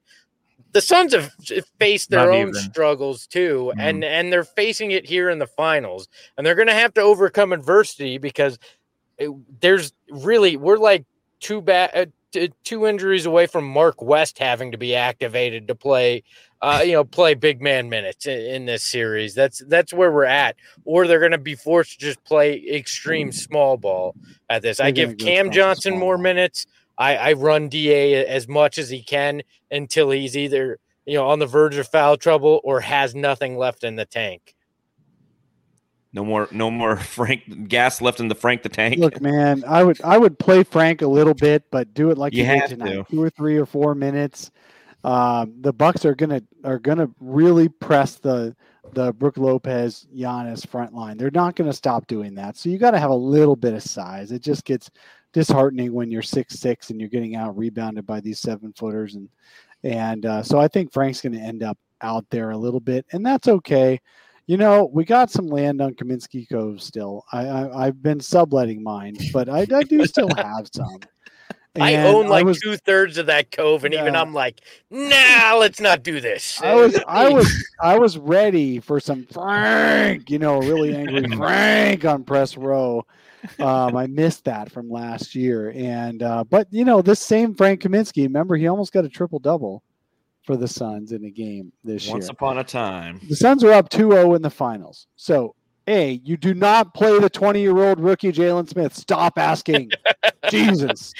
The 0.72 0.80
Suns 0.80 1.14
have 1.14 1.30
faced 1.78 2.10
their 2.10 2.26
Not 2.26 2.28
own 2.30 2.48
even. 2.48 2.54
struggles 2.54 3.26
too, 3.28 3.72
Mhm. 3.76 3.80
and 3.80 4.04
and 4.04 4.32
they're 4.32 4.42
facing 4.44 4.90
it 4.90 5.06
here 5.06 5.30
in 5.30 5.38
the 5.38 5.46
finals, 5.46 6.08
and 6.36 6.44
they're 6.46 6.56
going 6.56 6.66
to 6.68 6.74
have 6.74 6.92
to 6.94 7.00
overcome 7.00 7.52
adversity 7.52 8.18
because 8.18 8.58
it- 9.18 9.30
there's 9.60 9.92
really 10.10 10.56
we're 10.56 10.76
like 10.78 11.04
two 11.40 11.60
bad 11.62 11.90
uh, 11.94 12.06
t- 12.34 12.52
two 12.64 12.86
injuries 12.86 13.26
away 13.26 13.46
from 13.46 13.66
Mark 13.66 14.02
West 14.02 14.38
having 14.38 14.72
to 14.72 14.78
be 14.78 14.94
activated 14.94 15.68
to 15.68 15.74
play, 15.74 16.22
uh, 16.60 16.82
you 16.84 16.92
know, 16.92 17.04
play 17.04 17.34
big 17.34 17.62
man 17.62 17.88
minutes 17.88 18.26
in, 18.26 18.38
in 18.40 18.66
this 18.66 18.82
series. 18.82 19.34
That's 19.34 19.62
that's 19.66 19.92
where 19.92 20.12
we're 20.12 20.24
at, 20.24 20.56
or 20.84 21.06
they're 21.06 21.20
going 21.20 21.32
to 21.32 21.38
be 21.38 21.54
forced 21.54 21.92
to 21.92 21.98
just 21.98 22.22
play 22.24 22.62
extreme 22.68 23.32
small 23.32 23.76
ball 23.76 24.14
at 24.50 24.62
this. 24.62 24.80
I 24.80 24.90
give 24.90 25.16
Cam 25.16 25.50
Johnson 25.50 25.98
more 25.98 26.18
minutes. 26.18 26.66
I, 26.98 27.16
I 27.16 27.32
run 27.32 27.68
Da 27.68 28.24
as 28.26 28.46
much 28.46 28.78
as 28.78 28.90
he 28.90 29.02
can 29.02 29.42
until 29.70 30.10
he's 30.10 30.36
either 30.36 30.78
you 31.06 31.14
know 31.14 31.28
on 31.28 31.38
the 31.38 31.46
verge 31.46 31.76
of 31.76 31.88
foul 31.88 32.16
trouble 32.16 32.60
or 32.64 32.80
has 32.80 33.14
nothing 33.14 33.56
left 33.56 33.84
in 33.84 33.96
the 33.96 34.04
tank. 34.04 34.53
No 36.14 36.24
more 36.24 36.48
no 36.52 36.70
more 36.70 36.96
Frank 37.16 37.68
gas 37.68 38.00
left 38.00 38.20
in 38.20 38.28
the 38.28 38.34
Frank 38.34 38.62
the 38.62 38.68
Tank. 38.68 38.98
Look, 38.98 39.20
man, 39.20 39.64
I 39.66 39.82
would 39.82 40.00
I 40.02 40.16
would 40.16 40.38
play 40.38 40.62
Frank 40.62 41.02
a 41.02 41.06
little 41.06 41.34
bit, 41.34 41.64
but 41.70 41.92
do 41.92 42.10
it 42.10 42.18
like 42.18 42.32
You 42.32 42.44
you, 42.44 42.60
did 42.60 42.68
tonight, 42.68 42.92
to. 42.92 43.04
two 43.10 43.22
or 43.22 43.30
three 43.30 43.56
or 43.58 43.66
four 43.66 43.94
minutes. 43.94 44.50
Um, 45.02 45.54
the 45.60 45.72
Bucks 45.72 46.04
are 46.04 46.14
gonna 46.14 46.40
are 46.62 46.78
gonna 46.78 47.10
really 47.20 47.68
press 47.68 48.14
the 48.16 48.54
the 48.92 49.12
Brook 49.12 49.36
Lopez 49.38 50.06
Giannis 50.16 50.66
front 50.66 50.94
line. 50.94 51.16
They're 51.16 51.32
not 51.32 51.56
gonna 51.56 51.72
stop 51.72 52.06
doing 52.06 52.34
that. 52.36 52.56
So 52.56 52.68
you 52.68 52.78
got 52.78 52.92
to 52.92 52.98
have 53.00 53.10
a 53.10 53.14
little 53.14 53.56
bit 53.56 53.74
of 53.74 53.82
size. 53.82 54.30
It 54.30 54.40
just 54.40 54.64
gets 54.64 54.90
disheartening 55.32 55.92
when 55.92 56.12
you're 56.12 56.22
six 56.22 56.54
six 56.54 56.90
and 56.90 57.00
you're 57.00 57.08
getting 57.08 57.34
out 57.34 57.58
rebounded 57.58 58.06
by 58.06 58.20
these 58.20 58.38
seven 58.38 58.72
footers 58.72 59.16
and 59.16 59.28
and 59.82 60.24
uh, 60.24 60.42
so 60.42 60.58
I 60.58 60.68
think 60.68 60.92
Frank's 60.92 61.20
going 61.20 61.34
to 61.34 61.38
end 61.38 61.62
up 61.62 61.76
out 62.00 62.24
there 62.30 62.50
a 62.50 62.56
little 62.56 62.80
bit, 62.80 63.04
and 63.12 63.24
that's 63.24 63.48
okay. 63.48 64.00
You 64.46 64.58
know, 64.58 64.90
we 64.92 65.04
got 65.04 65.30
some 65.30 65.46
land 65.46 65.80
on 65.80 65.94
Kaminsky 65.94 66.46
Cove 66.50 66.82
still. 66.82 67.24
I, 67.32 67.46
I 67.46 67.86
I've 67.86 68.02
been 68.02 68.20
subletting 68.20 68.82
mine, 68.82 69.16
but 69.32 69.48
I, 69.48 69.66
I 69.74 69.82
do 69.84 70.04
still 70.06 70.28
have 70.36 70.68
some. 70.72 70.98
I 71.80 71.96
own 71.96 72.28
like 72.28 72.46
two 72.62 72.76
thirds 72.76 73.18
of 73.18 73.26
that 73.26 73.50
cove, 73.50 73.84
and 73.84 73.94
even 73.94 74.14
I'm 74.14 74.32
like, 74.32 74.60
nah, 74.90 75.56
let's 75.56 75.80
not 75.80 76.04
do 76.04 76.20
this. 76.20 76.62
I 76.62 76.74
was 76.74 77.00
I 77.08 77.28
was 77.32 77.68
I 77.82 77.98
was 77.98 78.16
ready 78.16 78.78
for 78.78 79.00
some 79.00 79.26
Frank, 79.26 80.30
you 80.30 80.38
know, 80.38 80.60
really 80.60 80.94
angry 80.94 81.28
Frank 81.36 82.04
on 82.04 82.22
press 82.22 82.56
row. 82.56 83.04
Um, 83.58 83.96
I 83.96 84.06
missed 84.06 84.44
that 84.44 84.70
from 84.70 84.88
last 84.88 85.34
year, 85.34 85.72
and 85.74 86.22
uh, 86.22 86.44
but 86.44 86.68
you 86.70 86.84
know 86.84 87.02
this 87.02 87.20
same 87.20 87.54
Frank 87.54 87.82
Kaminsky, 87.82 88.22
remember 88.24 88.56
he 88.56 88.68
almost 88.68 88.92
got 88.92 89.04
a 89.04 89.08
triple 89.08 89.40
double 89.40 89.82
for 90.44 90.56
the 90.56 90.68
Suns 90.68 91.12
in 91.12 91.24
a 91.24 91.30
game 91.30 91.72
this 91.82 92.02
Once 92.02 92.06
year. 92.06 92.14
Once 92.14 92.28
upon 92.28 92.58
a 92.58 92.64
time. 92.64 93.20
The 93.28 93.36
Suns 93.36 93.64
are 93.64 93.72
up 93.72 93.88
2-0 93.88 94.36
in 94.36 94.42
the 94.42 94.50
finals. 94.50 95.06
So, 95.16 95.54
A, 95.86 96.20
you 96.24 96.36
do 96.36 96.54
not 96.54 96.94
play 96.94 97.18
the 97.18 97.30
20-year-old 97.30 97.98
rookie 97.98 98.30
Jalen 98.30 98.68
Smith. 98.68 98.94
Stop 98.94 99.38
asking. 99.38 99.90
Jesus. 100.50 101.14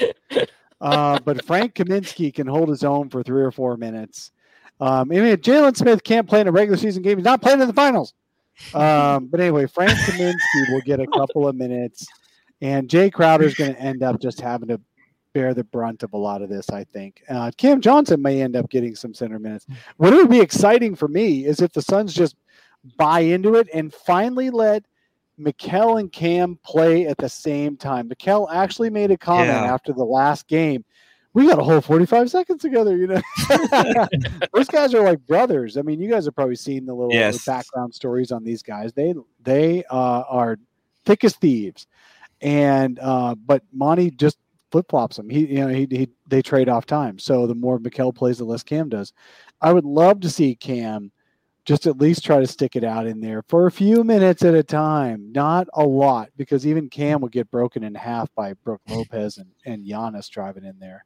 Uh, 0.80 1.18
but 1.24 1.44
Frank 1.44 1.74
Kaminsky 1.74 2.32
can 2.32 2.46
hold 2.46 2.68
his 2.68 2.84
own 2.84 3.08
for 3.08 3.22
three 3.22 3.42
or 3.42 3.50
four 3.50 3.76
minutes. 3.76 4.30
Um, 4.80 5.10
I 5.10 5.14
mean, 5.14 5.36
Jalen 5.36 5.76
Smith 5.76 6.04
can't 6.04 6.28
play 6.28 6.40
in 6.40 6.48
a 6.48 6.52
regular 6.52 6.76
season 6.76 7.02
game, 7.02 7.16
he's 7.16 7.24
not 7.24 7.40
playing 7.40 7.60
in 7.60 7.66
the 7.66 7.74
finals. 7.74 8.12
Um, 8.74 9.26
but 9.26 9.40
anyway, 9.40 9.66
Frank 9.66 9.92
Kaminsky 9.92 10.72
will 10.72 10.82
get 10.82 11.00
a 11.00 11.06
couple 11.06 11.48
of 11.48 11.56
minutes, 11.56 12.06
and 12.60 12.88
Jay 12.88 13.10
Crowder 13.10 13.44
is 13.44 13.54
going 13.54 13.74
to 13.74 13.80
end 13.80 14.02
up 14.02 14.20
just 14.20 14.40
having 14.40 14.68
to 14.68 14.80
bear 15.34 15.52
the 15.52 15.64
brunt 15.64 16.02
of 16.02 16.14
a 16.14 16.16
lot 16.16 16.40
of 16.40 16.48
this, 16.48 16.70
I 16.70 16.84
think. 16.84 17.22
Uh, 17.28 17.50
Cam 17.58 17.80
Johnson 17.82 18.22
may 18.22 18.40
end 18.40 18.56
up 18.56 18.70
getting 18.70 18.94
some 18.94 19.12
center 19.12 19.38
minutes. 19.38 19.66
What 19.98 20.14
would 20.14 20.30
be 20.30 20.40
exciting 20.40 20.94
for 20.94 21.08
me 21.08 21.44
is 21.44 21.60
if 21.60 21.72
the 21.72 21.82
Suns 21.82 22.14
just 22.14 22.36
buy 22.96 23.20
into 23.20 23.56
it 23.56 23.68
and 23.74 23.92
finally 23.92 24.48
let 24.50 24.84
Mikal 25.38 25.98
and 26.00 26.10
Cam 26.12 26.58
play 26.64 27.06
at 27.06 27.18
the 27.18 27.28
same 27.28 27.76
time. 27.76 28.08
Mikal 28.08 28.46
actually 28.52 28.88
made 28.90 29.10
a 29.10 29.18
comment 29.18 29.48
Yeah. 29.50 29.74
after 29.74 29.92
the 29.92 30.04
last 30.04 30.46
game. 30.46 30.84
We 31.32 31.48
got 31.48 31.58
a 31.58 31.64
whole 31.64 31.80
45 31.80 32.30
seconds 32.30 32.62
together, 32.62 32.96
you 32.96 33.08
know. 33.08 33.20
Those 34.54 34.68
guys 34.68 34.94
are 34.94 35.02
like 35.02 35.18
brothers. 35.26 35.76
I 35.76 35.82
mean, 35.82 36.00
you 36.00 36.08
guys 36.08 36.26
have 36.26 36.36
probably 36.36 36.54
seen 36.54 36.86
the 36.86 36.94
little 36.94 37.12
Yes. 37.12 37.44
background 37.44 37.92
stories 37.92 38.30
on 38.30 38.44
these 38.44 38.62
guys. 38.62 38.92
They 38.92 39.14
they 39.42 39.82
uh, 39.90 40.22
are 40.28 40.58
thick 41.04 41.24
as 41.24 41.34
thieves. 41.34 41.88
And 42.40 43.00
uh, 43.00 43.34
but 43.34 43.62
Monty 43.72 44.12
just 44.12 44.38
flip 44.74 44.86
flops 44.88 45.20
him. 45.20 45.30
He 45.30 45.46
you 45.46 45.60
know 45.60 45.68
he, 45.68 45.86
he 45.88 46.08
they 46.26 46.42
trade 46.42 46.68
off 46.68 46.84
time. 46.84 47.16
So 47.20 47.46
the 47.46 47.54
more 47.54 47.78
Mikal 47.78 48.12
plays, 48.12 48.38
the 48.38 48.44
less 48.44 48.64
Cam 48.64 48.88
does. 48.88 49.12
I 49.60 49.72
would 49.72 49.84
love 49.84 50.18
to 50.20 50.28
see 50.28 50.56
Cam 50.56 51.12
just 51.64 51.86
at 51.86 52.00
least 52.00 52.24
try 52.24 52.40
to 52.40 52.46
stick 52.48 52.74
it 52.74 52.82
out 52.82 53.06
in 53.06 53.20
there 53.20 53.42
for 53.42 53.68
a 53.68 53.70
few 53.70 54.02
minutes 54.02 54.42
at 54.42 54.52
a 54.52 54.64
time, 54.64 55.30
not 55.30 55.68
a 55.74 55.84
lot, 55.84 56.28
because 56.36 56.66
even 56.66 56.90
Cam 56.90 57.20
would 57.20 57.30
get 57.30 57.48
broken 57.52 57.84
in 57.84 57.94
half 57.94 58.28
by 58.34 58.52
Brook 58.64 58.80
Lopez 58.88 59.38
and, 59.38 59.48
and 59.64 59.86
Giannis 59.86 60.28
driving 60.28 60.64
in 60.64 60.76
there. 60.80 61.04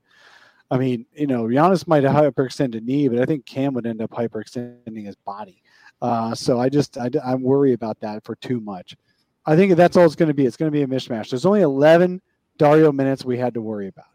I 0.70 0.78
mean, 0.78 1.04
you 1.12 1.26
know, 1.26 1.44
Giannis 1.44 1.86
might 1.86 2.04
hyperextend 2.04 2.74
a 2.74 2.80
knee, 2.80 3.06
but 3.08 3.20
I 3.20 3.26
think 3.26 3.44
Cam 3.44 3.74
would 3.74 3.86
end 3.86 4.00
up 4.00 4.10
hyperextending 4.10 5.04
his 5.04 5.16
body. 5.16 5.62
Uh, 6.00 6.34
so 6.34 6.58
I 6.58 6.70
just, 6.70 6.96
I, 6.96 7.10
I 7.22 7.34
worry 7.34 7.74
about 7.74 8.00
that 8.00 8.24
for 8.24 8.34
too 8.36 8.60
much. 8.60 8.96
I 9.44 9.56
think 9.56 9.76
that's 9.76 9.96
all 9.96 10.06
it's 10.06 10.16
going 10.16 10.28
to 10.28 10.34
be. 10.34 10.46
It's 10.46 10.56
going 10.56 10.72
to 10.72 10.76
be 10.76 10.82
a 10.82 10.86
mishmash. 10.86 11.30
There's 11.30 11.46
only 11.46 11.60
11 11.60 12.22
Dario 12.58 12.92
minutes 12.92 13.24
we 13.24 13.38
had 13.38 13.54
to 13.54 13.62
worry 13.62 13.88
about. 13.88 14.06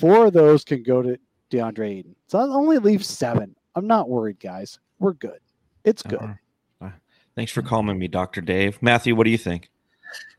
Four 0.00 0.26
of 0.26 0.32
those 0.32 0.64
can 0.64 0.82
go 0.82 1.02
to 1.02 1.18
DeAndre 1.50 1.98
Ayton. 1.98 2.16
So 2.26 2.38
that 2.38 2.52
only 2.52 2.78
leaves 2.78 3.06
seven. 3.06 3.54
I'm 3.74 3.86
not 3.86 4.08
worried, 4.08 4.40
guys. 4.40 4.78
We're 4.98 5.12
good. 5.12 5.38
It's 5.84 6.02
good. 6.02 6.20
Uh, 6.80 6.90
Thanks 7.36 7.52
for 7.52 7.62
calling 7.62 7.98
me, 7.98 8.08
Dr. 8.08 8.40
Dave. 8.40 8.80
Matthew, 8.80 9.14
what 9.14 9.24
do 9.24 9.30
you 9.30 9.38
think? 9.38 9.70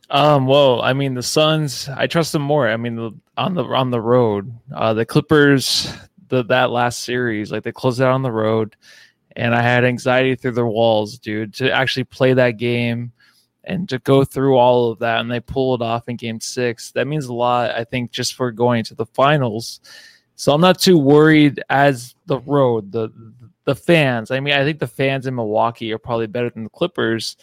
Um, 0.09 0.47
well, 0.47 0.81
I 0.81 0.93
mean, 0.93 1.13
the 1.13 1.23
Suns, 1.23 1.89
I 1.89 2.07
trust 2.07 2.31
them 2.31 2.41
more. 2.41 2.69
I 2.69 2.77
mean, 2.77 2.95
the, 2.95 3.11
on 3.37 3.53
the 3.53 3.63
on 3.63 3.89
the 3.89 3.99
road, 3.99 4.53
uh, 4.73 4.93
the 4.93 5.05
Clippers, 5.05 5.91
the 6.27 6.43
that 6.45 6.69
last 6.69 7.01
series, 7.03 7.51
like 7.51 7.63
they 7.63 7.71
closed 7.71 8.01
out 8.01 8.11
on 8.11 8.21
the 8.21 8.31
road, 8.31 8.75
and 9.35 9.55
I 9.55 9.61
had 9.61 9.83
anxiety 9.83 10.35
through 10.35 10.51
their 10.51 10.67
walls, 10.67 11.17
dude, 11.17 11.55
to 11.55 11.71
actually 11.71 12.03
play 12.05 12.33
that 12.33 12.51
game 12.51 13.11
and 13.66 13.89
to 13.89 13.99
go 13.99 14.24
through 14.24 14.57
all 14.57 14.91
of 14.91 14.99
that, 14.99 15.20
and 15.22 15.32
they 15.32 15.39
pull 15.39 15.76
it 15.76 15.82
off 15.82 16.07
in 16.07 16.16
Game 16.16 16.39
Six. 16.39 16.91
That 16.91 17.07
means 17.07 17.26
a 17.26 17.34
lot, 17.34 17.72
I 17.72 17.84
think, 17.84 18.11
just 18.11 18.36
for 18.36 18.51
going 18.51 18.84
to 18.86 18.95
the 18.95 19.05
finals. 19.05 19.82
So 20.36 20.53
I'm 20.53 20.61
not 20.61 20.80
too 20.80 20.97
worried 20.97 21.63
as 21.70 22.16
the 22.26 22.39
road, 22.39 22.91
the 22.91 23.09
the 23.66 23.76
fans. 23.76 24.32
I 24.32 24.39
mean, 24.39 24.53
I 24.53 24.63
think 24.63 24.80
the 24.80 24.88
fans 24.88 25.28
in 25.28 25.36
Milwaukee 25.36 25.91
are 25.91 25.97
probably 25.97 26.28
better 26.28 26.49
than 26.49 26.63
the 26.63 26.70
Clippers, 26.70 27.38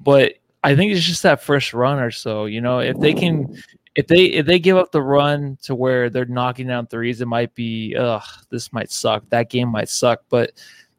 but 0.00 0.34
I 0.62 0.74
think 0.74 0.92
it's 0.92 1.04
just 1.04 1.22
that 1.22 1.42
first 1.42 1.74
run 1.74 1.98
or 1.98 2.10
so. 2.10 2.46
You 2.46 2.60
know, 2.60 2.80
if 2.80 2.98
they 2.98 3.14
can, 3.14 3.60
if 3.94 4.06
they 4.06 4.24
if 4.24 4.46
they 4.46 4.58
give 4.58 4.76
up 4.76 4.92
the 4.92 5.02
run 5.02 5.58
to 5.62 5.74
where 5.74 6.10
they're 6.10 6.24
knocking 6.24 6.66
down 6.66 6.86
threes, 6.86 7.20
it 7.20 7.26
might 7.26 7.54
be, 7.54 7.94
ugh, 7.96 8.22
this 8.50 8.72
might 8.72 8.90
suck. 8.90 9.28
That 9.30 9.50
game 9.50 9.68
might 9.68 9.88
suck. 9.88 10.22
But 10.28 10.52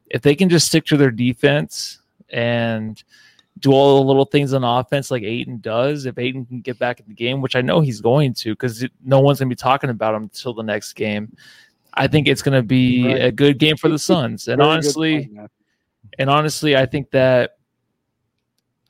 if 0.06 0.22
they 0.22 0.34
can 0.34 0.48
just 0.48 0.66
stick 0.68 0.84
to 0.86 0.96
their 0.96 1.10
defense 1.10 2.00
and 2.30 3.02
do 3.60 3.72
all 3.72 3.98
the 4.00 4.06
little 4.06 4.24
things 4.24 4.52
on 4.52 4.64
offense 4.64 5.10
like 5.10 5.22
Ayton 5.22 5.58
does, 5.60 6.06
if 6.06 6.18
Ayton 6.18 6.46
can 6.46 6.60
get 6.60 6.78
back 6.78 7.00
in 7.00 7.06
the 7.08 7.14
game, 7.14 7.40
which 7.40 7.56
I 7.56 7.60
know 7.60 7.80
he's 7.80 8.00
going 8.00 8.34
to, 8.34 8.52
because 8.52 8.84
no 9.04 9.20
one's 9.20 9.38
gonna 9.38 9.48
be 9.48 9.54
talking 9.56 9.90
about 9.90 10.14
him 10.14 10.24
until 10.24 10.54
the 10.54 10.62
next 10.62 10.92
game. 10.94 11.36
I 11.94 12.06
think 12.06 12.28
it's 12.28 12.42
gonna 12.42 12.62
be 12.62 13.06
Right. 13.06 13.24
a 13.24 13.32
good 13.32 13.58
game 13.58 13.76
for 13.76 13.88
the 13.88 13.98
Suns. 13.98 14.48
And 14.48 14.58
Very 14.58 14.70
honestly, 14.70 15.30
and 16.18 16.30
honestly, 16.30 16.76
I 16.76 16.86
think 16.86 17.10
that 17.10 17.56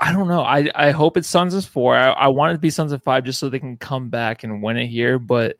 I 0.00 0.12
don't 0.12 0.28
know. 0.28 0.42
I, 0.42 0.70
I 0.76 0.90
hope 0.92 1.16
it's 1.16 1.28
Suns 1.28 1.54
of 1.54 1.64
four. 1.64 1.96
I, 1.96 2.10
I 2.10 2.28
want 2.28 2.52
it 2.52 2.54
to 2.54 2.60
be 2.60 2.70
Suns 2.70 2.92
of 2.92 3.02
five 3.02 3.24
just 3.24 3.40
so 3.40 3.48
they 3.48 3.58
can 3.58 3.76
come 3.76 4.08
back 4.08 4.44
and 4.44 4.62
win 4.62 4.76
it 4.76 4.86
here. 4.86 5.18
But 5.18 5.56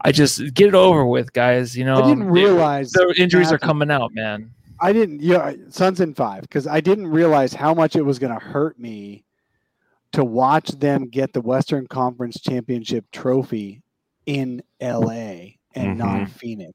I 0.00 0.10
just 0.12 0.54
get 0.54 0.68
it 0.68 0.74
over 0.74 1.04
with, 1.04 1.32
guys. 1.34 1.76
You 1.76 1.84
know, 1.84 2.02
I 2.02 2.08
didn't 2.08 2.30
realize 2.30 2.92
the 2.92 3.14
injuries 3.18 3.52
are 3.52 3.58
coming 3.58 3.90
out, 3.90 4.14
man. 4.14 4.50
I 4.80 4.92
didn't. 4.92 5.20
Yeah, 5.20 5.52
Suns 5.68 6.00
in 6.00 6.14
five 6.14 6.42
because 6.42 6.66
I 6.66 6.80
didn't 6.80 7.08
realize 7.08 7.52
how 7.52 7.74
much 7.74 7.96
it 7.96 8.02
was 8.02 8.18
going 8.18 8.32
to 8.32 8.44
hurt 8.44 8.78
me 8.78 9.24
to 10.12 10.24
watch 10.24 10.68
them 10.70 11.08
get 11.08 11.32
the 11.32 11.40
Western 11.40 11.86
Conference 11.86 12.40
Championship 12.40 13.04
trophy 13.12 13.82
in 14.26 14.62
L.A. 14.80 15.58
and 15.74 15.98
not 15.98 16.20
Mhm. 16.22 16.28
Phoenix. 16.30 16.72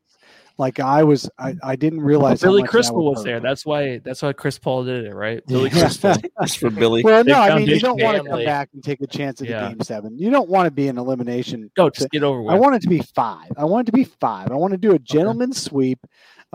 Like 0.58 0.80
I 0.80 1.04
was, 1.04 1.30
I, 1.38 1.54
I 1.62 1.76
didn't 1.76 2.00
realize. 2.00 2.42
how 2.42 2.48
Billy 2.48 2.64
Crystal 2.64 3.04
was 3.04 3.26
there. 3.26 3.42
me. 3.42 3.44
That's 3.44 3.66
why. 3.66 3.98
That's 3.98 4.22
why 4.22 4.32
Chris 4.32 4.58
Paul 4.58 4.86
did 4.86 5.04
it, 5.04 5.14
right? 5.14 5.46
Billy 5.48 5.70
Yeah. 5.70 5.82
Crystal. 5.82 6.16
Just 6.44 6.60
for 6.60 6.70
Billy. 6.70 7.04
Well, 7.04 7.26
Big 7.26 7.34
no, 7.34 7.42
I 7.42 7.58
mean 7.58 7.68
you 7.68 7.78
don't 7.82 8.02
want 8.02 8.24
to 8.24 8.30
come 8.30 8.46
back 8.46 8.70
and 8.74 8.82
take 8.82 9.02
a 9.02 9.08
chance 9.08 9.42
at 9.42 9.50
Yeah. 9.50 9.66
a 9.66 9.70
game 9.70 9.82
seven. 9.82 10.18
You 10.18 10.30
don't 10.30 10.48
want 10.48 10.68
to 10.68 10.72
be 10.72 10.88
an 10.88 10.98
elimination. 10.98 11.70
No, 11.78 11.90
just 11.90 12.10
get 12.10 12.24
over 12.24 12.42
with. 12.42 12.54
I 12.56 12.58
want 12.58 12.76
it 12.76 12.82
to 12.84 12.88
be 12.90 13.00
five. 13.00 13.52
I 13.58 13.66
want 13.66 13.90
it 13.90 13.92
to 13.92 13.98
be 13.98 14.06
five. 14.06 14.50
I 14.50 14.56
want 14.56 14.72
to 14.72 14.78
do 14.78 14.94
a 14.94 15.00
gentleman's 15.00 15.62
sweep. 15.62 16.00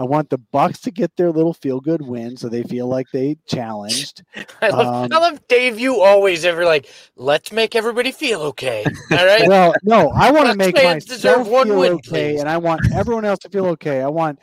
I 0.00 0.04
want 0.04 0.30
the 0.30 0.38
Bucks 0.38 0.80
to 0.80 0.90
get 0.90 1.14
their 1.18 1.30
little 1.30 1.52
feel 1.52 1.78
good 1.78 2.00
win 2.00 2.34
so 2.34 2.48
they 2.48 2.62
feel 2.62 2.86
like 2.86 3.06
they 3.12 3.36
challenged. 3.46 4.24
I 4.62 4.70
love, 4.70 4.86
Um, 4.86 5.12
I 5.12 5.18
love 5.18 5.46
Dave. 5.46 5.78
You 5.78 6.00
always 6.00 6.46
ever 6.46 6.64
like, 6.64 6.88
let's 7.16 7.52
make 7.52 7.76
everybody 7.76 8.10
feel 8.10 8.40
okay. 8.40 8.82
All 9.10 9.26
right. 9.26 9.46
Well, 9.46 9.74
no, 9.82 10.08
I 10.16 10.30
want 10.32 10.48
to 10.48 10.56
make 10.56 10.74
myself 10.74 11.46
one 11.46 11.66
feel 11.66 11.78
win, 11.80 11.92
okay, 11.92 12.08
please. 12.08 12.40
and 12.40 12.48
I 12.48 12.56
want 12.56 12.80
everyone 12.94 13.26
else 13.26 13.40
to 13.40 13.50
feel 13.50 13.66
okay. 13.66 14.00
I 14.00 14.08
want 14.08 14.38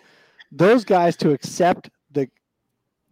those 0.52 0.86
guys 0.86 1.16
to 1.18 1.32
accept 1.32 1.90
the 2.12 2.30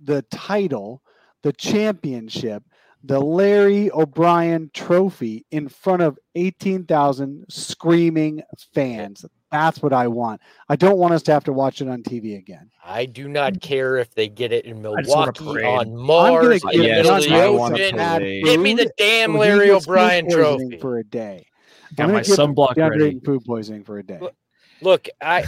the 0.03 0.21
title, 0.29 1.01
the 1.41 1.51
championship, 1.53 2.61
the 3.03 3.19
Larry 3.19 3.91
O'Brien 3.91 4.69
Trophy 4.71 5.47
in 5.49 5.67
front 5.67 6.03
of 6.03 6.19
eighteen 6.35 6.85
thousand 6.85 7.45
screaming 7.49 8.43
fans. 8.71 9.25
That's 9.55 9.81
what 9.81 9.93
I 9.93 10.07
want. 10.07 10.41
I 10.67 10.75
don't 10.75 10.97
want 10.97 11.13
us 11.13 11.23
to 11.23 11.31
have 11.31 11.45
to 11.45 11.53
watch 11.53 11.81
it 11.81 11.87
on 11.87 12.03
TV 12.03 12.37
again. 12.37 12.69
I 12.83 13.05
do 13.05 13.29
not 13.29 13.53
mm-hmm. 13.53 13.59
care 13.59 13.97
if 13.97 14.13
they 14.13 14.27
get 14.27 14.51
it 14.51 14.65
in 14.65 14.85
I 14.85 15.01
just 15.01 15.15
want 15.15 15.29
a 15.29 15.43
Milwaukee, 15.43 15.63
on 15.63 15.95
Mars, 15.95 16.61
I'm 16.65 16.71
in 16.73 16.79
the 16.81 16.87
Yes, 16.87 16.97
middle 16.97 17.11
I 17.11 17.17
of 17.17 17.23
the 17.23 17.29
DeAndre 17.29 17.57
want 17.57 17.73
a 17.73 17.77
ocean. 17.77 17.97
parade. 17.97 18.43
Give 18.43 18.59
me 18.61 18.73
the 18.73 18.91
damn 18.97 19.37
Larry 19.37 19.71
O'Brien 19.71 20.29
trophy. 20.29 20.77
for 20.79 20.97
a 20.99 21.03
day. 21.05 21.47
Got 21.95 22.03
I'm 22.03 22.13
my 22.13 22.21
gonna 22.21 22.35
sunblock 22.35 22.77
ready. 22.77 23.05
Ayton 23.05 23.21
food 23.21 23.45
poisoning 23.45 23.85
for 23.85 23.97
a 23.97 24.03
day. 24.03 24.19
Look, 24.19 24.35
Look, 24.81 25.07
I 25.21 25.45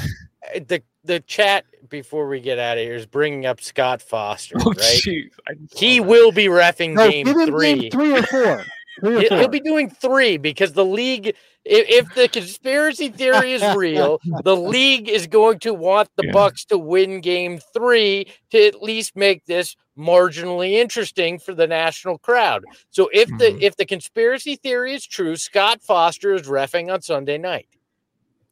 the 0.55 0.81
the 1.03 1.19
chat 1.19 1.65
before 1.89 2.27
we 2.29 2.39
get 2.39 2.59
out 2.59 2.77
of 2.77 2.83
here 2.83 2.95
is 2.95 3.05
bringing 3.05 3.45
up 3.45 3.61
Scott 3.61 4.01
Foster, 4.01 4.55
Oh, 4.59 4.69
right? 4.69 4.77
jeez. 4.77 5.29
I 5.47 5.53
saw 5.69 5.79
He 5.79 5.99
will 5.99 6.31
be 6.31 6.45
refing 6.45 6.95
No, 6.95 7.09
game 7.09 7.25
give 7.25 7.37
him 7.37 7.49
three. 7.49 7.79
game 7.81 7.91
three 7.91 8.13
or 8.13 8.23
four. 8.23 8.65
Three 8.99 9.15
or 9.15 9.19
He- 9.21 9.27
four. 9.29 9.37
He'll 9.39 9.47
be 9.47 9.59
doing 9.59 9.89
three 9.89 10.37
because 10.37 10.73
the 10.73 10.85
league, 10.85 11.27
i- 11.27 11.33
if 11.65 12.13
the 12.15 12.27
conspiracy 12.27 13.09
theory 13.09 13.53
is 13.53 13.61
real, 13.75 14.19
the 14.43 14.55
league 14.55 15.07
is 15.09 15.27
going 15.27 15.59
to 15.59 15.73
want 15.73 16.09
the 16.15 16.25
Yeah. 16.25 16.31
Bucks 16.33 16.65
to 16.65 16.77
win 16.77 17.21
game 17.21 17.59
three 17.73 18.27
to 18.51 18.65
at 18.67 18.81
least 18.81 19.15
make 19.15 19.45
this 19.45 19.75
marginally 19.97 20.73
interesting 20.73 21.39
for 21.39 21.53
the 21.53 21.67
national 21.67 22.17
crowd. 22.19 22.63
So 22.91 23.09
if 23.13 23.27
the 23.37 23.51
Mhm. 23.51 23.61
if 23.61 23.75
the 23.77 23.85
conspiracy 23.85 24.55
theory 24.55 24.93
is 24.93 25.05
true, 25.05 25.35
Scott 25.35 25.81
Foster 25.81 26.33
is 26.33 26.43
refing 26.43 26.91
on 26.93 27.01
Sunday 27.01 27.37
night. 27.37 27.67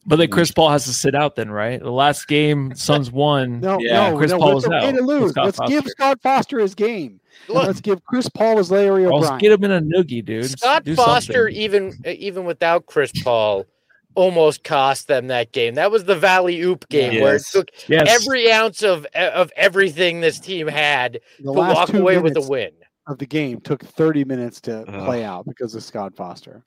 But 0.07 0.18
then 0.18 0.30
Chris 0.30 0.52
Paul 0.52 0.69
has 0.69 0.86
to 0.86 0.94
sit 0.94 1.15
out 1.15 1.36
then, 1.36 1.49
right? 1.49 1.80
The 1.80 1.91
last 1.91 2.27
game, 2.27 2.73
Suns 2.76 3.11
won. 3.11 3.60
No, 3.60 3.80
Yeah, 3.80 4.11
no, 4.11 4.18
Chris 4.18 4.32
no. 4.32 4.38
Paul 4.38 4.49
it's 4.57 4.68
was 4.68 4.73
okay 4.76 4.90
out 4.90 4.95
to 4.95 5.02
lose. 5.02 5.32
Scott 5.32 5.45
Let's 5.45 5.60
give 5.68 5.88
Scott 5.88 6.19
Foster 6.22 6.60
his 6.60 6.76
game. 6.76 7.19
Look, 7.49 7.65
let's 7.68 7.82
give 7.82 8.03
Chris 8.06 8.30
Paul 8.30 8.57
his 8.57 8.69
Larry 8.72 9.06
Or 9.06 9.14
else 9.14 9.26
O'Brien. 9.26 9.40
get 9.40 9.52
him 9.52 9.64
in 9.64 9.72
a 9.72 9.82
noogie, 9.82 10.23
dude. 10.23 10.49
Scott 10.49 10.84
Do 10.84 10.95
Foster, 10.95 11.34
something. 11.49 11.56
even 11.56 11.94
uh, 12.06 12.10
even 12.11 12.45
without 12.45 12.86
Chris 12.86 13.11
Paul, 13.23 13.65
almost 14.14 14.64
cost 14.64 15.07
them 15.07 15.27
that 15.27 15.52
game. 15.52 15.73
That 15.76 15.90
was 15.91 16.06
the 16.06 16.15
Valley 16.15 16.61
Oop 16.61 16.88
game 16.90 17.22
where 17.22 17.36
it 17.36 17.44
took 17.52 17.69
Yes. 17.88 18.07
every 18.07 18.52
ounce 18.52 18.84
of 18.84 19.06
of 19.15 19.52
everything 19.57 20.22
this 20.22 20.40
team 20.40 20.68
had 20.68 21.19
the 21.40 21.45
to 21.45 21.52
walk 21.52 21.94
away 21.94 22.19
with 22.19 22.38
a 22.38 22.41
win. 22.41 22.72
of 23.07 23.18
the 23.18 23.26
game 23.26 23.60
took 23.60 23.84
30 23.84 24.23
minutes 24.23 24.61
to 24.61 24.82
Ugh. 24.88 25.06
play 25.06 25.23
out 25.23 25.45
because 25.45 25.73
of 25.76 25.84
Scott 25.84 26.15
Foster. 26.15 26.64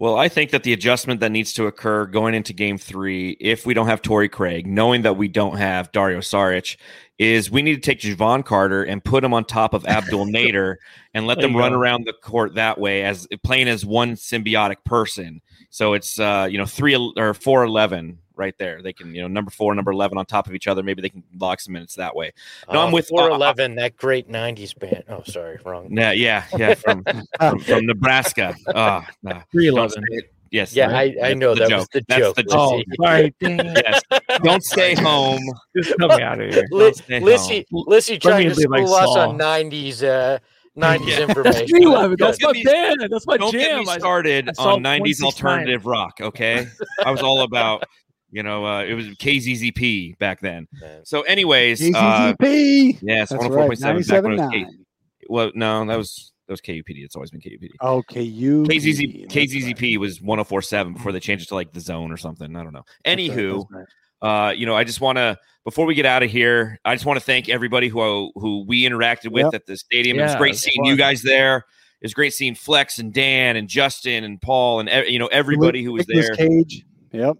Well, 0.00 0.16
I 0.16 0.28
think 0.28 0.52
that 0.52 0.62
the 0.62 0.72
adjustment 0.72 1.18
that 1.18 1.32
needs 1.32 1.52
to 1.54 1.66
occur 1.66 2.06
going 2.06 2.32
into 2.32 2.52
game 2.52 2.78
three, 2.78 3.36
if 3.40 3.66
we 3.66 3.74
don't 3.74 3.88
have 3.88 4.00
Torrey 4.00 4.28
Craig, 4.28 4.64
knowing 4.64 5.02
that 5.02 5.16
we 5.16 5.26
don't 5.26 5.56
have 5.56 5.90
Dario 5.90 6.20
Saric, 6.20 6.76
is 7.18 7.50
we 7.50 7.62
need 7.62 7.74
to 7.74 7.80
take 7.80 7.98
Jevon 7.98 8.44
Carter 8.44 8.84
and 8.84 9.02
put 9.02 9.24
him 9.24 9.34
on 9.34 9.44
top 9.44 9.74
of 9.74 9.84
Abdel 9.86 10.24
Nader 10.26 10.76
and 11.14 11.26
let 11.26 11.40
them 11.40 11.56
run 11.56 11.72
go. 11.72 11.78
around 11.78 12.06
the 12.06 12.12
court 12.12 12.54
that 12.54 12.78
way 12.78 13.02
as 13.02 13.26
playing 13.42 13.66
as 13.66 13.84
one 13.84 14.12
symbiotic 14.12 14.84
person. 14.84 15.40
So 15.70 15.94
it's 15.94 16.20
uh, 16.20 16.46
you 16.48 16.58
know 16.58 16.66
three 16.66 16.94
or 17.16 17.34
four 17.34 17.64
eleven 17.64 18.18
right 18.38 18.56
there. 18.58 18.80
They 18.82 18.92
can 18.92 19.14
you 19.14 19.22
know 19.22 19.28
number 19.28 19.50
four, 19.50 19.74
number 19.74 19.90
eleven 19.90 20.16
on 20.18 20.24
top 20.26 20.46
of 20.46 20.54
each 20.54 20.66
other. 20.66 20.82
Maybe 20.82 21.02
they 21.02 21.08
can 21.10 21.22
log 21.38 21.60
some 21.60 21.72
minutes 21.74 21.94
that 21.96 22.14
way. 22.16 22.32
No, 22.72 22.80
I'm 22.80 22.92
with- 22.92 23.06
uh, 23.06 23.08
four 23.08 23.30
eleven. 23.30 23.74
that 23.76 23.96
great 23.96 24.30
'90s 24.30 24.78
band. 24.78 25.04
Oh, 25.08 25.22
sorry, 25.26 25.58
wrong. 25.64 25.88
Yeah, 25.90 26.12
yeah, 26.12 26.44
yeah. 26.56 26.74
From 26.74 27.04
from, 27.40 27.58
from 27.60 27.86
Nebraska. 27.86 28.54
Ah, 28.74 29.06
no. 29.22 29.42
Three 29.52 29.66
Don't 29.66 29.78
eleven. 29.78 30.04
say 30.10 30.16
it. 30.18 30.32
Yes. 30.50 30.74
Yeah, 30.74 30.90
right. 30.90 31.14
I, 31.22 31.30
I 31.30 31.34
know 31.34 31.52
the 31.54 31.60
that 31.60 31.68
joke. 31.68 31.78
was 31.80 31.88
the 31.92 32.04
That's 32.08 32.20
joke. 32.22 32.36
the 32.36 32.46
Oh, 32.52 32.76
Lissy. 32.76 32.86
sorry. 33.02 33.34
Yes. 33.42 34.00
Don't 34.42 34.64
stay 34.64 34.94
home. 34.94 35.42
Just 35.76 35.98
come 35.98 36.10
out 36.10 36.40
of 36.40 36.50
here. 36.54 36.64
Li- 36.70 36.92
Don't 37.08 37.22
Lissy. 37.22 37.66
Lissy 37.70 38.18
trying 38.18 38.48
to 38.48 38.54
leave 38.54 38.70
like 38.70 38.84
us 38.84 38.88
Saul. 38.88 39.18
on 39.18 39.38
'90s 39.38 40.02
uh, 40.02 40.38
'90s 40.78 41.06
Yeah. 41.06 41.20
information. 41.28 41.66
Three 41.68 41.84
eleven. 41.84 42.16
That's 42.18 42.40
my 42.42 42.52
get 42.52 42.64
me- 42.64 42.64
band. 42.64 43.08
That's 43.10 43.26
my 43.26 43.36
Don't 43.36 43.52
get 43.52 43.68
jam. 43.68 43.80
me 43.80 43.88
I- 43.90 43.98
started 43.98 44.48
I 44.48 44.52
saw 44.52 44.74
on 44.76 44.82
90s 44.82 45.20
alternative 45.22 45.84
rock, 45.84 46.18
okay? 46.22 46.66
I 47.04 47.10
was 47.10 47.20
all 47.20 47.42
about, 47.42 47.84
you 48.30 48.42
know, 48.42 48.64
uh, 48.66 48.84
it 48.84 48.94
was 48.94 49.06
KZZP 49.08 50.18
back 50.18 50.40
then. 50.40 50.68
Man. 50.80 51.04
So, 51.04 51.22
anyways, 51.22 51.80
uh, 51.94 52.34
yes, 52.40 53.32
104.7 53.32 54.08
back 54.08 54.22
when 54.22 54.32
it 54.34 54.40
was 54.40 54.50
K- 54.52 54.66
Well, 55.28 55.50
no, 55.54 55.84
that 55.86 55.96
was 55.96 56.32
that 56.46 56.52
was 56.52 56.60
KUPD. 56.60 57.04
It's 57.04 57.14
always 57.16 57.30
been 57.30 57.40
KUPD. 57.40 57.68
Okay, 57.82 58.22
you. 58.22 58.62
KZZ, 58.64 59.28
KZZP 59.30 59.98
was 59.98 60.20
104.7 60.20 60.94
before 60.94 61.12
they 61.12 61.20
changed 61.20 61.44
it 61.44 61.48
to 61.48 61.54
like 61.54 61.72
the 61.72 61.80
zone 61.80 62.10
or 62.12 62.16
something. 62.16 62.54
I 62.56 62.62
don't 62.62 62.72
know. 62.72 62.84
Anywho, 63.04 63.64
uh, 64.22 64.52
you 64.56 64.66
know, 64.66 64.74
I 64.74 64.84
just 64.84 65.00
want 65.00 65.16
to 65.18 65.38
before 65.64 65.84
we 65.86 65.94
get 65.94 66.06
out 66.06 66.22
of 66.22 66.30
here, 66.30 66.78
I 66.84 66.94
just 66.94 67.04
want 67.04 67.18
to 67.18 67.24
thank 67.24 67.48
everybody 67.48 67.88
who 67.88 68.32
who 68.34 68.64
we 68.66 68.82
interacted 68.88 69.30
with 69.30 69.44
Yep. 69.44 69.54
at 69.54 69.66
the 69.66 69.76
stadium. 69.76 70.18
it 70.18 70.22
was 70.22 70.36
great 70.36 70.48
it 70.50 70.52
was 70.52 70.60
seeing 70.62 70.82
fun. 70.84 70.90
you 70.90 70.96
guys 70.96 71.22
there. 71.22 71.58
It 72.00 72.04
was 72.04 72.14
great 72.14 72.32
seeing 72.32 72.54
Flex 72.54 72.98
and 72.98 73.12
Dan 73.12 73.56
and 73.56 73.68
Justin 73.68 74.22
and 74.24 74.40
Paul 74.40 74.80
and 74.80 75.06
you 75.08 75.18
know 75.18 75.26
everybody 75.26 75.82
who 75.82 75.92
was 75.92 76.06
there. 76.06 76.34
Cage. 76.34 76.84
Yep. 77.12 77.36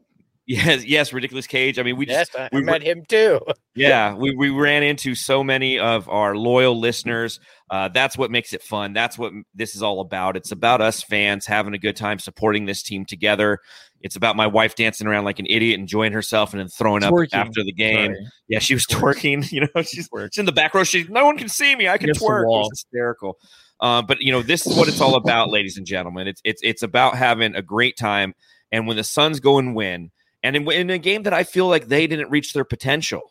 Yes, 0.49 0.87
yes, 0.87 1.13
ridiculous 1.13 1.47
cage. 1.47 1.79
I 1.79 1.83
mean, 1.83 1.99
we 1.99 2.07
just 2.07 2.31
Yes, 2.35 2.51
I, 2.51 2.57
we 2.57 2.63
met 2.63 2.83
him 2.83 3.05
too. 3.07 3.39
yeah, 3.75 4.15
we, 4.15 4.35
we 4.35 4.49
ran 4.49 4.83
into 4.83 5.15
so 5.15 5.45
many 5.45 5.79
of 5.79 6.09
our 6.09 6.35
loyal 6.35 6.81
listeners. 6.81 7.39
Uh, 7.69 7.89
that's 7.89 8.17
what 8.17 8.31
makes 8.31 8.55
it 8.55 8.63
fun. 8.63 8.95
That's 8.95 9.19
what 9.19 9.35
this 9.55 9.77
is 9.77 9.83
all 9.83 10.01
about. 10.01 10.39
It's 10.39 10.51
about 10.51 10.81
us 10.81 11.03
fans 11.03 11.45
having 11.45 11.75
a 11.75 11.79
good 11.79 11.97
time 11.97 12.19
supporting 12.19 12.65
this 12.65 12.83
team 12.83 13.05
together. 13.05 13.59
It's 14.01 14.17
about 14.17 14.37
my 14.37 14.47
wife 14.47 14.75
dancing 14.75 15.07
around 15.07 15.25
like 15.25 15.39
an 15.39 15.45
idiot, 15.51 15.79
enjoying 15.79 16.13
herself, 16.13 16.55
and 16.55 16.61
then 16.61 16.69
throwing 16.69 17.05
up 17.05 17.13
after 17.35 17.63
the 17.63 17.73
game. 17.73 18.15
Sorry. 18.15 18.27
Yeah, 18.49 18.59
she 18.61 18.73
was 18.73 18.87
twerking. 18.87 19.53
You 19.53 19.63
know, 19.75 19.83
she's, 19.83 20.09
she's 20.11 20.39
in 20.39 20.47
the 20.47 20.53
back 20.53 20.73
row. 20.73 20.83
She 20.83 21.05
no 21.11 21.27
one 21.27 21.37
can 21.37 21.51
see 21.51 21.77
me. 21.77 21.89
I 21.89 21.99
can 21.99 22.09
Against 22.09 22.23
twerk. 22.23 22.45
It 22.45 22.47
was 22.47 22.47
wall. 22.47 22.71
hysterical. 22.71 23.39
Uh, 23.81 24.01
but 24.01 24.23
you 24.23 24.33
know, 24.33 24.41
this 24.41 24.67
is 24.67 24.75
what 24.79 24.89
it's 24.89 25.03
all 25.03 25.17
about, 25.17 25.51
ladies 25.51 25.77
and 25.77 25.85
gentlemen. 25.85 26.27
It's 26.27 26.41
it's 26.43 26.63
it's 26.65 26.83
about 26.83 27.17
having 27.17 27.55
a 27.55 27.61
great 27.61 27.99
time. 27.99 28.35
And 28.73 28.87
when 28.87 28.97
the 28.97 29.05
Suns 29.05 29.41
go 29.41 29.59
and 29.59 29.75
win, 29.75 30.11
and 30.43 30.57
in, 30.57 30.71
in 30.71 30.91
a 30.91 30.99
game 30.99 31.23
that 31.25 31.33
I 31.33 31.45
feel 31.45 31.67
like 31.69 31.89
they 31.89 32.07
didn't 32.07 32.31
reach 32.31 32.53
their 32.53 32.65
potential, 32.65 33.23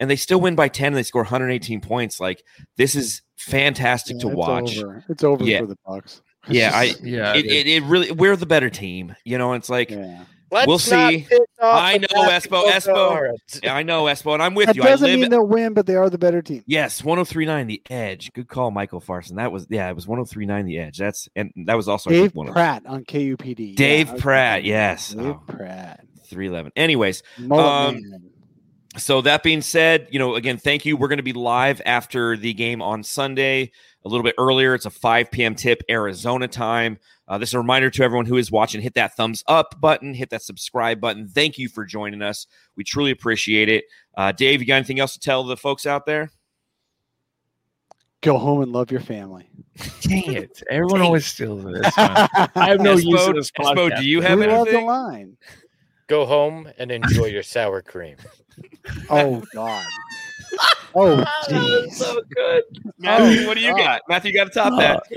and 0.00 0.10
they 0.10 0.16
still 0.16 0.40
win 0.40 0.54
by 0.54 0.68
ten, 0.68 0.88
and 0.88 0.96
they 0.96 1.02
score 1.02 1.22
118 1.22 1.80
points. 1.80 2.18
Like 2.20 2.42
this 2.76 2.94
is 2.94 3.22
fantastic 3.36 4.18
to 4.20 4.28
it's 4.28 4.36
watch. 4.36 4.78
Over. 4.78 5.04
It's 5.08 5.24
over 5.24 5.44
Yeah. 5.44 5.60
for 5.60 5.66
the 5.66 5.76
Bucks. 5.86 6.22
Yeah, 6.48 6.72
I 6.74 6.94
Yeah. 7.04 7.34
it, 7.34 7.46
it, 7.46 7.66
it 7.68 7.82
really 7.84 8.10
we're 8.10 8.34
the 8.36 8.46
better 8.46 8.68
team. 8.68 9.14
You 9.24 9.38
know, 9.38 9.52
it's 9.52 9.70
like 9.70 9.90
Yeah. 9.90 10.24
Let's 10.50 10.66
We'll 10.66 10.76
not 10.76 11.10
see. 11.12 11.26
I 11.62 11.96
know, 11.96 12.06
Espo, 12.24 12.26
basketball 12.28 12.64
Espo. 12.66 13.30
gods. 13.30 13.60
I 13.66 13.82
know 13.84 14.04
Espo, 14.04 14.34
and 14.34 14.42
I'm 14.42 14.54
with 14.54 14.66
That 14.66 14.76
you. 14.76 14.82
Doesn't 14.82 15.08
live 15.08 15.18
mean 15.20 15.30
they'll 15.30 15.46
win, 15.46 15.72
but 15.72 15.86
they 15.86 15.94
are 15.96 16.10
the 16.10 16.18
better 16.18 16.42
team. 16.42 16.62
Yes, 16.66 17.02
1039 17.02 17.68
The 17.68 17.82
Edge. 17.88 18.30
Good 18.34 18.48
call, 18.48 18.70
Michael 18.70 19.00
Farson. 19.00 19.36
That 19.36 19.50
was 19.50 19.66
yeah, 19.70 19.88
it 19.88 19.94
was 19.94 20.06
1039 20.06 20.66
The 20.66 20.78
Edge. 20.78 20.98
That's 20.98 21.26
and 21.34 21.52
that 21.64 21.74
was 21.76 21.88
also 21.88 22.10
Dave 22.10 22.20
think, 22.24 22.34
one 22.34 22.48
of 22.48 22.52
Pratt 22.54 22.84
on 22.84 23.04
KUPD. 23.06 23.76
Dave 23.76 24.10
I 24.10 24.18
Pratt, 24.18 24.64
yes. 24.64 25.14
Dave 25.14 25.24
Oh. 25.26 25.42
Pratt. 25.46 26.04
311. 26.32 26.72
Anyways, 26.76 27.22
Um, 27.50 28.00
so 28.96 29.20
that 29.22 29.42
being 29.42 29.62
said, 29.62 30.08
you 30.10 30.18
know, 30.18 30.34
again, 30.34 30.58
thank 30.58 30.84
you. 30.84 30.96
We're 30.96 31.08
going 31.08 31.16
to 31.18 31.22
be 31.22 31.32
live 31.32 31.80
after 31.86 32.36
the 32.36 32.52
game 32.52 32.82
on 32.82 33.02
Sunday, 33.02 33.70
a 34.04 34.08
little 34.08 34.24
bit 34.24 34.34
earlier. 34.38 34.74
It's 34.74 34.84
a 34.86 34.90
5 34.90 35.30
p.m. 35.30 35.54
tip, 35.54 35.82
Arizona 35.88 36.46
time. 36.48 36.98
Uh, 37.26 37.38
this 37.38 37.50
is 37.50 37.54
a 37.54 37.58
reminder 37.58 37.88
to 37.88 38.02
everyone 38.02 38.26
who 38.26 38.36
is 38.36 38.50
watching 38.52 38.82
hit 38.82 38.92
that 38.94 39.16
thumbs 39.16 39.42
up 39.46 39.80
button, 39.80 40.12
hit 40.12 40.28
that 40.30 40.42
subscribe 40.42 41.00
button. 41.00 41.26
Thank 41.28 41.56
you 41.56 41.68
for 41.68 41.86
joining 41.86 42.20
us. 42.20 42.46
We 42.76 42.84
truly 42.84 43.10
appreciate 43.12 43.70
it. 43.70 43.84
Uh, 44.14 44.32
Dave, 44.32 44.60
you 44.60 44.66
got 44.66 44.76
anything 44.76 45.00
else 45.00 45.14
to 45.14 45.20
tell 45.20 45.42
the 45.44 45.56
folks 45.56 45.86
out 45.86 46.04
there? 46.04 46.30
Go 48.20 48.38
home 48.38 48.62
and 48.62 48.70
love 48.72 48.90
your 48.92 49.00
family. 49.00 49.48
Dang 50.02 50.32
it. 50.34 50.62
Everyone 50.70 51.00
always 51.00 51.26
steals 51.26 51.64
this. 51.64 51.96
man. 51.96 52.28
I 52.54 52.68
have 52.68 52.80
no 52.80 52.92
use 52.92 53.04
Espo, 53.06 53.28
of 53.30 53.34
this 53.36 53.50
Espo, 53.52 53.96
do 53.96 54.04
you 54.06 54.20
have 54.20 54.38
we 54.38 54.46
love 54.46 54.66
the 54.66 54.72
anything? 54.72 54.86
line. 54.86 55.36
Go 56.12 56.26
home 56.26 56.68
and 56.76 56.90
enjoy 56.90 57.24
your 57.24 57.42
sour 57.42 57.80
cream. 57.80 58.16
Oh 59.08 59.42
God. 59.54 59.82
Oh 60.94 61.24
jeez. 61.48 61.98
good. 62.34 62.62
Matthew, 62.98 63.44
Oh, 63.44 63.46
what 63.46 63.54
do 63.54 63.60
you 63.62 63.74
got? 63.74 64.02
Matthew, 64.10 64.32
you 64.32 64.36
got 64.36 64.44
to 64.44 64.50
top 64.50 64.78
that. 64.78 64.96
Uh, 64.98 65.16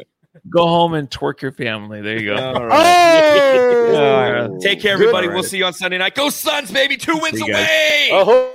go 0.49 0.65
home 0.65 0.93
and 0.93 1.09
twerk 1.11 1.41
your 1.41 1.51
family. 1.51 2.01
There 2.01 2.17
you 2.17 2.27
go. 2.33 2.37
All 2.37 2.65
right. 2.65 3.21
Oh, 3.83 3.93
All 3.93 4.49
right. 4.49 4.61
Take 4.61 4.79
care, 4.79 4.93
everybody. 4.93 5.27
All 5.27 5.33
We'll 5.33 5.43
see 5.43 5.57
you 5.57 5.65
on 5.65 5.73
Sunday 5.73 5.97
night. 5.97 6.15
Go 6.15 6.29
Suns, 6.29 6.71
baby! 6.71 6.95
Two 6.95 7.17
wins 7.17 7.37
See 7.39 7.45
you 7.45 7.51
guys. 7.51 7.67
away. 7.67 8.09
Oh, 8.13 8.54